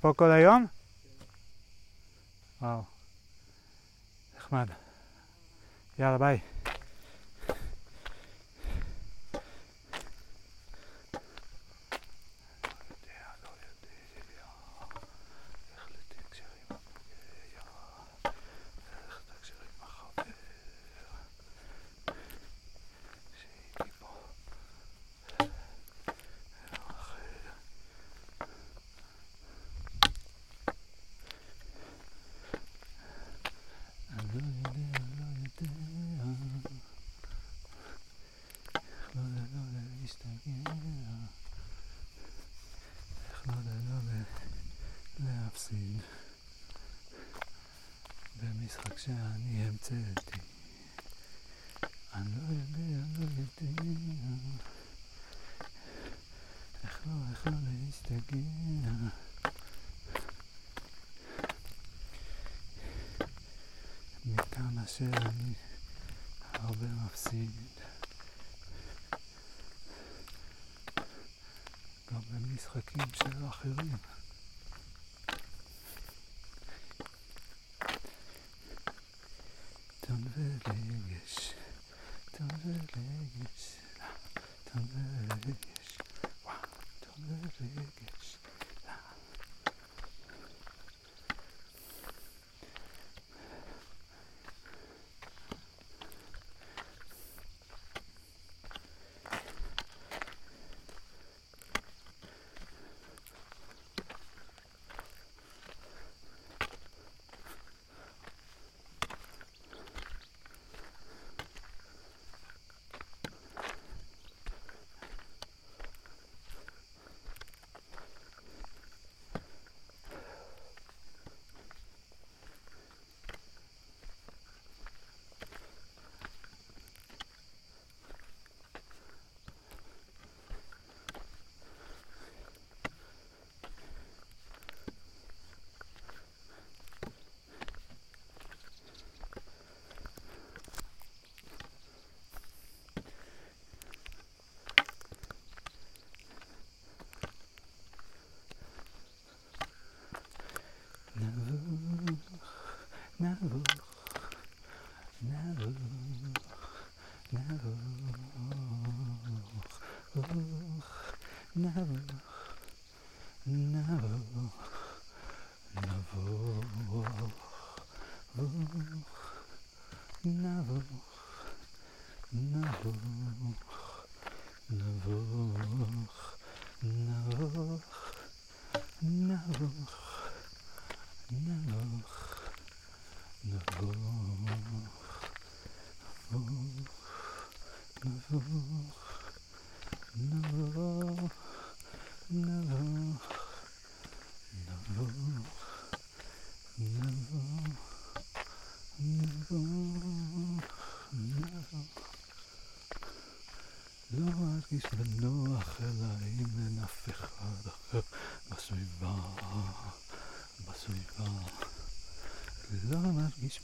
[0.00, 0.66] פה כל היום?
[2.62, 2.82] וואו,
[4.36, 4.68] נחמד.
[5.98, 6.38] יאללה, ביי.
[73.48, 73.96] האחרים.
[80.00, 81.52] תם ולגש,
[82.32, 83.76] תם ולגש,
[84.64, 85.07] תם ולגש.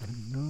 [0.00, 0.43] But no.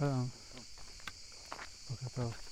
[0.00, 0.30] Um,
[1.90, 2.47] look at those.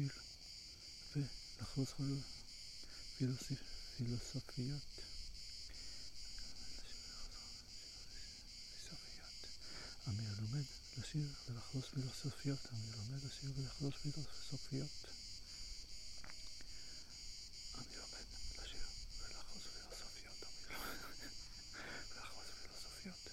[0.00, 0.12] לשיר
[1.58, 1.94] ולחוץ
[3.18, 3.70] פילוסופיות.
[3.96, 4.82] פילוסופיות.
[10.06, 10.64] אני לומד
[10.98, 12.58] לשיר ולחלוץ פילוסופיות.
[12.72, 14.90] אני לומד לשיר ולחלוץ פילוסופיות.
[17.74, 18.24] אני לומד
[18.62, 18.86] לשיר
[19.18, 19.64] ולחלוץ
[22.62, 23.28] פילוסופיות.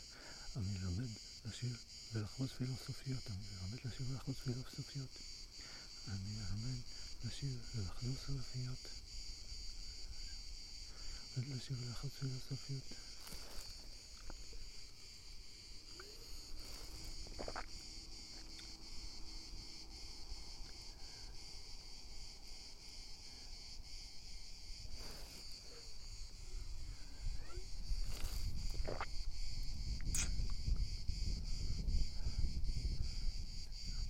[0.56, 1.10] אני לומד
[1.46, 1.78] לשיר
[2.14, 3.28] ולחלוץ פילוסופיות.
[3.28, 5.10] אני לומד לשיר ולחלוץ פילוסופיות.
[6.08, 6.82] אני לומד
[7.24, 8.80] לשיר ולחלוץ פילוסופיות.
[11.38, 12.84] לומד לשיר ולחלוץ פילוסופיות.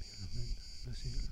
[0.10, 0.54] אני לומד
[0.88, 1.28] לשיר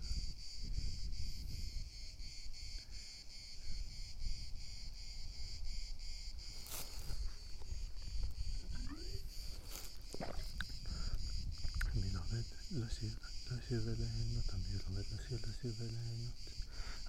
[11.92, 13.16] אני לומד לשיר,
[13.52, 16.34] לשיר וליהנות, אני לומד לשיר, לשיר וליהנות.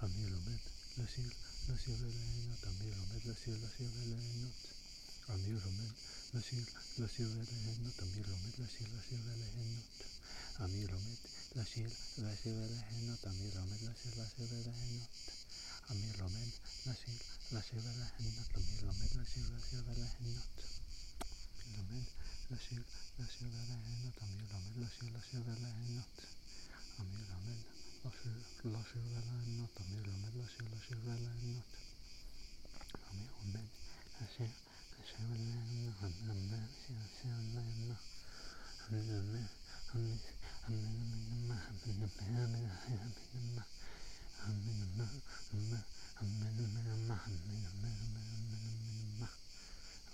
[0.02, 0.58] אני לומד
[0.98, 1.30] לשיר,
[1.68, 4.54] לשיר וליהנות, אני לומד לשיר, לשיר וליהנות.
[5.28, 5.92] אני לומד
[6.34, 6.64] לשיר,
[6.98, 9.84] לשיר וליהנות, אני לומד לשיר, לשיר וליהנות.
[10.60, 11.16] אני לומד
[12.36, 15.08] לשיר, לשיר וליהנות, אני לומד לשיר, לשיר וליהנות.
[15.90, 16.48] אני לומד
[16.86, 17.18] לשיר,
[17.52, 20.60] לשיר וליהנות, אני לומד לשיר, לשיר וליהנות.
[21.66, 22.04] אני לומד
[22.50, 22.82] לשיר,
[23.18, 26.20] לשיר וליהנות, אני לומד לשיר, לשיר וליהנות.
[26.98, 27.60] אני לומד
[28.04, 31.64] לשיר, לשיר וליהנות, אני לומד לשיר, לשיר וליהנות.
[33.12, 33.66] אני לומד
[34.20, 34.50] לשיר,
[35.00, 38.16] לשיר וליהנות, אני לומד לשיר, לשיר וליהנות.
[38.90, 39.46] אני לומד,
[39.94, 40.16] אני,
[40.68, 43.26] אני לומד, אני לומד, אני לומד,
[44.46, 44.70] אני
[45.52, 45.86] לומד,
[46.20, 46.86] אני לומד,
[47.26, 47.46] אני
[49.08, 49.28] לומד,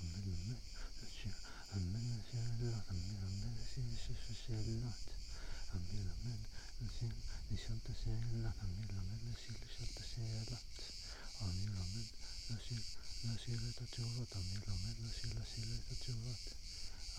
[0.00, 0.58] אני לומד
[1.02, 1.34] לשיר,
[1.72, 5.00] אני לומד לשאלות, אני לומד לשיר לשיר שאלות.
[5.74, 6.40] אני לומד
[6.82, 7.12] לשיר,
[8.02, 10.62] לשאול את השאלות, אני לומד לשיר, לשאול את השאלות.
[11.40, 12.06] אני לומד
[12.50, 12.80] לשיר,
[13.24, 16.54] לשיר את התשובות, אני לומד לשיר, לשיר את התשובות.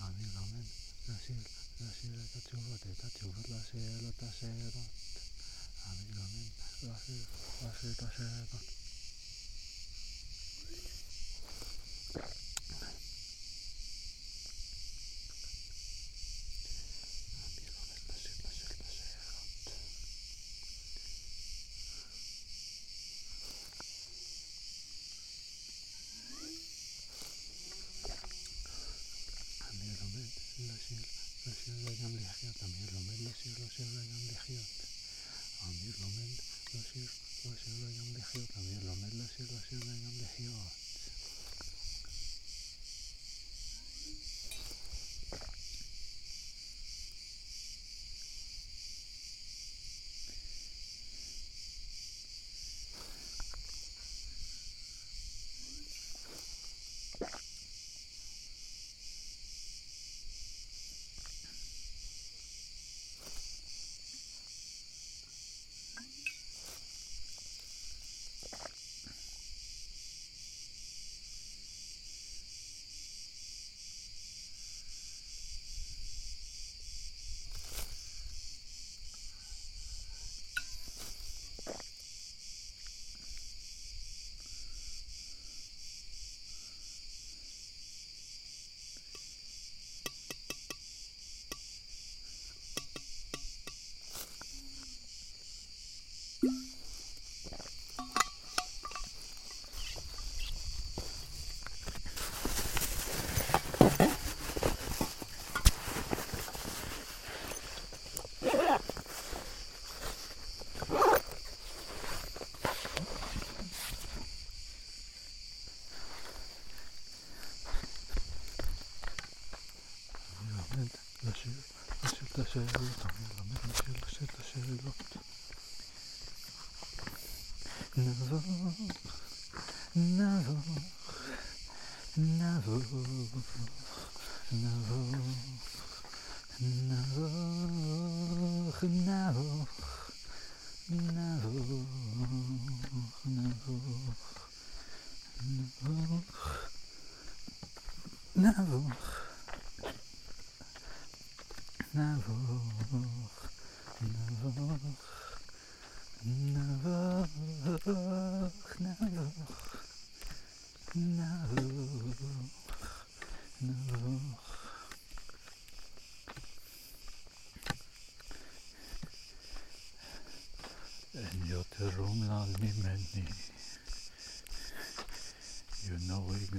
[0.00, 0.64] אני לומד
[1.08, 1.36] לשיר,
[1.80, 4.88] לשיר את התשובות, את התשובות לשאלות, השאלות.
[5.86, 6.50] אני לומד
[6.82, 7.24] לשיר,
[7.62, 8.83] לשיר את השאלות.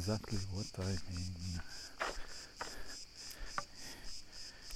[0.08, 1.59] Exactly what I mean.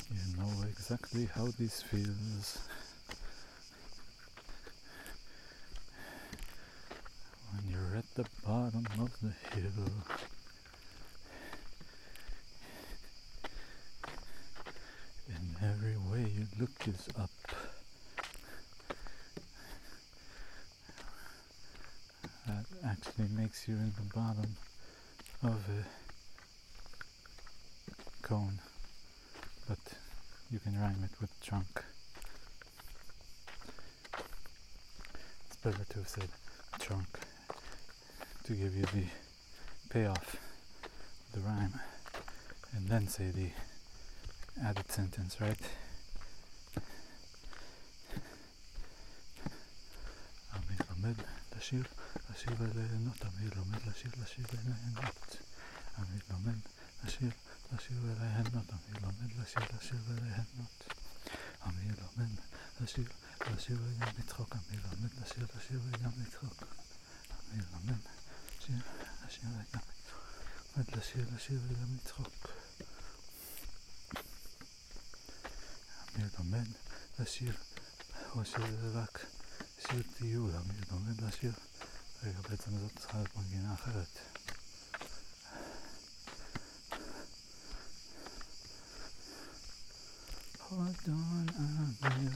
[0.10, 2.58] You know exactly how this feels.
[7.52, 9.86] When you're at the bottom of the hill.
[15.28, 17.30] And every way you look is up.
[22.48, 24.56] That actually makes you in the bottom
[25.44, 25.86] of a
[28.28, 28.60] cone,
[29.68, 29.80] but
[30.52, 31.84] you can rhyme it with trunk.
[35.48, 36.30] It's better to have said
[36.80, 37.08] trunk
[38.46, 39.06] to give you the
[39.90, 40.36] payoff,
[41.34, 41.80] the rhyme,
[42.76, 43.52] and then say the
[44.64, 45.62] added sentence, right?
[50.54, 51.16] عم يغمد
[51.58, 51.88] لشير
[52.40, 55.38] לשיר וליהנות, אני לומד לשיר, לשיר וליהנות.
[55.98, 56.60] אני לומד
[57.04, 57.32] לשיר,
[57.74, 60.84] לשיר וליהנות, אני לומד לשיר, לשיר וליהנות.
[61.66, 62.30] אני לומד
[62.82, 63.08] לשיר,
[63.54, 66.64] לשיר וגם לצחוק, אני לומד לשיר, לשיר וגם לצחוק.
[67.52, 68.00] אני לומד
[68.60, 68.76] לשיר,
[69.26, 69.80] לשיר וגם
[70.76, 72.48] לומד לשיר, לשיר וגם לצחוק.
[76.16, 76.68] אני לומד
[77.20, 77.54] לשיר,
[78.32, 79.26] או שזה רק
[79.80, 81.54] שיר טיול, אני לומד לשיר.
[82.24, 84.20] רגע, בעצם זאת צריכה להיות מנגינה אחרת.
[90.72, 92.32] On, אמיר,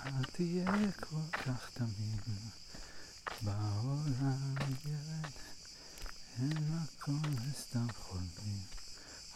[0.00, 2.16] אל תהיה כל כך תמים.
[3.42, 5.30] בעולם ירד,
[6.38, 8.62] אין מקום לסתם חולמים.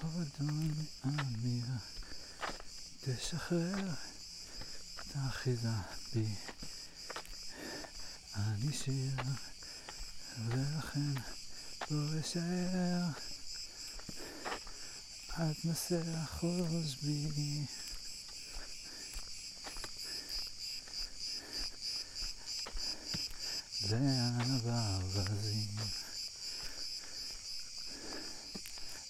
[0.00, 0.42] On,
[1.04, 1.66] אמיר,
[3.00, 3.94] תשחרר
[5.00, 5.68] את האחיזה
[6.14, 6.34] בי.
[8.64, 9.22] בישר,
[10.48, 11.20] ולכן
[11.90, 13.08] לא אשאר.
[15.34, 17.64] את נושא החוז בי.
[23.88, 25.76] והענווה רזים,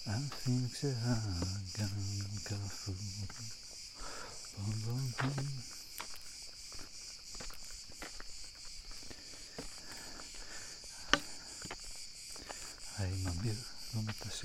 [0.03, 1.87] אפילו כשהגן
[2.43, 2.93] קפוא.
[4.57, 5.54] בום בום בום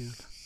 [0.01, 0.40] soon.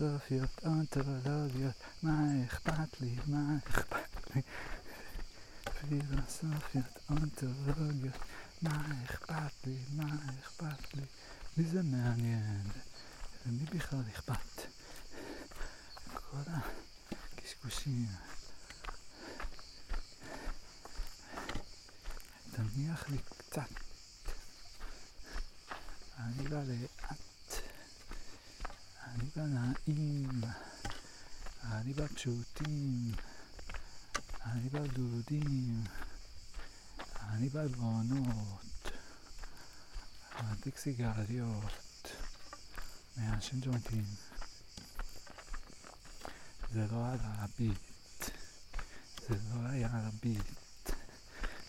[0.00, 2.12] פילוסופיות, אונתולוגיות, מה
[2.46, 4.42] אכפת לי, מה אכפת לי?
[5.80, 8.14] פילוסופיות, אונתולוגיות,
[8.62, 10.04] מה אכפת לי, מה
[10.40, 11.02] אכפת לי?
[11.56, 12.62] מי זה מעניין?
[13.46, 14.66] למי בכלל אכפת?
[16.12, 16.50] כל
[17.36, 18.06] הקשקושים.
[22.52, 23.70] תניח לי קצת.
[26.18, 26.89] אני בא לאט.
[29.40, 30.40] בנעים,
[31.64, 33.12] אני בפשוטים,
[34.44, 35.84] אני בדודים,
[37.20, 38.90] אני בלבונות,
[40.42, 42.10] מדליק סיגריות,
[43.16, 44.04] מעשן ג'וינטים,
[46.72, 47.78] זה לא על הביט.
[49.28, 50.46] זה לא היה על הביט.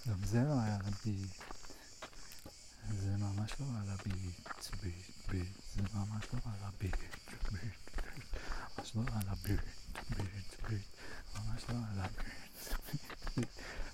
[0.07, 1.31] גם זה לא היה על הביט.
[2.99, 4.35] זה ממש לא על הביט.
[4.81, 5.47] ביט, ביט.
[5.75, 7.20] זה ממש לא על הביט.
[7.51, 7.61] ביט,
[7.95, 8.25] ביט.
[8.77, 9.61] ממש לא על הביט.
[10.09, 10.87] ביט, ביט.
[11.35, 12.27] ממש לא על הביט.
[13.35, 13.49] ביט.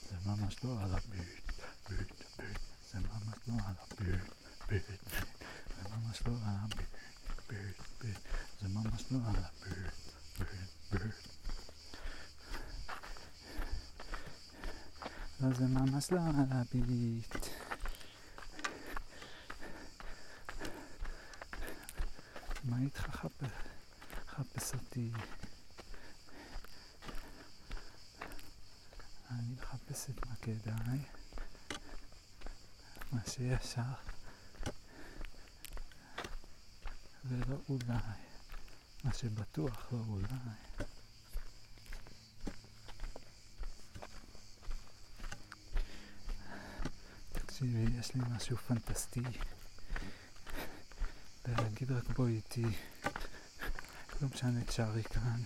[0.10, 1.52] זה ממש לא על הביט.
[1.90, 2.60] ביט, ביט.
[2.92, 4.22] זה ממש לא על הביט.
[4.70, 5.30] ביט, ביט.
[5.78, 6.90] זה ממש לא על הביט.
[7.50, 8.18] ביט, ביט.
[8.62, 9.94] זה ממש לא על הביט.
[10.40, 11.16] ביט, ביט.
[15.40, 17.46] לא, זה ממש לא על הביט.
[22.64, 23.48] מה איתך חפש?
[24.28, 25.12] חפש אותי.
[29.32, 31.00] אני מחפש את מה כדאי,
[33.68, 33.82] שישר,
[37.26, 37.98] ולא אולי,
[39.04, 40.28] מה שבטוח לא אולי.
[47.32, 49.24] תקשיבי, יש לי משהו פנטסטי
[51.48, 52.66] להגיד רק בואי איתי,
[54.22, 55.42] לא משנה, תשארי כאן,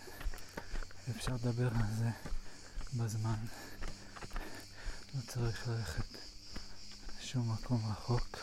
[1.10, 2.10] אפשר לדבר על זה
[2.98, 3.46] בזמן,
[5.16, 6.21] לא צריך ללכת
[7.32, 8.38] לשום מקום רחוק,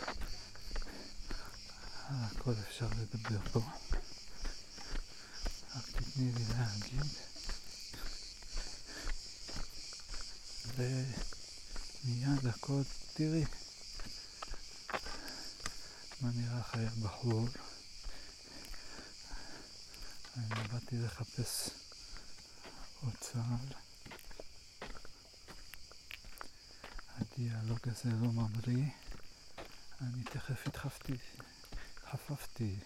[2.09, 3.61] על הכל אפשר לדבר פה,
[5.77, 7.13] רק תתני לי להגיד,
[10.77, 12.83] ומיד הכל
[13.15, 13.45] תראי
[16.21, 17.49] מה נראה לך היה בחור.
[20.37, 21.71] אני באתי לחפש
[23.03, 23.41] אוצר.
[27.39, 28.91] הדיאלוג הזה לא ממריא.
[30.01, 31.13] אני תכף התחפתי,
[31.97, 32.77] התחפפתי.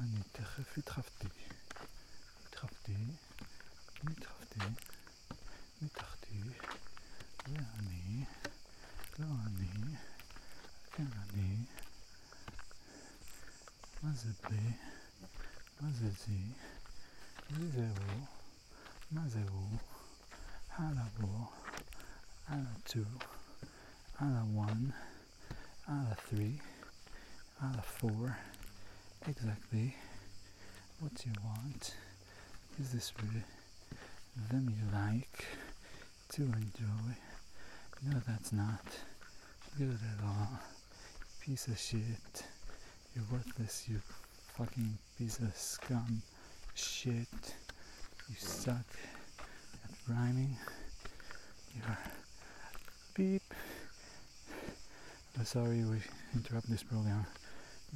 [0.00, 1.28] אני תכף התחפתי.
[2.46, 2.94] התחפתי,
[4.04, 4.60] מתחפתי,
[5.82, 6.40] מתחתי,
[7.46, 8.24] ואני,
[9.18, 9.96] לא אני,
[10.92, 11.56] כן אני,
[14.02, 14.54] מה זה ב?
[15.80, 16.52] מה זה זי?
[17.50, 18.26] זה הוא?
[19.10, 19.42] מה זה
[20.80, 21.28] ala 4,
[22.50, 23.06] ala 2,
[24.22, 24.94] ala 1,
[25.88, 26.60] of 3,
[27.62, 28.36] ala 4,
[29.28, 29.94] exactly
[31.00, 31.94] what you want.
[32.80, 33.44] Is this really
[34.50, 35.44] them you like
[36.30, 37.16] to enjoy?
[38.04, 38.84] No, that's not
[39.76, 40.58] good at all.
[41.40, 42.46] Piece of shit.
[43.14, 44.00] You're worthless, you
[44.56, 46.22] fucking piece of scum.
[46.74, 47.56] Shit.
[48.28, 48.86] You suck.
[50.08, 50.56] Rhyming.
[51.74, 51.98] You're
[53.14, 53.42] beep.
[55.38, 55.98] I'm sorry we
[56.34, 57.26] interrupt this program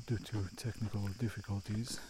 [0.06, 2.00] due to technical difficulties.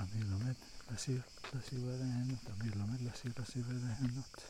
[0.00, 0.54] אני לומד
[0.94, 1.20] לשיר,
[1.54, 4.42] לשיר וליהנות, אני לומד לשיר, לשיר וליהנות,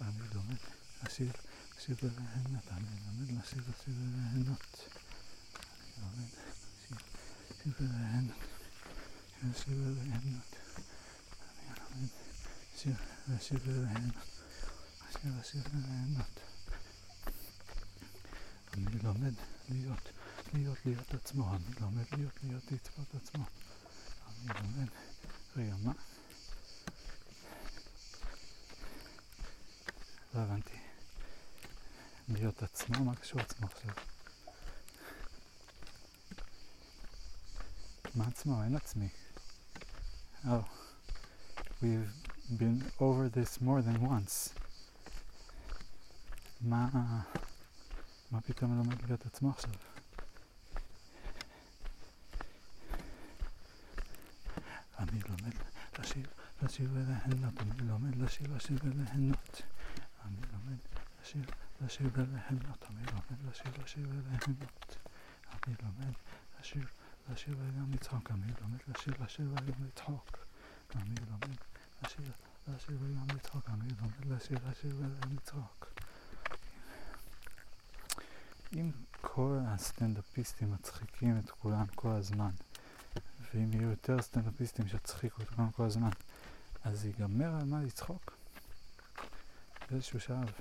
[0.00, 0.56] אני לומד
[1.04, 1.32] לשיר,
[1.76, 4.76] לשיר וליהנות, אני לומד לשיר, לשיר וליהנות,
[5.56, 6.98] אני לומד לשיר,
[7.50, 8.51] לשיר וליהנות,
[9.50, 10.56] לשיר וליהנות,
[11.58, 12.08] אני לומד
[12.74, 12.94] לשיר,
[13.28, 14.14] לשיר וליהנות,
[15.08, 16.40] לשיר, לשיר וליהנות,
[18.74, 19.32] אני לומד
[19.68, 20.08] להיות,
[20.54, 23.44] להיות, להיות עצמו, אני לומד להיות, להיות, לצפות עצמו,
[24.26, 24.88] אני לומד
[25.56, 25.92] רגע, מה?
[30.34, 30.76] לא הבנתי.
[32.28, 33.04] להיות עצמו?
[33.04, 33.94] מה קשור עצמו עכשיו?
[38.14, 38.62] מה עצמו?
[38.62, 39.08] אין עצמי.
[40.44, 40.64] Oh,
[41.80, 42.10] we've
[42.58, 44.50] been over this more than once.
[46.60, 46.88] מה...
[48.30, 49.72] מה פתאום לומד להיות עצמו עכשיו?
[54.98, 55.52] אני לומד
[55.98, 56.26] לשיר,
[56.62, 59.62] לשיר וליהנות, אני לומד לשיר, לשיר וליהנות.
[60.24, 60.78] אני לומד
[61.22, 61.44] לשיר,
[61.80, 64.96] לשיר וליהנות, אני לומד לשיר, לשיר וליהנות.
[65.52, 66.12] אני לומד
[66.60, 66.86] לשיר,
[67.28, 70.38] לשיר וגם לצחוק, אני לומד לשיר, לשיר וגם לצחוק.
[70.96, 71.56] אני לומד
[72.02, 72.30] לשיר,
[72.68, 75.92] לשיר וגם לצחוק, אני לומד לשיר, לשיר וגם לצחוק.
[78.76, 82.50] אם כל הסטנדאפיסטים מצחיקים את כולם כל הזמן,
[83.54, 86.10] ואם יהיו יותר סטנדאפיסטים שיצחיקו אותם כל הזמן,
[86.84, 88.36] אז ייגמר על מה לצחוק.
[89.90, 90.52] באיזשהו שלב,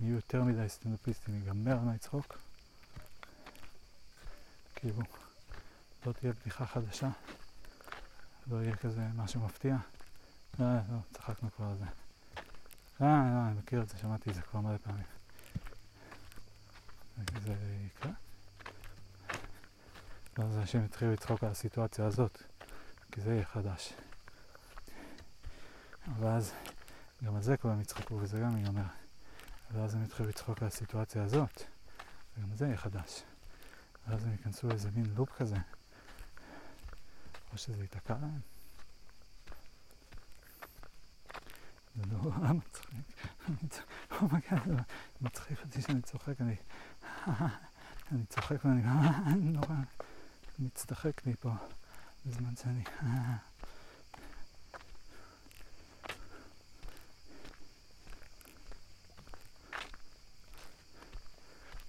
[0.00, 2.38] אם יהיו יותר מדי סטנדאפיסטים, ייגמר על מה לצחוק.
[4.74, 5.02] כאילו,
[6.06, 7.08] לא תהיה בדיחה חדשה,
[8.46, 9.76] לא יהיה כזה משהו מפתיע.
[10.58, 11.84] לא, לא, צחקנו כבר על זה.
[13.00, 15.04] אה, לא, אני מכיר את זה, שמעתי את זה כבר מלא פעמים.
[17.44, 17.54] זה
[17.86, 18.12] יקרה?
[20.38, 22.42] ואז אנשים התחילו לצחוק על הסיטואציה הזאת,
[23.12, 23.92] כי זה יהיה חדש.
[26.18, 26.52] ואז
[27.24, 28.86] גם על זה כולם יצחקו וזה גם ייגמר.
[29.72, 31.62] ואז הם יתחילו לצחוק על הסיטואציה הזאת,
[32.38, 33.22] וגם זה יהיה חדש.
[34.08, 35.56] ואז הם ייכנסו לאיזה מין לופ כזה,
[37.52, 38.40] או שזה ייתקע להם.
[41.96, 42.90] זה נורא מצחיק.
[44.20, 44.76] oh my god, זה
[45.20, 46.56] מצחיק אותי שאני צוחק, אני...
[48.12, 49.74] אני צוחק ואני נורא
[50.58, 51.52] מצטחק לי פה
[52.26, 52.84] בזמן שאני...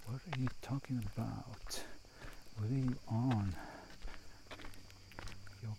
[0.07, 1.72] What are you talking about?
[2.57, 3.70] What are you on?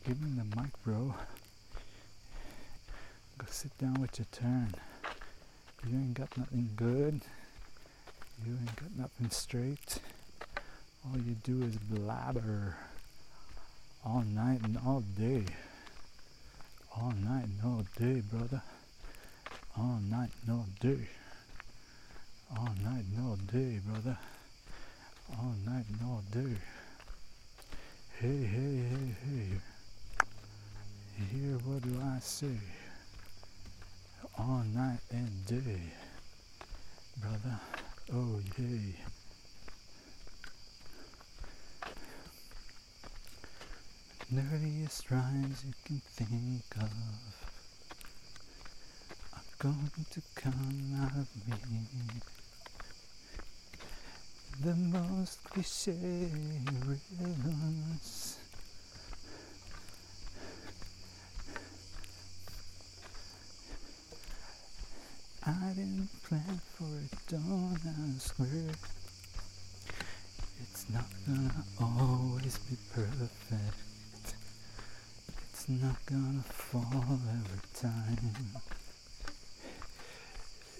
[0.05, 1.15] Give me the mic, bro.
[3.39, 4.75] Go sit down with your turn.
[5.87, 7.21] You ain't got nothing good.
[8.45, 10.01] You ain't got nothing straight.
[11.05, 12.77] All you do is blabber
[14.05, 15.45] all night and all day.
[16.97, 18.63] All night and all day, brother.
[19.79, 21.07] All night and all day.
[22.57, 24.19] All night and all day, brother.
[25.39, 26.57] All night and all day.
[28.19, 29.72] Hey, hey, hey, hey.
[31.19, 32.57] Hear what do I say?
[34.39, 35.93] All night and day,
[37.21, 37.61] brother.
[38.15, 38.95] Oh, yay.
[44.33, 46.91] Nerdiest rhymes you can think of
[49.35, 51.57] are going to come out of me.
[54.63, 56.31] The most cliche
[56.87, 58.42] rhythms.
[65.45, 67.81] I didn't plan for it, don't
[68.15, 68.75] ask where.
[70.62, 74.37] It's not gonna always be perfect.
[75.51, 78.31] It's not gonna fall every time.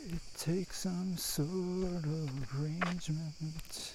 [0.07, 3.95] It takes some sort of arrangement.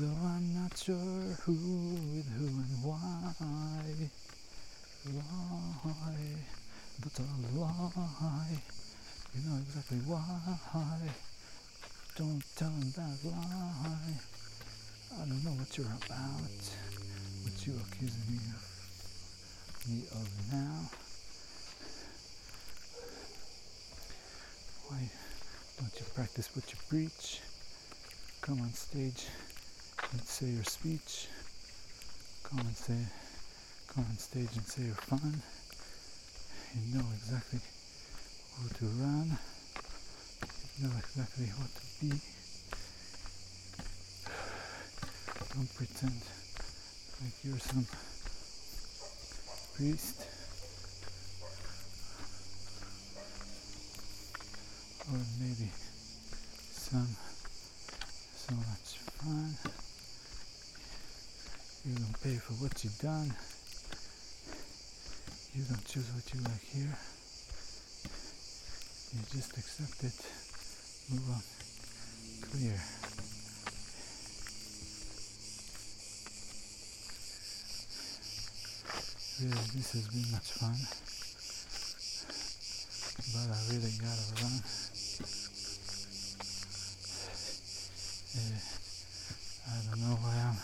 [0.00, 1.52] Though I'm not sure who
[2.14, 4.10] with who and why.
[5.12, 6.16] Why?
[7.02, 8.62] But a lie.
[9.34, 10.22] You know exactly why.
[12.16, 14.14] Don't tell them that lie.
[15.10, 16.62] I don't know what you're about.
[17.42, 18.74] What you accusing me of
[19.88, 20.88] me of now.
[24.86, 25.10] Why
[25.80, 27.40] don't you practice what you preach?
[28.40, 29.26] Come on stage
[30.12, 31.26] and say your speech.
[32.44, 33.00] Come and say
[33.88, 35.42] come on stage and say you're fun.
[36.76, 37.58] You know exactly
[38.56, 39.38] who to run.
[40.78, 42.20] You know exactly what to be.
[45.54, 46.20] Don't pretend
[47.22, 47.86] like you're some
[49.76, 50.22] priest
[55.10, 55.70] or maybe
[56.72, 57.08] some
[58.36, 59.54] so much fun.
[61.86, 63.34] You don't pay for what you've done.
[65.54, 66.98] You don't choose what you like here.
[69.14, 70.18] You just accept it.
[71.08, 71.42] Move on.
[72.50, 72.74] Clear.
[79.40, 80.74] Really, this has been much fun.
[83.34, 84.58] But I really gotta run.
[88.34, 88.58] Uh,
[89.70, 90.58] I don't know why I'm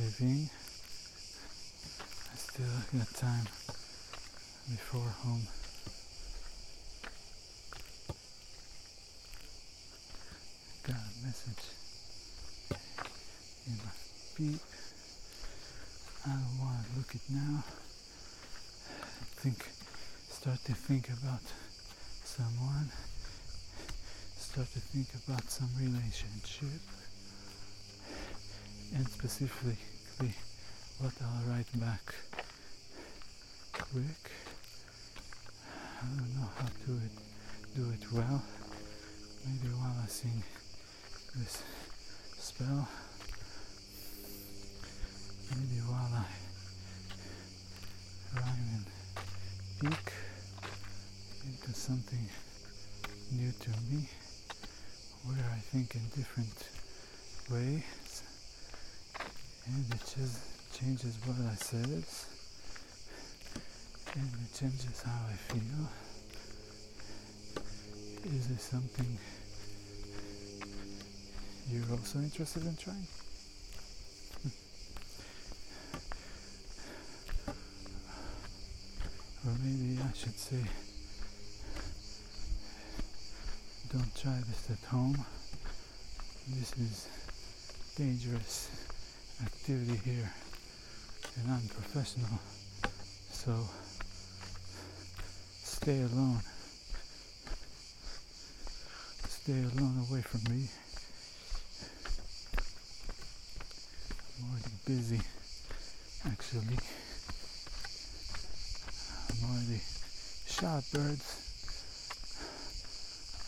[0.00, 0.48] leaving.
[2.32, 3.46] I still got time
[4.70, 5.46] before home.
[10.86, 10.96] Got
[11.48, 11.64] message
[13.66, 13.92] in my
[14.36, 14.60] beep.
[16.26, 17.62] I don't want to look at now.
[19.36, 19.68] Think,
[20.28, 21.40] start to think about
[22.24, 22.90] someone.
[24.36, 26.82] Start to think about some relationship.
[28.94, 29.78] And specifically
[30.98, 32.14] what I'll write back
[33.72, 34.32] quick.
[36.02, 37.12] I don't know how to it,
[37.76, 38.42] do it well.
[39.46, 40.42] Maybe while I sing
[41.38, 41.62] this
[42.36, 42.88] spell.
[45.50, 46.26] Maybe while I
[48.34, 48.86] rhyme and
[49.80, 50.12] peek
[51.46, 52.28] into something
[53.30, 54.08] new to me,
[55.24, 56.68] where I think in different
[57.50, 58.22] ways,
[59.66, 60.40] and it just
[60.74, 62.04] changes what I said,
[64.16, 65.88] and it changes how I feel.
[68.34, 69.18] Is there something
[71.70, 73.06] you're also interested in trying?
[74.42, 74.48] Hmm.
[79.46, 80.64] or maybe I should say,
[83.92, 85.22] don't try this at home.
[86.48, 87.08] This is
[87.98, 88.70] dangerous
[89.42, 90.32] activity here
[91.36, 92.38] and unprofessional.
[93.30, 93.52] So
[95.62, 96.40] stay alone.
[99.28, 100.68] Stay alone away from me.
[110.92, 111.44] Birds.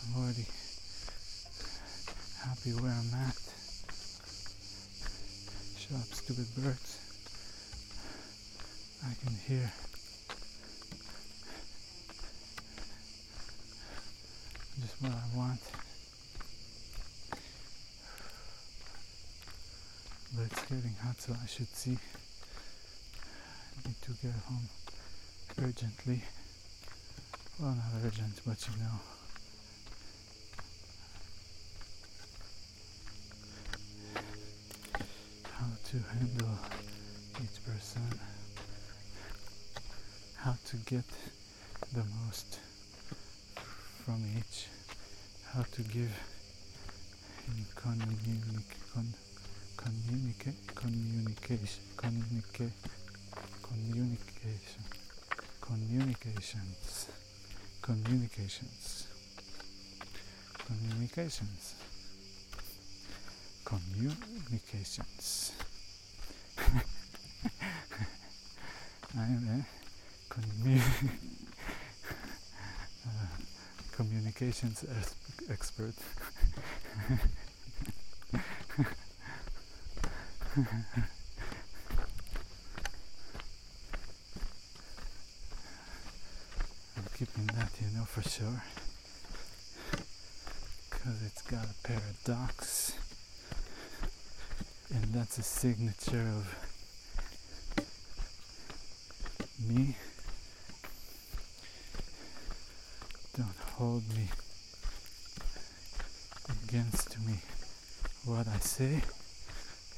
[0.05, 0.45] I'm already
[2.45, 3.35] happy where I'm at.
[5.77, 6.99] Shut up, stupid birds.
[9.03, 9.71] I can hear
[14.81, 15.61] just what I want.
[20.35, 21.97] But it's getting hot, so I should see.
[23.73, 24.69] I need to get home
[25.59, 26.23] urgently.
[27.61, 28.99] Well, not urgent, but you know.
[35.53, 36.57] How to handle
[37.43, 38.01] each person.
[40.37, 41.05] How to get
[41.93, 42.57] the most
[44.03, 44.65] from each.
[45.53, 46.11] How to give
[47.47, 49.13] in communic- con-
[49.77, 52.71] communica- communication, communica-
[53.61, 54.83] communication,
[55.61, 57.07] communications,
[57.91, 59.07] communications,
[60.65, 61.75] communications,
[63.65, 65.51] communications.
[69.17, 69.65] I am
[70.29, 70.79] a commu-
[73.07, 73.09] uh,
[73.91, 74.85] communications
[75.49, 75.95] expert.
[86.97, 88.63] I'm keeping that, you know, for sure.
[90.89, 92.93] Because it's got a paradox.
[94.93, 96.47] And that's a signature of
[99.67, 99.97] me.
[103.35, 104.29] Don't hold me
[106.63, 107.35] against me.
[108.23, 109.01] What I say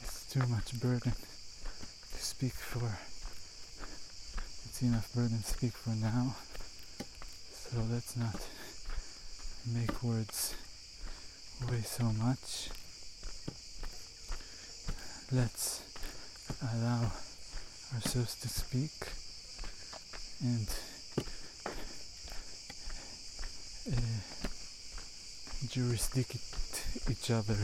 [0.01, 2.97] is too much burden to speak for.
[4.65, 6.35] It's enough burden to speak for now.
[7.73, 8.35] So let's not
[9.73, 10.53] make words
[11.67, 12.69] weigh so much.
[15.31, 15.81] Let's
[16.61, 17.11] allow
[17.95, 18.93] ourselves to speak
[20.43, 20.67] and
[23.91, 24.21] uh,
[25.67, 27.57] jurisdict each other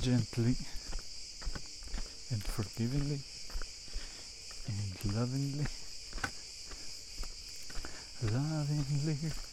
[0.00, 0.56] gently
[2.30, 3.20] and forgivingly
[4.68, 5.66] and lovingly
[8.78, 9.51] heavenly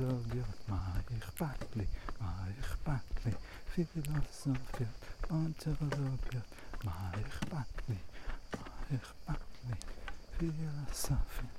[0.00, 1.84] אונתולוגיות, מה אכפת לי?
[2.20, 3.32] מה אכפת לי?
[3.74, 6.54] פילוסופיות, אונתולוגיות,
[6.84, 7.94] מה אכפת לי?
[8.54, 9.74] מה אכפת לי?
[10.38, 11.50] פילוסופיות,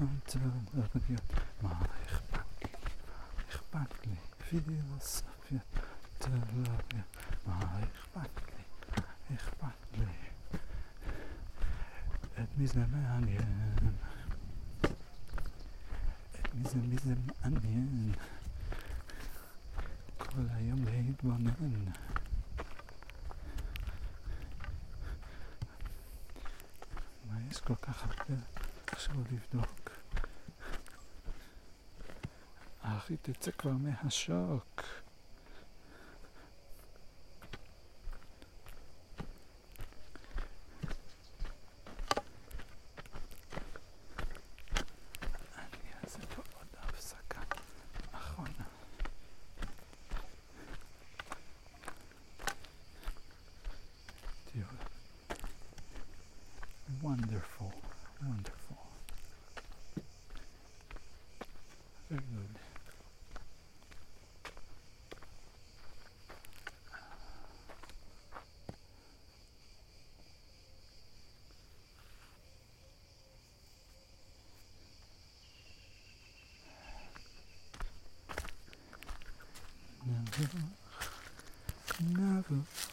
[0.00, 1.72] אונתולוגיות, מה
[2.04, 2.70] אכפת לי?
[3.12, 4.16] מה אכפת לי?
[4.48, 5.62] פילוסופיות,
[6.22, 8.62] אונתולוגיות, מה אכפת לי?
[9.34, 10.04] אכפת לי?
[12.42, 13.76] את מי זה מעניין?
[16.50, 18.12] את מי זה, מי זה מעניין?
[20.18, 21.50] כל היום להתבונן.
[27.30, 28.42] מה יש כל כך הרבה
[28.86, 29.90] עכשיו לבדוק?
[32.82, 34.82] אחי, תצא כבר מהשוק.
[80.40, 80.48] you.
[82.16, 82.89] Never.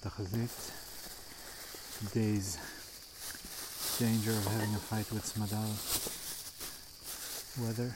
[0.00, 0.50] ובתחזית
[2.14, 2.56] days
[3.98, 5.66] danger of having a fight with סמדר
[7.58, 7.92] weather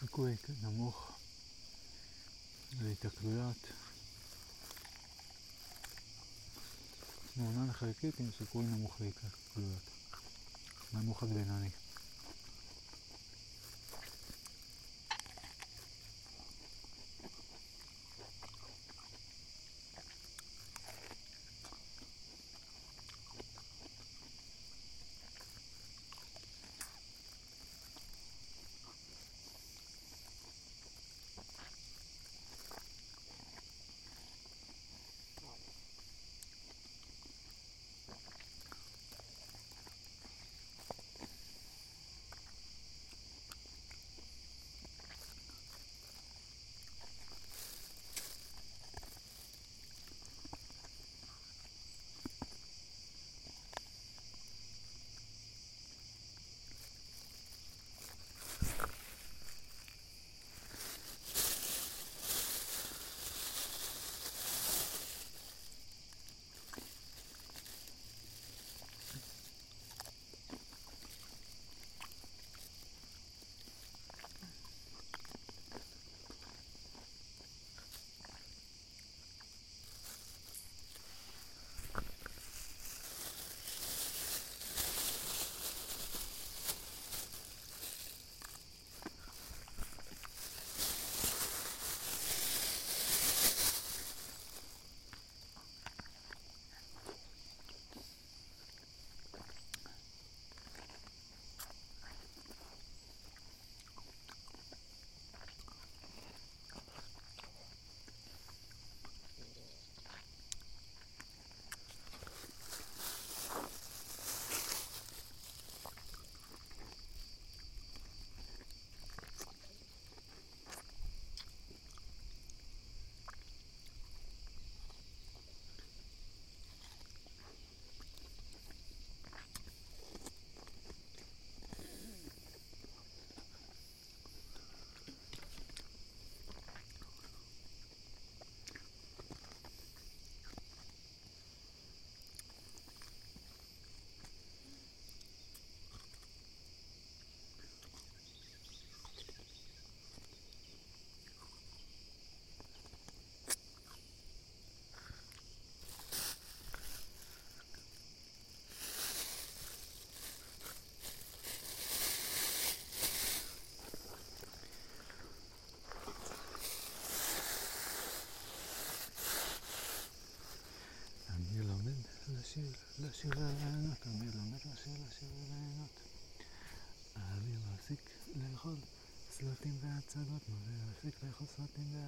[0.00, 1.10] סיכוי נמוך
[2.82, 3.56] להתקלויות.
[7.34, 8.20] תמונה חלקית
[9.00, 9.12] עם סיכוי
[9.56, 9.79] נמוך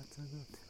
[0.02, 0.62] סלטים והצגות.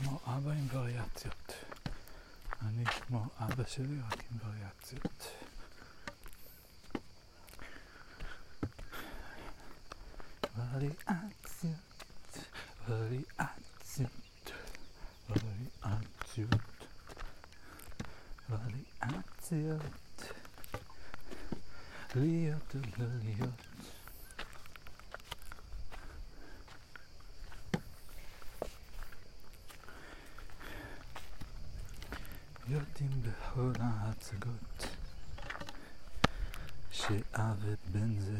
[0.00, 1.52] כמו אבא עם וריאציות.
[2.68, 2.84] אני
[3.60, 5.22] כמו אבא שלי, רק עם וריאציות.
[10.56, 12.10] וריאציות,
[12.88, 13.40] וריאציות,
[15.78, 16.60] וריאציות,
[18.50, 20.22] וריאציות,
[22.14, 23.70] להיות או לא להיות.
[32.70, 33.72] יודעים בכל
[34.30, 34.86] ההצגות
[36.90, 38.38] שעבד בן זה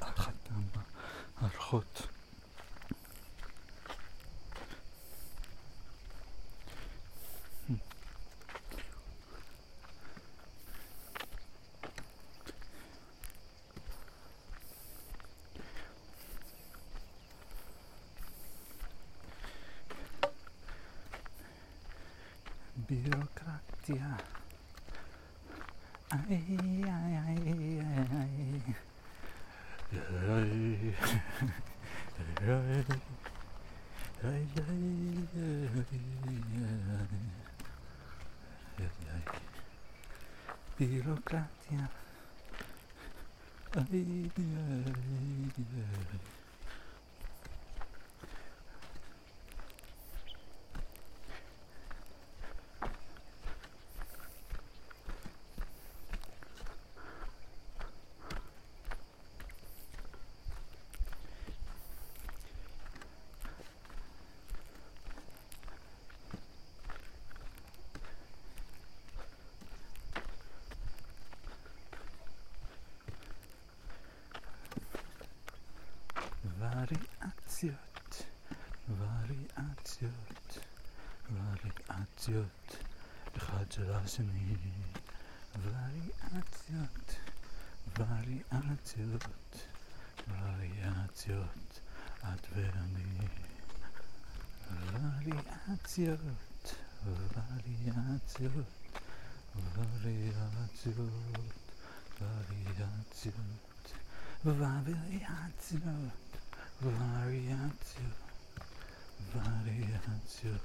[0.00, 0.62] חתם
[1.40, 2.02] בהלכות
[40.80, 41.90] Birocratia.
[43.90, 44.30] Vedi,
[77.60, 78.22] וריאציות,
[78.98, 80.58] וריאציות,
[81.34, 82.76] וריאציות,
[83.36, 84.56] אחד של השני,
[85.62, 87.14] וריאציות,
[87.98, 89.56] וריאציות,
[90.28, 91.80] וריאציות,
[92.20, 93.28] את ואני,
[94.92, 96.20] וריאציות,
[97.04, 98.66] וריאציות,
[99.74, 101.04] וריאציות,
[102.20, 103.34] וריאציות,
[104.44, 106.29] וריאציות.
[106.82, 108.08] Variatio,
[109.34, 110.58] variatio,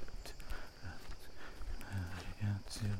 [1.89, 2.95] variatio,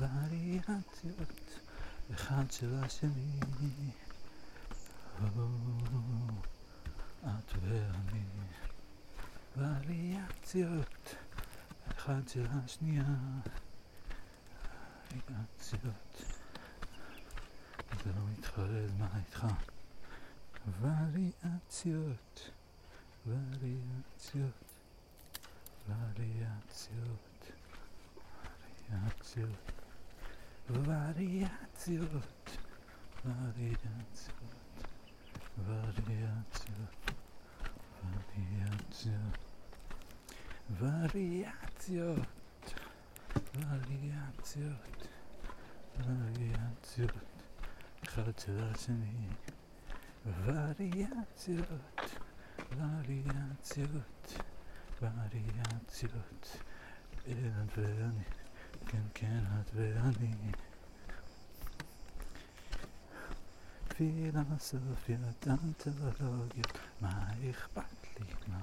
[0.00, 1.20] variatio,
[2.14, 3.40] אחד של השני,
[7.22, 8.24] את ואני,
[9.56, 11.14] וריאציות,
[11.90, 13.04] אחד של השנייה,
[15.12, 16.29] וריאציות.
[18.04, 19.46] זה לא מתחרז, מה איתך?
[20.80, 22.50] וריאציות,
[23.26, 24.64] וריאציות,
[25.88, 27.50] וריאציות,
[28.70, 29.72] וריאציות,
[30.70, 32.56] וריאציות,
[33.24, 34.16] וריאציות,
[35.66, 37.10] וריאציות,
[38.38, 39.36] וריאציות,
[40.78, 42.26] וריאציות,
[43.60, 45.06] וריאציות,
[45.98, 47.29] וריאציות,
[48.18, 49.28] השני,
[50.26, 51.68] וריאציות,
[52.76, 54.34] וריאציות,
[55.02, 56.56] וריאציות,
[57.22, 58.24] את ואני,
[58.86, 60.52] כן כן את ואני.
[63.96, 68.60] פילוסופיות אנתולוגיות, מה אכפת לי, מה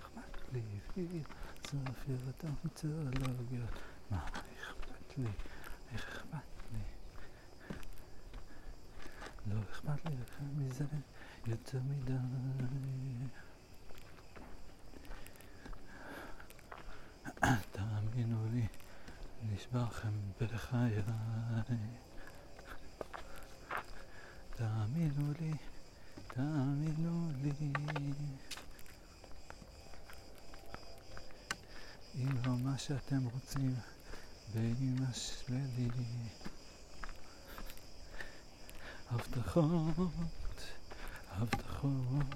[0.00, 0.62] אכפת לי,
[0.94, 3.70] פילוסופיות אנתולוגיות,
[4.10, 5.30] מה אכפת לי,
[5.94, 6.80] אכפת לי,
[9.50, 10.84] לא אכפת לי לכם מזה
[11.46, 12.12] יותר מדי.
[17.72, 18.66] תאמינו לי,
[19.42, 21.02] נשבע לכם בחיי.
[24.56, 25.52] תאמינו לי,
[26.26, 27.72] תאמינו לי.
[32.14, 33.74] אם לא מה שאתם רוצים,
[34.54, 35.88] באמא שלי.
[39.10, 39.96] הבטחות,
[41.30, 42.26] הבטחות,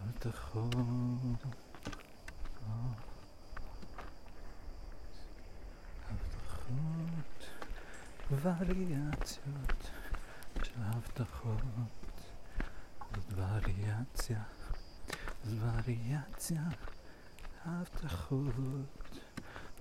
[0.00, 0.74] הבטחות.
[6.10, 7.46] הבטחות,
[8.30, 9.90] וריאציות
[10.62, 11.60] של הבטחות.
[13.14, 14.42] זאת וריאציה,
[15.44, 16.62] זאת וריאציה,
[17.64, 18.54] הבטחות.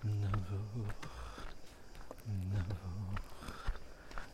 [0.03, 1.40] נבוך,
[2.27, 3.22] נבוך,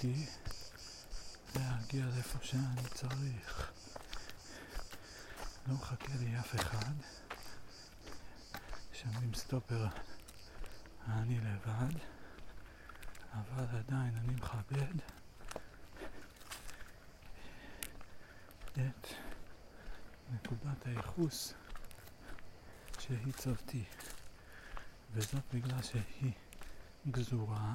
[0.00, 0.26] אחותי,
[1.56, 3.72] להגיע לאיפה שאני צריך.
[5.68, 6.92] לא מחכה לי אף אחד.
[8.92, 9.86] שמים סטופר
[11.08, 11.98] אני לבד,
[13.32, 14.96] אבל עדיין אני מכבד
[18.72, 19.06] את
[20.30, 21.54] נקודת הייחוס
[22.98, 23.84] שהצבתי,
[25.12, 26.32] וזאת בגלל שהיא
[27.10, 27.74] גזורה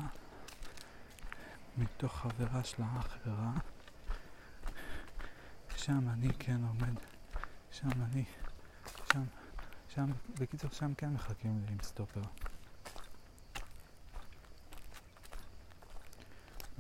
[1.78, 3.52] מתוך חברה של האחרה,
[5.76, 6.96] שם אני כן עומד,
[7.72, 8.26] שם אני,
[9.14, 9.24] שם
[9.96, 12.22] שם, בקיצור, שם כן מחכים לי עם סטופר.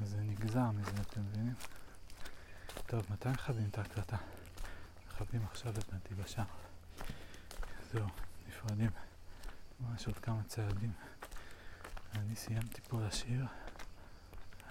[0.03, 1.53] זה נגזר מזה, אתם מבינים?
[2.87, 4.17] טוב, מתי מכבים את ההקלטה?
[5.07, 6.45] מכבים עכשיו הבנתי בשער.
[7.91, 8.07] זהו,
[8.47, 8.91] נפרדים.
[9.79, 10.91] ממש עוד כמה צעדים.
[12.15, 13.45] אני סיימתי פה לשיר.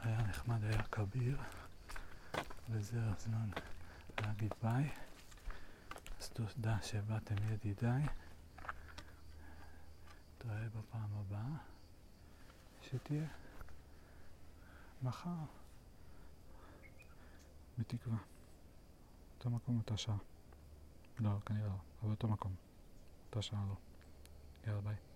[0.05, 1.39] היה נחמד, היה כביר.
[2.71, 3.49] וזה הזמן
[4.21, 4.91] להגיד ביי.
[6.21, 8.03] אז תודה שבאתם ידידיי.
[10.35, 11.57] נתראה בפעם הבאה,
[12.83, 13.27] שתהיה
[15.03, 15.29] מחר,
[17.79, 18.19] בתקווה.
[19.37, 20.17] אותו מקום, אותה שעה.
[21.19, 22.55] לא, כנראה לא, אבל אותו מקום.
[23.27, 23.75] אותה שעה לא.
[24.67, 25.14] יאללה ביי.